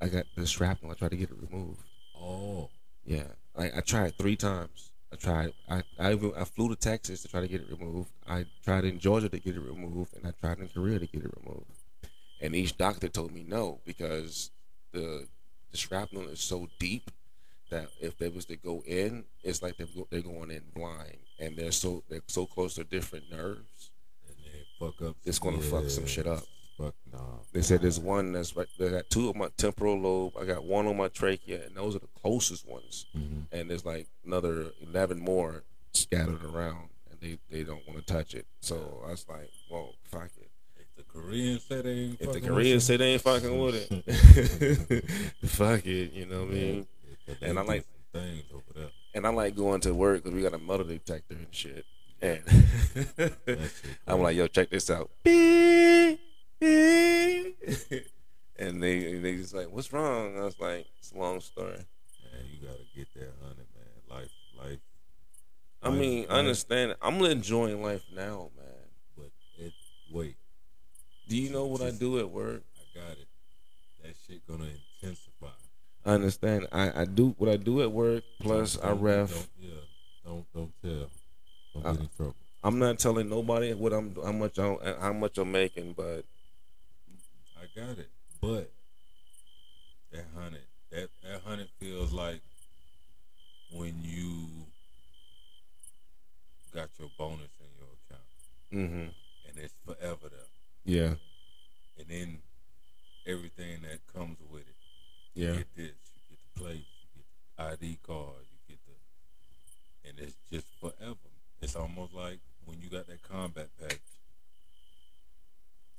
I 0.00 0.08
got 0.08 0.26
the 0.36 0.46
shrapnel. 0.46 0.90
I 0.90 0.94
tried 0.94 1.10
to 1.10 1.16
get 1.16 1.30
it 1.30 1.36
removed. 1.40 1.82
Oh, 2.20 2.70
Yeah, 3.04 3.28
I, 3.56 3.70
I 3.76 3.80
tried 3.80 4.16
three 4.18 4.36
times. 4.36 4.90
I 5.12 5.16
tried. 5.16 5.52
I 5.68 5.82
I, 5.98 6.12
even, 6.12 6.32
I 6.36 6.44
flew 6.44 6.68
to 6.68 6.76
Texas 6.76 7.22
to 7.22 7.28
try 7.28 7.40
to 7.40 7.48
get 7.48 7.62
it 7.62 7.70
removed. 7.70 8.10
I 8.28 8.44
tried 8.64 8.84
in 8.84 8.98
Georgia 8.98 9.28
to 9.28 9.38
get 9.38 9.56
it 9.56 9.60
removed, 9.60 10.14
and 10.16 10.26
I 10.26 10.32
tried 10.32 10.58
in 10.58 10.68
Korea 10.68 10.98
to 10.98 11.06
get 11.06 11.24
it 11.24 11.32
removed. 11.42 11.64
And 12.40 12.54
each 12.54 12.76
doctor 12.76 13.08
told 13.08 13.32
me 13.32 13.44
no 13.46 13.80
because 13.84 14.50
the 14.92 15.26
the 15.70 15.76
shrapnel 15.76 16.28
is 16.28 16.40
so 16.40 16.68
deep 16.78 17.10
that 17.70 17.88
if 18.00 18.16
they 18.18 18.28
was 18.28 18.44
to 18.46 18.56
go 18.56 18.82
in, 18.86 19.24
it's 19.42 19.62
like 19.62 19.76
they're, 19.76 19.86
they're 20.10 20.22
going 20.22 20.50
in 20.50 20.62
blind, 20.74 21.18
and 21.38 21.56
they're 21.56 21.72
so 21.72 22.02
they're 22.08 22.22
so 22.28 22.46
close 22.46 22.74
to 22.74 22.84
different 22.84 23.30
nerves. 23.30 23.90
and 24.26 24.36
they 24.44 24.64
fuck 24.78 25.00
up. 25.02 25.16
It's 25.24 25.38
gonna 25.38 25.60
fuck 25.60 25.88
some 25.88 26.06
shit 26.06 26.26
up. 26.26 26.44
Fuck 26.78 26.94
nah. 27.12 27.18
They 27.52 27.62
said 27.62 27.82
there's 27.82 27.98
one 27.98 28.30
that's 28.32 28.54
right. 28.56 28.68
They 28.78 28.88
got 28.90 29.10
two 29.10 29.28
of 29.28 29.34
my 29.36 29.48
temporal 29.56 29.98
lobe. 29.98 30.34
I 30.40 30.44
got 30.44 30.62
one 30.64 30.86
on 30.86 30.96
my 30.96 31.08
trachea, 31.08 31.64
and 31.66 31.74
those 31.74 31.96
are 31.96 31.98
the 31.98 32.08
closest 32.22 32.66
ones. 32.68 33.06
Mhm. 33.16 33.46
And 33.50 33.68
there's 33.70 33.84
like 33.84 34.06
another 34.24 34.66
eleven 34.80 35.18
more 35.18 35.64
scattered 35.92 36.44
around, 36.44 36.90
and 37.10 37.18
they 37.20 37.38
they 37.50 37.64
don't 37.64 37.86
want 37.88 37.98
to 37.98 38.04
touch 38.12 38.34
it. 38.34 38.46
So 38.60 39.02
I 39.06 39.10
was 39.10 39.26
like, 39.28 39.50
well, 39.70 39.94
fuck 40.04 40.30
it. 40.40 40.50
If 40.76 40.94
the 40.96 41.02
Koreans 41.02 41.64
say 41.64 41.82
they 41.82 41.90
ain't 41.90 42.20
If 42.20 42.32
the 42.32 42.40
Koreans 42.40 42.84
say 42.84 42.96
they 42.96 43.12
ain't 43.14 43.22
fucking 43.22 43.58
with 43.58 43.74
it, 43.90 45.04
fuck 45.46 45.84
it. 45.84 46.12
You 46.12 46.26
know 46.26 46.42
what 46.42 46.50
I 46.50 46.52
mean? 46.54 46.86
And 47.42 47.58
I 47.58 47.62
like- 47.62 47.86
things 48.12 48.44
over 48.54 48.62
there. 48.74 48.90
And 49.14 49.26
I 49.26 49.30
like 49.30 49.56
going 49.56 49.80
to 49.80 49.92
work 49.94 50.22
because 50.22 50.34
we 50.34 50.42
got 50.42 50.54
a 50.54 50.58
metal 50.58 50.86
detector 50.86 51.34
and 51.34 51.46
shit. 51.50 51.84
And 52.22 52.42
I'm 54.06 54.20
like, 54.22 54.36
yo, 54.36 54.46
check 54.46 54.70
this 54.70 54.90
out. 54.90 55.10
Beep. 55.24 56.20
and 58.58 58.82
they 58.82 59.14
they 59.18 59.36
just 59.36 59.54
like, 59.54 59.70
what's 59.70 59.92
wrong? 59.92 60.36
I 60.38 60.44
was 60.44 60.58
like, 60.58 60.86
it's 60.98 61.12
a 61.12 61.18
long 61.18 61.40
story. 61.40 61.76
Man, 61.76 62.42
you 62.50 62.66
gotta 62.66 62.82
get 62.94 63.06
that 63.14 63.32
hundred, 63.42 63.66
man. 63.76 63.86
Life, 64.10 64.30
life. 64.58 64.78
I 65.82 65.88
life- 65.88 65.98
mean, 65.98 66.26
I 66.28 66.38
understand. 66.38 66.96
I'm 67.00 67.20
enjoying 67.24 67.82
life 67.82 68.02
now, 68.14 68.50
man. 68.56 68.66
But 69.16 69.30
it, 69.58 69.72
wait, 70.10 70.36
Do 71.28 71.36
you 71.36 71.50
know 71.50 71.66
what 71.66 71.82
I 71.82 71.90
do 71.90 72.18
at 72.18 72.28
work? 72.30 72.62
I 72.76 72.98
got 72.98 73.12
it. 73.12 73.28
That 74.02 74.14
shit 74.26 74.46
gonna 74.48 74.68
intensify. 75.00 75.46
I 76.04 76.12
understand. 76.12 76.66
I, 76.72 77.02
I 77.02 77.04
do 77.04 77.34
what 77.38 77.50
I 77.50 77.56
do 77.56 77.82
at 77.82 77.92
work. 77.92 78.24
Plus, 78.40 78.74
Don't- 78.76 78.84
I 78.86 78.92
ref. 78.92 79.30
Don't, 79.30 79.48
yeah, 79.60 79.70
don't 80.24 80.46
don't 80.54 80.72
tell. 80.82 81.10
Don't 81.74 81.86
Uh, 81.86 81.92
get 81.92 82.00
in 82.00 82.08
trouble. 82.16 82.34
I'm 82.64 82.78
not 82.80 82.98
telling 82.98 83.28
nobody 83.28 83.72
what 83.74 83.92
I'm 83.92 84.16
how 84.16 84.32
much 84.32 84.58
I'm 84.58 84.78
how 85.00 85.12
much 85.12 85.38
I'm 85.38 85.52
making, 85.52 85.92
but 85.96 86.24
I 86.24 86.37
got 87.78 87.98
it. 87.98 88.10
But 88.40 88.70
that 90.12 90.24
hundred, 90.36 90.62
that 90.90 91.08
that 91.22 91.40
hundred 91.44 91.68
feels 91.78 92.12
like 92.12 92.40
when 93.72 93.94
you 94.02 94.46
got 96.74 96.88
your 96.98 97.08
bonus 97.18 97.50
in 97.60 97.66
your 97.78 97.88
account, 98.04 98.28
hmm 98.70 99.08
and 99.48 99.56
it's 99.58 99.74
forever 99.84 100.28
there. 100.30 100.40
yeah, 100.84 101.14
And 101.98 102.06
then 102.08 102.38
everything 103.26 103.78
that 103.82 104.00
comes 104.14 104.36
with 104.50 104.62
it. 104.62 104.76
yeah, 105.34 105.52
You 105.52 105.56
get 105.58 105.76
this, 105.76 105.86
you 105.86 106.20
get 106.30 106.38
the 106.54 106.60
plate, 106.60 106.84
you 107.02 107.08
get 107.16 107.24
the 107.56 107.62
ID 107.86 107.98
card, 108.06 108.44
you 108.52 108.58
get 108.76 108.78
the, 108.86 110.08
and 110.10 110.18
it's 110.20 110.36
just 110.52 110.66
forever. 110.80 111.16
It's 111.60 111.74
almost 111.76 112.12
like 112.14 112.38
when 112.66 112.80
you 112.80 112.88
got 112.88 113.06
that 113.08 113.22
combat 113.22 113.68
package. 113.80 113.98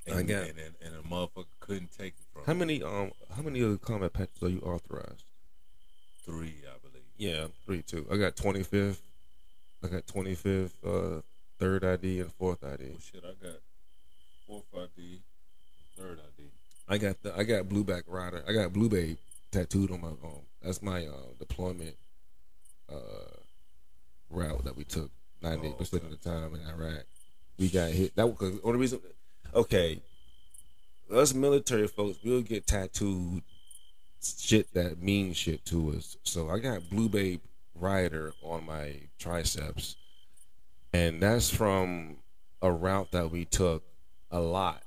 And, 0.07 0.15
I 0.19 0.23
got- 0.23 0.43
and, 0.49 0.57
and, 0.59 0.75
and 0.81 0.95
a 0.95 1.07
motherfucker 1.07 1.45
couldn't 1.59 1.91
take 1.97 2.13
it 2.13 2.25
from 2.33 2.43
How 2.45 2.53
you. 2.53 2.57
Many 2.69 2.83
um 2.83 3.11
how 3.35 3.41
many 3.41 3.63
other 3.63 3.77
combat 3.77 4.13
patches 4.13 4.43
are 4.43 4.49
you 4.49 4.59
authorized? 4.59 5.23
Three, 6.25 6.55
I 6.67 6.77
believe. 6.87 7.03
Yeah, 7.17 7.47
three 7.65 7.81
two. 7.81 8.05
I 8.11 8.17
got 8.17 8.35
twenty 8.35 8.63
fifth. 8.63 9.01
I 9.83 9.87
got 9.87 10.05
twenty 10.05 10.35
fifth, 10.35 10.75
uh, 10.85 11.21
third 11.57 11.83
ID 11.83 12.19
and 12.19 12.31
fourth 12.33 12.63
ID. 12.63 12.91
Oh 12.93 12.99
shit, 12.99 13.23
I 13.23 13.43
got 13.43 13.57
fourth 14.45 14.65
ID, 14.73 15.21
third 15.97 16.19
ID. 16.19 16.49
I 16.87 16.97
got 16.97 17.21
the 17.23 17.35
I 17.35 17.43
got 17.43 17.65
blueback 17.65 18.03
rider. 18.07 18.43
I 18.47 18.53
got 18.53 18.73
blue 18.73 18.89
babe 18.89 19.17
tattooed 19.51 19.91
on 19.91 20.01
my 20.01 20.09
arm. 20.23 20.45
That's 20.61 20.81
my 20.81 21.07
uh, 21.07 21.33
deployment 21.39 21.95
uh, 22.91 23.39
route 24.29 24.63
that 24.65 24.77
we 24.77 24.83
took 24.83 25.09
ninety 25.41 25.69
eight 25.69 25.77
percent 25.77 26.03
of 26.03 26.11
the 26.11 26.17
time 26.17 26.53
in 26.53 26.61
Iraq. 26.61 27.05
We 27.57 27.69
got 27.69 27.89
hit. 27.91 28.15
That 28.15 28.27
was 28.27 28.37
the 28.37 28.61
only 28.63 28.79
reason. 28.79 28.99
Okay, 29.55 30.01
us 31.19 31.33
military 31.33 31.87
folks, 31.87 32.17
we'll 32.23 32.41
get 32.41 32.65
tattooed 32.65 33.43
shit 34.21 34.73
that 34.73 35.01
means 35.01 35.37
shit 35.37 35.63
to 35.65 35.91
us. 35.91 36.17
So 36.23 36.49
I 36.49 36.59
got 36.59 36.89
Blue 36.89 37.09
Babe 37.09 37.41
Rider 37.75 38.33
on 38.43 38.65
my 38.65 38.95
triceps, 39.17 39.95
and 40.93 41.21
that's 41.21 41.49
from 41.49 42.17
a 42.61 42.71
route 42.71 43.11
that 43.11 43.31
we 43.31 43.45
took 43.45 43.83
a 44.31 44.39
lot 44.39 44.83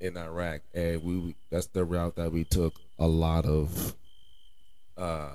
in 0.00 0.16
Iraq, 0.16 0.62
and 0.74 1.02
we 1.02 1.36
that's 1.50 1.66
the 1.68 1.84
route 1.84 2.16
that 2.16 2.32
we 2.32 2.44
took 2.44 2.74
a 2.98 3.06
lot 3.06 3.44
of. 3.44 3.94
Uh, 4.96 5.30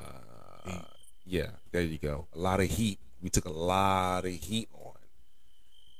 yeah, 1.25 1.49
there 1.71 1.83
you 1.83 1.97
go. 1.97 2.27
A 2.35 2.39
lot 2.39 2.59
of 2.59 2.67
heat. 2.67 2.99
We 3.21 3.29
took 3.29 3.45
a 3.45 3.51
lot 3.51 4.25
of 4.25 4.31
heat 4.31 4.69
on, 4.73 4.93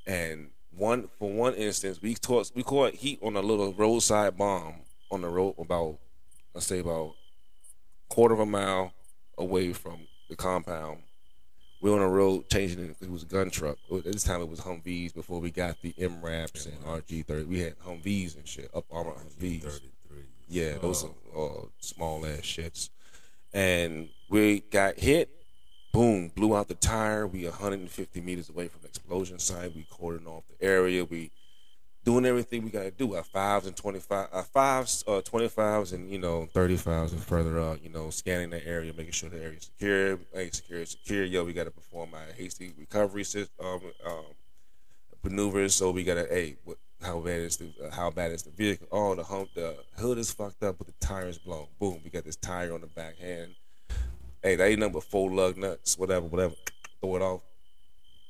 and 0.08 0.50
one 0.76 1.10
for 1.20 1.30
one 1.32 1.54
instance, 1.56 2.02
we 2.02 2.16
caught 2.16 2.52
we 2.56 2.64
caught 2.64 2.94
heat 2.94 3.20
on 3.22 3.36
a 3.36 3.42
little 3.42 3.74
roadside 3.74 4.38
bomb 4.38 4.76
on 5.12 5.22
the 5.22 5.28
road 5.28 5.56
about 5.58 5.98
let's 6.54 6.68
say 6.68 6.80
about 6.80 7.16
quarter 8.10 8.34
of 8.34 8.40
a 8.40 8.46
mile 8.46 8.94
away 9.38 9.74
from 9.74 10.08
the 10.30 10.36
compound. 10.36 11.00
We 11.82 11.90
were 11.90 11.96
on 11.96 12.04
the 12.04 12.08
road 12.08 12.48
changing 12.50 12.84
it. 12.84 12.96
It 13.02 13.10
was 13.10 13.24
a 13.24 13.26
gun 13.26 13.50
truck. 13.50 13.78
At 13.92 14.04
this 14.04 14.24
time, 14.24 14.42
it 14.42 14.50
was 14.50 14.60
Humvees 14.60 15.16
before 15.16 15.40
we 15.40 15.50
got 15.50 15.82
the 15.82 15.94
MRAPs 15.94 16.68
and 16.68 16.80
RG 16.84 17.26
thirty. 17.26 17.44
We 17.46 17.60
had 17.60 17.80
Humvees 17.80 18.36
and 18.36 18.48
shit, 18.48 18.70
up 18.74 18.86
armor 18.92 19.14
Humvees. 19.14 19.82
Yeah, 20.48 20.78
those 20.80 21.06
are 21.06 21.10
uh, 21.36 21.66
small 21.80 22.26
ass 22.26 22.42
shits. 22.42 22.90
And 23.54 24.10
we 24.30 24.60
got 24.60 25.00
hit. 25.00 25.30
Boom, 25.92 26.30
blew 26.30 26.56
out 26.56 26.68
the 26.68 26.76
tire. 26.76 27.28
We 27.28 27.44
150 27.46 28.22
meters 28.22 28.50
away 28.50 28.68
from 28.68 28.82
the 28.82 28.88
explosion 28.88 29.40
site. 29.40 29.76
We 29.76 29.86
cordoned 29.92 30.28
off 30.28 30.44
the 30.48 30.66
area. 30.66 31.04
We 31.04 31.32
doing 32.04 32.26
everything 32.26 32.64
we 32.64 32.70
got 32.70 32.84
to 32.84 32.92
do. 32.92 33.16
Our 33.16 33.24
fives 33.24 33.68
and 33.68 33.76
25, 33.76 34.30
our 34.32 34.44
fives, 34.44 35.04
uh, 35.08 35.22
25s 35.22 35.94
and, 35.94 36.10
you 36.10 36.18
know, 36.18 36.48
35s 36.54 37.12
and 37.12 37.22
further 37.22 37.60
up, 37.60 37.80
you 37.84 37.90
know, 37.90 38.10
scanning 38.10 38.50
the 38.50 38.66
area, 38.66 38.94
making 38.94 39.12
sure 39.12 39.30
the 39.30 39.42
area's 39.42 39.66
secure. 39.66 40.18
Hey, 40.34 40.50
secure, 40.52 40.86
secure. 40.86 41.26
Yo, 41.26 41.44
we 41.44 41.54
got 41.54 41.66
to 41.66 41.72
perform 41.72 42.14
our 42.14 42.34
hasty 42.38 42.74
recovery 42.78 43.24
system, 43.24 43.66
um, 43.66 43.82
um, 44.06 44.26
maneuvers. 45.24 45.76
So 45.76 45.92
we 45.92 46.04
got 46.04 46.16
to, 46.16 46.28
hey, 46.30 46.56
what, 46.64 46.78
how 47.02 47.20
bad 47.20 47.42
is 47.42 47.58
the 47.58 47.74
uh, 47.84 47.90
how 47.90 48.12
bad 48.12 48.32
is 48.32 48.44
the 48.44 48.52
vehicle? 48.52 48.88
Oh, 48.92 49.16
the 49.16 49.24
hump, 49.24 49.50
the 49.56 49.76
hood 49.98 50.20
is 50.20 50.32
fucked 50.32 50.62
up, 50.64 50.78
but 50.78 50.88
the 50.88 50.94
tire 51.06 51.28
is 51.28 51.40
blown. 51.40 51.68
Boom, 51.80 52.00
we 52.04 52.12
got 52.12 52.24
this 52.24 52.36
tire 52.36 52.74
on 52.74 52.82
the 52.82 52.88
back 52.88 53.18
hand. 53.18 53.56
Hey, 54.44 54.56
that 54.56 54.68
ain't 54.68 54.80
nothing 54.80 54.94
but 54.94 55.04
four 55.04 55.30
lug 55.30 55.56
nuts, 55.56 56.00
whatever, 56.00 56.26
whatever. 56.26 56.56
Throw 57.00 57.16
it 57.16 57.22
off. 57.22 57.42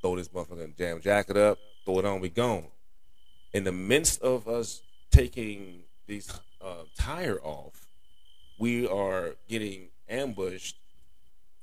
Throw 0.02 0.18
this 0.18 0.28
motherfucking 0.28 0.78
jam 0.78 1.00
jacket 1.00 1.38
up. 1.38 1.58
Throw 1.86 2.00
it 2.00 2.06
on. 2.06 2.20
We 2.20 2.28
gone. 2.28 2.68
In 3.54 3.64
the 3.64 3.72
midst 3.72 4.22
of 4.22 4.46
us 4.48 4.82
taking 5.10 5.84
these 6.08 6.30
uh, 6.62 6.84
tire 6.98 7.40
off, 7.42 7.88
we 8.60 8.86
are 8.88 9.36
getting 9.48 9.88
ambushed 10.10 10.76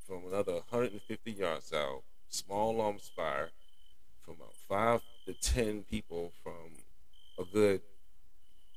from 0.06 0.24
another 0.26 0.54
150 0.54 1.30
yards 1.30 1.72
out. 1.74 2.02
Small 2.30 2.80
arms 2.80 3.10
fire 3.14 3.50
from 4.22 4.36
about 4.36 4.54
five 4.66 5.02
to 5.26 5.34
ten 5.34 5.82
people 5.82 6.32
from 6.42 6.52
a 7.38 7.44
good 7.44 7.82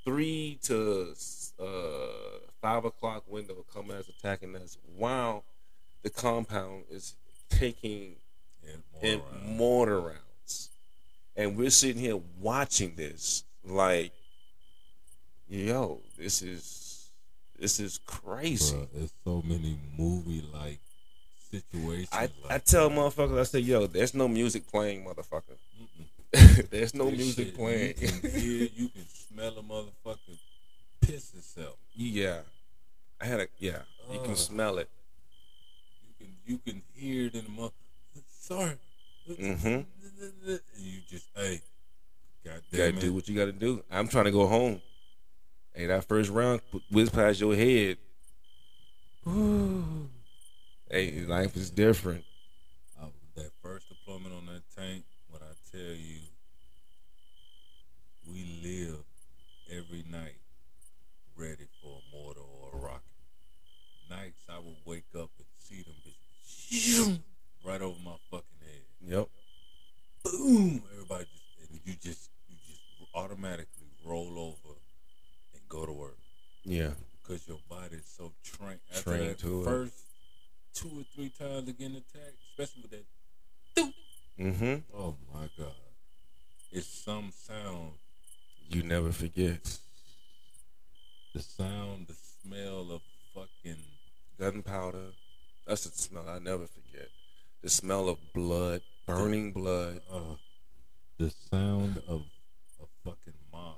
three 0.03 0.57
to 0.64 1.14
uh, 1.60 1.65
five 2.61 2.84
o'clock 2.84 3.23
window 3.27 3.65
coming 3.73 3.95
as 3.95 4.10
attacking 4.10 4.56
us 4.56 4.77
while 4.98 5.43
the 6.03 6.09
compound 6.09 6.83
is 6.89 7.15
taking 7.49 8.15
And 8.67 8.81
in 9.01 9.19
around. 9.19 9.57
mortar 9.57 9.99
rounds. 9.99 10.69
And 11.35 11.57
we're 11.57 11.69
sitting 11.69 12.01
here 12.01 12.19
watching 12.39 12.95
this 12.95 13.43
like, 13.63 14.11
yo, 15.47 15.99
this 16.17 16.41
is 16.41 17.09
this 17.59 17.79
is 17.79 17.99
crazy. 18.05 18.75
Bruh, 18.75 18.87
there's 18.93 19.13
so 19.23 19.43
many 19.45 19.77
movie 19.97 20.43
like 20.53 20.79
situations. 21.51 22.09
I, 22.11 22.21
like 22.21 22.31
I 22.49 22.57
tell 22.57 22.89
motherfuckers, 22.89 23.39
I 23.39 23.43
say, 23.43 23.59
yo, 23.59 23.85
there's 23.87 24.13
no 24.13 24.27
music 24.27 24.67
playing, 24.67 25.05
motherfucker. 25.05 25.57
there's 26.71 26.93
no 26.95 27.09
this 27.09 27.17
music 27.19 27.47
shit, 27.47 27.55
playing. 27.57 27.93
You 27.99 28.07
can 28.07 28.31
hear, 28.31 28.69
you 28.75 28.89
can 28.89 29.05
smell 29.29 29.53
a 29.59 29.61
motherfucker 29.61 30.37
piss 31.01 31.33
itself. 31.33 31.75
yeah. 31.93 32.39
I 33.19 33.25
had 33.25 33.39
a 33.41 33.47
yeah. 33.59 33.83
You 34.11 34.19
can 34.21 34.35
smell 34.35 34.79
it. 34.79 34.89
You 36.51 36.57
can 36.57 36.81
hear 36.93 37.27
it 37.27 37.35
in 37.35 37.45
the 37.45 37.49
mouth. 37.61 37.71
Sorry. 38.41 38.73
Mm-hmm. 39.29 39.67
And 39.67 39.85
you 40.77 40.99
just 41.09 41.27
hey, 41.33 41.61
God 42.43 42.59
You 42.71 42.77
gotta 42.77 42.91
damn 42.91 42.99
do 42.99 43.13
what 43.13 43.29
you 43.29 43.37
gotta 43.37 43.53
do. 43.53 43.81
I'm 43.89 44.09
trying 44.09 44.25
to 44.25 44.31
go 44.31 44.45
home. 44.47 44.81
Hey, 45.73 45.85
that 45.85 46.03
first 46.09 46.29
round 46.29 46.59
whiz 46.91 47.09
past 47.09 47.39
your 47.39 47.55
head. 47.55 47.99
hey, 50.91 51.21
life 51.25 51.55
is 51.55 51.69
different. 51.69 52.25
I, 53.01 53.05
that 53.37 53.51
first 53.63 53.87
deployment 53.87 54.35
on 54.35 54.47
that 54.47 54.63
tank, 54.75 55.05
what 55.29 55.41
I 55.41 55.53
tell 55.71 55.79
you, 55.95 56.19
we 58.29 58.43
live 58.61 58.97
every 59.71 60.03
night 60.11 60.35
ready 61.37 61.67
for 61.81 61.97
a 61.99 62.13
mortar 62.13 62.41
or 62.41 62.77
a 62.77 62.77
rocket. 62.77 63.03
Nights 64.09 64.43
I 64.49 64.57
would 64.59 64.75
wake 64.85 65.05
up 65.17 65.29
and 65.37 65.47
see 65.57 65.83
them 65.83 65.93
bitches 66.05 67.19
right 67.65 67.81
over 67.81 67.97
my 68.03 68.15
fucking 68.29 68.43
head. 68.59 68.81
Yep. 69.07 69.27
Boom! 70.25 70.83
Everybody 70.93 71.25
just 71.31 71.71
and 71.71 71.79
you 71.85 71.93
just 71.93 72.29
you 72.49 72.55
just 72.67 72.81
automatically 73.15 73.87
roll 74.05 74.37
over 74.37 74.75
and 75.53 75.61
go 75.69 75.85
to 75.85 75.91
work 75.93 76.17
Yeah. 76.65 76.91
because 77.23 77.47
your 77.47 77.59
body's 77.69 78.03
so 78.05 78.33
trained. 78.43 78.79
After 78.93 79.11
Trained 79.11 79.29
that 79.29 79.39
to 79.39 79.61
it. 79.61 79.65
first 79.65 79.93
two 80.73 80.89
or 80.89 81.03
three 81.15 81.29
times 81.29 81.69
again 81.69 81.91
attack, 81.91 82.33
especially 82.51 82.81
with 82.83 82.91
that 82.91 83.93
Mm-hmm. 84.39 84.75
Oh 84.97 85.15
my 85.33 85.47
god. 85.57 85.71
It's 86.71 86.87
some 86.87 87.31
sound. 87.33 87.91
You 88.67 88.83
forget. 89.41 89.77
The 91.34 91.41
sound, 91.41 92.07
the 92.07 92.15
smell 92.43 92.91
of 92.91 93.01
fucking 93.34 93.81
Gunpowder. 94.39 95.13
That's 95.68 95.85
the 95.85 95.97
smell 95.97 96.27
I 96.27 96.39
never 96.39 96.68
forget. 96.68 97.09
The 97.61 97.69
smell 97.69 98.09
of 98.09 98.18
blood, 98.34 98.81
burning 99.05 99.51
blood. 99.51 100.01
uh 100.11 100.35
the 101.18 101.31
sound 101.51 102.01
of 102.07 102.23
a 102.81 102.85
fucking 103.05 103.34
moth. 103.51 103.77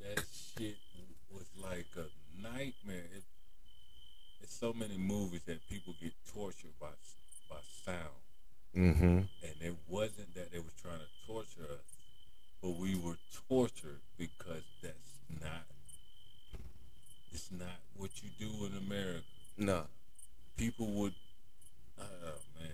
that 0.00 0.24
shit 0.56 0.76
was 1.30 1.46
like 1.62 1.86
a 1.96 2.42
nightmare. 2.42 3.04
It, 3.14 3.24
it's 4.40 4.58
so 4.58 4.72
many 4.72 4.96
movies 4.96 5.42
that 5.46 5.68
people 5.68 5.94
get 6.00 6.12
tortured 6.34 6.72
by 6.80 6.88
by 7.50 7.56
sound. 7.84 8.20
Mm-hmm. 8.76 9.04
and 9.04 9.54
it 9.60 9.74
wasn't 9.88 10.32
that 10.36 10.52
they 10.52 10.60
was 10.60 10.72
trying 10.80 11.00
to 11.00 11.26
torture 11.26 11.72
us, 11.72 11.98
but 12.62 12.76
we 12.76 12.94
were 12.94 13.16
tortured 13.48 13.98
because 14.16 14.62
that's 14.80 15.18
not 15.42 15.66
it's 17.32 17.50
not 17.50 17.80
what 17.96 18.10
you 18.22 18.28
do 18.38 18.66
in 18.66 18.76
America. 18.76 19.24
No. 19.58 19.82
People 20.56 20.86
would, 20.86 21.14
oh 21.98 22.04
man, 22.60 22.70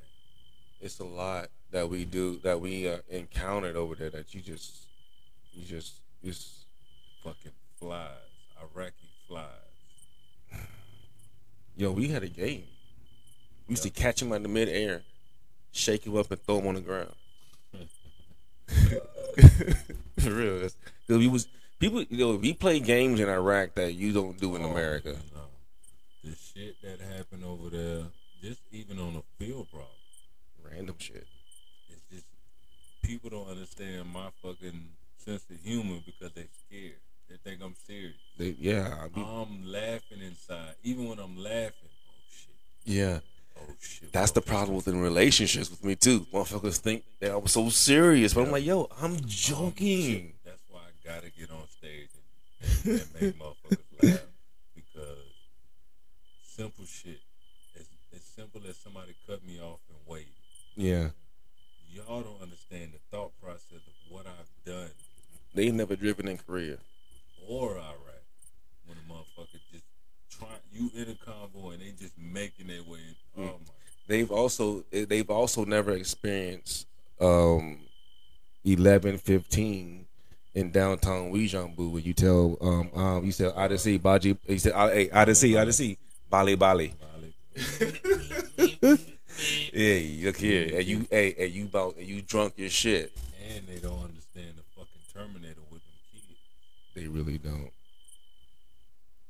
It's 0.82 0.98
a 0.98 1.04
lot 1.04 1.48
that 1.70 1.88
we 1.88 2.04
do 2.04 2.40
that 2.40 2.60
we 2.60 2.88
uh, 2.88 2.98
encountered 3.08 3.76
over 3.76 3.94
there 3.94 4.10
that 4.10 4.34
you 4.34 4.42
just 4.42 4.86
you 5.54 5.64
just 5.64 5.94
it's 6.22 6.66
fucking 7.24 7.52
flies, 7.78 8.10
Iraqi 8.60 9.08
flies. 9.28 10.60
yo, 11.74 11.90
we 11.90 12.08
had 12.08 12.22
a 12.22 12.28
game. 12.28 12.64
We 13.66 13.72
used 13.72 13.82
to 13.82 13.90
catch 14.06 14.22
him 14.22 14.32
in 14.32 14.42
the 14.42 14.48
midair, 14.48 15.02
shake 15.72 16.06
him 16.06 16.16
up 16.16 16.30
and 16.30 16.40
throw 16.42 16.60
him 16.60 16.68
on 16.68 16.74
the 16.74 16.80
ground. 16.80 17.14
For 20.18 20.30
real. 20.30 20.60
Cause 20.60 20.76
we 21.08 21.28
was 21.28 21.48
people 21.78 22.02
you 22.02 22.18
know, 22.18 22.36
we 22.36 22.52
play 22.52 22.80
games 22.80 23.20
in 23.20 23.28
Iraq 23.28 23.74
that 23.74 23.92
you 23.94 24.12
don't 24.12 24.38
do 24.40 24.56
in 24.56 24.62
America. 24.62 25.16
No. 25.34 25.40
The 26.24 26.36
shit 26.36 26.76
that 26.82 27.00
happened 27.00 27.44
over 27.44 27.68
there, 27.70 28.04
just 28.42 28.60
even 28.72 28.98
on 28.98 29.16
a 29.16 29.22
field 29.44 29.68
problem, 29.70 29.90
Random 30.64 30.96
shit. 30.98 31.26
it's 31.88 32.02
just 32.10 32.24
people 33.02 33.30
don't 33.30 33.48
understand 33.48 34.08
my 34.12 34.28
fucking 34.42 34.88
sense 35.18 35.44
of 35.50 35.60
humor 35.62 35.98
because 36.04 36.32
they 36.32 36.46
scared. 36.66 37.00
They 37.28 37.36
think 37.36 37.60
I'm 37.62 37.74
serious. 37.86 38.14
They, 38.38 38.56
yeah, 38.58 39.02
I 39.02 39.08
be, 39.08 39.20
I'm 39.20 39.66
laughing 39.66 40.22
inside. 40.24 40.74
Even 40.84 41.08
when 41.08 41.18
I'm 41.18 41.36
laughing, 41.36 41.90
oh 42.08 42.22
shit, 42.30 42.54
yeah. 42.84 43.18
oh 43.58 43.74
shit. 43.80 44.12
That's 44.12 44.30
the 44.30 44.40
motherfucker. 44.40 44.46
problem 44.46 44.76
within 44.76 45.00
relationships 45.26 45.70
with 45.70 45.84
me 45.84 45.96
too. 45.96 46.20
Motherfuckers 46.32 46.78
think 46.78 47.02
that 47.20 47.32
I 47.32 47.36
was 47.36 47.52
so 47.52 47.68
serious, 47.68 48.32
but 48.32 48.42
I'm 48.42 48.52
like, 48.52 48.64
yo, 48.64 48.88
I'm 49.00 49.16
joking. 49.26 50.34
That's 50.44 50.62
why 50.70 50.78
I 50.80 51.08
gotta 51.08 51.30
get 51.30 51.50
on 51.50 51.66
stage 51.68 52.10
and, 52.84 52.92
and, 52.92 53.00
and 53.00 53.20
make 53.20 53.38
motherfuckers 53.38 54.02
laugh 54.02 54.20
because 54.74 55.18
simple 56.46 56.84
shit. 56.84 57.18
As, 57.74 57.86
as 58.14 58.22
simple 58.22 58.60
as 58.68 58.76
somebody 58.76 59.14
cut 59.26 59.44
me 59.44 59.60
off 59.60 59.80
and 59.88 59.98
wait. 60.06 60.28
Yeah, 60.76 61.08
Y'all 61.88 62.20
don't 62.22 62.42
understand 62.42 62.92
the 62.92 62.98
thought 63.10 63.32
process 63.42 63.80
of 63.86 63.94
what 64.10 64.26
I've 64.26 64.64
done. 64.64 64.90
they 65.54 65.70
never 65.70 65.96
driven 65.96 66.28
in 66.28 66.36
Korea. 66.36 66.76
in 70.94 71.08
a 71.08 71.14
convoy 71.14 71.72
and 71.72 71.80
they 71.80 71.92
just 71.98 72.18
making 72.18 72.66
their 72.66 72.82
way. 72.82 72.98
In. 73.36 73.42
Mm. 73.42 73.48
Oh 73.48 73.58
my! 73.66 73.72
they've 74.08 74.30
also 74.30 74.84
they've 74.90 75.30
also 75.56 75.68
never 75.68 75.92
experienced 75.92 76.86
um 77.20 77.78
11 78.64 79.18
15 79.18 80.06
in 80.54 80.70
downtown 80.70 81.32
Uijeongbu 81.32 81.92
where 81.92 82.02
you 82.02 82.12
tell 82.12 82.58
um 82.60 82.90
um 82.94 83.24
you 83.24 83.32
said 83.32 83.52
Odyssey 83.56 83.98
Baji 83.98 84.36
you 84.46 84.58
said 84.58 84.74
hey 84.74 85.08
Odyssey 85.10 85.56
Odyssey 85.56 85.98
Bali 86.28 86.56
Bali. 86.56 86.94
Yeah 89.72 90.26
look 90.26 90.38
here 90.38 90.78
and 90.78 90.86
you 90.86 91.06
hey 91.10 91.34
and 91.38 91.52
you 91.52 91.66
about 91.66 91.96
and 91.96 92.06
you 92.06 92.22
drunk 92.22 92.54
your 92.56 92.70
shit. 92.70 93.12
And 93.48 93.66
they 93.68 93.78
don't 93.78 94.02
understand 94.02 94.56
the 94.56 94.62
fucking 94.74 95.04
Terminator 95.12 95.60
with 95.70 95.82
them 95.82 95.98
kids. 96.10 96.40
they 96.94 97.06
really 97.06 97.36
don't. 97.38 97.70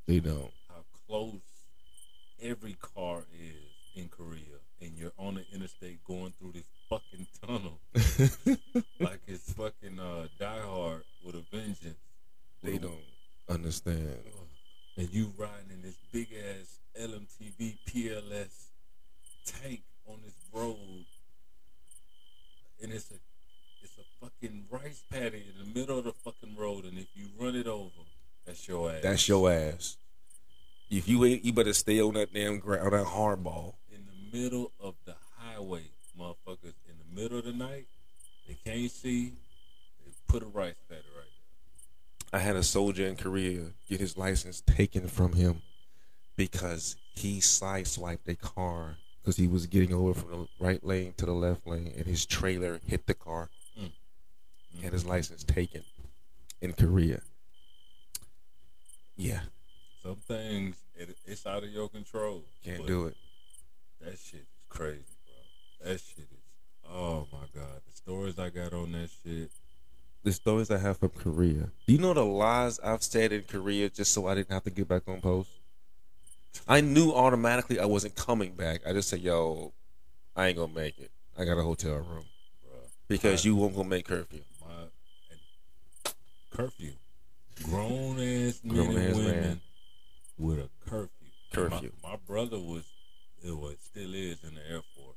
They 0.06 0.20
don't. 0.20 0.52
How 0.68 0.84
close 1.08 1.42
every 2.40 2.76
car 2.80 3.24
is 3.34 3.66
in 3.96 4.08
Korea, 4.08 4.60
and 4.80 4.94
you're 5.06 5.26
on 5.26 5.34
the 5.34 5.44
interstate 5.54 6.02
going 6.04 6.32
through 6.38 6.52
this 6.52 6.66
fucking 6.90 7.26
tunnel. 7.46 7.78
Like 8.98 9.20
it's 9.26 9.52
fucking 9.52 10.00
uh, 10.00 10.26
Die 10.38 10.60
Hard 10.60 11.04
with 11.24 11.34
a 11.34 11.44
vengeance. 11.54 11.98
they 12.62 12.78
don't 12.78 12.94
understand. 13.48 14.18
And 14.96 15.08
you 15.12 15.32
riding 15.36 15.70
in 15.70 15.82
this 15.82 15.96
big 16.12 16.28
ass 16.32 16.78
LMTV 17.00 17.76
PLS 17.86 18.68
tank 19.44 19.82
on 20.08 20.16
this 20.24 20.34
road, 20.52 21.04
and 22.82 22.92
it's 22.92 23.10
a 23.10 23.14
it's 23.82 23.98
a 23.98 24.24
fucking 24.24 24.64
rice 24.70 25.04
paddy 25.10 25.44
in 25.52 25.72
the 25.72 25.78
middle 25.78 25.98
of 25.98 26.04
the 26.04 26.12
fucking 26.12 26.56
road, 26.56 26.84
and 26.84 26.98
if 26.98 27.08
you 27.14 27.26
run 27.38 27.54
it 27.54 27.66
over, 27.66 27.90
that's 28.46 28.66
your 28.66 28.90
ass. 28.90 29.02
that's 29.02 29.28
your 29.28 29.50
ass. 29.52 29.98
If 30.90 31.08
you 31.08 31.24
ain't 31.26 31.44
you 31.44 31.52
better 31.52 31.74
stay 31.74 32.00
on 32.00 32.14
that 32.14 32.32
damn 32.32 32.58
ground 32.58 32.92
that 32.92 33.06
hardball 33.06 33.74
middle 34.32 34.72
of 34.80 34.94
the 35.04 35.14
highway, 35.38 35.90
motherfuckers. 36.18 36.74
In 36.88 36.96
the 36.98 37.20
middle 37.20 37.38
of 37.38 37.44
the 37.44 37.52
night, 37.52 37.86
they 38.46 38.56
can't 38.64 38.90
see. 38.90 39.34
They 40.04 40.12
put 40.28 40.42
a 40.42 40.46
rice 40.46 40.74
paddy 40.88 41.02
right 41.16 41.24
there. 42.32 42.40
I 42.40 42.42
had 42.42 42.56
a 42.56 42.62
soldier 42.62 43.06
in 43.06 43.16
Korea 43.16 43.72
get 43.88 44.00
his 44.00 44.16
license 44.16 44.60
taken 44.60 45.08
from 45.08 45.32
him 45.32 45.62
because 46.36 46.96
he 47.14 47.38
sideswiped 47.38 48.28
a 48.28 48.34
car 48.34 48.98
because 49.20 49.36
he 49.36 49.48
was 49.48 49.66
getting 49.66 49.92
over 49.92 50.14
from 50.14 50.30
the 50.30 50.48
right 50.60 50.84
lane 50.84 51.14
to 51.16 51.26
the 51.26 51.32
left 51.32 51.66
lane 51.66 51.92
and 51.96 52.06
his 52.06 52.26
trailer 52.26 52.80
hit 52.86 53.06
the 53.06 53.14
car. 53.14 53.48
Mm. 53.80 53.90
He 54.68 54.84
had 54.84 54.92
his 54.92 55.04
license 55.04 55.42
taken 55.42 55.82
in 56.60 56.72
Korea. 56.74 57.22
Yeah. 59.16 59.40
Some 60.02 60.16
things 60.16 60.76
it, 60.94 61.16
it's 61.26 61.46
out 61.46 61.64
of 61.64 61.70
your 61.70 61.88
control. 61.88 62.44
can't 62.64 62.86
do 62.86 63.06
it. 63.06 63.16
That 64.00 64.18
shit 64.18 64.40
is 64.40 64.46
crazy, 64.68 65.04
bro. 65.24 65.90
That 65.92 66.00
shit 66.00 66.18
is. 66.30 66.38
Oh 66.88 67.26
my 67.32 67.46
god, 67.54 67.80
the 67.88 67.92
stories 67.96 68.38
I 68.38 68.50
got 68.50 68.72
on 68.72 68.92
that 68.92 69.10
shit. 69.24 69.50
The 70.22 70.32
stories 70.32 70.70
I 70.70 70.78
have 70.78 70.98
from 70.98 71.10
Korea. 71.10 71.70
Do 71.86 71.92
you 71.92 71.98
know 71.98 72.12
the 72.14 72.24
lies 72.24 72.78
I've 72.80 73.02
said 73.02 73.32
in 73.32 73.42
Korea 73.42 73.88
just 73.90 74.12
so 74.12 74.26
I 74.26 74.34
didn't 74.34 74.50
have 74.50 74.64
to 74.64 74.70
get 74.70 74.88
back 74.88 75.02
on 75.08 75.20
post? 75.20 75.50
I 76.66 76.80
knew 76.80 77.12
automatically 77.12 77.78
I 77.78 77.84
wasn't 77.86 78.14
coming 78.16 78.52
back. 78.54 78.80
I 78.86 78.92
just 78.92 79.08
said, 79.08 79.20
"Yo, 79.20 79.72
I 80.34 80.48
ain't 80.48 80.56
gonna 80.58 80.72
make 80.72 80.98
it. 80.98 81.10
I 81.38 81.44
got 81.44 81.58
a 81.58 81.62
hotel 81.62 81.96
room 81.96 82.24
Bro, 82.62 82.78
because 83.08 83.44
you 83.44 83.56
won't 83.56 83.74
gonna 83.76 83.88
make 83.88 84.06
curfew." 84.06 84.40
my 84.60 84.66
and 85.30 86.14
curfew, 86.50 86.92
grown 87.64 88.18
ass 88.18 88.60
men 88.64 88.74
Grown 88.74 88.96
and 88.96 88.98
ass 89.10 89.14
women 89.16 89.40
man. 89.40 89.60
with 90.38 90.58
a 90.58 90.68
curfew. 90.88 91.08
Curfew. 91.52 91.92
My, 92.02 92.10
my 92.10 92.16
brother 92.26 92.58
was, 92.58 92.84
it 93.44 93.56
was 93.56 93.76
still 93.80 94.14
is 94.14 94.42
in 94.44 94.54
the 94.54 94.60
Air 94.70 94.82
Force, 94.96 95.16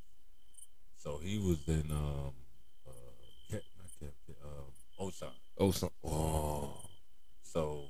so 0.97 1.17
he 1.21 1.37
was 1.37 1.59
in 1.67 1.89
um, 1.91 2.33
uh, 2.87 2.91
Cap, 3.51 3.61
not 3.77 3.89
Cap, 3.99 4.35
um, 4.43 5.07
Osan. 5.07 5.73
So, 5.73 5.91
oh, 6.05 6.77
So, 7.43 7.83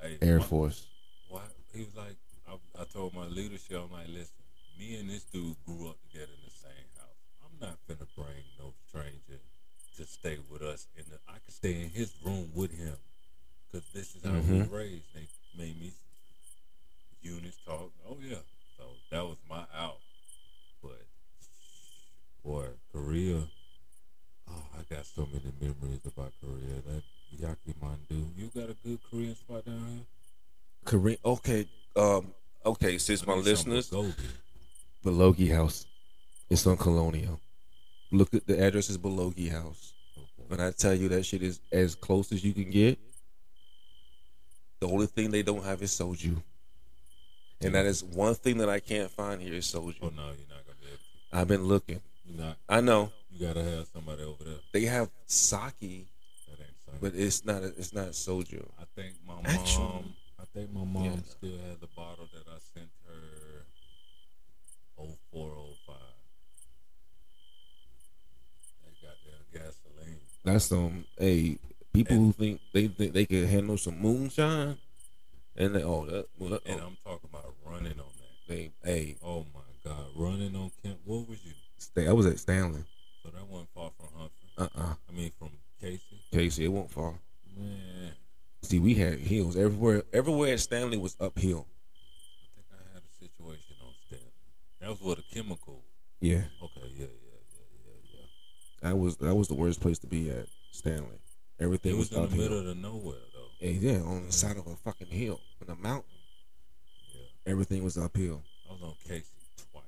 hey, 0.00 0.18
Air 0.20 0.38
my- 0.38 0.44
Force. 0.44 0.86
Why 1.28 1.40
he 1.74 1.84
was 1.84 1.96
like, 1.96 2.16
I, 2.46 2.82
I 2.82 2.84
told 2.84 3.14
my 3.14 3.26
leadership, 3.26 3.80
I'm 3.82 3.90
like, 3.92 4.08
listen, 4.08 4.34
me 4.78 4.96
and 5.00 5.08
this 5.08 5.24
dude 5.24 5.56
grew 5.64 5.88
up 5.88 5.96
together 6.10 6.32
in 6.32 6.44
the 6.44 6.50
same 6.50 6.88
house. 6.98 7.16
I'm 7.42 7.58
not 7.58 7.78
finna 7.88 8.06
bring 8.14 8.44
no 8.58 8.74
stranger 8.88 9.40
to 9.96 10.04
stay 10.06 10.38
with 10.50 10.60
us, 10.62 10.86
and 10.96 11.06
I 11.28 11.32
can 11.32 11.50
stay 11.50 11.80
in 11.82 11.88
his 11.90 12.12
room 12.24 12.50
with 12.54 12.76
him, 12.76 12.96
cause 13.72 13.82
this 13.94 14.14
is 14.14 14.22
how 14.24 14.32
we 14.32 14.40
Mhm. 14.58 14.68
were 14.70 14.76
raised. 14.78 15.04
They 15.14 15.26
made 15.56 15.80
me 15.80 15.92
units 17.22 17.58
talk. 17.64 17.92
Oh 18.06 18.18
yeah, 18.20 18.36
that 19.12 19.24
was 19.24 19.36
my 19.48 19.62
out. 19.78 19.98
But 20.82 21.04
boy, 22.42 22.66
Korea. 22.92 23.42
Oh, 24.50 24.64
I 24.74 24.94
got 24.94 25.06
so 25.06 25.28
many 25.32 25.52
memories 25.60 26.00
about 26.04 26.32
Korea. 26.40 26.80
That 26.86 27.02
Yakimandu. 27.38 28.26
You 28.36 28.50
got 28.54 28.70
a 28.70 28.76
good 28.84 28.98
Korean 29.10 29.36
spot 29.36 29.64
down 29.64 29.86
here? 29.86 30.04
Korean. 30.84 31.18
Okay. 31.24 31.68
Um. 31.94 32.32
Okay. 32.64 32.98
Since 32.98 33.26
my 33.26 33.34
I 33.34 33.36
need 33.36 33.56
some 33.56 33.72
listeners. 33.72 34.14
Belogi 35.04 35.54
House. 35.54 35.86
It's 36.48 36.66
on 36.66 36.76
Colonial. 36.76 37.40
Look 38.10 38.34
at 38.34 38.46
the 38.46 38.62
address 38.62 38.90
is 38.90 38.98
Belogi 38.98 39.50
House. 39.50 39.94
Okay. 40.16 40.44
When 40.48 40.60
I 40.60 40.70
tell 40.70 40.94
you 40.94 41.08
that 41.10 41.24
shit 41.24 41.42
is 41.42 41.60
as 41.70 41.94
close 41.94 42.32
as 42.32 42.44
you 42.44 42.52
can 42.52 42.70
get, 42.70 42.98
the 44.80 44.88
only 44.88 45.06
thing 45.06 45.30
they 45.30 45.42
don't 45.42 45.64
have 45.64 45.82
is 45.82 45.90
soju. 45.92 46.42
And 47.64 47.74
that 47.74 47.86
is 47.86 48.02
one 48.02 48.34
thing 48.34 48.58
that 48.58 48.68
I 48.68 48.80
can't 48.80 49.10
find 49.10 49.40
here 49.40 49.54
is 49.54 49.74
Oh 49.74 49.80
soju. 49.80 50.00
no, 50.00 50.08
you're 50.08 50.12
not 50.48 50.64
gonna 50.66 50.78
be 50.80 50.86
able 50.88 50.96
to. 50.98 51.36
I've 51.36 51.48
been 51.48 51.64
looking. 51.64 52.00
You're 52.24 52.44
not. 52.44 52.56
I 52.68 52.80
know 52.80 53.12
You 53.30 53.46
gotta 53.46 53.62
have 53.62 53.86
somebody 53.92 54.22
over 54.22 54.42
there. 54.44 54.54
they 54.72 54.82
have 54.82 55.10
sake, 55.26 56.08
That 56.48 56.60
ain't 56.60 56.70
something. 56.84 57.00
but 57.00 57.14
it's 57.14 57.44
not. 57.44 57.62
It's 57.62 57.92
not 57.92 58.08
soju. 58.10 58.64
I 58.80 58.84
think 58.96 59.14
my 59.26 59.34
mom. 59.34 59.46
Actually- 59.46 59.84
mom. 59.84 60.14
I 60.40 60.44
think 60.58 60.72
my 60.72 60.84
mom 60.84 61.04
Yeah. 61.04 61.16
still 61.28 61.58
has 61.68 61.78
the 61.78 61.86
bottle 61.96 62.28
that 62.34 62.46
I 62.48 62.58
sent 62.74 62.90
her. 63.06 63.64
0405. 64.96 65.96
That 68.84 68.92
goddamn 69.00 69.44
gasoline. 69.52 70.20
That's 70.44 70.64
some. 70.66 71.04
Hey, 71.18 71.58
people 71.92 72.16
who 72.16 72.32
think 72.32 72.60
they 72.72 72.88
think 72.88 73.12
they 73.14 73.26
can 73.26 73.46
handle 73.46 73.78
some 73.78 73.98
moonshine, 74.00 74.78
and 75.56 75.74
they 75.74 75.82
oh 75.82 76.06
that. 76.06 76.26
Well, 76.38 76.50
that 76.50 76.62
And 76.66 76.80
oh, 76.80 76.86
I'm 76.86 76.96
talking 77.04 77.28
about 77.32 77.54
running 77.64 77.92
on 77.98 78.12
that. 78.18 78.48
they 78.48 78.70
hey 78.84 79.16
Oh 79.22 79.46
my 79.54 79.60
God, 79.84 80.06
running 80.14 80.54
on 80.56 80.70
Kent. 80.82 80.98
What 81.04 81.28
was 81.28 81.38
you? 81.44 81.52
stay. 81.78 82.06
I 82.08 82.12
was 82.12 82.26
at 82.26 82.38
Stanley. 82.38 82.82
So 83.22 83.30
that 83.30 83.46
wasn't 83.48 83.68
far 83.74 83.90
from 83.98 84.08
Humphrey. 84.16 84.50
Uh 84.58 84.68
uh 84.74 84.94
I 85.08 85.12
mean, 85.12 85.30
from 85.38 85.50
Casey. 85.80 86.20
Casey, 86.32 86.64
it 86.64 86.68
won't 86.68 86.90
fall. 86.90 87.18
Man, 87.56 88.12
See, 88.62 88.78
we 88.78 88.94
had 88.94 89.18
hills 89.18 89.56
everywhere. 89.56 90.04
Everywhere 90.12 90.54
at 90.54 90.60
Stanley 90.60 90.96
was 90.96 91.16
uphill. 91.20 91.66
I 92.40 92.46
think 92.54 92.66
I 92.72 92.94
had 92.94 93.02
a 93.02 93.14
situation 93.18 93.74
on 93.82 93.92
Stanley. 94.06 94.32
That 94.80 94.90
was 94.90 95.00
with 95.00 95.18
a 95.18 95.34
chemical. 95.34 95.82
Yeah, 96.20 96.42
Okay, 96.62 96.86
yeah, 96.96 97.06
yeah, 97.06 97.06
yeah, 97.06 97.66
yeah, 97.84 97.92
yeah. 98.14 98.88
that 98.88 98.96
was 98.96 99.16
that 99.16 99.34
was 99.34 99.48
the 99.48 99.54
worst 99.54 99.80
place 99.80 99.98
to 100.00 100.06
be 100.06 100.30
at 100.30 100.46
Stanley. 100.70 101.18
Everything 101.58 101.92
It 101.92 101.98
was 101.98 102.12
in 102.12 102.22
the 102.22 102.36
middle 102.36 102.68
of 102.70 102.76
nowhere 102.76 103.16
though. 103.62 103.68
Yeah, 103.68 104.00
on 104.02 104.26
the 104.26 104.32
side 104.32 104.56
of 104.56 104.66
a 104.66 104.76
fucking 104.76 105.06
hill, 105.08 105.40
on 105.66 105.74
a 105.74 105.80
mountain. 105.80 106.10
Yeah. 107.14 107.52
Everything 107.52 107.82
was 107.84 107.96
uphill. 107.96 108.42
I 108.68 108.72
was 108.72 108.82
on 108.82 108.94
Casey 109.06 109.24
twice. 109.70 109.84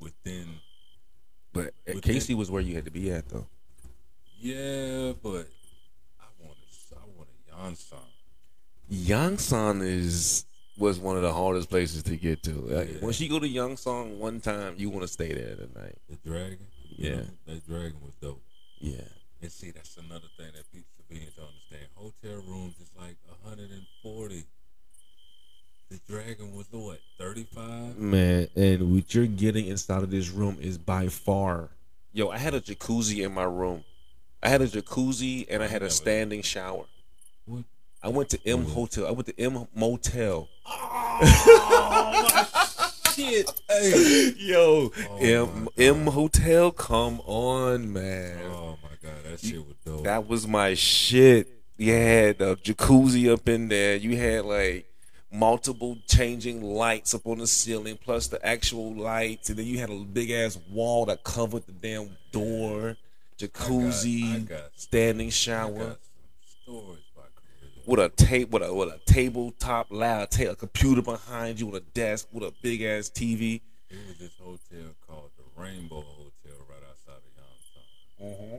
Within, 0.00 0.46
But 1.52 1.72
But 1.86 2.02
Casey 2.02 2.34
was 2.34 2.50
where 2.50 2.60
you 2.62 2.74
had 2.74 2.84
to 2.84 2.90
be 2.90 3.10
at 3.10 3.28
though. 3.28 3.46
yeah, 4.38 5.12
but 5.22 5.48
I 6.20 6.26
wanted, 6.38 6.56
I 6.94 7.04
wanted 7.16 7.34
Yonsan. 7.50 7.98
Yongsan 8.90 9.82
is 9.82 10.44
was 10.78 10.98
one 11.00 11.16
of 11.16 11.22
the 11.22 11.32
hardest 11.32 11.70
places 11.70 12.02
to 12.02 12.16
get 12.16 12.42
to. 12.42 12.52
Like, 12.52 12.92
Yeah. 12.92 12.98
Once 13.00 13.18
you 13.20 13.30
go 13.30 13.38
to 13.38 13.48
Yongsan 13.48 14.18
one 14.18 14.40
time, 14.40 14.74
you 14.76 14.90
want 14.90 15.02
to 15.02 15.08
stay 15.08 15.32
there 15.32 15.56
tonight. 15.56 15.96
The 16.10 16.16
dragon. 16.28 16.66
Yeah. 16.90 17.16
know, 17.16 17.26
that 17.46 17.66
dragon 17.66 17.96
was 18.04 18.14
dope. 18.20 18.42
Yeah. 18.78 19.00
And 19.40 19.50
see, 19.50 19.70
that's 19.70 19.96
another 19.96 20.28
thing 20.36 20.48
that 20.54 20.70
people 20.70 20.95
civilians 21.08 21.34
don't 21.34 21.46
understand. 21.48 21.90
Hotel 21.94 22.42
rooms 22.46 22.74
is 22.80 22.90
like 22.98 23.16
140. 23.42 24.44
The 25.88 26.00
dragon 26.08 26.54
was 26.56 26.66
what, 26.72 26.98
35? 27.18 27.96
Man, 27.96 28.48
and 28.56 28.92
what 28.92 29.14
you're 29.14 29.26
getting 29.26 29.66
inside 29.66 30.02
of 30.02 30.10
this 30.10 30.30
room 30.30 30.58
is 30.60 30.78
by 30.78 31.06
far. 31.08 31.68
Yo, 32.12 32.28
I 32.28 32.38
had 32.38 32.54
a 32.54 32.60
jacuzzi 32.60 33.24
in 33.24 33.32
my 33.32 33.44
room. 33.44 33.84
I 34.42 34.48
had 34.48 34.62
a 34.62 34.66
jacuzzi 34.66 35.46
and 35.48 35.62
I 35.62 35.68
had 35.68 35.82
a 35.82 35.90
standing 35.90 36.42
shower. 36.42 36.86
What? 37.44 37.64
I 38.02 38.08
went 38.08 38.30
to 38.30 38.38
M 38.46 38.64
Hotel. 38.64 39.06
I 39.06 39.10
went 39.12 39.26
to 39.26 39.40
M 39.40 39.68
Motel. 39.74 40.48
Oh, 40.66 42.46
shit. 43.14 43.50
Hey. 43.68 44.34
Yo, 44.36 44.92
Oh 45.10 45.16
M 45.18 45.64
my 45.64 45.70
M 45.76 46.06
Hotel, 46.06 46.70
come 46.72 47.20
on, 47.26 47.92
man. 47.92 48.38
Oh 48.50 48.70
my 48.70 48.75
god, 49.06 49.24
that 49.32 49.40
shit 49.40 49.58
was 49.66 49.76
dope. 49.84 50.04
That 50.04 50.26
was 50.28 50.46
my 50.46 50.74
shit. 50.74 51.48
You 51.78 51.92
had 51.92 52.38
the 52.38 52.56
jacuzzi 52.56 53.32
up 53.32 53.48
in 53.48 53.68
there. 53.68 53.96
You 53.96 54.16
had 54.16 54.44
like 54.44 54.86
multiple 55.32 55.98
changing 56.06 56.62
lights 56.62 57.14
up 57.14 57.26
on 57.26 57.38
the 57.38 57.46
ceiling, 57.46 57.98
plus 58.02 58.28
the 58.28 58.44
actual 58.46 58.94
lights, 58.94 59.50
and 59.50 59.58
then 59.58 59.66
you 59.66 59.78
had 59.78 59.90
a 59.90 59.98
big 59.98 60.30
ass 60.30 60.58
wall 60.70 61.04
that 61.06 61.22
covered 61.24 61.66
the 61.66 61.72
damn 61.72 62.16
door, 62.32 62.96
jacuzzi, 63.38 64.34
I 64.34 64.38
got- 64.40 64.70
standing 64.76 65.26
I 65.28 65.30
shower 65.30 65.72
got 65.78 65.98
some 66.00 66.62
stories 66.62 67.02
with 67.86 68.00
a 68.00 68.08
tape 68.08 68.50
with 68.50 68.62
a 68.64 68.74
with 68.74 68.88
a 68.88 68.98
tabletop 69.06 69.86
loud 69.90 70.28
ta- 70.30 70.50
a 70.50 70.56
computer 70.56 71.02
behind 71.02 71.60
you 71.60 71.66
with 71.66 71.82
a 71.82 71.86
desk 71.94 72.26
with 72.32 72.42
a 72.42 72.52
big 72.62 72.82
ass 72.82 73.08
TV. 73.08 73.60
It 73.88 73.96
was 74.08 74.18
this 74.18 74.32
hotel 74.42 74.92
called 75.06 75.30
the 75.36 75.44
Rainbow 75.60 76.00
Hotel 76.00 76.58
right 76.68 76.82
outside 76.88 77.22
of 77.22 77.32
Youngstown. 78.18 78.50
Mm-hmm. 78.50 78.56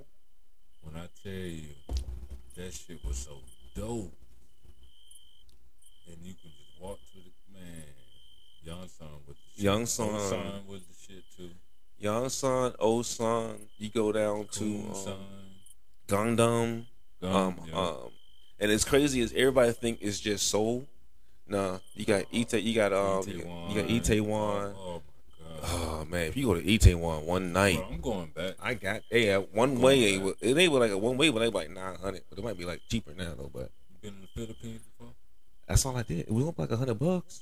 When 0.98 1.04
I 1.06 1.10
tell 1.24 1.32
you 1.32 1.62
that 2.56 2.74
shit 2.74 3.06
was 3.06 3.18
so 3.18 3.38
dope, 3.76 4.12
and 6.08 6.18
you 6.24 6.34
can 6.34 6.50
just 6.58 6.82
walk 6.82 6.98
to 7.12 7.18
the 7.18 7.60
man, 7.60 7.84
Youngstown 8.64 9.10
was 9.28 9.38
the 9.38 9.54
shit. 9.56 9.64
Youngstown. 9.64 10.10
Osan 10.10 10.66
was 10.66 10.82
the 10.82 10.96
shit 11.14 11.24
too. 11.38 11.52
Young 12.00 12.30
Son, 12.30 12.74
old 12.80 13.06
son, 13.06 13.58
you 13.78 13.90
go 13.90 14.12
down 14.12 14.48
to 14.54 14.64
um, 14.88 14.96
Son, 14.96 15.18
Gundam. 16.08 16.86
Gum, 17.22 17.32
Um, 17.32 17.56
yeah. 17.68 17.80
um, 17.80 17.96
and 18.60 18.72
as 18.72 18.84
crazy 18.84 19.22
as 19.22 19.32
everybody 19.34 19.74
think 19.74 20.00
it's 20.02 20.20
just 20.20 20.48
Seoul. 20.50 20.88
Nah, 21.48 21.78
you 21.94 22.06
got 22.06 22.24
Ita, 22.34 22.60
you 22.60 22.74
got 22.74 22.92
um, 22.92 23.24
you 23.28 23.44
got- 23.44 23.70
you 23.70 23.82
got 23.82 23.90
Itaewon. 23.92 24.74
Oh, 24.76 25.04
oh 25.64 26.06
man, 26.10 26.28
if 26.28 26.38
you 26.38 26.46
go 26.46 26.54
to 26.56 26.62
Itaewon 26.62 27.24
one 27.24 27.52
night, 27.54 27.78
Bro, 27.78 27.88
I'm 27.92 28.02
going 28.02 28.28
back. 28.36 28.54
I 28.62 28.74
got 28.74 29.02
yeah 29.12 29.38
one 29.38 29.80
way. 29.82 30.16
It, 30.16 30.22
was- 30.22 30.36
it 30.42 30.58
ain't 30.58 30.74
like 30.74 30.92
a 30.92 30.98
one 30.98 31.18
way, 31.18 31.30
but 31.30 31.40
they 31.40 31.50
like 31.50 31.70
nine 31.70 31.96
hundred. 31.96 32.24
But 32.30 32.40
it 32.40 32.44
might 32.46 32.58
be 32.58 32.66
like 32.66 32.82
cheaper 32.90 33.14
now 33.14 33.34
though. 33.38 33.50
But 33.54 33.72
You 33.92 33.98
been 34.02 34.14
in 34.16 34.22
the 34.22 34.28
Philippines 34.28 34.82
before? 34.98 35.14
that's 35.68 35.86
all 35.86 35.96
I 35.98 36.04
did. 36.04 36.20
It 36.20 36.32
went 36.32 36.48
up 36.48 36.60
like 36.60 36.72
a 36.72 36.78
hundred 36.78 37.00
bucks. 37.00 37.42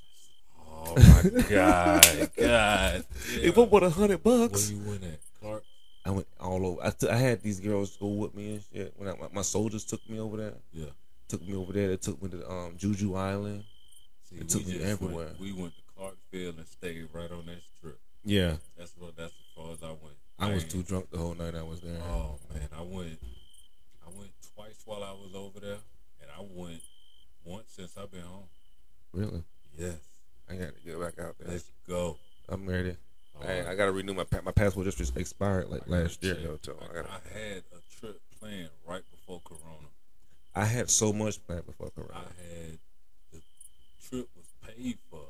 Oh 0.87 0.93
my 0.97 1.41
god, 1.49 2.29
God. 2.37 3.05
It 3.41 3.55
went 3.55 3.71
with 3.71 3.83
a 3.83 3.89
hundred 3.89 4.23
bucks. 4.23 4.69
Where 4.71 4.79
you 4.83 4.89
went 4.89 5.03
at? 5.03 5.19
Clark? 5.41 5.63
I 6.05 6.11
went 6.11 6.27
all 6.39 6.65
over. 6.67 6.81
I, 6.83 6.91
t- 6.91 7.09
I 7.09 7.15
had 7.17 7.41
these 7.41 7.59
girls 7.59 7.97
go 7.97 8.07
with 8.07 8.35
me 8.35 8.53
and 8.53 8.63
shit. 8.71 8.93
When 8.95 9.09
I, 9.09 9.13
my, 9.13 9.27
my 9.33 9.41
soldiers 9.41 9.83
took 9.83 10.07
me 10.07 10.19
over 10.19 10.37
there, 10.37 10.53
Yeah. 10.71 10.85
took 11.27 11.41
me 11.47 11.55
over 11.55 11.73
there. 11.73 11.87
They 11.87 11.97
took 11.97 12.21
me 12.21 12.29
to 12.29 12.47
um, 12.47 12.75
Jeju 12.77 13.17
Island. 13.17 13.63
See, 14.29 14.35
It 14.35 14.47
took 14.49 14.67
me 14.67 14.83
everywhere. 14.83 15.25
Went, 15.25 15.39
we 15.39 15.51
went 15.53 15.73
to 15.75 15.81
Clarksville 15.97 16.53
and 16.59 16.67
stayed 16.67 17.07
right 17.11 17.31
on 17.31 17.47
that 17.47 17.57
strip. 17.79 17.97
Yeah, 18.25 18.55
That's 18.77 18.93
what. 18.97 19.15
That's 19.15 19.31
as 19.31 19.55
far 19.55 19.71
as 19.71 19.83
I 19.83 19.89
went. 19.89 20.17
I 20.39 20.53
was 20.53 20.65
too 20.65 20.83
drunk 20.83 21.11
the 21.11 21.17
whole 21.17 21.35
night 21.35 21.55
I 21.55 21.63
was 21.63 21.79
there. 21.81 21.97
Oh 22.09 22.39
man, 22.53 22.67
I 22.77 22.81
went. 22.81 23.19
I 24.05 24.09
went 24.17 24.31
twice 24.55 24.81
while 24.85 25.03
I 25.03 25.11
was 25.11 25.33
over 25.35 25.59
there, 25.59 25.77
and 26.21 26.29
I 26.35 26.41
went 26.41 26.81
once 27.45 27.65
since 27.67 27.95
I've 27.97 28.11
been 28.11 28.21
home. 28.21 28.47
Really? 29.13 29.43
Yes. 29.77 29.95
I 30.49 30.55
got 30.55 30.75
to 30.75 30.81
get 30.85 30.99
back 30.99 31.25
out 31.25 31.35
there. 31.39 31.49
Let's 31.51 31.71
go. 31.87 32.17
I'm 32.49 32.65
ready. 32.67 32.95
All 33.35 33.47
I, 33.47 33.59
right. 33.59 33.67
I 33.67 33.75
got 33.75 33.85
to 33.85 33.91
renew 33.91 34.13
my 34.13 34.25
my 34.43 34.51
passport. 34.51 34.85
Just 34.85 35.17
expired 35.17 35.69
like 35.69 35.87
last 35.87 36.23
year. 36.23 36.35
Though, 36.35 36.59
so 36.61 36.75
I, 36.81 36.83
I, 36.83 36.87
gotta, 36.93 37.09
I 37.09 37.39
had 37.39 37.63
a 37.73 37.99
trip 37.99 38.21
planned 38.39 38.69
right 38.87 39.01
before 39.11 39.41
Corona. 39.43 39.87
I 40.53 40.65
had 40.65 40.89
so 40.89 41.11
much 41.11 41.45
planned 41.45 41.65
before 41.65 41.91
Corona. 41.91 42.13
I 42.13 42.41
had 42.41 42.79
the 43.31 43.41
trip 44.07 44.29
was 44.35 44.45
paid 44.65 44.97
for. 45.09 45.21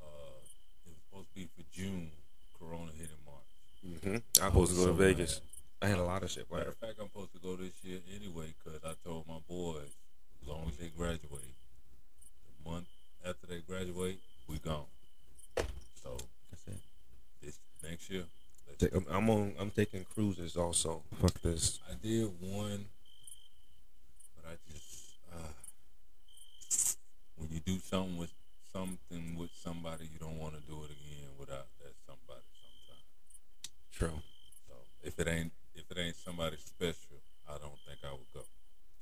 Uh, 0.00 0.40
it 0.86 0.90
was 0.90 0.98
supposed 1.08 1.28
to 1.28 1.34
be 1.34 1.48
for 1.56 1.62
June. 1.82 2.10
Corona 2.58 2.92
hit 2.96 3.08
in 3.10 3.22
March. 3.26 4.02
hmm 4.04 4.42
I'm 4.42 4.52
supposed 4.52 4.72
to 4.72 4.78
go 4.78 4.86
to 4.86 4.92
Vegas. 4.92 5.40
I 5.80 5.88
had 5.88 5.98
a 5.98 6.04
lot 6.04 6.22
of 6.22 6.30
shit 6.30 6.46
Matter 6.50 6.68
of 6.68 6.76
fact, 6.76 6.94
I'm 7.00 7.08
supposed 7.08 7.32
to 7.32 7.40
go 7.40 7.56
this 7.56 7.72
year 7.82 7.98
anyway 8.14 8.54
because 8.62 8.78
I 8.84 8.92
told 9.04 9.26
my 9.26 9.38
boys 9.48 9.90
as 10.40 10.48
long 10.48 10.68
as 10.68 10.76
they 10.76 10.88
graduate, 10.96 11.54
the 12.46 12.70
month 12.70 12.86
after 13.26 13.46
they 13.48 13.58
graduate, 13.60 14.20
we 14.46 14.58
gone. 14.58 14.84
So 15.56 16.16
That's 16.50 16.68
it. 16.68 16.80
this 17.42 17.58
next 17.82 18.10
year, 18.10 18.24
I'm, 18.94 19.06
I'm 19.10 19.30
on. 19.30 19.52
I'm 19.58 19.70
taking 19.70 20.04
cruises 20.14 20.56
also. 20.56 21.02
Fuck 21.20 21.40
this. 21.42 21.80
I 21.90 21.94
did 22.00 22.30
one, 22.40 22.86
but 24.36 24.50
I 24.50 24.54
just 24.72 25.16
uh, 25.32 25.48
when 27.36 27.50
you 27.52 27.60
do 27.60 27.78
something 27.80 28.18
with 28.18 28.32
something 28.72 29.36
with 29.36 29.50
somebody, 29.62 30.08
you 30.12 30.18
don't 30.18 30.38
want 30.38 30.54
to 30.54 30.60
do 30.60 30.82
it 30.84 30.90
again 30.90 31.28
without 31.38 31.66
that 31.66 31.71
somebody. 31.71 31.71
Sometimes, 31.71 31.71
True. 34.08 34.22
so 34.68 34.74
if 35.02 35.18
it 35.18 35.28
ain't 35.28 35.52
if 35.74 35.90
it 35.90 35.98
ain't 35.98 36.16
somebody 36.16 36.56
special, 36.58 37.22
I 37.48 37.58
don't 37.58 37.78
think 37.86 37.98
I 38.04 38.12
would 38.12 38.30
go. 38.34 38.42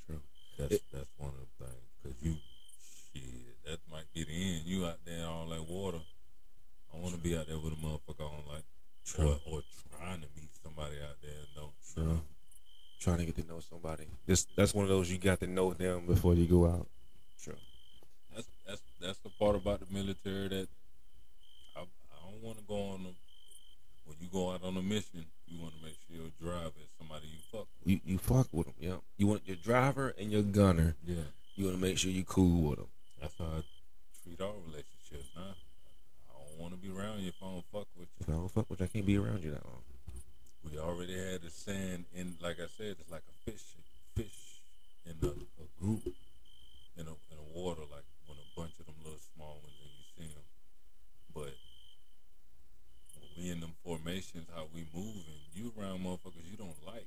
True. 0.07 0.21
That's 0.59 0.73
It- 0.75 0.83
that's 0.93 1.09
one 1.17 1.31
of 1.31 1.41
the 1.41 1.65
things 1.65 1.85
because 2.03 2.23
you 2.23 2.37
shit 3.15 3.65
that 3.65 3.79
might 3.91 4.13
be 4.13 4.25
the 4.25 4.33
end. 4.33 4.67
You 4.67 4.87
out 4.87 4.99
there 5.05 5.27
all 5.27 5.47
that 5.49 5.67
water. 5.69 6.01
I 6.93 6.97
want 6.99 7.15
to 7.15 7.21
be 7.21 7.37
out 7.37 7.47
there 7.47 7.59
with 7.59 7.73
a 7.73 7.77
motherfucker 7.77 8.27
on 8.31 8.43
like 8.49 8.65
True. 9.05 9.39
or, 9.47 9.59
or 9.59 9.63
trying 9.97 10.21
to 10.21 10.27
meet 10.37 10.51
somebody 10.63 10.97
out 11.03 11.17
there 11.23 11.31
and 11.39 11.49
don't. 11.55 11.73
True. 11.95 12.21
Trying 13.01 13.19
to 13.19 13.25
get 13.27 13.37
to 13.37 13.47
know 13.47 13.61
somebody. 13.61 14.07
This 14.27 14.47
that's 14.57 14.75
one 14.75 14.85
of 14.85 14.91
those 14.91 15.11
you 15.11 15.17
got 15.19 15.41
to 15.41 15.47
know 15.47 15.73
them 15.73 16.07
before 16.07 16.35
you 16.35 16.47
go 16.47 16.67
out. 16.67 16.87
True. 17.43 17.55
That's 18.35 18.47
that's 18.67 18.83
that's 19.01 19.19
the 19.21 19.31
part 19.31 19.57
about 19.57 19.81
the 19.81 19.87
military 19.93 20.49
that 20.49 20.69
I, 21.77 21.81
I 21.81 22.31
don't 22.31 22.43
want 22.43 22.59
to 22.59 22.65
go 22.65 22.75
on. 22.75 23.07
A, 23.07 23.13
when 24.11 24.19
you 24.21 24.27
go 24.33 24.51
out 24.51 24.65
on 24.65 24.77
a 24.77 24.83
mission, 24.83 25.25
you 25.47 25.61
want 25.63 25.73
to 25.79 25.83
make 25.87 25.95
sure 26.03 26.17
your 26.19 26.33
driver 26.43 26.75
is 26.83 26.91
somebody 26.99 27.27
you 27.31 27.39
fuck. 27.53 27.67
With. 27.79 27.87
You 27.87 28.01
you 28.05 28.19
fuck 28.19 28.49
with 28.53 28.67
them. 28.67 28.75
Yeah. 28.81 28.97
You 29.17 29.29
want 29.29 29.47
your 29.47 29.57
driver 29.57 30.13
and 30.19 30.33
your 30.33 30.43
gunner. 30.43 30.97
Yeah, 31.07 31.31
You 31.55 31.67
want 31.67 31.77
to 31.77 31.83
make 31.83 31.97
sure 31.97 32.11
you 32.11 32.25
cool 32.25 32.71
with 32.71 32.79
them. 32.81 32.89
that's 33.21 33.39
how 33.39 33.45
I 33.45 33.63
treat 34.25 34.41
all 34.41 34.57
relationships. 34.67 35.31
Now, 35.37 35.55
I 36.35 36.43
don't 36.43 36.59
want 36.59 36.73
to 36.75 36.79
be 36.81 36.91
around 36.91 37.21
you 37.21 37.29
if 37.29 37.39
I 37.41 37.47
don't 37.47 37.65
fuck 37.71 37.87
with 37.97 38.09
you. 38.19 38.21
If 38.21 38.29
I 38.29 38.33
don't 38.33 38.51
fuck 38.51 38.69
with 38.69 38.81
you, 38.81 38.87
I 38.87 38.89
can't 38.89 39.07
be 39.07 39.17
around 39.17 39.45
you 39.45 39.53
that 39.53 39.65
long. 39.65 39.83
We 40.67 40.79
already 40.79 41.17
had 41.17 41.41
the 41.43 41.51
sand 41.51 42.05
in, 42.15 42.35
like 42.43 42.59
I 42.61 42.67
said, 42.77 42.97
it's 43.01 43.11
like 43.11 43.23
a 43.31 43.51
fish, 43.51 43.63
fish 44.15 44.61
in 45.07 45.17
a, 45.23 45.33
a 45.33 45.67
group 45.81 46.03
in 46.99 47.07
a 47.07 47.15
in 47.33 47.39
a 47.41 47.49
water, 47.59 47.81
like 47.91 48.05
when 48.27 48.37
a 48.37 48.49
bunch 48.61 48.73
of 48.79 48.85
them 48.87 48.95
little 49.03 49.19
small 49.35 49.57
ones 49.65 49.79
and 49.81 49.89
you 49.97 50.05
see 50.19 50.29
them. 50.35 50.45
But 51.33 51.57
when 53.17 53.31
we 53.39 53.51
in 53.51 53.61
them 53.61 53.73
formations, 53.97 54.47
how 54.55 54.65
we 54.75 54.87
move, 54.95 55.17
and 55.27 55.41
you 55.53 55.73
around 55.79 56.01
motherfuckers 56.05 56.47
you 56.51 56.57
don't 56.57 56.79
like. 56.87 57.07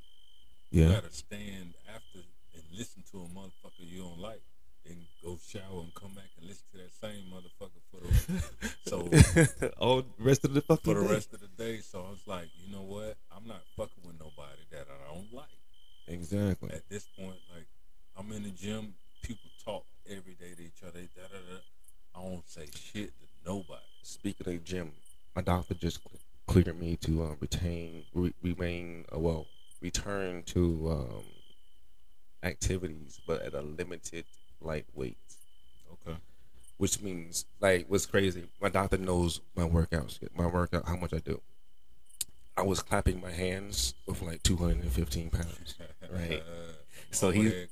You 0.72 0.90
gotta 0.90 1.12
stand 1.12 1.76
after 1.88 2.20
and 2.56 2.64
listen 2.76 3.04
to 3.12 3.18
a 3.20 3.28
motherfucker 3.28 3.86
you 3.88 4.02
don't 4.02 4.20
like, 4.20 4.42
and 4.90 4.98
go 5.24 5.38
shower 5.48 5.82
and 5.82 5.94
come 5.94 6.12
back 6.14 6.30
and 6.38 6.48
listen 6.48 6.66
to 6.72 6.78
that 6.78 6.92
same 7.00 7.24
motherfucker 7.32 7.82
for 7.90 8.02
the 8.02 9.70
so 9.70 9.70
All 9.78 10.04
rest 10.20 10.44
of 10.46 10.54
the 10.54 10.62
fucking 10.68 10.94
for 10.94 11.00
the 11.00 11.08
day. 11.08 11.14
rest 11.14 11.34
of 11.34 11.40
the 11.42 11.48
day. 11.64 11.78
So 11.80 12.00
I 12.08 12.10
was 12.10 12.26
like, 12.28 12.48
you 12.58 12.72
know 12.74 12.82
what? 12.84 13.16
I'm 13.36 13.48
not 13.48 13.62
fucking 13.78 14.04
with 14.06 14.20
nobody 14.20 14.62
that 14.72 14.88
I 14.90 15.14
don't 15.14 15.32
like. 15.34 15.46
Exactly. 16.08 16.72
At 16.72 16.90
this 16.90 17.08
point, 17.18 17.38
like 17.56 17.68
I'm 18.18 18.32
in 18.34 18.44
the 18.44 18.50
gym, 18.50 18.94
people 19.22 19.50
talk 19.64 19.86
every 20.10 20.34
day 20.34 20.54
to 20.58 20.62
each 20.64 20.84
other. 20.86 21.00
Da, 21.16 21.22
da, 21.32 21.38
da. 21.38 21.60
I 22.20 22.30
don't 22.30 22.48
say 22.50 22.66
shit 22.76 23.08
to 23.20 23.26
nobody. 23.46 23.82
Speaking 24.02 24.54
of 24.54 24.64
gym, 24.66 24.92
my 25.36 25.42
doctor 25.42 25.74
just 25.76 26.00
cl- 26.02 26.20
cleared 26.46 26.78
me 26.80 26.98
to 26.98 27.24
uh, 27.24 27.36
retain, 27.40 28.04
re- 28.14 28.34
remain, 28.44 29.06
uh, 29.16 29.18
well, 29.18 29.48
return 29.82 30.44
to 30.44 30.90
um, 30.92 31.24
activities, 32.64 33.20
but 33.28 33.42
at 33.42 33.54
a 33.54 33.62
limited 33.62 34.26
light 34.62 34.86
weight. 34.94 35.18
Okay. 35.92 36.18
Which 36.78 37.02
means, 37.02 37.46
like, 37.60 37.86
what's 37.88 38.06
crazy? 38.06 38.44
My 38.62 38.70
doctor 38.70 38.98
knows 38.98 39.42
my 39.56 39.64
workouts, 39.64 40.20
my 40.36 40.48
workout, 40.48 40.88
how 40.88 40.96
much 40.96 41.14
I 41.14 41.20
do. 41.20 41.42
I 42.56 42.62
was 42.62 42.82
clapping 42.82 43.20
my 43.20 43.32
hands 43.32 43.96
with 44.06 44.22
like 44.22 44.44
215 44.44 45.30
pounds, 45.30 45.76
right? 46.12 46.44
So 47.12 47.32
Go 47.32 47.42
he- 47.42 47.66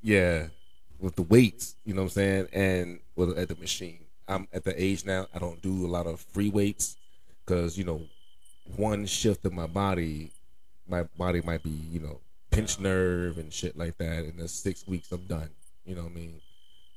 Yeah, 0.00 0.48
with 0.98 1.16
the 1.16 1.22
weights, 1.22 1.76
you 1.84 1.94
know 1.94 2.02
what 2.02 2.06
I'm 2.06 2.10
saying, 2.10 2.48
and 2.52 3.00
with 3.16 3.36
at 3.38 3.48
the 3.48 3.56
machine. 3.56 3.98
I'm 4.28 4.48
at 4.52 4.64
the 4.64 4.80
age 4.82 5.04
now. 5.04 5.26
I 5.34 5.38
don't 5.38 5.60
do 5.60 5.84
a 5.84 5.88
lot 5.88 6.06
of 6.06 6.20
free 6.20 6.48
weights 6.48 6.96
because 7.44 7.76
you 7.76 7.84
know, 7.84 8.02
one 8.76 9.04
shift 9.06 9.44
of 9.44 9.52
my 9.52 9.66
body, 9.66 10.30
my 10.88 11.02
body 11.02 11.42
might 11.42 11.62
be 11.62 11.70
you 11.70 12.00
know 12.00 12.20
pinched 12.52 12.78
nerve 12.80 13.38
and 13.38 13.52
shit 13.52 13.76
like 13.76 13.98
that. 13.98 14.24
In 14.24 14.36
the 14.36 14.46
six 14.48 14.86
weeks, 14.86 15.10
I'm 15.10 15.26
done. 15.26 15.50
You 15.84 15.96
know 15.96 16.02
what 16.02 16.12
I 16.12 16.14
mean? 16.14 16.40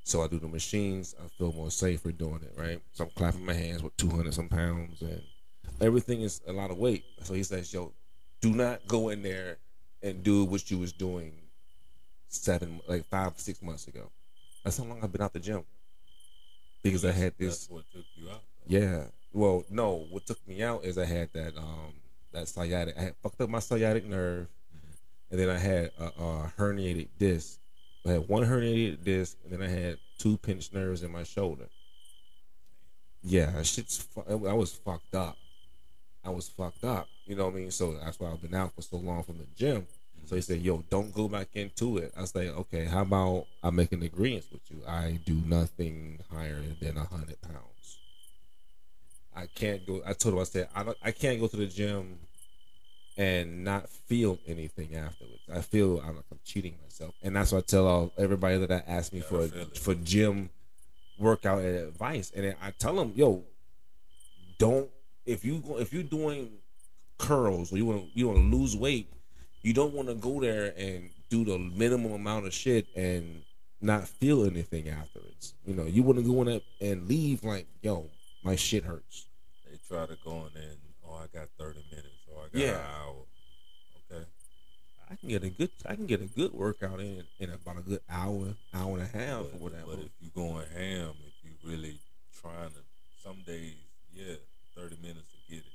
So 0.03 0.22
I 0.23 0.27
do 0.27 0.38
the 0.38 0.48
machines. 0.48 1.15
I 1.23 1.27
feel 1.38 1.52
more 1.52 1.72
safer 1.72 2.11
doing 2.11 2.41
it, 2.44 2.53
right? 2.56 2.80
So 2.94 3.06
I'm 3.06 3.10
clapping 3.15 3.44
my 3.45 3.53
hands 3.53 3.82
with 3.82 3.98
200 3.98 4.34
some 4.34 4.49
pounds, 4.49 5.02
and 5.02 5.22
everything 5.82 6.22
is 6.22 6.41
a 6.48 6.53
lot 6.53 6.69
of 6.69 6.77
weight. 6.77 7.03
So 7.23 7.34
he 7.34 7.41
says, 7.41 7.73
"Yo, 7.73 7.91
do 8.41 8.52
not 8.52 8.86
go 8.88 9.10
in 9.10 9.23
there 9.23 9.57
and 10.03 10.22
do 10.22 10.44
what 10.45 10.69
you 10.69 10.77
was 10.77 10.94
doing 10.94 11.34
seven, 12.27 12.80
like 12.88 13.06
five, 13.06 13.34
six 13.40 13.61
months 13.64 13.88
ago. 13.88 14.11
That's 14.64 14.77
how 14.77 14.84
long 14.84 14.99
I've 15.02 15.11
been 15.11 15.22
out 15.22 15.34
the 15.34 15.40
gym. 15.40 15.64
Because 16.84 17.03
I 17.06 17.11
had 17.11 17.34
this, 17.40 17.61
That's 17.65 17.69
what 17.72 17.84
took 17.91 18.06
you 18.15 18.30
out. 18.30 18.41
though. 18.68 18.77
yeah. 18.77 19.03
Well, 19.34 19.65
no, 19.69 20.06
what 20.11 20.26
took 20.27 20.45
me 20.48 20.61
out 20.61 20.86
is 20.86 20.98
I 20.98 21.06
had 21.06 21.34
that, 21.34 21.57
um, 21.57 21.94
that 22.32 22.48
sciatic. 22.48 22.95
I 22.98 23.02
had 23.02 23.15
fucked 23.23 23.41
up 23.41 23.49
my 23.49 23.60
sciatic 23.60 24.06
nerve, 24.06 24.48
and 25.36 25.49
then 25.49 25.49
I 25.49 25.60
had 25.60 25.91
a, 25.99 26.06
a 26.06 26.53
herniated 26.57 27.10
disc 27.20 27.60
I 28.06 28.12
had 28.12 28.28
one 28.28 28.44
herniated 28.44 29.03
disc, 29.03 29.38
and 29.44 29.52
then 29.52 29.62
I 29.62 29.68
had 29.68 29.98
two 30.20 30.38
pinched 30.38 30.74
nerves 30.74 31.02
in 31.02 31.12
my 31.12 31.24
shoulder. 31.24 31.66
Yeah, 33.24 33.62
shit's. 33.64 33.98
fu- 33.98 34.48
I 34.48 34.53
was 34.53 34.74
fucked 34.74 35.16
up. 35.16 35.38
I 36.24 36.30
was 36.30 36.48
fucked 36.48 36.84
up. 36.84 37.07
You 37.26 37.36
know 37.36 37.45
what 37.45 37.53
I 37.53 37.57
mean? 37.57 37.72
So 37.72 37.94
that's 37.94 38.20
why 38.20 38.32
I've 38.32 38.41
been 38.41 38.53
out 38.53 38.74
for 38.76 38.84
so 38.84 38.98
long 38.98 39.24
from 39.24 39.40
the 39.40 39.48
gym. 39.56 39.88
So 40.26 40.36
he 40.36 40.41
said, 40.41 40.62
"Yo, 40.62 40.84
don't 40.90 41.14
go 41.14 41.28
back 41.28 41.49
into 41.53 41.98
it." 41.98 42.14
I 42.16 42.22
like, 42.22 42.36
"Okay, 42.36 42.86
how 42.86 43.02
about 43.02 43.48
I 43.64 43.72
make 43.72 43.91
an 43.91 44.03
agreement 44.03 44.45
with 44.52 44.70
you? 44.70 44.84
I 44.88 45.20
do 45.26 45.34
nothing 45.34 46.20
higher 46.32 46.62
than 46.80 46.98
a 46.98 47.06
hundred 47.06 47.41
pounds. 47.41 47.98
I 49.36 49.48
can't 49.48 49.86
go." 49.86 50.03
I 50.06 50.14
told 50.14 50.36
him, 50.36 50.41
I 50.41 50.44
said, 50.44 50.70
"I 50.76 50.84
don't, 50.84 50.98
I 51.03 51.12
can't 51.12 51.40
go 51.40 51.48
to 51.48 51.57
the 51.57 51.68
gym 51.68 52.20
and 53.18 53.64
not 53.64 53.90
feel 53.90 54.40
anything 54.48 54.96
afterwards. 54.96 55.42
I 55.52 55.62
feel 55.62 56.00
I'm 56.00 56.16
like 56.16 56.26
I'm 56.32 56.40
cheating 56.44 56.78
myself, 56.84 57.16
and 57.22 57.36
that's 57.36 57.52
what 57.52 57.60
I 57.60 57.62
tell 57.62 57.88
all 57.88 58.14
everybody 58.18 58.58
that 58.58 58.72
I 58.72 58.84
ask 58.88 59.14
me 59.14 59.22
for 59.22 59.48
feel 59.48 59.62
it. 59.62 59.78
for 59.78 59.96
gym 59.96 60.50
workout 61.18 61.60
advice, 61.60 62.32
and 62.36 62.56
I 62.62 62.72
tell 62.72 62.96
them, 62.96 63.14
"Yo, 63.16 63.44
don't 64.58 64.90
if 65.26 65.44
you 65.44 65.64
if 65.80 65.94
you're 65.94 66.04
doing 66.04 66.50
curls 67.18 67.72
or 67.72 67.78
you 67.78 67.86
want 67.86 68.06
you 68.14 68.28
want 68.28 68.40
to 68.40 68.58
lose 68.58 68.76
weight, 68.76 69.10
you 69.62 69.74
don't 69.74 69.94
want 69.94 70.08
to 70.08 70.16
go 70.16 70.40
there 70.40 70.74
and 70.78 71.10
do 71.30 71.44
the 71.44 71.58
minimum 71.58 72.12
amount 72.12 72.46
of 72.46 72.54
shit 72.54 72.88
and 72.96 73.42
not 73.82 74.08
feel 74.08 74.46
anything 74.46 74.90
afterwards. 74.90 75.54
You 75.66 75.74
know, 75.76 75.84
you 75.84 76.04
want 76.04 76.20
to 76.20 76.24
go 76.24 76.42
in 76.44 76.62
and 76.82 77.08
leave 77.08 77.44
like, 77.44 77.68
yo, 77.82 78.10
my 78.44 78.56
shit 78.56 78.84
hurts. 78.84 79.28
They 79.70 79.78
try 79.88 80.06
to 80.06 80.18
go 80.24 80.32
in 80.32 80.62
and 80.62 80.78
oh 81.08 81.16
I 81.16 81.38
got 81.38 81.50
thirty 81.58 81.84
minutes 81.90 81.96
or 81.98 82.04
I 82.04 82.04
got 82.04 82.15
Yeah. 82.56 82.80
Okay. 84.11 84.23
I 85.11 85.15
can 85.15 85.30
get 85.30 85.44
a 85.44 85.49
good 85.49 85.69
I 85.86 85.95
can 85.95 86.06
get 86.06 86.22
a 86.22 86.26
good 86.26 86.53
workout 86.53 86.99
in 86.99 87.23
in 87.40 87.49
about 87.52 87.77
a 87.77 87.82
good 87.82 88.02
hour, 88.10 88.56
hour 88.73 88.98
and 88.98 89.02
a 89.02 89.18
half 89.18 89.41
or 89.41 89.57
whatever. 89.60 89.86
but 89.88 89.99
if 89.99 90.11
you 90.19 90.30
going 90.36 90.65
ham, 90.76 91.14
if 91.27 91.34
you 91.44 91.52
really 91.64 91.99
trying 92.41 92.69
to, 92.69 92.80
some 93.23 93.38
days, 93.45 93.76
yeah, 94.14 94.36
thirty 94.76 94.98
minutes 95.02 95.27
to 95.32 95.53
get 95.53 95.60
it. 95.60 95.73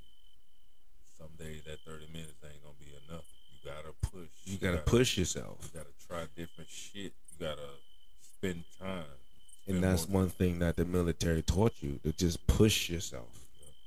Some 1.19 1.31
days 1.39 1.63
that 1.67 1.79
thirty 1.87 2.07
minutes 2.13 2.35
ain't 2.45 2.63
gonna 2.63 2.75
be 2.81 2.93
enough. 3.09 3.25
You 3.53 3.71
gotta 3.71 3.93
push. 4.01 4.29
you 4.45 4.59
gotta 4.59 4.79
push 4.79 5.19
yourself. 5.19 5.59
You 5.63 5.81
gotta 5.81 5.95
try 6.09 6.27
different 6.37 6.71
shit. 6.71 7.13
You 7.33 7.47
gotta 7.47 7.69
spend 8.23 8.65
time. 8.81 9.05
And 9.69 9.83
that's 9.83 10.09
one 10.09 10.31
thing 10.31 10.59
that 10.61 10.77
the 10.77 10.85
military 10.85 11.43
taught 11.43 11.75
you 11.81 12.01
to 12.03 12.13
just 12.13 12.45
push 12.47 12.89
yourself. 12.89 13.29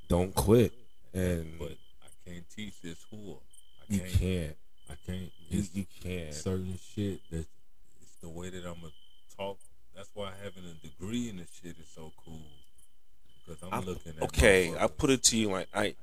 Don't 0.07 0.33
quit. 0.33 0.73
And 1.13 1.57
But 1.59 1.77
can't 2.25 2.49
teach 2.55 2.81
this 2.81 2.97
whore. 3.13 3.37
I 3.81 3.93
you 3.93 3.99
can't. 3.99 4.11
can't. 4.19 4.55
I 4.89 4.93
can't. 5.05 5.31
You, 5.49 5.63
you 5.73 5.85
can't. 6.01 6.33
certain 6.33 6.77
shit 6.95 7.19
that 7.31 7.45
it's 8.01 8.15
the 8.21 8.29
way 8.29 8.49
that 8.49 8.65
I'm 8.65 8.75
gonna 8.75 8.91
talk. 9.37 9.57
That's 9.95 10.09
why 10.13 10.31
having 10.43 10.63
a 10.65 10.73
degree 10.87 11.29
in 11.29 11.37
this 11.37 11.49
shit 11.61 11.75
is 11.79 11.87
so 11.93 12.11
cool. 12.25 12.41
Because 13.45 13.61
I'm 13.63 13.73
I- 13.73 13.79
looking 13.79 14.13
at 14.17 14.23
okay, 14.23 14.73
I 14.79 14.87
put 14.87 15.09
it 15.09 15.23
to 15.23 15.37
you 15.37 15.49
like 15.49 15.67
I 15.73 15.95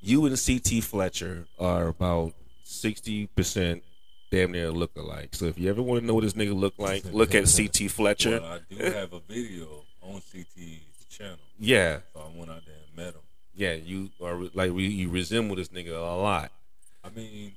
you 0.00 0.26
and 0.26 0.36
CT 0.36 0.82
Fletcher 0.82 1.46
are 1.58 1.88
about 1.88 2.32
sixty 2.64 3.26
percent 3.28 3.82
damn 4.30 4.52
near 4.52 4.70
look 4.70 4.90
alike. 4.96 5.34
So 5.34 5.44
if 5.46 5.58
you 5.58 5.68
ever 5.68 5.82
want 5.82 6.00
to 6.00 6.06
know 6.06 6.14
what 6.14 6.24
this 6.24 6.32
nigga 6.32 6.54
look 6.58 6.74
like, 6.78 7.04
look 7.12 7.34
at 7.34 7.44
CT 7.44 7.90
Fletcher. 7.90 8.40
Well, 8.40 8.52
I 8.52 8.58
do 8.74 8.84
have 8.92 9.12
a 9.12 9.20
video 9.20 9.84
on 10.00 10.20
CT's 10.20 11.04
channel. 11.08 11.36
Yeah, 11.58 11.98
So 12.14 12.20
I 12.20 12.38
went 12.38 12.50
out 12.50 12.62
there 12.66 12.74
and 12.86 12.96
met 12.96 13.14
him. 13.14 13.20
Yeah, 13.54 13.74
you 13.74 14.10
are 14.22 14.36
like 14.54 14.70
you 14.70 14.78
you 14.80 15.08
resemble 15.10 15.56
this 15.56 15.68
nigga 15.68 15.96
a 15.96 16.16
lot. 16.20 16.50
I 17.04 17.10
mean, 17.10 17.52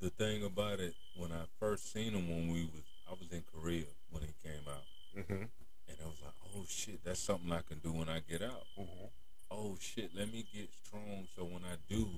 the 0.00 0.10
thing 0.10 0.44
about 0.44 0.80
it, 0.80 0.94
when 1.16 1.30
I 1.32 1.44
first 1.60 1.92
seen 1.92 2.12
him 2.12 2.28
when 2.28 2.48
we 2.52 2.62
was, 2.62 2.82
I 3.08 3.12
was 3.12 3.30
in 3.32 3.42
Korea 3.54 3.84
when 4.10 4.22
he 4.22 4.30
came 4.42 4.62
out, 4.68 4.84
Mm-hmm. 5.16 5.32
and 5.34 5.96
I 6.02 6.06
was 6.06 6.16
like, 6.22 6.34
oh 6.54 6.64
shit, 6.68 7.02
that's 7.04 7.20
something 7.20 7.50
I 7.52 7.60
can 7.68 7.78
do 7.78 7.90
when 7.92 8.08
I 8.08 8.20
get 8.28 8.42
out. 8.42 8.64
Mm-hmm. 8.78 9.06
Oh 9.50 9.76
shit, 9.80 10.10
let 10.16 10.32
me 10.32 10.44
get 10.52 10.68
strong 10.84 11.26
so 11.36 11.44
when 11.44 11.62
I 11.64 11.76
do, 11.88 12.08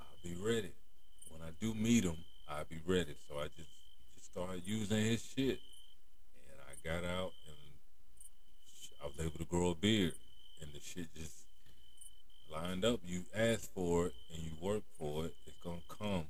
I'll 0.00 0.22
be 0.22 0.34
ready. 0.42 0.72
When 1.30 1.40
I 1.42 1.52
do 1.60 1.74
meet 1.74 2.04
him, 2.04 2.16
I'll 2.48 2.64
be 2.64 2.80
ready. 2.86 3.14
So 3.28 3.38
I 3.38 3.44
just 3.44 3.70
just 4.16 4.30
started 4.32 4.62
using 4.66 4.98
his 4.98 5.22
shit, 5.24 5.60
and 6.50 6.58
I 6.68 6.72
got 6.88 7.04
out 7.08 7.32
and 7.46 7.56
I 9.02 9.06
was 9.06 9.14
able 9.20 9.38
to 9.38 9.44
grow 9.44 9.70
a 9.70 9.74
beard, 9.74 10.14
and 10.60 10.70
the 10.72 10.80
shit 10.80 11.08
just 11.14 11.41
lined 12.52 12.84
up. 12.84 13.00
You 13.06 13.24
ask 13.34 13.72
for 13.72 14.06
it 14.06 14.12
and 14.32 14.42
you 14.42 14.50
work 14.60 14.82
for 14.98 15.26
it, 15.26 15.34
it's 15.46 15.56
gonna 15.64 15.78
come. 15.88 16.24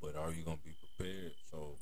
But 0.00 0.16
are 0.16 0.30
you 0.30 0.42
gonna 0.42 0.58
be 0.64 0.74
prepared? 0.96 1.32
So 1.50 1.76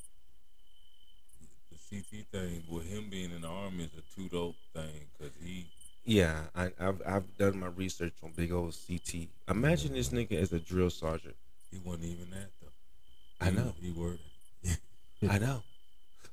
the 1.71 1.77
CT 1.89 2.25
thing 2.31 2.63
with 2.69 2.87
him 2.87 3.09
being 3.09 3.31
in 3.31 3.41
the 3.41 3.47
army 3.47 3.85
is 3.85 3.91
a 3.97 4.15
two 4.15 4.29
dope 4.29 4.55
thing 4.73 5.07
because 5.17 5.33
he 5.43 5.67
Yeah, 6.05 6.41
I, 6.55 6.71
I've 6.79 7.01
I've 7.05 7.37
done 7.37 7.59
my 7.59 7.67
research 7.67 8.13
on 8.23 8.31
big 8.35 8.51
old 8.51 8.75
CT. 8.87 9.27
Imagine 9.49 9.93
this 9.93 10.09
nigga 10.09 10.33
as 10.33 10.53
a 10.53 10.59
drill 10.59 10.89
sergeant. 10.89 11.35
he 11.71 11.79
wasn't 11.83 12.05
even 12.05 12.29
that 12.31 12.49
though. 12.61 13.45
I 13.45 13.51
know. 13.51 13.73
he 13.81 13.91
worked. 13.91 14.21
I 15.29 15.39
know, 15.39 15.63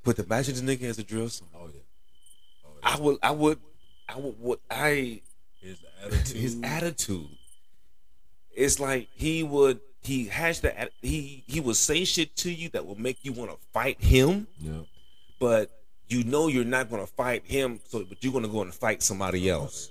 but 0.04 0.18
imagine 0.18 0.54
this 0.54 0.62
nigga 0.62 0.88
as 0.88 0.98
a 0.98 1.04
drill 1.04 1.28
sergeant. 1.28 1.56
Oh 1.56 1.66
yeah. 1.66 1.80
Oh, 2.64 2.70
yeah. 2.82 2.94
I 2.94 3.00
would, 3.00 3.18
I 3.22 3.30
would, 3.30 3.58
I 4.08 4.16
would, 4.18 4.38
what 4.38 4.60
I 4.70 5.22
his 5.60 5.78
attitude. 6.02 6.36
his 6.36 6.60
attitude. 6.62 7.28
It's 8.54 8.80
like 8.80 9.08
he 9.14 9.42
would 9.42 9.80
he 10.02 10.26
has 10.26 10.60
that. 10.60 10.90
he 11.02 11.44
he 11.46 11.60
would 11.60 11.76
say 11.76 12.04
shit 12.04 12.34
to 12.36 12.50
you 12.50 12.68
that 12.70 12.86
will 12.86 12.98
make 13.00 13.18
you 13.22 13.32
want 13.32 13.50
to 13.50 13.56
fight 13.72 14.00
him, 14.00 14.46
Yeah. 14.58 14.82
but 15.38 15.70
you 16.08 16.24
know 16.24 16.48
you're 16.48 16.64
not 16.64 16.90
gonna 16.90 17.06
fight 17.06 17.44
him, 17.44 17.80
so 17.88 18.04
but 18.04 18.22
you're 18.22 18.32
gonna 18.32 18.48
go 18.48 18.62
and 18.62 18.74
fight 18.74 19.02
somebody 19.02 19.48
else. 19.48 19.90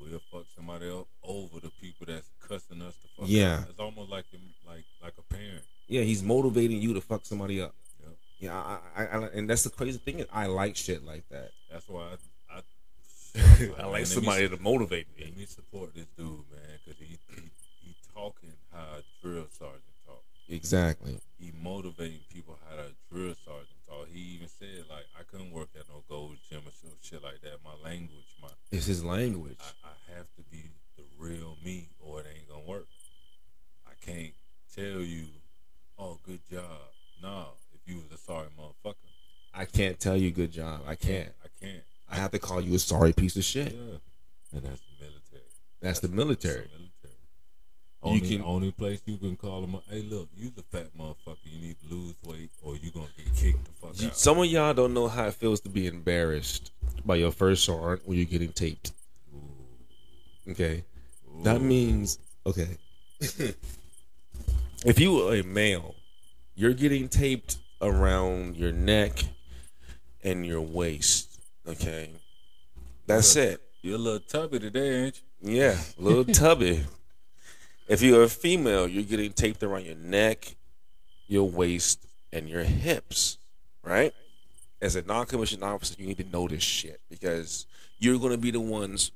We'll 0.00 0.20
fuck 0.32 0.44
somebody 0.56 0.88
else 0.88 1.08
over 1.22 1.60
the 1.60 1.70
people 1.80 2.06
that's 2.06 2.30
cussing 2.46 2.80
us 2.80 2.94
to 2.96 3.08
fuck. 3.16 3.28
Yeah. 3.28 3.56
up. 3.60 3.70
It's 3.70 3.80
almost 3.80 4.10
like 4.10 4.24
like 4.66 4.84
like 5.02 5.14
a 5.18 5.22
parent. 5.34 5.62
Yeah, 5.88 6.02
he's 6.02 6.22
motivating 6.22 6.80
you 6.80 6.94
to 6.94 7.00
fuck 7.00 7.26
somebody 7.26 7.60
up. 7.60 7.74
Yep. 8.00 8.16
Yeah, 8.38 8.54
I, 8.56 8.78
I, 8.96 9.04
I, 9.06 9.26
and 9.34 9.48
that's 9.50 9.64
the 9.64 9.70
crazy 9.70 9.98
thing 9.98 10.20
is 10.20 10.26
I 10.32 10.46
like 10.46 10.76
shit 10.76 11.02
like 11.04 11.28
that. 11.30 11.50
That's 11.70 11.88
why 11.88 12.02
I 12.12 12.16
I, 13.78 13.78
I 13.78 13.82
man, 13.82 13.92
like 13.92 14.06
somebody 14.06 14.48
me, 14.48 14.56
to 14.56 14.62
motivate 14.62 15.06
me. 15.16 15.24
let 15.24 15.34
me. 15.34 15.40
me 15.40 15.46
support 15.46 15.94
this 15.94 16.06
dude, 16.16 16.44
man, 16.50 16.78
because 16.84 16.98
he, 17.00 17.18
he 17.34 17.50
he 17.80 17.94
talking 18.14 18.52
how 18.72 18.98
a 18.98 19.02
drill 19.22 19.46
sergeant 19.50 19.82
talk. 20.06 20.22
Exactly. 20.48 21.20
He 21.38 21.52
motivating 21.62 22.20
people 22.32 22.58
how 22.68 22.76
to 22.76 22.90
drill 23.12 23.34
sergeant 23.44 23.78
talk. 23.86 24.08
He 24.12 24.20
even 24.36 24.48
said 24.48 24.84
like 24.90 25.06
I 25.18 25.22
couldn't 25.30 25.52
work 25.52 25.68
at 25.78 25.88
no 25.88 26.02
gold 26.08 26.36
gym 26.48 26.60
or 26.66 26.72
some 26.72 26.90
shit 27.02 27.22
like 27.22 27.40
that. 27.42 27.58
My 27.64 27.74
language, 27.88 28.34
my 28.42 28.48
It's 28.72 28.86
his 28.86 29.04
language. 29.04 29.60
I, 29.60 29.88
I 29.88 30.16
have 30.16 30.26
to 30.36 30.42
be 30.50 30.70
the 30.96 31.04
real 31.18 31.56
me 31.64 31.90
or 32.00 32.20
it 32.20 32.26
ain't 32.34 32.48
gonna 32.48 32.66
work. 32.66 32.88
I 33.86 33.92
can't 34.04 34.34
tell 34.74 35.00
you, 35.02 35.26
oh, 35.98 36.18
good 36.24 36.40
job. 36.50 36.64
No, 37.22 37.48
if 37.72 37.80
you 37.86 37.96
was 37.96 38.12
a 38.12 38.18
sorry 38.18 38.48
motherfucker, 38.58 38.94
I 39.54 39.64
can't 39.64 39.98
tell 39.98 40.16
you 40.16 40.30
good 40.30 40.52
job. 40.52 40.82
I 40.86 40.94
can't. 40.94 41.30
I 42.10 42.16
have 42.16 42.30
to 42.32 42.38
call 42.38 42.60
you 42.60 42.74
a 42.74 42.78
sorry 42.78 43.12
piece 43.12 43.36
of 43.36 43.44
shit. 43.44 43.72
Yeah, 43.72 43.78
shit. 43.80 44.00
and 44.52 44.62
that's 44.62 44.80
the 44.80 45.04
military. 45.04 45.42
That's 45.80 46.00
the 46.00 46.08
That's 46.08 46.16
military. 46.16 46.54
the 46.54 46.68
military. 46.68 46.84
You 48.04 48.10
Only, 48.10 48.20
can- 48.28 48.42
only 48.44 48.70
place 48.72 49.00
you 49.06 49.16
can 49.18 49.36
call 49.36 49.60
them. 49.62 49.76
Hey, 49.90 50.02
look, 50.02 50.28
you 50.36 50.50
the 50.54 50.62
fat 50.62 50.86
motherfucker. 50.96 51.36
You 51.44 51.60
need 51.60 51.76
to 51.80 51.94
lose 51.94 52.14
weight, 52.24 52.50
or 52.62 52.76
you 52.76 52.90
gonna 52.92 53.08
get 53.16 53.34
kicked 53.34 53.64
the 53.64 53.70
fuck 53.86 54.00
You- 54.00 54.08
out. 54.08 54.16
Some 54.16 54.38
of 54.38 54.46
y'all 54.46 54.72
don't 54.72 54.94
know 54.94 55.08
how 55.08 55.26
it 55.26 55.34
feels 55.34 55.60
to 55.62 55.68
be 55.68 55.86
embarrassed 55.86 56.70
by 57.04 57.16
your 57.16 57.32
first 57.32 57.64
sergeant 57.64 58.06
when 58.08 58.16
you're 58.16 58.26
getting 58.26 58.52
taped. 58.52 58.92
Okay, 60.48 60.84
that 61.42 61.60
means 61.60 62.18
okay. 62.46 62.78
if 63.20 64.98
you 64.98 65.28
are 65.28 65.34
a 65.34 65.42
male, 65.42 65.94
you're 66.54 66.72
getting 66.72 67.08
taped 67.08 67.58
around 67.82 68.56
your 68.56 68.72
neck 68.72 69.24
and 70.24 70.46
your 70.46 70.60
waist. 70.62 71.27
Okay, 71.68 72.12
that's 73.06 73.36
it. 73.36 73.60
You're 73.82 73.96
a 73.96 73.98
little 73.98 74.20
tubby 74.20 74.58
today, 74.58 75.04
ain't 75.04 75.20
you? 75.42 75.56
Yeah, 75.56 75.76
a 75.98 76.02
little 76.02 76.24
tubby. 76.34 76.84
If 77.86 78.00
you're 78.00 78.22
a 78.22 78.28
female, 78.28 78.88
you're 78.88 79.02
getting 79.02 79.32
taped 79.32 79.62
around 79.62 79.84
your 79.84 79.96
neck, 79.96 80.56
your 81.26 81.48
waist, 81.48 82.06
and 82.32 82.48
your 82.48 82.62
hips, 82.62 83.36
right? 83.84 84.14
As 84.80 84.96
a 84.96 85.02
non-commissioned 85.02 85.62
officer, 85.62 85.94
you 85.98 86.06
need 86.06 86.18
to 86.18 86.24
know 86.24 86.48
this 86.48 86.62
shit 86.62 87.00
because 87.10 87.66
you're 87.98 88.18
going 88.18 88.32
to 88.32 88.38
be 88.38 88.50
the 88.50 88.60
ones 88.60 89.10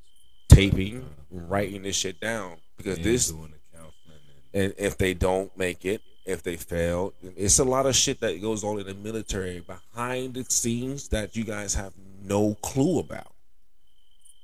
taping, 0.49 1.09
writing 1.31 1.83
this 1.83 1.97
shit 1.97 2.21
down 2.21 2.57
because 2.77 2.97
And 2.97 3.07
this 3.07 3.31
doing 3.31 3.53
the 3.53 3.79
counseling 3.79 4.19
and 4.53 4.65
and 4.65 4.75
if 4.77 4.99
they 4.99 5.15
don't 5.15 5.57
make 5.57 5.87
it, 5.87 6.03
if 6.25 6.43
they 6.43 6.57
fail, 6.57 7.13
it's 7.37 7.59
a 7.59 7.65
lot 7.65 7.87
of 7.87 7.97
shit 7.97 8.21
that 8.21 8.41
goes 8.41 8.63
on 8.65 8.79
in 8.79 8.87
the 8.87 8.95
military 8.95 9.61
behind 9.61 10.35
the 10.35 10.45
scenes 10.45 11.09
that 11.09 11.37
you 11.37 11.45
guys 11.45 11.75
have 11.75 11.93
no 12.25 12.55
clue 12.63 13.01
about. 13.01 13.33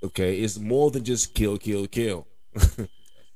Okay, 0.02 0.38
it's 0.40 0.58
more 0.58 0.90
than 0.90 1.04
just 1.04 1.34
kill, 1.34 1.58
kill, 1.58 1.86
kill. 1.86 2.26
that's 2.54 2.78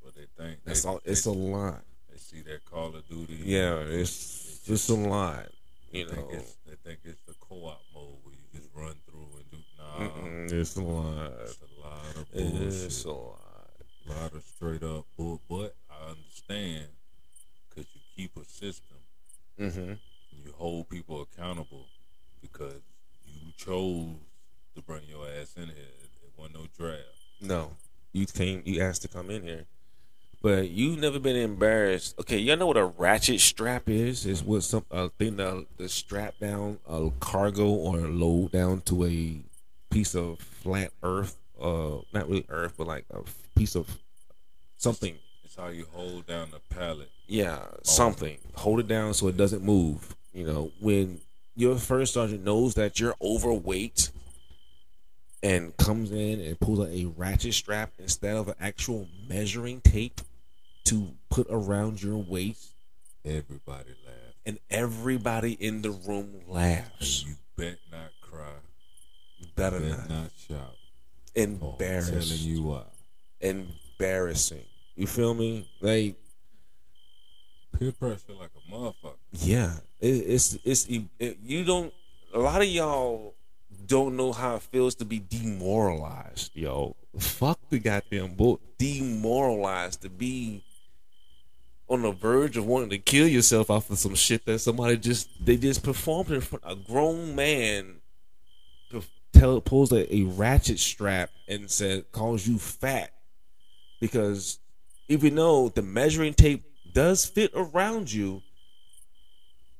what 0.00 0.14
they 0.14 0.26
think. 0.36 0.58
That's 0.64 0.82
they, 0.82 0.88
all. 0.88 1.00
It's 1.04 1.22
they, 1.22 1.30
a 1.30 1.34
lot. 1.34 1.82
They 2.10 2.18
see 2.18 2.40
that 2.42 2.64
Call 2.64 2.94
of 2.94 3.08
Duty. 3.08 3.38
Yeah, 3.44 3.78
it's 3.78 4.60
it's 4.66 4.88
a 4.88 4.94
lot. 4.94 5.48
You 5.90 6.06
think 6.06 6.18
know, 6.18 6.28
it's, 6.32 6.56
they 6.66 6.74
think 6.84 7.00
it's 7.04 7.20
the 7.22 7.34
co-op 7.40 7.80
mode 7.94 8.14
where 8.22 8.34
you 8.34 8.58
just 8.58 8.68
run 8.74 8.94
through 9.06 9.28
and 9.36 9.50
do. 9.50 9.56
Nah, 9.78 10.06
Mm-mm, 10.06 10.52
it's 10.52 10.76
a 10.76 10.82
lot. 10.82 11.32
it's 11.42 11.58
a 11.60 11.80
lot 11.80 12.16
of 12.16 12.32
bullshit. 12.32 12.84
It's 12.84 13.04
a 13.04 13.10
lot. 13.10 13.38
A 14.08 14.12
lot 14.12 14.32
of 14.34 14.42
straight 14.42 14.82
up 14.82 15.04
bull. 15.16 15.40
But 15.48 15.74
I 15.90 16.10
understand 16.10 16.86
keep 18.16 18.36
a 18.36 18.44
system. 18.44 18.98
Mm-hmm. 19.60 19.92
You 20.30 20.52
hold 20.56 20.88
people 20.88 21.22
accountable 21.22 21.86
because 22.40 22.80
you 23.26 23.52
chose 23.56 24.16
to 24.74 24.82
bring 24.82 25.02
your 25.08 25.26
ass 25.26 25.54
in 25.56 25.64
here. 25.64 25.92
It 26.22 26.32
wasn't 26.36 26.56
no 26.56 26.66
draft. 26.76 27.02
No, 27.40 27.72
you 28.12 28.26
came. 28.26 28.62
You 28.64 28.82
asked 28.82 29.02
to 29.02 29.08
come 29.08 29.30
in 29.30 29.42
here, 29.42 29.66
but 30.40 30.70
you've 30.70 30.98
never 30.98 31.18
been 31.18 31.36
embarrassed. 31.36 32.18
Okay, 32.18 32.38
y'all 32.38 32.56
know 32.56 32.66
what 32.66 32.76
a 32.76 32.86
ratchet 32.86 33.40
strap 33.40 33.88
is? 33.88 34.26
Is 34.26 34.42
what 34.42 34.62
some 34.62 34.84
a 34.90 35.08
thing 35.10 35.36
that 35.36 35.66
the 35.76 35.88
strap 35.88 36.38
down 36.40 36.78
a 36.88 37.10
cargo 37.20 37.68
or 37.68 37.98
a 37.98 38.08
load 38.08 38.52
down 38.52 38.80
to 38.82 39.04
a 39.04 39.42
piece 39.90 40.14
of 40.14 40.38
flat 40.38 40.90
earth. 41.02 41.36
Uh, 41.60 41.98
not 42.12 42.28
really 42.28 42.46
earth, 42.48 42.74
but 42.76 42.86
like 42.86 43.04
a 43.10 43.20
piece 43.56 43.76
of 43.76 43.98
something. 44.76 45.16
It's 45.52 45.60
how 45.60 45.68
you 45.68 45.84
hold 45.92 46.26
down 46.26 46.48
the 46.50 46.60
pallet. 46.74 47.10
Yeah, 47.26 47.60
something. 47.82 48.38
Hold 48.54 48.80
it 48.80 48.88
down 48.88 49.12
so 49.12 49.28
it 49.28 49.36
doesn't 49.36 49.62
move. 49.62 50.16
You 50.32 50.46
know, 50.46 50.72
when 50.80 51.20
your 51.54 51.76
first 51.76 52.14
sergeant 52.14 52.42
knows 52.42 52.72
that 52.76 52.98
you're 52.98 53.14
overweight 53.20 54.12
and 55.42 55.76
comes 55.76 56.10
in 56.10 56.40
and 56.40 56.58
pulls 56.58 56.80
out 56.80 56.88
a 56.88 57.04
ratchet 57.18 57.52
strap 57.52 57.92
instead 57.98 58.34
of 58.34 58.48
an 58.48 58.54
actual 58.62 59.06
measuring 59.28 59.82
tape 59.82 60.22
to 60.86 61.10
put 61.28 61.46
around 61.50 62.02
your 62.02 62.16
waist, 62.16 62.70
Everybody 63.22 63.90
laugh. 64.06 64.34
and 64.46 64.58
everybody 64.70 65.52
in 65.52 65.82
the 65.82 65.90
room 65.90 66.30
And 66.46 66.48
laughs. 66.48 67.26
you 67.26 67.34
bet 67.58 67.76
not 67.90 68.10
cry. 68.22 68.54
Better 69.54 69.80
Bet 69.80 69.98
not. 69.98 70.08
not 70.08 70.30
shout. 70.48 70.58
Oh, 70.60 71.36
telling 71.36 71.60
Embarrassing. 71.72 72.48
you 72.50 72.62
why. 72.62 72.84
Embarrassing. 73.42 74.64
You 74.96 75.06
feel 75.06 75.34
me? 75.34 75.68
Like 75.80 76.16
Peer 77.78 77.92
pressure 77.92 78.34
like 78.38 78.50
a 78.56 78.72
motherfucker. 78.72 79.16
Yeah, 79.32 79.74
it, 80.00 80.06
it's 80.06 80.58
it's 80.64 80.86
it, 81.18 81.38
you 81.42 81.64
don't. 81.64 81.92
A 82.34 82.38
lot 82.38 82.60
of 82.60 82.68
y'all 82.68 83.34
don't 83.86 84.16
know 84.16 84.32
how 84.32 84.56
it 84.56 84.62
feels 84.62 84.94
to 84.96 85.04
be 85.04 85.18
demoralized, 85.18 86.52
yo. 86.54 86.96
Fuck 87.18 87.58
the 87.70 87.78
goddamn 87.78 88.34
book. 88.34 88.60
Demoralized 88.78 90.02
to 90.02 90.10
be 90.10 90.62
on 91.88 92.02
the 92.02 92.12
verge 92.12 92.56
of 92.56 92.66
wanting 92.66 92.90
to 92.90 92.98
kill 92.98 93.26
yourself 93.26 93.70
off 93.70 93.90
of 93.90 93.98
some 93.98 94.14
shit 94.14 94.44
that 94.46 94.58
somebody 94.60 94.96
just 94.96 95.28
they 95.44 95.56
just 95.56 95.82
performed 95.82 96.30
in 96.30 96.40
front 96.40 96.64
a 96.66 96.76
grown 96.76 97.34
man. 97.34 97.96
Tell 99.32 99.62
pulls 99.62 99.92
a, 99.92 100.14
a 100.14 100.24
ratchet 100.24 100.78
strap 100.78 101.30
and 101.48 101.70
said 101.70 102.12
calls 102.12 102.46
you 102.46 102.58
fat 102.58 103.12
because 103.98 104.58
even 105.08 105.34
though 105.34 105.68
the 105.68 105.82
measuring 105.82 106.34
tape 106.34 106.64
does 106.92 107.24
fit 107.24 107.50
around 107.54 108.12
you, 108.12 108.42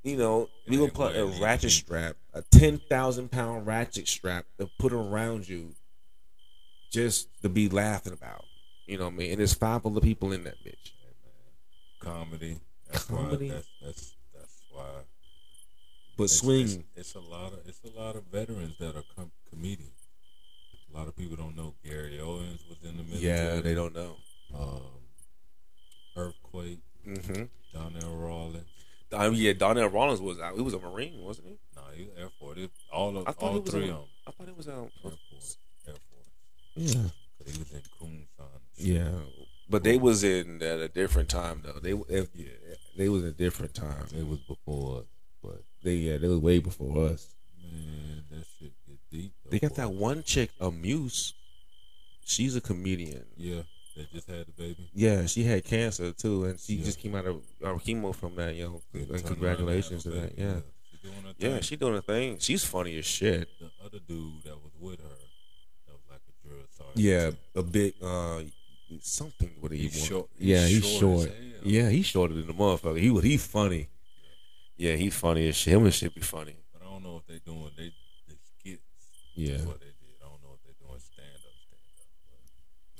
you 0.02 0.16
know, 0.16 0.48
we 0.68 0.76
gonna 0.76 0.90
put 0.90 1.16
a 1.16 1.24
ratchet 1.40 1.70
strap, 1.70 2.16
a 2.34 2.42
ten 2.42 2.78
thousand 2.78 3.30
pound 3.30 3.66
ratchet 3.66 4.08
strap 4.08 4.44
to 4.58 4.68
put 4.78 4.92
around 4.92 5.48
you, 5.48 5.74
just 6.90 7.28
to 7.42 7.48
be 7.48 7.68
laughing 7.68 8.12
about. 8.12 8.44
You 8.86 8.98
know 8.98 9.04
what 9.04 9.14
I 9.14 9.16
mean? 9.16 9.30
And 9.30 9.38
there's 9.40 9.54
five 9.54 9.86
other 9.86 10.00
people 10.00 10.32
in 10.32 10.44
that 10.44 10.56
bitch. 10.64 10.92
Comedy. 12.00 12.58
That's 12.90 13.04
Comedy. 13.04 13.48
Why, 13.48 13.54
that's 13.54 13.68
that's 13.80 14.16
that's 14.34 14.62
why. 14.72 14.84
But 16.16 16.24
It's, 16.24 16.32
swing, 16.40 16.64
It's, 16.64 16.84
it's 16.96 17.14
a 17.14 17.20
lot 17.20 17.52
of 17.52 17.60
it's 17.66 17.80
a 17.84 17.98
lot 17.98 18.16
of 18.16 18.24
veterans 18.24 18.76
that 18.78 18.96
are 18.96 19.04
com- 19.16 19.30
comedians. 19.50 19.90
A 20.92 20.98
lot 20.98 21.06
of 21.08 21.16
people 21.16 21.36
don't 21.36 21.56
know 21.56 21.74
Gary 21.84 22.20
Owens 22.20 22.64
was 22.68 22.78
in 22.82 22.96
the 22.98 23.02
military. 23.04 23.22
yeah, 23.32 23.60
they 23.60 23.74
don't 23.74 23.94
know. 23.94 24.16
Um, 24.54 24.82
Earthquake, 26.16 26.80
Mm-hmm. 27.06 27.44
Donnell 27.74 28.16
Rawlins. 28.16 28.68
I 29.12 29.28
mean, 29.28 29.40
yeah, 29.42 29.52
Donnell 29.54 29.88
Rawlins 29.88 30.20
was 30.20 30.38
out. 30.40 30.54
He 30.54 30.62
was 30.62 30.72
a 30.74 30.78
Marine, 30.78 31.20
wasn't 31.20 31.48
he? 31.48 31.58
Nah, 31.76 31.82
he 31.94 32.04
was 32.04 32.12
Air 32.18 32.28
Force. 32.38 32.58
It, 32.58 32.70
all 32.92 33.16
of 33.18 33.26
I 33.28 33.32
all 33.32 33.60
three 33.60 33.82
of 33.84 33.88
them. 33.88 34.04
I 34.26 34.30
thought 34.30 34.48
it 34.48 34.56
was 34.56 34.68
out. 34.68 34.90
Air 35.04 35.10
Force. 35.30 35.56
Air 35.86 35.94
Force. 35.94 36.94
Yeah. 36.94 37.02
Cause 37.38 37.52
he 37.52 37.58
was 37.58 37.72
in 37.72 37.82
Kunsan. 38.00 38.60
Yeah, 38.76 39.10
but 39.68 39.82
they 39.84 39.98
was 39.98 40.22
in 40.24 40.62
at 40.62 40.78
a 40.78 40.88
different 40.88 41.28
time 41.28 41.62
though. 41.64 41.78
They 41.80 41.92
if, 41.92 42.28
Yeah. 42.34 42.46
they 42.96 43.08
was 43.08 43.22
in 43.22 43.28
a 43.30 43.32
different 43.32 43.74
time. 43.74 44.06
It 44.16 44.26
was 44.26 44.38
before 44.40 44.98
us, 45.00 45.04
but 45.42 45.62
They 45.82 45.94
yeah, 45.96 46.18
they 46.18 46.28
was 46.28 46.38
way 46.38 46.58
before 46.60 47.06
us. 47.08 47.34
man, 47.62 48.22
that 48.30 48.44
shit 48.58 48.72
get 48.86 48.98
deep. 49.10 49.32
Though, 49.44 49.50
They 49.50 49.58
got 49.58 49.70
boy. 49.70 49.76
that 49.76 49.90
one 49.92 50.22
chick, 50.22 50.50
Amuse. 50.60 51.34
She's 52.24 52.54
a 52.56 52.60
comedian. 52.60 53.24
Yeah, 53.36 53.62
they 53.94 54.06
just 54.12 54.28
had 54.28 54.46
the 54.46 54.52
baby. 54.52 54.90
Yeah, 54.94 55.26
she 55.26 55.44
had 55.44 55.64
cancer 55.64 56.12
too, 56.12 56.44
and 56.44 56.58
she 56.60 56.74
Yeah. 56.76 56.84
just 56.84 56.98
came 56.98 57.14
out 57.14 57.26
of 57.26 57.36
uh, 57.62 57.68
chemo 57.74 58.14
from 58.14 58.34
that. 58.36 58.54
Yo, 58.54 58.82
and 58.94 59.24
congratulations 59.24 60.02
to 60.04 60.10
that. 60.10 60.36
baby. 60.36 60.42
Yeah, 60.48 60.60
she 60.90 60.96
doing 61.08 61.22
her 61.22 61.34
yeah, 61.38 61.60
she 61.60 61.76
doing 61.76 61.96
a 61.96 62.02
thing. 62.02 62.38
She's 62.38 62.64
funny 62.64 62.96
as 62.98 63.04
shit. 63.04 63.48
the 63.60 63.70
other 63.84 63.98
dude 64.06 64.42
that 64.44 64.56
was 64.62 64.72
with 64.80 65.00
her, 65.00 65.16
that 65.86 65.92
was 65.94 66.02
like 66.10 66.20
a 66.28 66.48
drill 66.48 66.62
sergeant. 66.70 66.96
Yeah, 66.96 67.30
a 67.54 67.62
big 67.62 67.94
uh, 68.02 68.40
something. 69.00 69.50
What 69.60 69.72
he 69.72 69.78
He's 69.78 69.96
want? 69.96 70.08
short- 70.08 70.28
he's 70.38 70.48
Yeah, 70.48 70.66
he's 70.66 70.86
short 70.86 71.00
short. 71.28 71.32
Yeah, 71.64 71.88
he's 71.90 72.06
shorter 72.06 72.34
than 72.34 72.46
the 72.46 72.54
motherfucker. 72.54 72.98
He 73.00 73.10
was 73.10 73.24
he 73.24 73.36
funny. 73.36 73.88
Yeah, 74.76 74.96
he 74.96 75.10
funny 75.10 75.48
as 75.48 75.56
shit. 75.56 75.74
Him 75.74 75.84
and 75.84 75.94
shit 75.94 76.14
be 76.14 76.20
funny. 76.22 76.56
But 76.72 76.82
I 76.86 76.90
don't 76.90 77.02
know 77.04 77.16
if 77.18 77.26
they 77.26 77.38
doing 77.44 77.70
they, 77.76 77.92
they 78.28 78.34
skits. 78.58 78.82
Yeah. 79.34 79.52
That's 79.52 79.64
what 79.66 79.80
they 79.80 79.86
did. 79.86 80.18
I 80.20 80.28
don't 80.28 80.42
know 80.42 80.54
if 80.58 80.62
they 80.66 80.74
doing 80.84 80.98
stand 80.98 81.28
up, 81.38 81.54
stand 81.68 81.82
up. 82.34 82.42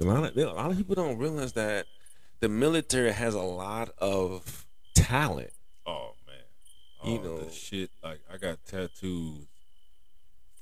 A 0.03 0.09
lot 0.09 0.25
of 0.25 0.37
a 0.37 0.53
lot 0.53 0.71
of 0.71 0.77
people 0.77 0.95
don't 0.95 1.19
realize 1.19 1.53
that 1.55 1.87
the 2.41 2.49
military 2.49 3.13
has 3.13 3.35
a 3.35 3.41
lot 3.43 3.91
of 3.99 4.67
talent. 4.95 5.53
Oh 5.87 6.13
man, 6.27 7.13
You 7.13 7.19
know- 7.21 7.39
the 7.39 7.51
shit. 7.51 7.91
Like 8.03 8.21
I 8.33 8.37
got 8.39 8.59
tattoos 8.67 9.47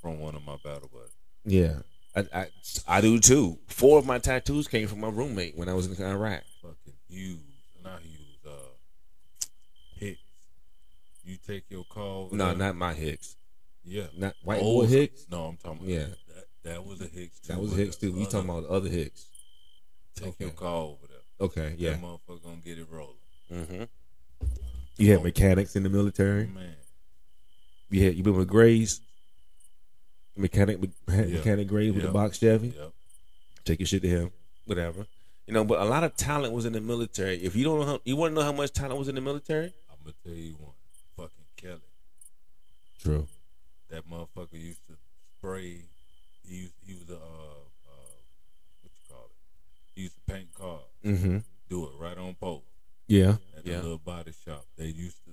from 0.00 0.20
one 0.20 0.34
of 0.34 0.44
my 0.44 0.56
battle 0.64 0.90
buddies. 0.92 1.12
Yeah, 1.44 1.78
I, 2.14 2.26
I 2.40 2.46
I 2.86 3.00
do 3.00 3.18
too. 3.18 3.58
Four 3.66 3.98
of 3.98 4.06
my 4.06 4.18
tattoos 4.18 4.68
came 4.68 4.86
from 4.88 5.00
my 5.00 5.08
roommate 5.08 5.56
when 5.56 5.68
I 5.68 5.74
was 5.74 5.86
in 5.86 6.04
Iraq. 6.04 6.42
Fucking 6.62 6.94
Hughes, 7.08 7.38
not 7.82 8.00
Hughes. 8.02 8.16
Uh, 8.46 8.50
Hicks. 9.96 10.20
You 11.24 11.36
take 11.46 11.64
your 11.70 11.84
call. 11.84 12.28
No, 12.32 12.54
not 12.54 12.76
my 12.76 12.92
Hicks. 12.94 13.36
yeah. 13.84 14.06
Not 14.16 14.34
white 14.42 14.60
Old- 14.62 14.84
boy 14.86 14.88
Hicks. 14.94 15.26
No, 15.30 15.44
I'm 15.46 15.56
talking. 15.56 15.78
About 15.78 15.88
Yeah. 15.88 16.06
that, 16.34 16.44
that 16.64 16.84
was 16.86 17.00
a 17.00 17.06
Hicks. 17.06 17.40
Too, 17.40 17.52
That 17.52 17.60
was 17.60 17.74
Hicks 17.74 17.96
too. 17.96 18.14
Other- 18.14 18.24
talking 18.30 18.50
about 18.50 18.62
the 18.64 18.68
other 18.70 18.88
Hicks. 18.88 19.26
Take 20.16 20.28
Okay. 20.28 20.44
your 20.44 20.50
call 20.52 20.98
over 20.98 21.06
there. 21.08 21.16
Okay, 21.40 21.74
yeah. 21.78 21.90
That 21.92 22.02
motherfucker 22.02 22.42
gonna 22.42 22.56
get 22.64 22.78
it 22.78 22.86
rolling. 22.90 23.14
Mm-hmm. 23.50 23.84
You 24.98 25.12
had 25.12 25.22
mechanics 25.22 25.76
in 25.76 25.82
the 25.82 25.88
military. 25.88 26.46
Man, 26.46 26.74
You 27.88 28.04
had 28.04 28.14
you 28.14 28.22
been 28.22 28.36
with 28.36 28.48
Grays. 28.48 29.00
Mechanic, 30.36 30.78
mechanic 31.06 31.66
Grays 31.68 31.92
with 31.92 32.02
the 32.02 32.10
box 32.10 32.38
Chevy. 32.38 32.68
yep. 32.68 32.92
Take 33.64 33.80
your 33.80 33.86
shit 33.86 34.02
to 34.02 34.08
him. 34.08 34.30
Whatever. 34.66 35.06
You 35.46 35.54
know, 35.54 35.64
but 35.64 35.80
a 35.80 35.84
lot 35.84 36.04
of 36.04 36.14
talent 36.16 36.52
was 36.52 36.64
in 36.64 36.72
the 36.72 36.80
military. 36.80 37.36
If 37.42 37.56
you 37.56 37.64
don't 37.64 37.80
know, 37.80 37.86
how, 37.86 38.00
you 38.04 38.16
want 38.16 38.30
to 38.32 38.34
know 38.36 38.44
how 38.44 38.52
much 38.52 38.72
talent 38.72 38.98
was 38.98 39.08
in 39.08 39.16
the 39.16 39.20
military? 39.20 39.72
I'm 39.90 39.96
gonna 40.04 40.14
tell 40.24 40.32
you 40.34 40.54
one. 40.54 40.72
Fucking 41.16 41.44
Kelly. 41.56 41.80
True. 43.02 43.26
That 43.90 44.08
motherfucker 44.08 44.52
used 44.52 44.86
to 44.86 44.94
spray. 45.38 45.80
He 46.46 46.68
he 46.86 46.94
was 46.94 47.08
a 47.10 47.14
uh, 47.16 47.18
what 48.82 48.92
you 48.94 49.04
call 49.08 49.24
it? 49.24 49.32
He 49.89 49.89
used 50.00 50.14
to 50.16 50.32
paint 50.32 50.52
cars. 50.54 50.80
Mm-hmm. 51.04 51.38
Do 51.68 51.84
it 51.84 51.90
right 51.98 52.16
on 52.18 52.34
post 52.34 52.64
Yeah. 53.06 53.36
at 53.56 53.64
the 53.64 53.70
Yeah. 53.70 53.80
little 53.82 53.98
body 53.98 54.32
shop. 54.44 54.64
They 54.76 54.86
used 54.86 55.24
to 55.24 55.30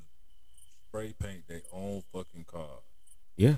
spray 0.87 1.13
paint 1.19 1.47
their 1.47 1.61
own 1.73 2.03
fucking 2.13 2.45
cars. 2.45 2.83
Yeah. 3.35 3.55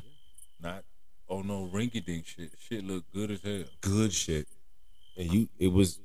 Not 0.61 0.83
oh 1.29 1.41
no 1.41 1.69
rinky 1.71 2.03
dink 2.03 2.25
shit. 2.25 2.51
Shit 2.59 2.83
look 2.85 3.05
good 3.13 3.31
as 3.31 3.41
hell. 3.41 3.63
Good 3.81 4.13
shit. 4.13 4.47
And 5.17 5.31
you, 5.33 5.49
it 5.57 5.67
was, 5.67 5.99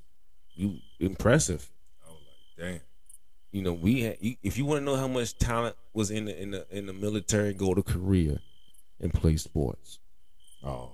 you 0.55 0.79
impressive. 0.99 1.71
I 2.07 2.11
was 2.11 2.21
like, 2.59 2.73
damn. 2.73 2.81
You 3.53 3.63
know, 3.63 3.73
we 3.73 4.01
had. 4.03 4.17
If 4.21 4.59
you 4.59 4.65
want 4.65 4.81
to 4.81 4.85
know 4.85 4.97
how 4.97 5.07
much 5.07 5.39
talent 5.39 5.77
was 5.93 6.11
in 6.11 6.25
the 6.25 6.43
in 6.43 6.51
the 6.51 6.67
in 6.77 6.87
the 6.87 6.93
military, 6.93 7.55
go 7.55 7.73
to 7.75 7.83
Korea 7.85 8.41
and 9.01 9.15
play 9.15 9.37
sports. 9.37 10.01
Oh 10.65 10.87
man. 10.87 10.89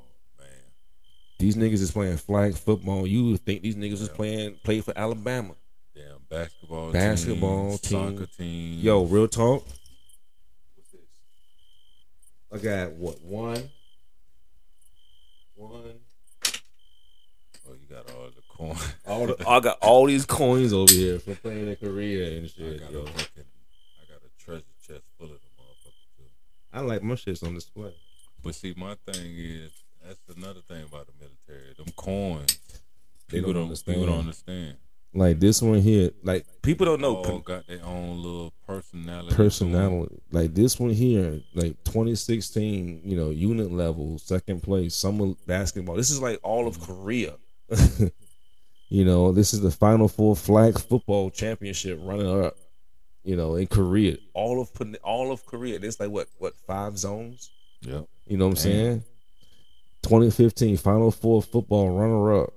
These 1.40 1.56
niggas 1.56 1.80
is 1.80 1.90
playing 1.90 2.18
flag 2.18 2.54
football. 2.54 3.06
You 3.06 3.30
would 3.30 3.40
think 3.40 3.62
these 3.62 3.74
niggas 3.74 4.02
is 4.02 4.10
playing 4.10 4.56
play 4.62 4.82
for 4.82 4.92
Alabama. 4.94 5.54
Damn 5.94 6.18
basketball 6.28 6.92
Basketball 6.92 7.78
team, 7.78 8.18
soccer 8.18 8.26
team. 8.26 8.78
Yo, 8.80 9.04
real 9.04 9.26
talk. 9.26 9.66
I 12.52 12.58
got 12.58 12.92
what 12.92 13.22
one, 13.22 13.70
one. 15.54 15.94
Oh, 17.66 17.72
you 17.72 17.86
got 17.88 18.10
all 18.10 18.26
the 18.26 18.42
corn. 18.46 18.76
All 19.06 19.26
the, 19.26 19.36
I 19.48 19.60
got 19.60 19.78
all 19.80 20.04
these 20.06 20.26
coins 20.26 20.74
over 20.74 20.92
here 20.92 21.20
from 21.20 21.36
playing 21.36 21.68
in 21.68 21.76
Korea 21.76 22.36
and 22.36 22.44
I 22.44 22.48
shit. 22.48 22.80
got 22.80 22.92
Yo. 22.92 22.98
a 22.98 23.06
fucking, 23.06 23.44
I 23.98 24.12
got 24.12 24.20
a 24.22 24.44
treasure 24.44 24.64
chest 24.86 25.04
full 25.16 25.28
of 25.28 25.32
them 25.32 25.50
motherfuckers 25.58 26.16
too. 26.18 26.24
I 26.70 26.80
like 26.80 27.02
my 27.02 27.14
shits 27.14 27.42
on 27.42 27.54
display. 27.54 27.94
But 28.42 28.54
see, 28.54 28.74
my 28.76 28.94
thing 29.06 29.32
is 29.38 29.72
that's 30.10 30.38
another 30.38 30.60
thing 30.60 30.84
about 30.84 31.06
the 31.06 31.12
military. 31.20 31.72
Them 31.76 31.86
coins, 31.96 32.58
They 33.28 33.38
people 33.38 33.52
don't 33.52 33.68
don't, 33.68 33.84
people 33.84 34.02
understand. 34.02 34.06
don't 34.06 34.18
understand. 34.18 34.76
Like 35.12 35.40
this 35.40 35.60
one 35.60 35.80
here, 35.80 36.10
like 36.22 36.46
People 36.62 36.86
don't 36.86 37.00
know. 37.00 37.16
All 37.16 37.38
got 37.40 37.66
their 37.66 37.84
own 37.84 38.22
little 38.22 38.52
personality. 38.66 39.34
personality. 39.34 40.20
Like 40.30 40.54
this 40.54 40.78
one 40.78 40.90
here, 40.90 41.40
like 41.54 41.82
2016, 41.84 43.02
you 43.04 43.16
know, 43.16 43.30
unit 43.30 43.72
level, 43.72 44.18
second 44.18 44.62
place, 44.62 44.94
summer 44.94 45.34
basketball. 45.46 45.96
This 45.96 46.10
is 46.10 46.20
like 46.22 46.38
all 46.44 46.68
of 46.68 46.80
Korea. 46.80 47.34
you 48.88 49.04
know, 49.04 49.32
this 49.32 49.52
is 49.52 49.60
the 49.60 49.70
Final 49.70 50.06
Four 50.08 50.36
flag 50.36 50.78
football 50.78 51.30
championship 51.30 51.98
running 52.02 52.44
up. 52.44 52.56
You 53.24 53.36
know, 53.36 53.56
in 53.56 53.66
Korea, 53.66 54.16
All 54.32 54.60
of 54.62 54.70
all 55.02 55.30
of 55.32 55.44
Korea. 55.44 55.78
There's 55.78 56.00
like 56.00 56.10
what 56.10 56.28
what 56.38 56.54
five 56.66 56.96
zones? 56.96 57.50
Yeah, 57.82 58.02
you 58.26 58.36
know 58.38 58.46
what 58.48 58.50
I'm 58.50 58.54
Damn. 58.54 58.72
saying? 58.72 59.04
2015 60.02 60.76
Final 60.76 61.10
Four 61.10 61.42
football 61.42 61.90
runner 61.90 62.42
up. 62.42 62.52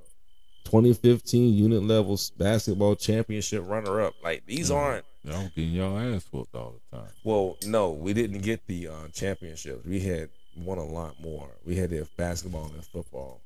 2015 0.65 1.53
unit 1.53 1.83
level 1.83 2.17
basketball 2.37 2.95
championship 2.95 3.63
runner 3.67 4.01
up. 4.01 4.13
Like 4.23 4.45
these 4.45 4.69
Mhm. 4.69 4.75
aren't. 4.75 5.05
Y'all 5.23 5.49
getting 5.55 5.71
y'all 5.73 5.97
ass 5.97 6.25
whooped 6.31 6.55
all 6.55 6.73
the 6.91 6.97
time. 6.97 7.09
Well, 7.23 7.57
no, 7.65 7.91
we 7.91 8.13
didn't 8.13 8.39
get 8.41 8.65
the 8.67 8.87
uh, 8.87 9.07
championships. 9.09 9.85
We 9.85 9.99
had 10.01 10.29
won 10.57 10.77
a 10.77 10.85
lot 10.85 11.19
more. 11.21 11.49
We 11.65 11.75
had 11.75 11.89
the 11.91 12.07
basketball 12.17 12.65
and 12.73 12.83
football. 12.85 13.41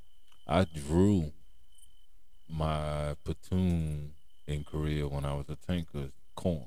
I 0.47 0.63
drew 0.65 1.31
my 2.49 3.15
platoon 3.23 4.13
in 4.47 4.63
Korea 4.63 5.07
when 5.07 5.25
I 5.25 5.33
was 5.33 5.45
a 5.49 5.55
tanker 5.55 6.09
corn. 6.35 6.65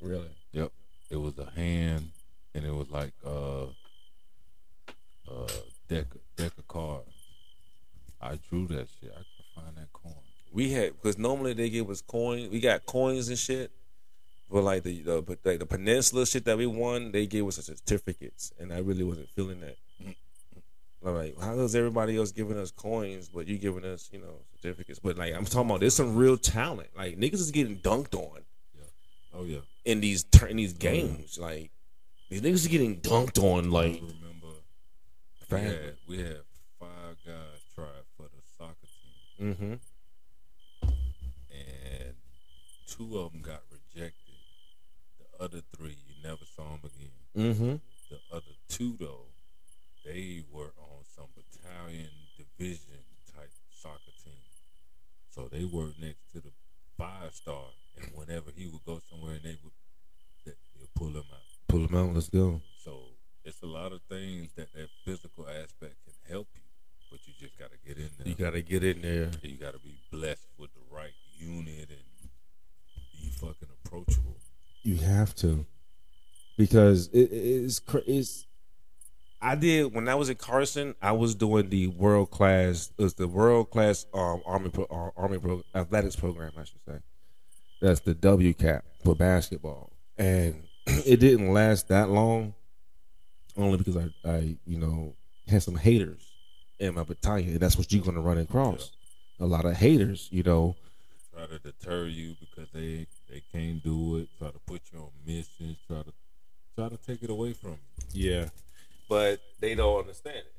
Really? 0.00 0.30
Yep. 0.52 0.72
It 1.10 1.16
was 1.16 1.38
a 1.38 1.50
hand 1.50 2.10
and 2.54 2.64
it 2.64 2.72
was 2.74 2.88
like 2.90 3.12
uh 3.24 3.64
uh 5.30 5.48
deck 5.88 6.06
deck 6.36 6.52
of 6.58 6.68
cards. 6.68 7.08
I 8.20 8.38
drew 8.48 8.66
that 8.68 8.88
shit. 9.00 9.12
I 9.12 9.22
can 9.22 9.64
find 9.64 9.76
that 9.76 9.92
coin. 9.92 10.14
We 10.52 10.70
had 10.70 10.92
because 10.92 11.18
normally 11.18 11.54
they 11.54 11.70
give 11.70 11.90
us 11.90 12.00
coins. 12.00 12.48
We 12.50 12.60
got 12.60 12.86
coins 12.86 13.28
and 13.28 13.38
shit. 13.38 13.70
But 14.50 14.64
like 14.64 14.82
the 14.82 15.02
the 15.02 15.38
like 15.44 15.58
the 15.58 15.66
peninsula 15.66 16.26
shit 16.26 16.44
that 16.44 16.58
we 16.58 16.66
won, 16.66 17.10
they 17.10 17.26
gave 17.26 17.46
us 17.46 17.56
certificates, 17.56 18.52
and 18.60 18.72
I 18.72 18.78
really 18.80 19.02
wasn't 19.02 19.30
feeling 19.30 19.60
that. 19.60 19.76
I'm 21.04 21.16
like, 21.16 21.40
how 21.40 21.58
is 21.58 21.74
everybody 21.74 22.16
else 22.16 22.30
giving 22.30 22.56
us 22.56 22.70
coins, 22.70 23.28
but 23.28 23.48
you 23.48 23.58
giving 23.58 23.84
us, 23.84 24.08
you 24.12 24.20
know, 24.20 24.42
certificates? 24.54 25.00
But 25.00 25.18
like, 25.18 25.34
I'm 25.34 25.44
talking 25.44 25.68
about, 25.68 25.80
there's 25.80 25.96
some 25.96 26.14
real 26.14 26.36
talent. 26.36 26.90
Like 26.96 27.18
niggas 27.18 27.34
is 27.34 27.50
getting 27.50 27.78
dunked 27.78 28.14
on 28.14 28.42
Yeah. 28.74 28.84
Oh 29.34 29.44
yeah. 29.44 29.58
in 29.84 30.00
these 30.00 30.24
in 30.48 30.58
these 30.58 30.74
games. 30.74 31.38
Mm. 31.38 31.40
Like 31.40 31.70
these 32.30 32.40
niggas 32.40 32.66
are 32.66 32.70
getting 32.70 33.00
dunked 33.00 33.42
on. 33.42 33.70
Like, 33.70 33.94
mm-hmm. 33.94 34.21
We 35.52 35.60
had, 35.60 35.96
we 36.08 36.18
had 36.18 36.42
five 36.78 37.16
guys 37.26 37.60
try 37.74 37.84
for 38.16 38.24
the 38.24 38.42
soccer 38.58 38.86
team 38.86 39.52
mm-hmm. 39.54 39.74
and 41.50 42.14
two 42.86 43.18
of 43.18 43.32
them 43.32 43.42
got 43.42 43.62
rejected. 43.70 44.36
The 45.18 45.44
other 45.44 45.60
three 45.76 45.96
you 46.06 46.14
never 46.22 46.44
saw 46.56 46.64
them 46.64 46.80
again. 46.84 47.54
Mm-hmm. 47.54 47.74
The 48.10 48.36
other 48.36 48.54
two, 48.68 48.96
though, 48.98 49.26
they 50.04 50.42
were 50.50 50.72
on 50.78 51.04
some 51.16 51.26
battalion 51.34 52.10
division 52.36 53.00
type 53.34 53.50
soccer 53.70 54.12
team. 54.24 54.34
So 55.30 55.48
they 55.50 55.64
were 55.64 55.88
next 56.00 56.30
to 56.34 56.40
the 56.40 56.52
five 56.98 57.34
star, 57.34 57.64
and 57.96 58.10
whenever 58.14 58.50
he 58.54 58.66
would 58.66 58.84
go 58.84 59.00
somewhere, 59.10 59.34
and 59.34 59.42
they 59.42 59.56
would 59.64 59.72
they, 60.44 60.52
they'd 60.78 60.94
pull 60.94 61.08
him 61.08 61.24
out. 61.32 61.40
Pull 61.68 61.86
them 61.86 61.96
out. 61.96 62.14
Let's 62.14 62.28
go. 62.28 62.60
It's 63.44 63.60
a 63.62 63.66
lot 63.66 63.92
of 63.92 64.00
things 64.08 64.52
that 64.56 64.72
that 64.74 64.88
physical 65.04 65.46
aspect 65.48 65.96
can 66.04 66.14
help 66.30 66.48
you, 66.54 66.62
but 67.10 67.20
you 67.26 67.34
just 67.38 67.58
got 67.58 67.70
to 67.72 67.78
get 67.86 67.98
in 67.98 68.10
there. 68.18 68.28
You 68.28 68.34
gotta 68.34 68.62
get 68.62 68.84
in 68.84 69.02
there. 69.02 69.30
you 69.42 69.56
got 69.56 69.72
to 69.72 69.80
be 69.80 69.98
blessed 70.10 70.46
with 70.58 70.70
the 70.74 70.80
right 70.94 71.12
unit 71.36 71.90
and 71.90 72.30
be 73.20 73.30
fucking 73.30 73.68
approachable. 73.84 74.36
You 74.84 74.96
have 74.98 75.34
to, 75.36 75.66
because 76.56 77.08
it 77.08 77.32
is 77.32 77.80
it's 78.06 78.46
I 79.40 79.56
did 79.56 79.92
when 79.92 80.08
I 80.08 80.14
was 80.14 80.30
at 80.30 80.38
Carson. 80.38 80.94
I 81.02 81.10
was 81.12 81.34
doing 81.34 81.68
the 81.68 81.88
world 81.88 82.30
class. 82.30 82.92
It 82.96 83.02
was 83.02 83.14
the 83.14 83.26
world 83.26 83.70
class 83.70 84.06
um, 84.14 84.40
army 84.46 84.70
pro, 84.70 84.84
uh, 84.84 85.20
army 85.20 85.38
pro, 85.38 85.62
athletics 85.74 86.14
program. 86.14 86.52
I 86.56 86.62
should 86.62 86.84
say. 86.86 86.98
that's 87.80 88.00
the 88.00 88.14
W 88.14 88.54
cap 88.54 88.84
for 89.04 89.16
basketball, 89.16 89.90
and 90.16 90.62
it 90.86 91.18
didn't 91.18 91.52
last 91.52 91.88
that 91.88 92.08
long, 92.08 92.54
only 93.56 93.78
because 93.78 93.96
I, 93.96 94.08
I 94.28 94.56
you 94.66 94.78
know 94.78 95.14
had 95.48 95.62
some 95.62 95.76
haters 95.76 96.32
in 96.78 96.94
my 96.94 97.04
battalion, 97.04 97.50
and 97.50 97.60
that's 97.60 97.76
what 97.76 97.92
you're 97.92 98.04
gonna 98.04 98.20
run 98.20 98.38
across. 98.38 98.92
A 99.40 99.46
lot 99.46 99.64
of 99.64 99.76
haters, 99.76 100.28
you 100.30 100.42
know. 100.42 100.76
try 101.34 101.46
to 101.46 101.58
deter 101.58 102.06
you 102.06 102.36
because 102.40 102.68
they 102.72 103.06
they 103.28 103.42
can't 103.52 103.82
do 103.82 104.18
it. 104.18 104.28
Try 104.38 104.48
to 104.50 104.58
put 104.66 104.82
you 104.92 105.00
on 105.00 105.10
missions. 105.26 105.76
Try 105.86 106.02
to 106.02 106.12
try 106.76 106.88
to 106.88 106.96
take 106.96 107.22
it 107.22 107.30
away 107.30 107.52
from 107.52 107.76
you. 108.12 108.30
Yeah, 108.30 108.48
but 109.08 109.40
they 109.60 109.74
don't 109.74 110.00
understand 110.00 110.38
it 110.38 110.52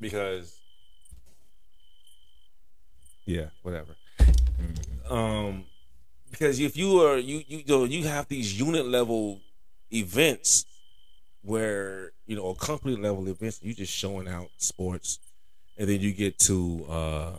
because 0.00 0.56
yeah, 3.26 3.46
whatever. 3.62 3.96
Um, 5.08 5.64
because 6.30 6.60
if 6.60 6.76
you 6.76 7.00
are 7.02 7.18
you 7.18 7.42
you 7.46 7.64
know 7.66 7.84
you 7.84 8.04
have 8.04 8.28
these 8.28 8.58
unit 8.58 8.86
level 8.86 9.40
events 9.92 10.64
where 11.42 12.12
you 12.26 12.36
know 12.36 12.48
a 12.48 12.54
company 12.54 12.96
level 12.96 13.28
events, 13.28 13.60
you 13.62 13.74
just 13.74 13.92
showing 13.92 14.28
out 14.28 14.48
sports, 14.58 15.18
and 15.78 15.88
then 15.88 16.00
you 16.00 16.12
get 16.12 16.38
to 16.40 16.86
uh 16.88 17.36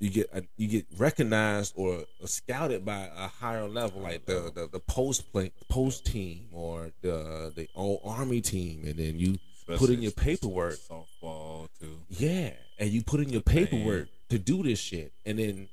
you 0.00 0.10
get 0.10 0.30
uh, 0.34 0.40
you 0.56 0.68
get 0.68 0.86
recognized 0.98 1.72
or 1.76 2.04
scouted 2.24 2.84
by 2.84 3.08
a 3.16 3.28
higher 3.28 3.68
level, 3.68 4.02
like 4.02 4.26
the 4.26 4.50
the, 4.54 4.68
the 4.70 4.80
post 4.80 5.32
play 5.32 5.52
post 5.68 6.04
team 6.04 6.48
or 6.52 6.90
the 7.00 7.52
the 7.54 7.68
old 7.74 8.00
army 8.04 8.40
team, 8.40 8.82
and 8.84 8.96
then 8.96 9.18
you 9.18 9.38
put 9.66 9.90
in 9.90 10.02
your 10.02 10.12
paperwork. 10.12 10.74
Softball 10.74 11.68
too. 11.80 12.00
Yeah, 12.10 12.50
and 12.78 12.90
you 12.90 13.02
put 13.02 13.20
in 13.20 13.30
your 13.30 13.42
paperwork 13.42 14.08
to 14.28 14.38
do 14.38 14.62
this 14.62 14.78
shit, 14.78 15.12
and 15.24 15.38
then 15.38 15.68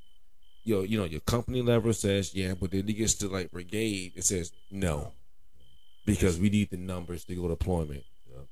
your 0.64 0.84
you 0.84 0.98
know 0.98 1.04
your 1.04 1.20
company 1.20 1.60
level 1.62 1.92
says 1.92 2.34
yeah, 2.34 2.54
but 2.54 2.70
then 2.70 2.88
it 2.88 2.92
gets 2.92 3.14
to 3.14 3.28
like 3.28 3.50
brigade, 3.50 4.12
it 4.16 4.24
says 4.24 4.52
no, 4.70 5.12
because 6.04 6.38
we 6.38 6.50
need 6.50 6.70
the 6.70 6.76
numbers 6.76 7.24
to 7.24 7.34
go 7.34 7.48
deployment. 7.48 8.04
Yep. 8.30 8.46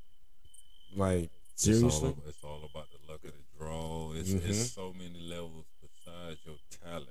Like 0.97 1.31
It's 1.55 1.67
all, 1.69 1.91
seriously, 1.91 2.15
it's 2.29 2.43
all 2.45 2.61
about 2.71 2.87
the 2.91 3.11
luck 3.13 3.25
of 3.25 3.33
the 3.33 3.59
draw. 3.59 4.13
It's, 4.15 4.31
Mhm. 4.31 4.49
it's 4.49 4.73
so 4.73 4.93
many 4.93 5.21
levels 5.21 5.65
besides 5.81 6.39
your 6.45 6.57
talent. 6.85 7.09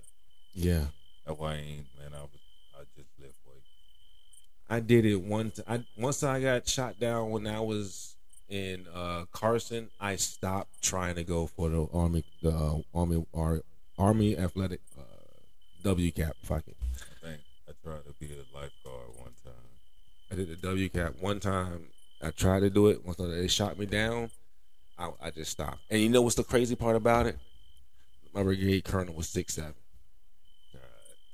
Yeah, 0.54 0.88
That's 1.26 1.40
why 1.40 1.54
I 1.54 1.58
ain't 1.58 1.88
man. 1.98 2.14
I 2.14 2.22
was 2.22 2.30
I 2.76 2.84
just 2.96 3.10
lift 3.20 3.36
weight. 3.46 3.64
I 4.70 4.80
did 4.80 5.06
it 5.06 5.18
one. 5.22 5.52
T- 5.52 5.62
I 5.68 5.84
once 5.98 6.24
I 6.24 6.42
got 6.42 6.68
shot 6.68 7.00
down 7.00 7.30
when 7.32 7.46
I 7.48 7.60
was 7.60 8.16
in 8.48 8.88
uh, 8.94 9.26
Carson. 9.32 9.90
I 10.00 10.16
stopped 10.16 10.82
trying 10.82 11.16
to 11.16 11.24
go 11.24 11.46
for 11.48 11.70
the 11.70 11.88
army, 11.94 12.24
the 12.42 12.50
uh, 12.52 12.78
army, 12.96 13.26
ar- 13.34 13.64
army 13.98 14.38
athletic 14.38 14.82
uh, 14.98 15.02
W 15.84 16.12
cap. 16.12 16.36
Fuck 16.44 16.68
it. 16.68 16.78
I 16.82 17.26
think 17.28 17.42
I 17.68 17.72
tried 17.84 18.06
to 18.06 18.14
be 18.20 18.28
a 18.34 18.38
lifeguard. 18.56 19.09
I 20.32 20.36
did 20.36 20.50
the 20.50 20.56
W 20.56 20.90
cap 20.90 21.14
one 21.20 21.40
time. 21.40 21.88
I 22.22 22.32
tried 22.32 22.62
to 22.62 22.70
do 22.70 22.88
it. 22.88 23.06
Once 23.06 23.18
they 23.18 23.48
shot 23.48 23.80
me 23.80 23.86
down, 23.86 24.30
I, 24.98 25.10
I 25.22 25.32
just 25.32 25.52
stopped. 25.52 25.80
And 25.90 26.02
you 26.02 26.10
know 26.10 26.22
what's 26.22 26.36
the 26.36 26.44
crazy 26.44 26.76
part 26.76 26.96
about 26.96 27.26
it? 27.26 27.38
My 28.34 28.44
brigade 28.44 28.84
colonel 28.84 29.16
was 29.16 29.30
six 29.30 29.56
seven. 29.56 29.74
God 30.74 30.82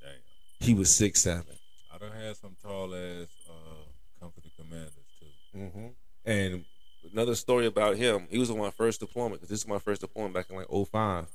damn. 0.01 0.65
He 0.67 0.73
was 0.73 0.93
six 0.93 1.21
seven. 1.21 1.57
I 1.93 1.97
done 1.97 2.11
had 2.11 2.37
some 2.37 2.55
tall 2.61 2.93
ass 2.93 3.27
uh, 3.49 4.21
company 4.21 4.51
commanders 4.57 4.93
too. 5.19 5.57
Mm-hmm. 5.57 5.87
And 6.25 6.65
another 7.11 7.35
story 7.35 7.65
about 7.65 7.97
him, 7.97 8.27
he 8.29 8.37
was 8.37 8.49
on 8.49 8.57
my 8.57 8.71
first 8.71 8.99
deployment 8.99 9.41
because 9.41 9.49
this 9.49 9.59
is 9.59 9.67
my 9.67 9.79
first 9.79 10.01
deployment 10.01 10.33
back 10.33 10.49
in 10.49 10.55
like 10.55 10.67
05. 10.69 11.27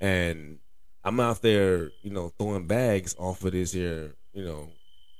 And 0.00 0.58
I'm 1.04 1.20
out 1.20 1.42
there, 1.42 1.90
you 2.02 2.10
know, 2.10 2.28
throwing 2.38 2.66
bags 2.66 3.14
off 3.18 3.44
of 3.44 3.52
this 3.52 3.72
here, 3.72 4.14
you 4.32 4.44
know, 4.44 4.70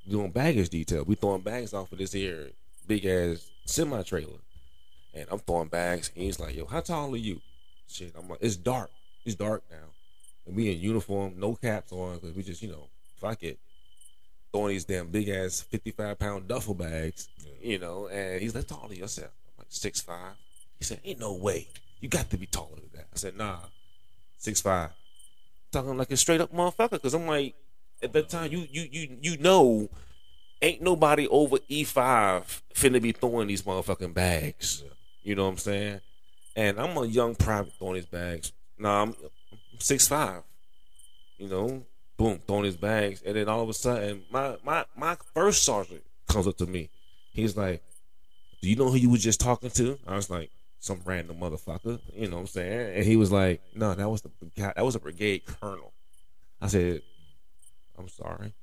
doing 0.07 0.31
baggage 0.31 0.69
detail. 0.69 1.03
We 1.05 1.15
throwing 1.15 1.41
bags 1.41 1.73
off 1.73 1.91
of 1.91 1.97
this 1.97 2.13
here 2.13 2.51
big 2.87 3.05
ass 3.05 3.49
semi 3.65 4.01
trailer. 4.03 4.39
And 5.13 5.27
I'm 5.29 5.39
throwing 5.39 5.69
bags. 5.69 6.11
And 6.15 6.23
he's 6.23 6.39
like, 6.39 6.55
yo, 6.55 6.65
how 6.65 6.81
tall 6.81 7.13
are 7.13 7.17
you? 7.17 7.41
Shit. 7.87 8.13
I'm 8.17 8.29
like, 8.29 8.39
it's 8.41 8.55
dark. 8.55 8.89
It's 9.25 9.35
dark 9.35 9.63
now. 9.69 9.89
And 10.45 10.55
we 10.55 10.71
in 10.71 10.79
uniform, 10.79 11.35
no 11.37 11.55
caps 11.55 11.91
on, 11.91 12.15
because 12.15 12.35
we 12.35 12.43
just, 12.43 12.61
you 12.61 12.69
know, 12.69 12.87
fuck 13.17 13.43
it. 13.43 13.59
Throwing 14.51 14.69
these 14.69 14.85
damn 14.85 15.07
big 15.07 15.29
ass 15.29 15.61
55 15.61 16.19
pound 16.19 16.47
duffel 16.47 16.73
bags, 16.73 17.29
you 17.61 17.79
know, 17.79 18.07
and 18.07 18.41
he's 18.41 18.53
like, 18.53 18.67
tall 18.67 18.87
are 18.89 18.93
you? 18.93 19.03
I 19.03 19.07
said, 19.07 19.25
I'm 19.25 19.59
like, 19.59 19.67
six 19.69 20.01
five. 20.01 20.33
He 20.77 20.83
said, 20.83 20.99
ain't 21.05 21.19
no 21.19 21.33
way. 21.33 21.67
You 22.01 22.09
got 22.09 22.29
to 22.31 22.37
be 22.37 22.47
taller 22.47 22.75
than 22.75 22.89
that. 22.95 23.07
I 23.13 23.15
said, 23.15 23.37
nah, 23.37 23.59
six 24.37 24.59
five. 24.59 24.89
Talking 25.71 25.95
like 25.95 26.11
a 26.11 26.17
straight 26.17 26.41
up 26.41 26.53
motherfucker, 26.53 26.91
because 26.91 27.13
I'm 27.13 27.27
like, 27.27 27.55
at 28.01 28.13
that 28.13 28.29
time, 28.29 28.51
you 28.51 28.67
you 28.71 28.87
you 28.91 29.17
you 29.21 29.37
know, 29.37 29.89
ain't 30.61 30.81
nobody 30.81 31.27
over 31.27 31.57
E 31.67 31.83
five 31.83 32.61
finna 32.73 33.01
be 33.01 33.11
throwing 33.11 33.47
these 33.47 33.63
motherfucking 33.63 34.13
bags. 34.13 34.83
Yeah. 34.83 34.91
You 35.23 35.35
know 35.35 35.45
what 35.45 35.51
I'm 35.51 35.57
saying? 35.57 36.01
And 36.55 36.79
I'm 36.79 36.97
a 36.97 37.05
young 37.05 37.35
private 37.35 37.73
throwing 37.77 37.95
these 37.95 38.05
bags. 38.05 38.51
Nah, 38.77 39.03
I'm 39.03 39.15
six 39.79 40.07
five. 40.07 40.43
You 41.37 41.47
know, 41.47 41.83
boom, 42.17 42.39
throwing 42.45 42.65
his 42.65 42.77
bags, 42.77 43.21
and 43.25 43.35
then 43.35 43.49
all 43.49 43.61
of 43.61 43.69
a 43.69 43.73
sudden, 43.73 44.23
my 44.31 44.57
my 44.63 44.85
my 44.95 45.17
first 45.33 45.63
sergeant 45.63 46.03
comes 46.27 46.47
up 46.47 46.57
to 46.57 46.65
me. 46.65 46.89
He's 47.33 47.55
like, 47.55 47.81
"Do 48.61 48.69
you 48.69 48.75
know 48.75 48.89
who 48.89 48.97
you 48.97 49.09
was 49.09 49.23
just 49.23 49.39
talking 49.39 49.69
to?" 49.71 49.97
I 50.05 50.15
was 50.15 50.29
like, 50.29 50.49
"Some 50.79 51.01
random 51.05 51.37
motherfucker." 51.37 51.99
You 52.15 52.27
know 52.27 52.37
what 52.37 52.41
I'm 52.41 52.47
saying? 52.47 52.95
And 52.97 53.05
he 53.05 53.15
was 53.15 53.31
like, 53.31 53.61
"No, 53.75 53.93
that 53.93 54.09
was 54.09 54.21
the 54.21 54.31
guy. 54.55 54.73
That 54.75 54.85
was 54.85 54.95
a 54.95 54.99
brigade 54.99 55.45
colonel." 55.45 55.93
I 56.61 56.67
said, 56.67 57.01
"I'm 58.01 58.09
sorry." 58.09 58.53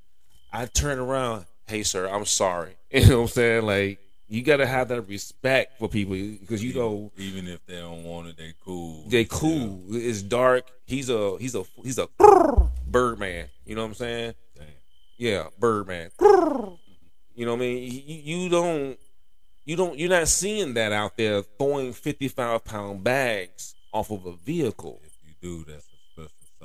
I 0.51 0.65
turn 0.65 0.97
around. 0.99 1.45
Hey, 1.67 1.83
sir, 1.83 2.07
I'm 2.07 2.25
sorry. 2.25 2.75
You 2.91 3.05
know 3.07 3.17
what 3.17 3.21
I'm 3.23 3.27
saying? 3.29 3.65
Like, 3.65 3.99
you 4.27 4.41
gotta 4.41 4.65
have 4.65 4.87
that 4.87 5.01
respect 5.03 5.77
for 5.79 5.87
people 5.87 6.15
because 6.15 6.63
you 6.63 6.73
know 6.73 7.11
Even 7.17 7.47
if 7.47 7.63
they 7.67 7.75
don't 7.79 8.03
want 8.03 8.27
it, 8.27 8.37
they 8.37 8.53
cool. 8.65 9.05
they 9.07 9.25
cool. 9.25 9.83
It's 9.89 10.21
dark. 10.23 10.65
He's 10.85 11.09
a 11.09 11.37
he's 11.39 11.53
a 11.55 11.63
he's 11.83 11.99
a 11.99 12.07
Birdman. 12.87 13.47
You 13.65 13.75
know 13.75 13.81
what 13.83 13.89
I'm 13.89 13.93
saying? 13.95 14.33
Damn. 14.55 14.65
Yeah, 15.17 15.47
Birdman. 15.59 16.11
You 17.35 17.45
know 17.45 17.53
what 17.53 17.61
I 17.61 17.67
mean? 17.67 17.83
You, 18.05 18.15
you 18.43 18.49
don't 18.49 18.97
you 19.63 19.77
don't 19.77 19.97
you're 19.97 20.09
not 20.09 20.27
seeing 20.27 20.73
that 20.73 20.91
out 20.91 21.15
there 21.15 21.41
throwing 21.41 21.93
55 21.93 22.65
pound 22.65 23.01
bags 23.01 23.75
off 23.93 24.11
of 24.11 24.25
a 24.25 24.33
vehicle. 24.33 24.99
If 25.05 25.13
you 25.25 25.33
do, 25.41 25.63
that's 25.63 25.85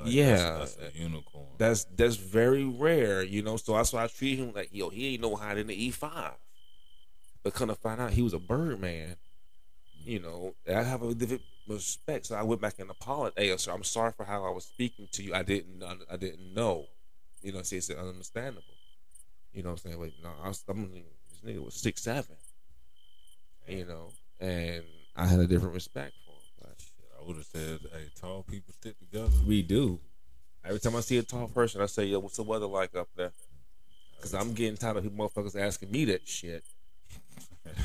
sight. 0.05 0.13
Yeah. 0.13 0.57
That's, 0.59 0.75
that's 0.75 0.95
a 0.95 0.99
unicorn. 0.99 1.45
That's 1.57 1.85
that's 1.95 2.15
very 2.15 2.65
rare, 2.65 3.23
you 3.23 3.41
know. 3.41 3.57
So 3.57 3.73
that's 3.73 3.93
why 3.93 4.03
I 4.03 4.07
treat 4.07 4.37
him 4.37 4.53
like 4.53 4.69
yo, 4.71 4.89
he 4.89 5.13
ain't 5.13 5.21
no 5.21 5.35
hide 5.35 5.57
in 5.57 5.67
the 5.67 5.91
E5. 5.91 6.33
But 7.43 7.53
kind 7.53 7.69
of 7.69 7.77
find 7.77 8.01
out 8.01 8.11
he 8.11 8.21
was 8.21 8.33
a 8.33 8.39
Birdman. 8.39 9.17
You 10.03 10.19
know, 10.19 10.55
I 10.67 10.83
have 10.83 11.01
a 11.03 11.13
different 11.13 11.43
respect. 11.67 12.27
So 12.27 12.35
I 12.35 12.43
went 12.43 12.61
back 12.61 12.79
and 12.79 12.89
apologized. 12.89 13.37
Hey, 13.37 13.55
sir, 13.57 13.71
I'm 13.71 13.83
sorry 13.83 14.11
for 14.11 14.23
how 14.23 14.45
I 14.45 14.49
was 14.49 14.65
speaking 14.65 15.07
to 15.11 15.23
you. 15.23 15.33
I 15.33 15.43
didn't, 15.43 15.83
I 15.83 16.17
didn't 16.17 16.53
know. 16.53 16.85
You 17.41 17.53
know, 17.53 17.61
see, 17.61 17.77
it's 17.77 17.89
understandable. 17.89 18.63
You 19.53 19.63
know 19.63 19.69
what 19.69 19.81
I'm 19.85 19.91
saying? 19.91 20.01
Like, 20.01 20.13
no, 20.21 20.29
I 20.43 20.47
was, 20.47 20.63
I'm, 20.67 20.91
this 20.91 21.39
nigga 21.45 21.63
was 21.63 21.75
six 21.75 22.01
seven. 22.01 22.35
You 23.67 23.85
know, 23.85 24.09
and 24.39 24.83
I 25.15 25.25
had 25.25 25.39
a 25.39 25.47
different 25.47 25.73
respect 25.73 26.13
for 27.25 27.31
him. 27.31 27.37
But 27.37 27.45
Shit, 27.45 27.61
I 27.61 27.67
would 27.67 27.69
have 27.69 27.81
said, 27.81 27.91
hey, 27.93 28.09
tall 28.19 28.43
people 28.43 28.73
stick 28.73 28.99
together. 28.99 29.29
we 29.47 29.61
do. 29.61 29.99
Every 30.63 30.79
time 30.79 30.95
I 30.95 31.01
see 31.01 31.17
a 31.17 31.23
tall 31.23 31.47
person, 31.47 31.81
I 31.81 31.85
say, 31.85 32.05
"Yo, 32.05 32.19
what's 32.19 32.37
the 32.37 32.43
weather 32.43 32.65
like 32.65 32.95
up 32.95 33.07
there?" 33.15 33.31
Because 34.15 34.33
I'm 34.33 34.53
getting 34.53 34.77
tired 34.77 34.97
of 34.97 35.03
people 35.03 35.29
motherfuckers 35.29 35.55
asking 35.59 35.91
me 35.91 36.05
that 36.05 36.27
shit. 36.27 36.63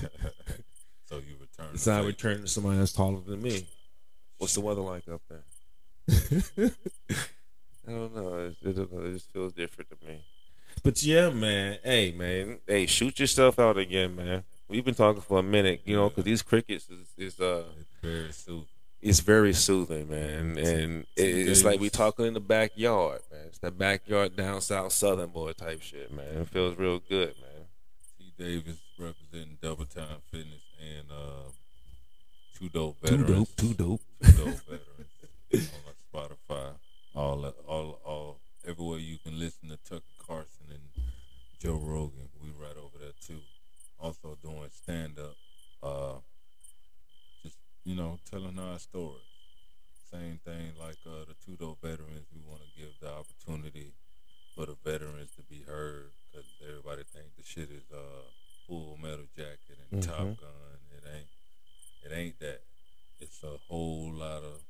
so 1.06 1.16
you 1.16 1.36
return. 1.40 1.76
So 1.76 1.92
I 1.92 1.96
the 1.96 2.00
favor. 2.00 2.06
return 2.06 2.40
to 2.42 2.48
somebody 2.48 2.78
that's 2.78 2.92
taller 2.92 3.20
than 3.20 3.42
me. 3.42 3.66
What's 4.38 4.54
the 4.54 4.60
weather 4.60 4.80
like 4.80 5.08
up 5.08 5.20
there? 5.28 5.44
I 7.86 7.90
don't 7.90 8.14
know. 8.14 8.38
It, 8.38 8.56
it, 8.62 8.78
it 8.78 9.12
just 9.12 9.30
feels 9.32 9.52
different 9.52 9.90
to 9.90 9.96
me. 10.06 10.24
But 10.82 11.02
yeah, 11.02 11.28
man. 11.30 11.78
Hey, 11.84 12.12
man. 12.12 12.60
Hey, 12.66 12.86
shoot 12.86 13.18
yourself 13.20 13.58
out 13.58 13.76
again, 13.76 14.16
man. 14.16 14.44
We've 14.68 14.84
been 14.84 14.94
talking 14.94 15.20
for 15.20 15.40
a 15.40 15.42
minute, 15.42 15.82
you 15.84 15.96
know, 15.96 16.08
because 16.08 16.24
these 16.24 16.42
crickets 16.42 16.88
is, 16.88 17.08
is 17.18 17.40
uh, 17.40 17.64
It's 17.78 17.94
very 18.00 18.32
soothing. 18.32 18.66
It's 19.02 19.20
very 19.20 19.54
soothing, 19.54 20.10
man. 20.10 20.58
And 20.58 21.06
it, 21.16 21.48
it's 21.48 21.64
like 21.64 21.80
we 21.80 21.88
talking 21.88 22.26
in 22.26 22.34
the 22.34 22.40
backyard, 22.40 23.22
man. 23.32 23.46
It's 23.46 23.58
that 23.58 23.78
backyard 23.78 24.36
down 24.36 24.60
south 24.60 24.92
southern 24.92 25.30
boy 25.30 25.52
type 25.52 25.80
shit, 25.80 26.12
man. 26.12 26.26
It 26.42 26.48
feels 26.48 26.76
real 26.76 26.98
good, 26.98 27.34
man. 27.40 27.66
T. 28.18 28.32
Davis 28.38 28.76
representing 28.98 29.56
Double 29.62 29.86
Time 29.86 30.18
Fitness 30.30 30.62
and 30.78 31.06
uh, 31.10 31.50
Two 32.58 32.68
Dope 32.68 33.00
Too 33.00 33.16
Veterans. 33.16 33.48
dope, 33.48 33.56
too 33.56 33.74
dope. 33.74 34.00
Two 34.22 34.32
Dope 34.32 34.60
Veterans 34.68 35.70
on 35.86 35.94
Spotify. 36.12 36.72
All, 37.14 37.44
all, 37.66 37.98
all, 38.04 38.40
everywhere 38.68 38.98
you 38.98 39.16
can 39.18 39.38
listen 39.38 39.70
to 39.70 39.76
Tucker 39.78 40.02
Carlson 40.26 40.66
and 40.70 41.04
Joe 41.58 41.80
Rogan. 41.82 42.28
We 42.42 42.50
right 42.50 42.76
over 42.76 42.98
there 43.00 43.12
too. 43.26 43.40
Also 43.98 44.36
doing 44.42 44.68
stand 44.70 45.18
up. 45.18 45.36
Uh, 45.82 46.12
just 46.12 46.29
you 47.84 47.94
know, 47.94 48.18
telling 48.30 48.58
our 48.58 48.78
story. 48.78 49.20
Same 50.10 50.40
thing 50.44 50.72
like 50.78 50.96
uh, 51.06 51.24
the 51.28 51.34
two 51.44 51.56
dope 51.56 51.80
veterans. 51.82 52.26
We 52.34 52.40
want 52.48 52.62
to 52.62 52.80
give 52.80 52.90
the 53.00 53.10
opportunity 53.12 53.92
for 54.56 54.66
the 54.66 54.76
veterans 54.84 55.30
to 55.36 55.42
be 55.42 55.62
heard 55.66 56.10
because 56.30 56.46
everybody 56.68 57.02
think 57.04 57.26
the 57.36 57.44
shit 57.44 57.70
is 57.70 57.84
uh, 57.92 58.26
Full 58.66 58.98
Metal 59.00 59.26
Jacket 59.36 59.78
and 59.90 60.02
Top 60.02 60.18
Mhm. 60.20 60.36
Gun. 60.40 60.78
It 60.96 61.04
ain't. 61.14 61.28
It 62.02 62.12
ain't 62.16 62.38
that. 62.40 62.62
It's 63.20 63.42
a 63.44 63.56
whole 63.68 64.10
lot 64.12 64.42
of 64.42 64.62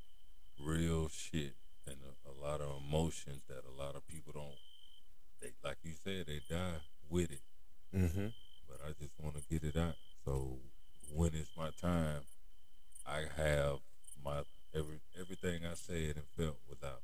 real 0.58 1.08
shit 1.08 1.54
and 1.86 1.96
a, 2.04 2.30
a 2.30 2.34
lot 2.46 2.60
of 2.60 2.82
emotions 2.86 3.42
that 3.48 3.62
a 3.64 3.70
lot 3.82 3.94
of 3.96 4.06
people 4.06 4.32
don't. 4.34 4.58
They 5.40 5.52
like 5.64 5.78
you 5.82 5.92
said, 6.04 6.26
they 6.26 6.40
die 6.48 6.80
with 7.08 7.30
it 7.32 7.40
Mm-hmm. 7.96 8.26
but 8.68 8.78
I 8.86 8.92
just 9.00 9.18
want 9.18 9.36
to 9.36 9.42
get 9.48 9.64
it 9.64 9.76
out. 9.76 9.94
So 10.24 10.58
when 11.14 11.34
it's 11.34 11.50
my 11.56 11.70
time, 11.80 12.20
I 13.10 13.24
have 13.42 13.78
my 14.24 14.42
every 14.74 15.00
everything 15.20 15.62
I 15.66 15.74
said 15.74 16.16
and 16.16 16.24
felt 16.36 16.56
was 16.68 16.78
out. 16.84 17.02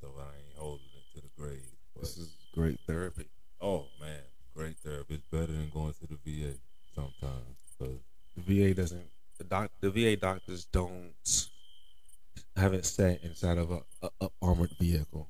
So 0.00 0.08
I 0.18 0.22
ain't 0.36 0.56
holding 0.56 0.86
it 0.96 1.14
to 1.14 1.20
the 1.22 1.30
grave. 1.40 1.62
This 2.00 2.16
is 2.18 2.34
great 2.54 2.78
therapy. 2.86 3.26
oh 3.60 3.86
man, 4.00 4.22
great 4.56 4.76
therapy. 4.78 5.14
It's 5.14 5.26
better 5.30 5.46
than 5.52 5.70
going 5.72 5.94
to 6.00 6.06
the 6.06 6.18
VA 6.24 6.54
sometimes. 6.94 7.58
'cause 7.78 8.00
The 8.36 8.42
VA 8.42 8.74
doesn't. 8.74 9.06
The 9.38 9.44
doc. 9.44 9.70
The 9.80 9.90
VA 9.90 10.16
doctors 10.16 10.64
don't. 10.66 11.12
Haven't 12.56 12.84
sat 12.84 13.22
inside 13.22 13.56
of 13.58 13.70
a, 13.70 13.80
a, 14.02 14.10
a 14.20 14.28
armored 14.42 14.72
vehicle. 14.78 15.28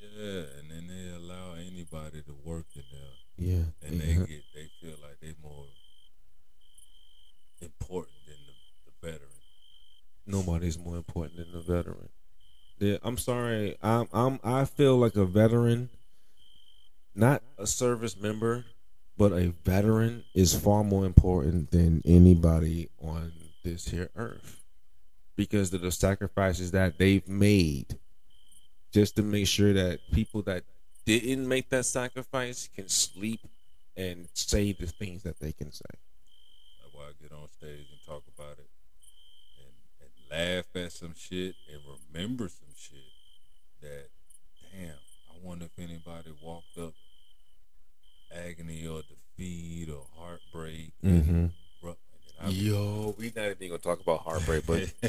yeah, 0.00 0.42
and 0.58 0.70
then 0.70 0.86
they 0.88 1.14
allow 1.16 1.54
anybody 1.54 2.20
to 2.22 2.34
work 2.44 2.66
in 2.74 2.82
there, 2.92 3.16
Yeah. 3.38 3.64
and 3.82 4.00
they 4.00 4.14
get 4.14 4.44
they 4.54 4.68
feel 4.80 4.96
like 5.02 5.16
they're 5.22 5.32
more 5.42 5.64
important 7.62 8.16
than 8.26 8.36
the, 8.46 8.52
the 8.90 9.06
veteran. 9.06 9.30
Nobody's 10.26 10.78
more 10.78 10.96
important 10.96 11.36
than 11.36 11.52
the 11.52 11.60
veteran. 11.60 12.08
Yeah, 12.78 12.98
I'm 13.02 13.16
sorry. 13.16 13.76
I'm 13.82 14.08
I'm 14.12 14.40
I 14.42 14.64
feel 14.64 14.96
like 14.96 15.16
a 15.16 15.24
veteran, 15.24 15.88
not 17.14 17.42
a 17.58 17.66
service 17.66 18.16
member, 18.16 18.64
but 19.16 19.32
a 19.32 19.54
veteran 19.64 20.24
is 20.34 20.54
far 20.54 20.84
more 20.84 21.06
important 21.06 21.70
than 21.70 22.02
anybody 22.04 22.90
on 23.00 23.32
this 23.64 23.88
here 23.88 24.10
earth 24.14 24.62
because 25.36 25.72
of 25.72 25.80
the 25.80 25.92
sacrifices 25.92 26.70
that 26.72 26.98
they've 26.98 27.26
made 27.28 27.98
just 28.92 29.16
to 29.16 29.22
make 29.22 29.46
sure 29.46 29.72
that 29.72 30.00
people 30.12 30.42
that 30.42 30.64
didn't 31.04 31.46
make 31.46 31.68
that 31.70 31.84
sacrifice 31.84 32.68
can 32.74 32.88
sleep 32.88 33.40
and 33.96 34.28
say 34.34 34.72
the 34.72 34.86
things 34.86 35.22
that 35.22 35.38
they 35.40 35.52
can 35.52 35.70
say. 35.70 35.84
That's 36.82 36.94
why 36.94 37.04
I 37.04 37.12
get 37.20 37.32
on 37.32 37.48
stage 37.48 37.86
and 37.90 38.00
talk 38.06 38.22
about 38.36 38.58
it 38.58 38.68
and, 39.58 39.72
and 40.00 40.10
laugh 40.30 40.64
at 40.74 40.92
some 40.92 41.14
shit 41.16 41.54
and 41.72 41.80
remember 42.14 42.48
some 42.48 42.68
shit 42.76 42.98
that, 43.82 44.08
damn, 44.72 44.90
I 45.30 45.38
wonder 45.46 45.66
if 45.66 45.78
anybody 45.82 46.32
walked 46.42 46.76
up 46.78 46.94
agony 48.34 48.86
or 48.86 49.02
defeat 49.02 49.88
or 49.90 50.06
heartbreak. 50.18 50.92
Mm-hmm. 51.04 51.32
And 51.32 51.52
I- 52.40 52.48
Yo, 52.48 53.14
we 53.18 53.32
not 53.34 53.46
even 53.46 53.68
gonna 53.68 53.78
talk 53.78 54.00
about 54.00 54.20
heartbreak, 54.20 54.66
but 54.66 54.92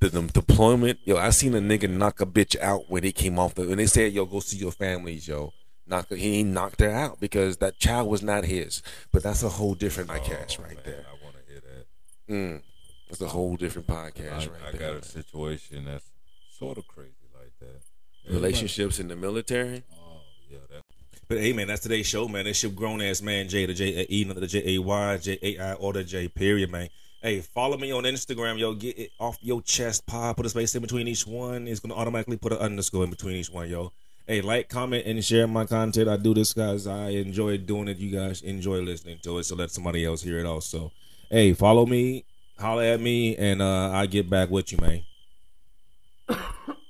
the, 0.00 0.08
the 0.08 0.22
deployment. 0.32 0.98
Yo, 1.04 1.16
I 1.18 1.28
seen 1.30 1.54
a 1.54 1.60
nigga 1.60 1.90
knock 1.90 2.20
a 2.20 2.26
bitch 2.26 2.58
out 2.60 2.88
when 2.88 3.02
he 3.02 3.12
came 3.12 3.38
off 3.38 3.54
the. 3.54 3.66
When 3.68 3.76
they 3.76 3.86
said, 3.86 4.12
"Yo, 4.14 4.24
go 4.24 4.40
see 4.40 4.56
your 4.56 4.72
families," 4.72 5.28
yo, 5.28 5.52
knock. 5.86 6.08
her- 6.08 6.16
He 6.16 6.42
knocked 6.42 6.80
her 6.80 6.88
out 6.90 7.20
because 7.20 7.58
that 7.58 7.78
child 7.78 8.08
was 8.08 8.22
not 8.22 8.44
his. 8.46 8.80
But 9.12 9.22
that's 9.22 9.42
a 9.42 9.50
whole 9.50 9.74
different 9.74 10.08
podcast 10.08 10.56
Oh, 10.60 10.62
right 10.62 10.76
man, 10.76 10.82
there. 10.86 11.04
I 11.06 11.22
want 11.24 11.36
to 11.36 11.52
hear 11.52 11.60
that. 11.60 12.32
Mm, 12.32 12.62
that's 13.08 13.20
a 13.20 13.28
whole 13.28 13.56
different 13.56 13.86
podcast 13.88 14.32
I, 14.32 14.36
right 14.36 14.50
I 14.68 14.76
there. 14.76 14.92
got 14.92 15.02
a 15.02 15.04
situation 15.04 15.84
that's 15.84 16.10
sort 16.58 16.78
of 16.78 16.86
crazy 16.86 17.28
like 17.34 17.52
that. 17.60 18.32
Relationships 18.32 18.98
in 18.98 19.08
the 19.08 19.16
military. 19.16 19.82
Oh, 19.92 20.20
yeah, 20.50 20.58
that. 20.70 20.82
But 21.28 21.38
hey, 21.38 21.52
man, 21.52 21.68
that's 21.68 21.82
today's 21.82 22.06
show, 22.06 22.28
man. 22.28 22.44
This 22.44 22.62
your 22.62 22.72
grown 22.72 23.00
ass 23.00 23.22
man, 23.22 23.48
J, 23.48 23.66
the 23.66 23.74
J 23.74 24.00
A 24.00 24.06
E, 24.08 24.24
the 24.24 24.46
J 24.46 24.76
A 24.76 24.78
Y, 24.80 25.16
J 25.18 25.38
A 25.42 25.58
I, 25.58 25.72
or 25.74 25.92
the 25.92 26.04
J, 26.04 26.28
period, 26.28 26.70
man. 26.70 26.88
Hey, 27.22 27.40
follow 27.40 27.78
me 27.78 27.90
on 27.92 28.04
Instagram, 28.04 28.58
yo. 28.58 28.74
Get 28.74 28.98
it 28.98 29.10
off 29.18 29.38
your 29.40 29.62
chest, 29.62 30.06
pod. 30.06 30.36
Put 30.36 30.46
a 30.46 30.50
space 30.50 30.74
in 30.74 30.82
between 30.82 31.08
each 31.08 31.26
one. 31.26 31.66
It's 31.66 31.80
gonna 31.80 31.94
automatically 31.94 32.36
put 32.36 32.52
an 32.52 32.58
underscore 32.58 33.04
in 33.04 33.10
between 33.10 33.36
each 33.36 33.50
one, 33.50 33.70
yo. 33.70 33.92
Hey, 34.26 34.40
like, 34.40 34.68
comment, 34.68 35.06
and 35.06 35.22
share 35.22 35.46
my 35.46 35.66
content. 35.66 36.08
I 36.08 36.16
do 36.16 36.32
this, 36.34 36.52
guys. 36.52 36.86
I 36.86 37.08
enjoy 37.10 37.58
doing 37.58 37.88
it. 37.88 37.98
You 37.98 38.10
guys 38.10 38.40
enjoy 38.42 38.80
listening 38.80 39.18
to 39.22 39.38
it, 39.38 39.44
so 39.44 39.54
let 39.54 39.70
somebody 39.70 40.04
else 40.04 40.22
hear 40.22 40.38
it 40.38 40.46
also. 40.46 40.92
Hey, 41.30 41.52
follow 41.52 41.84
me, 41.86 42.24
holler 42.58 42.84
at 42.84 43.00
me, 43.00 43.36
and 43.36 43.60
uh 43.62 43.90
I 43.92 44.06
get 44.06 44.28
back 44.30 44.50
with 44.50 44.72
you, 44.72 44.78
man. 44.78 45.02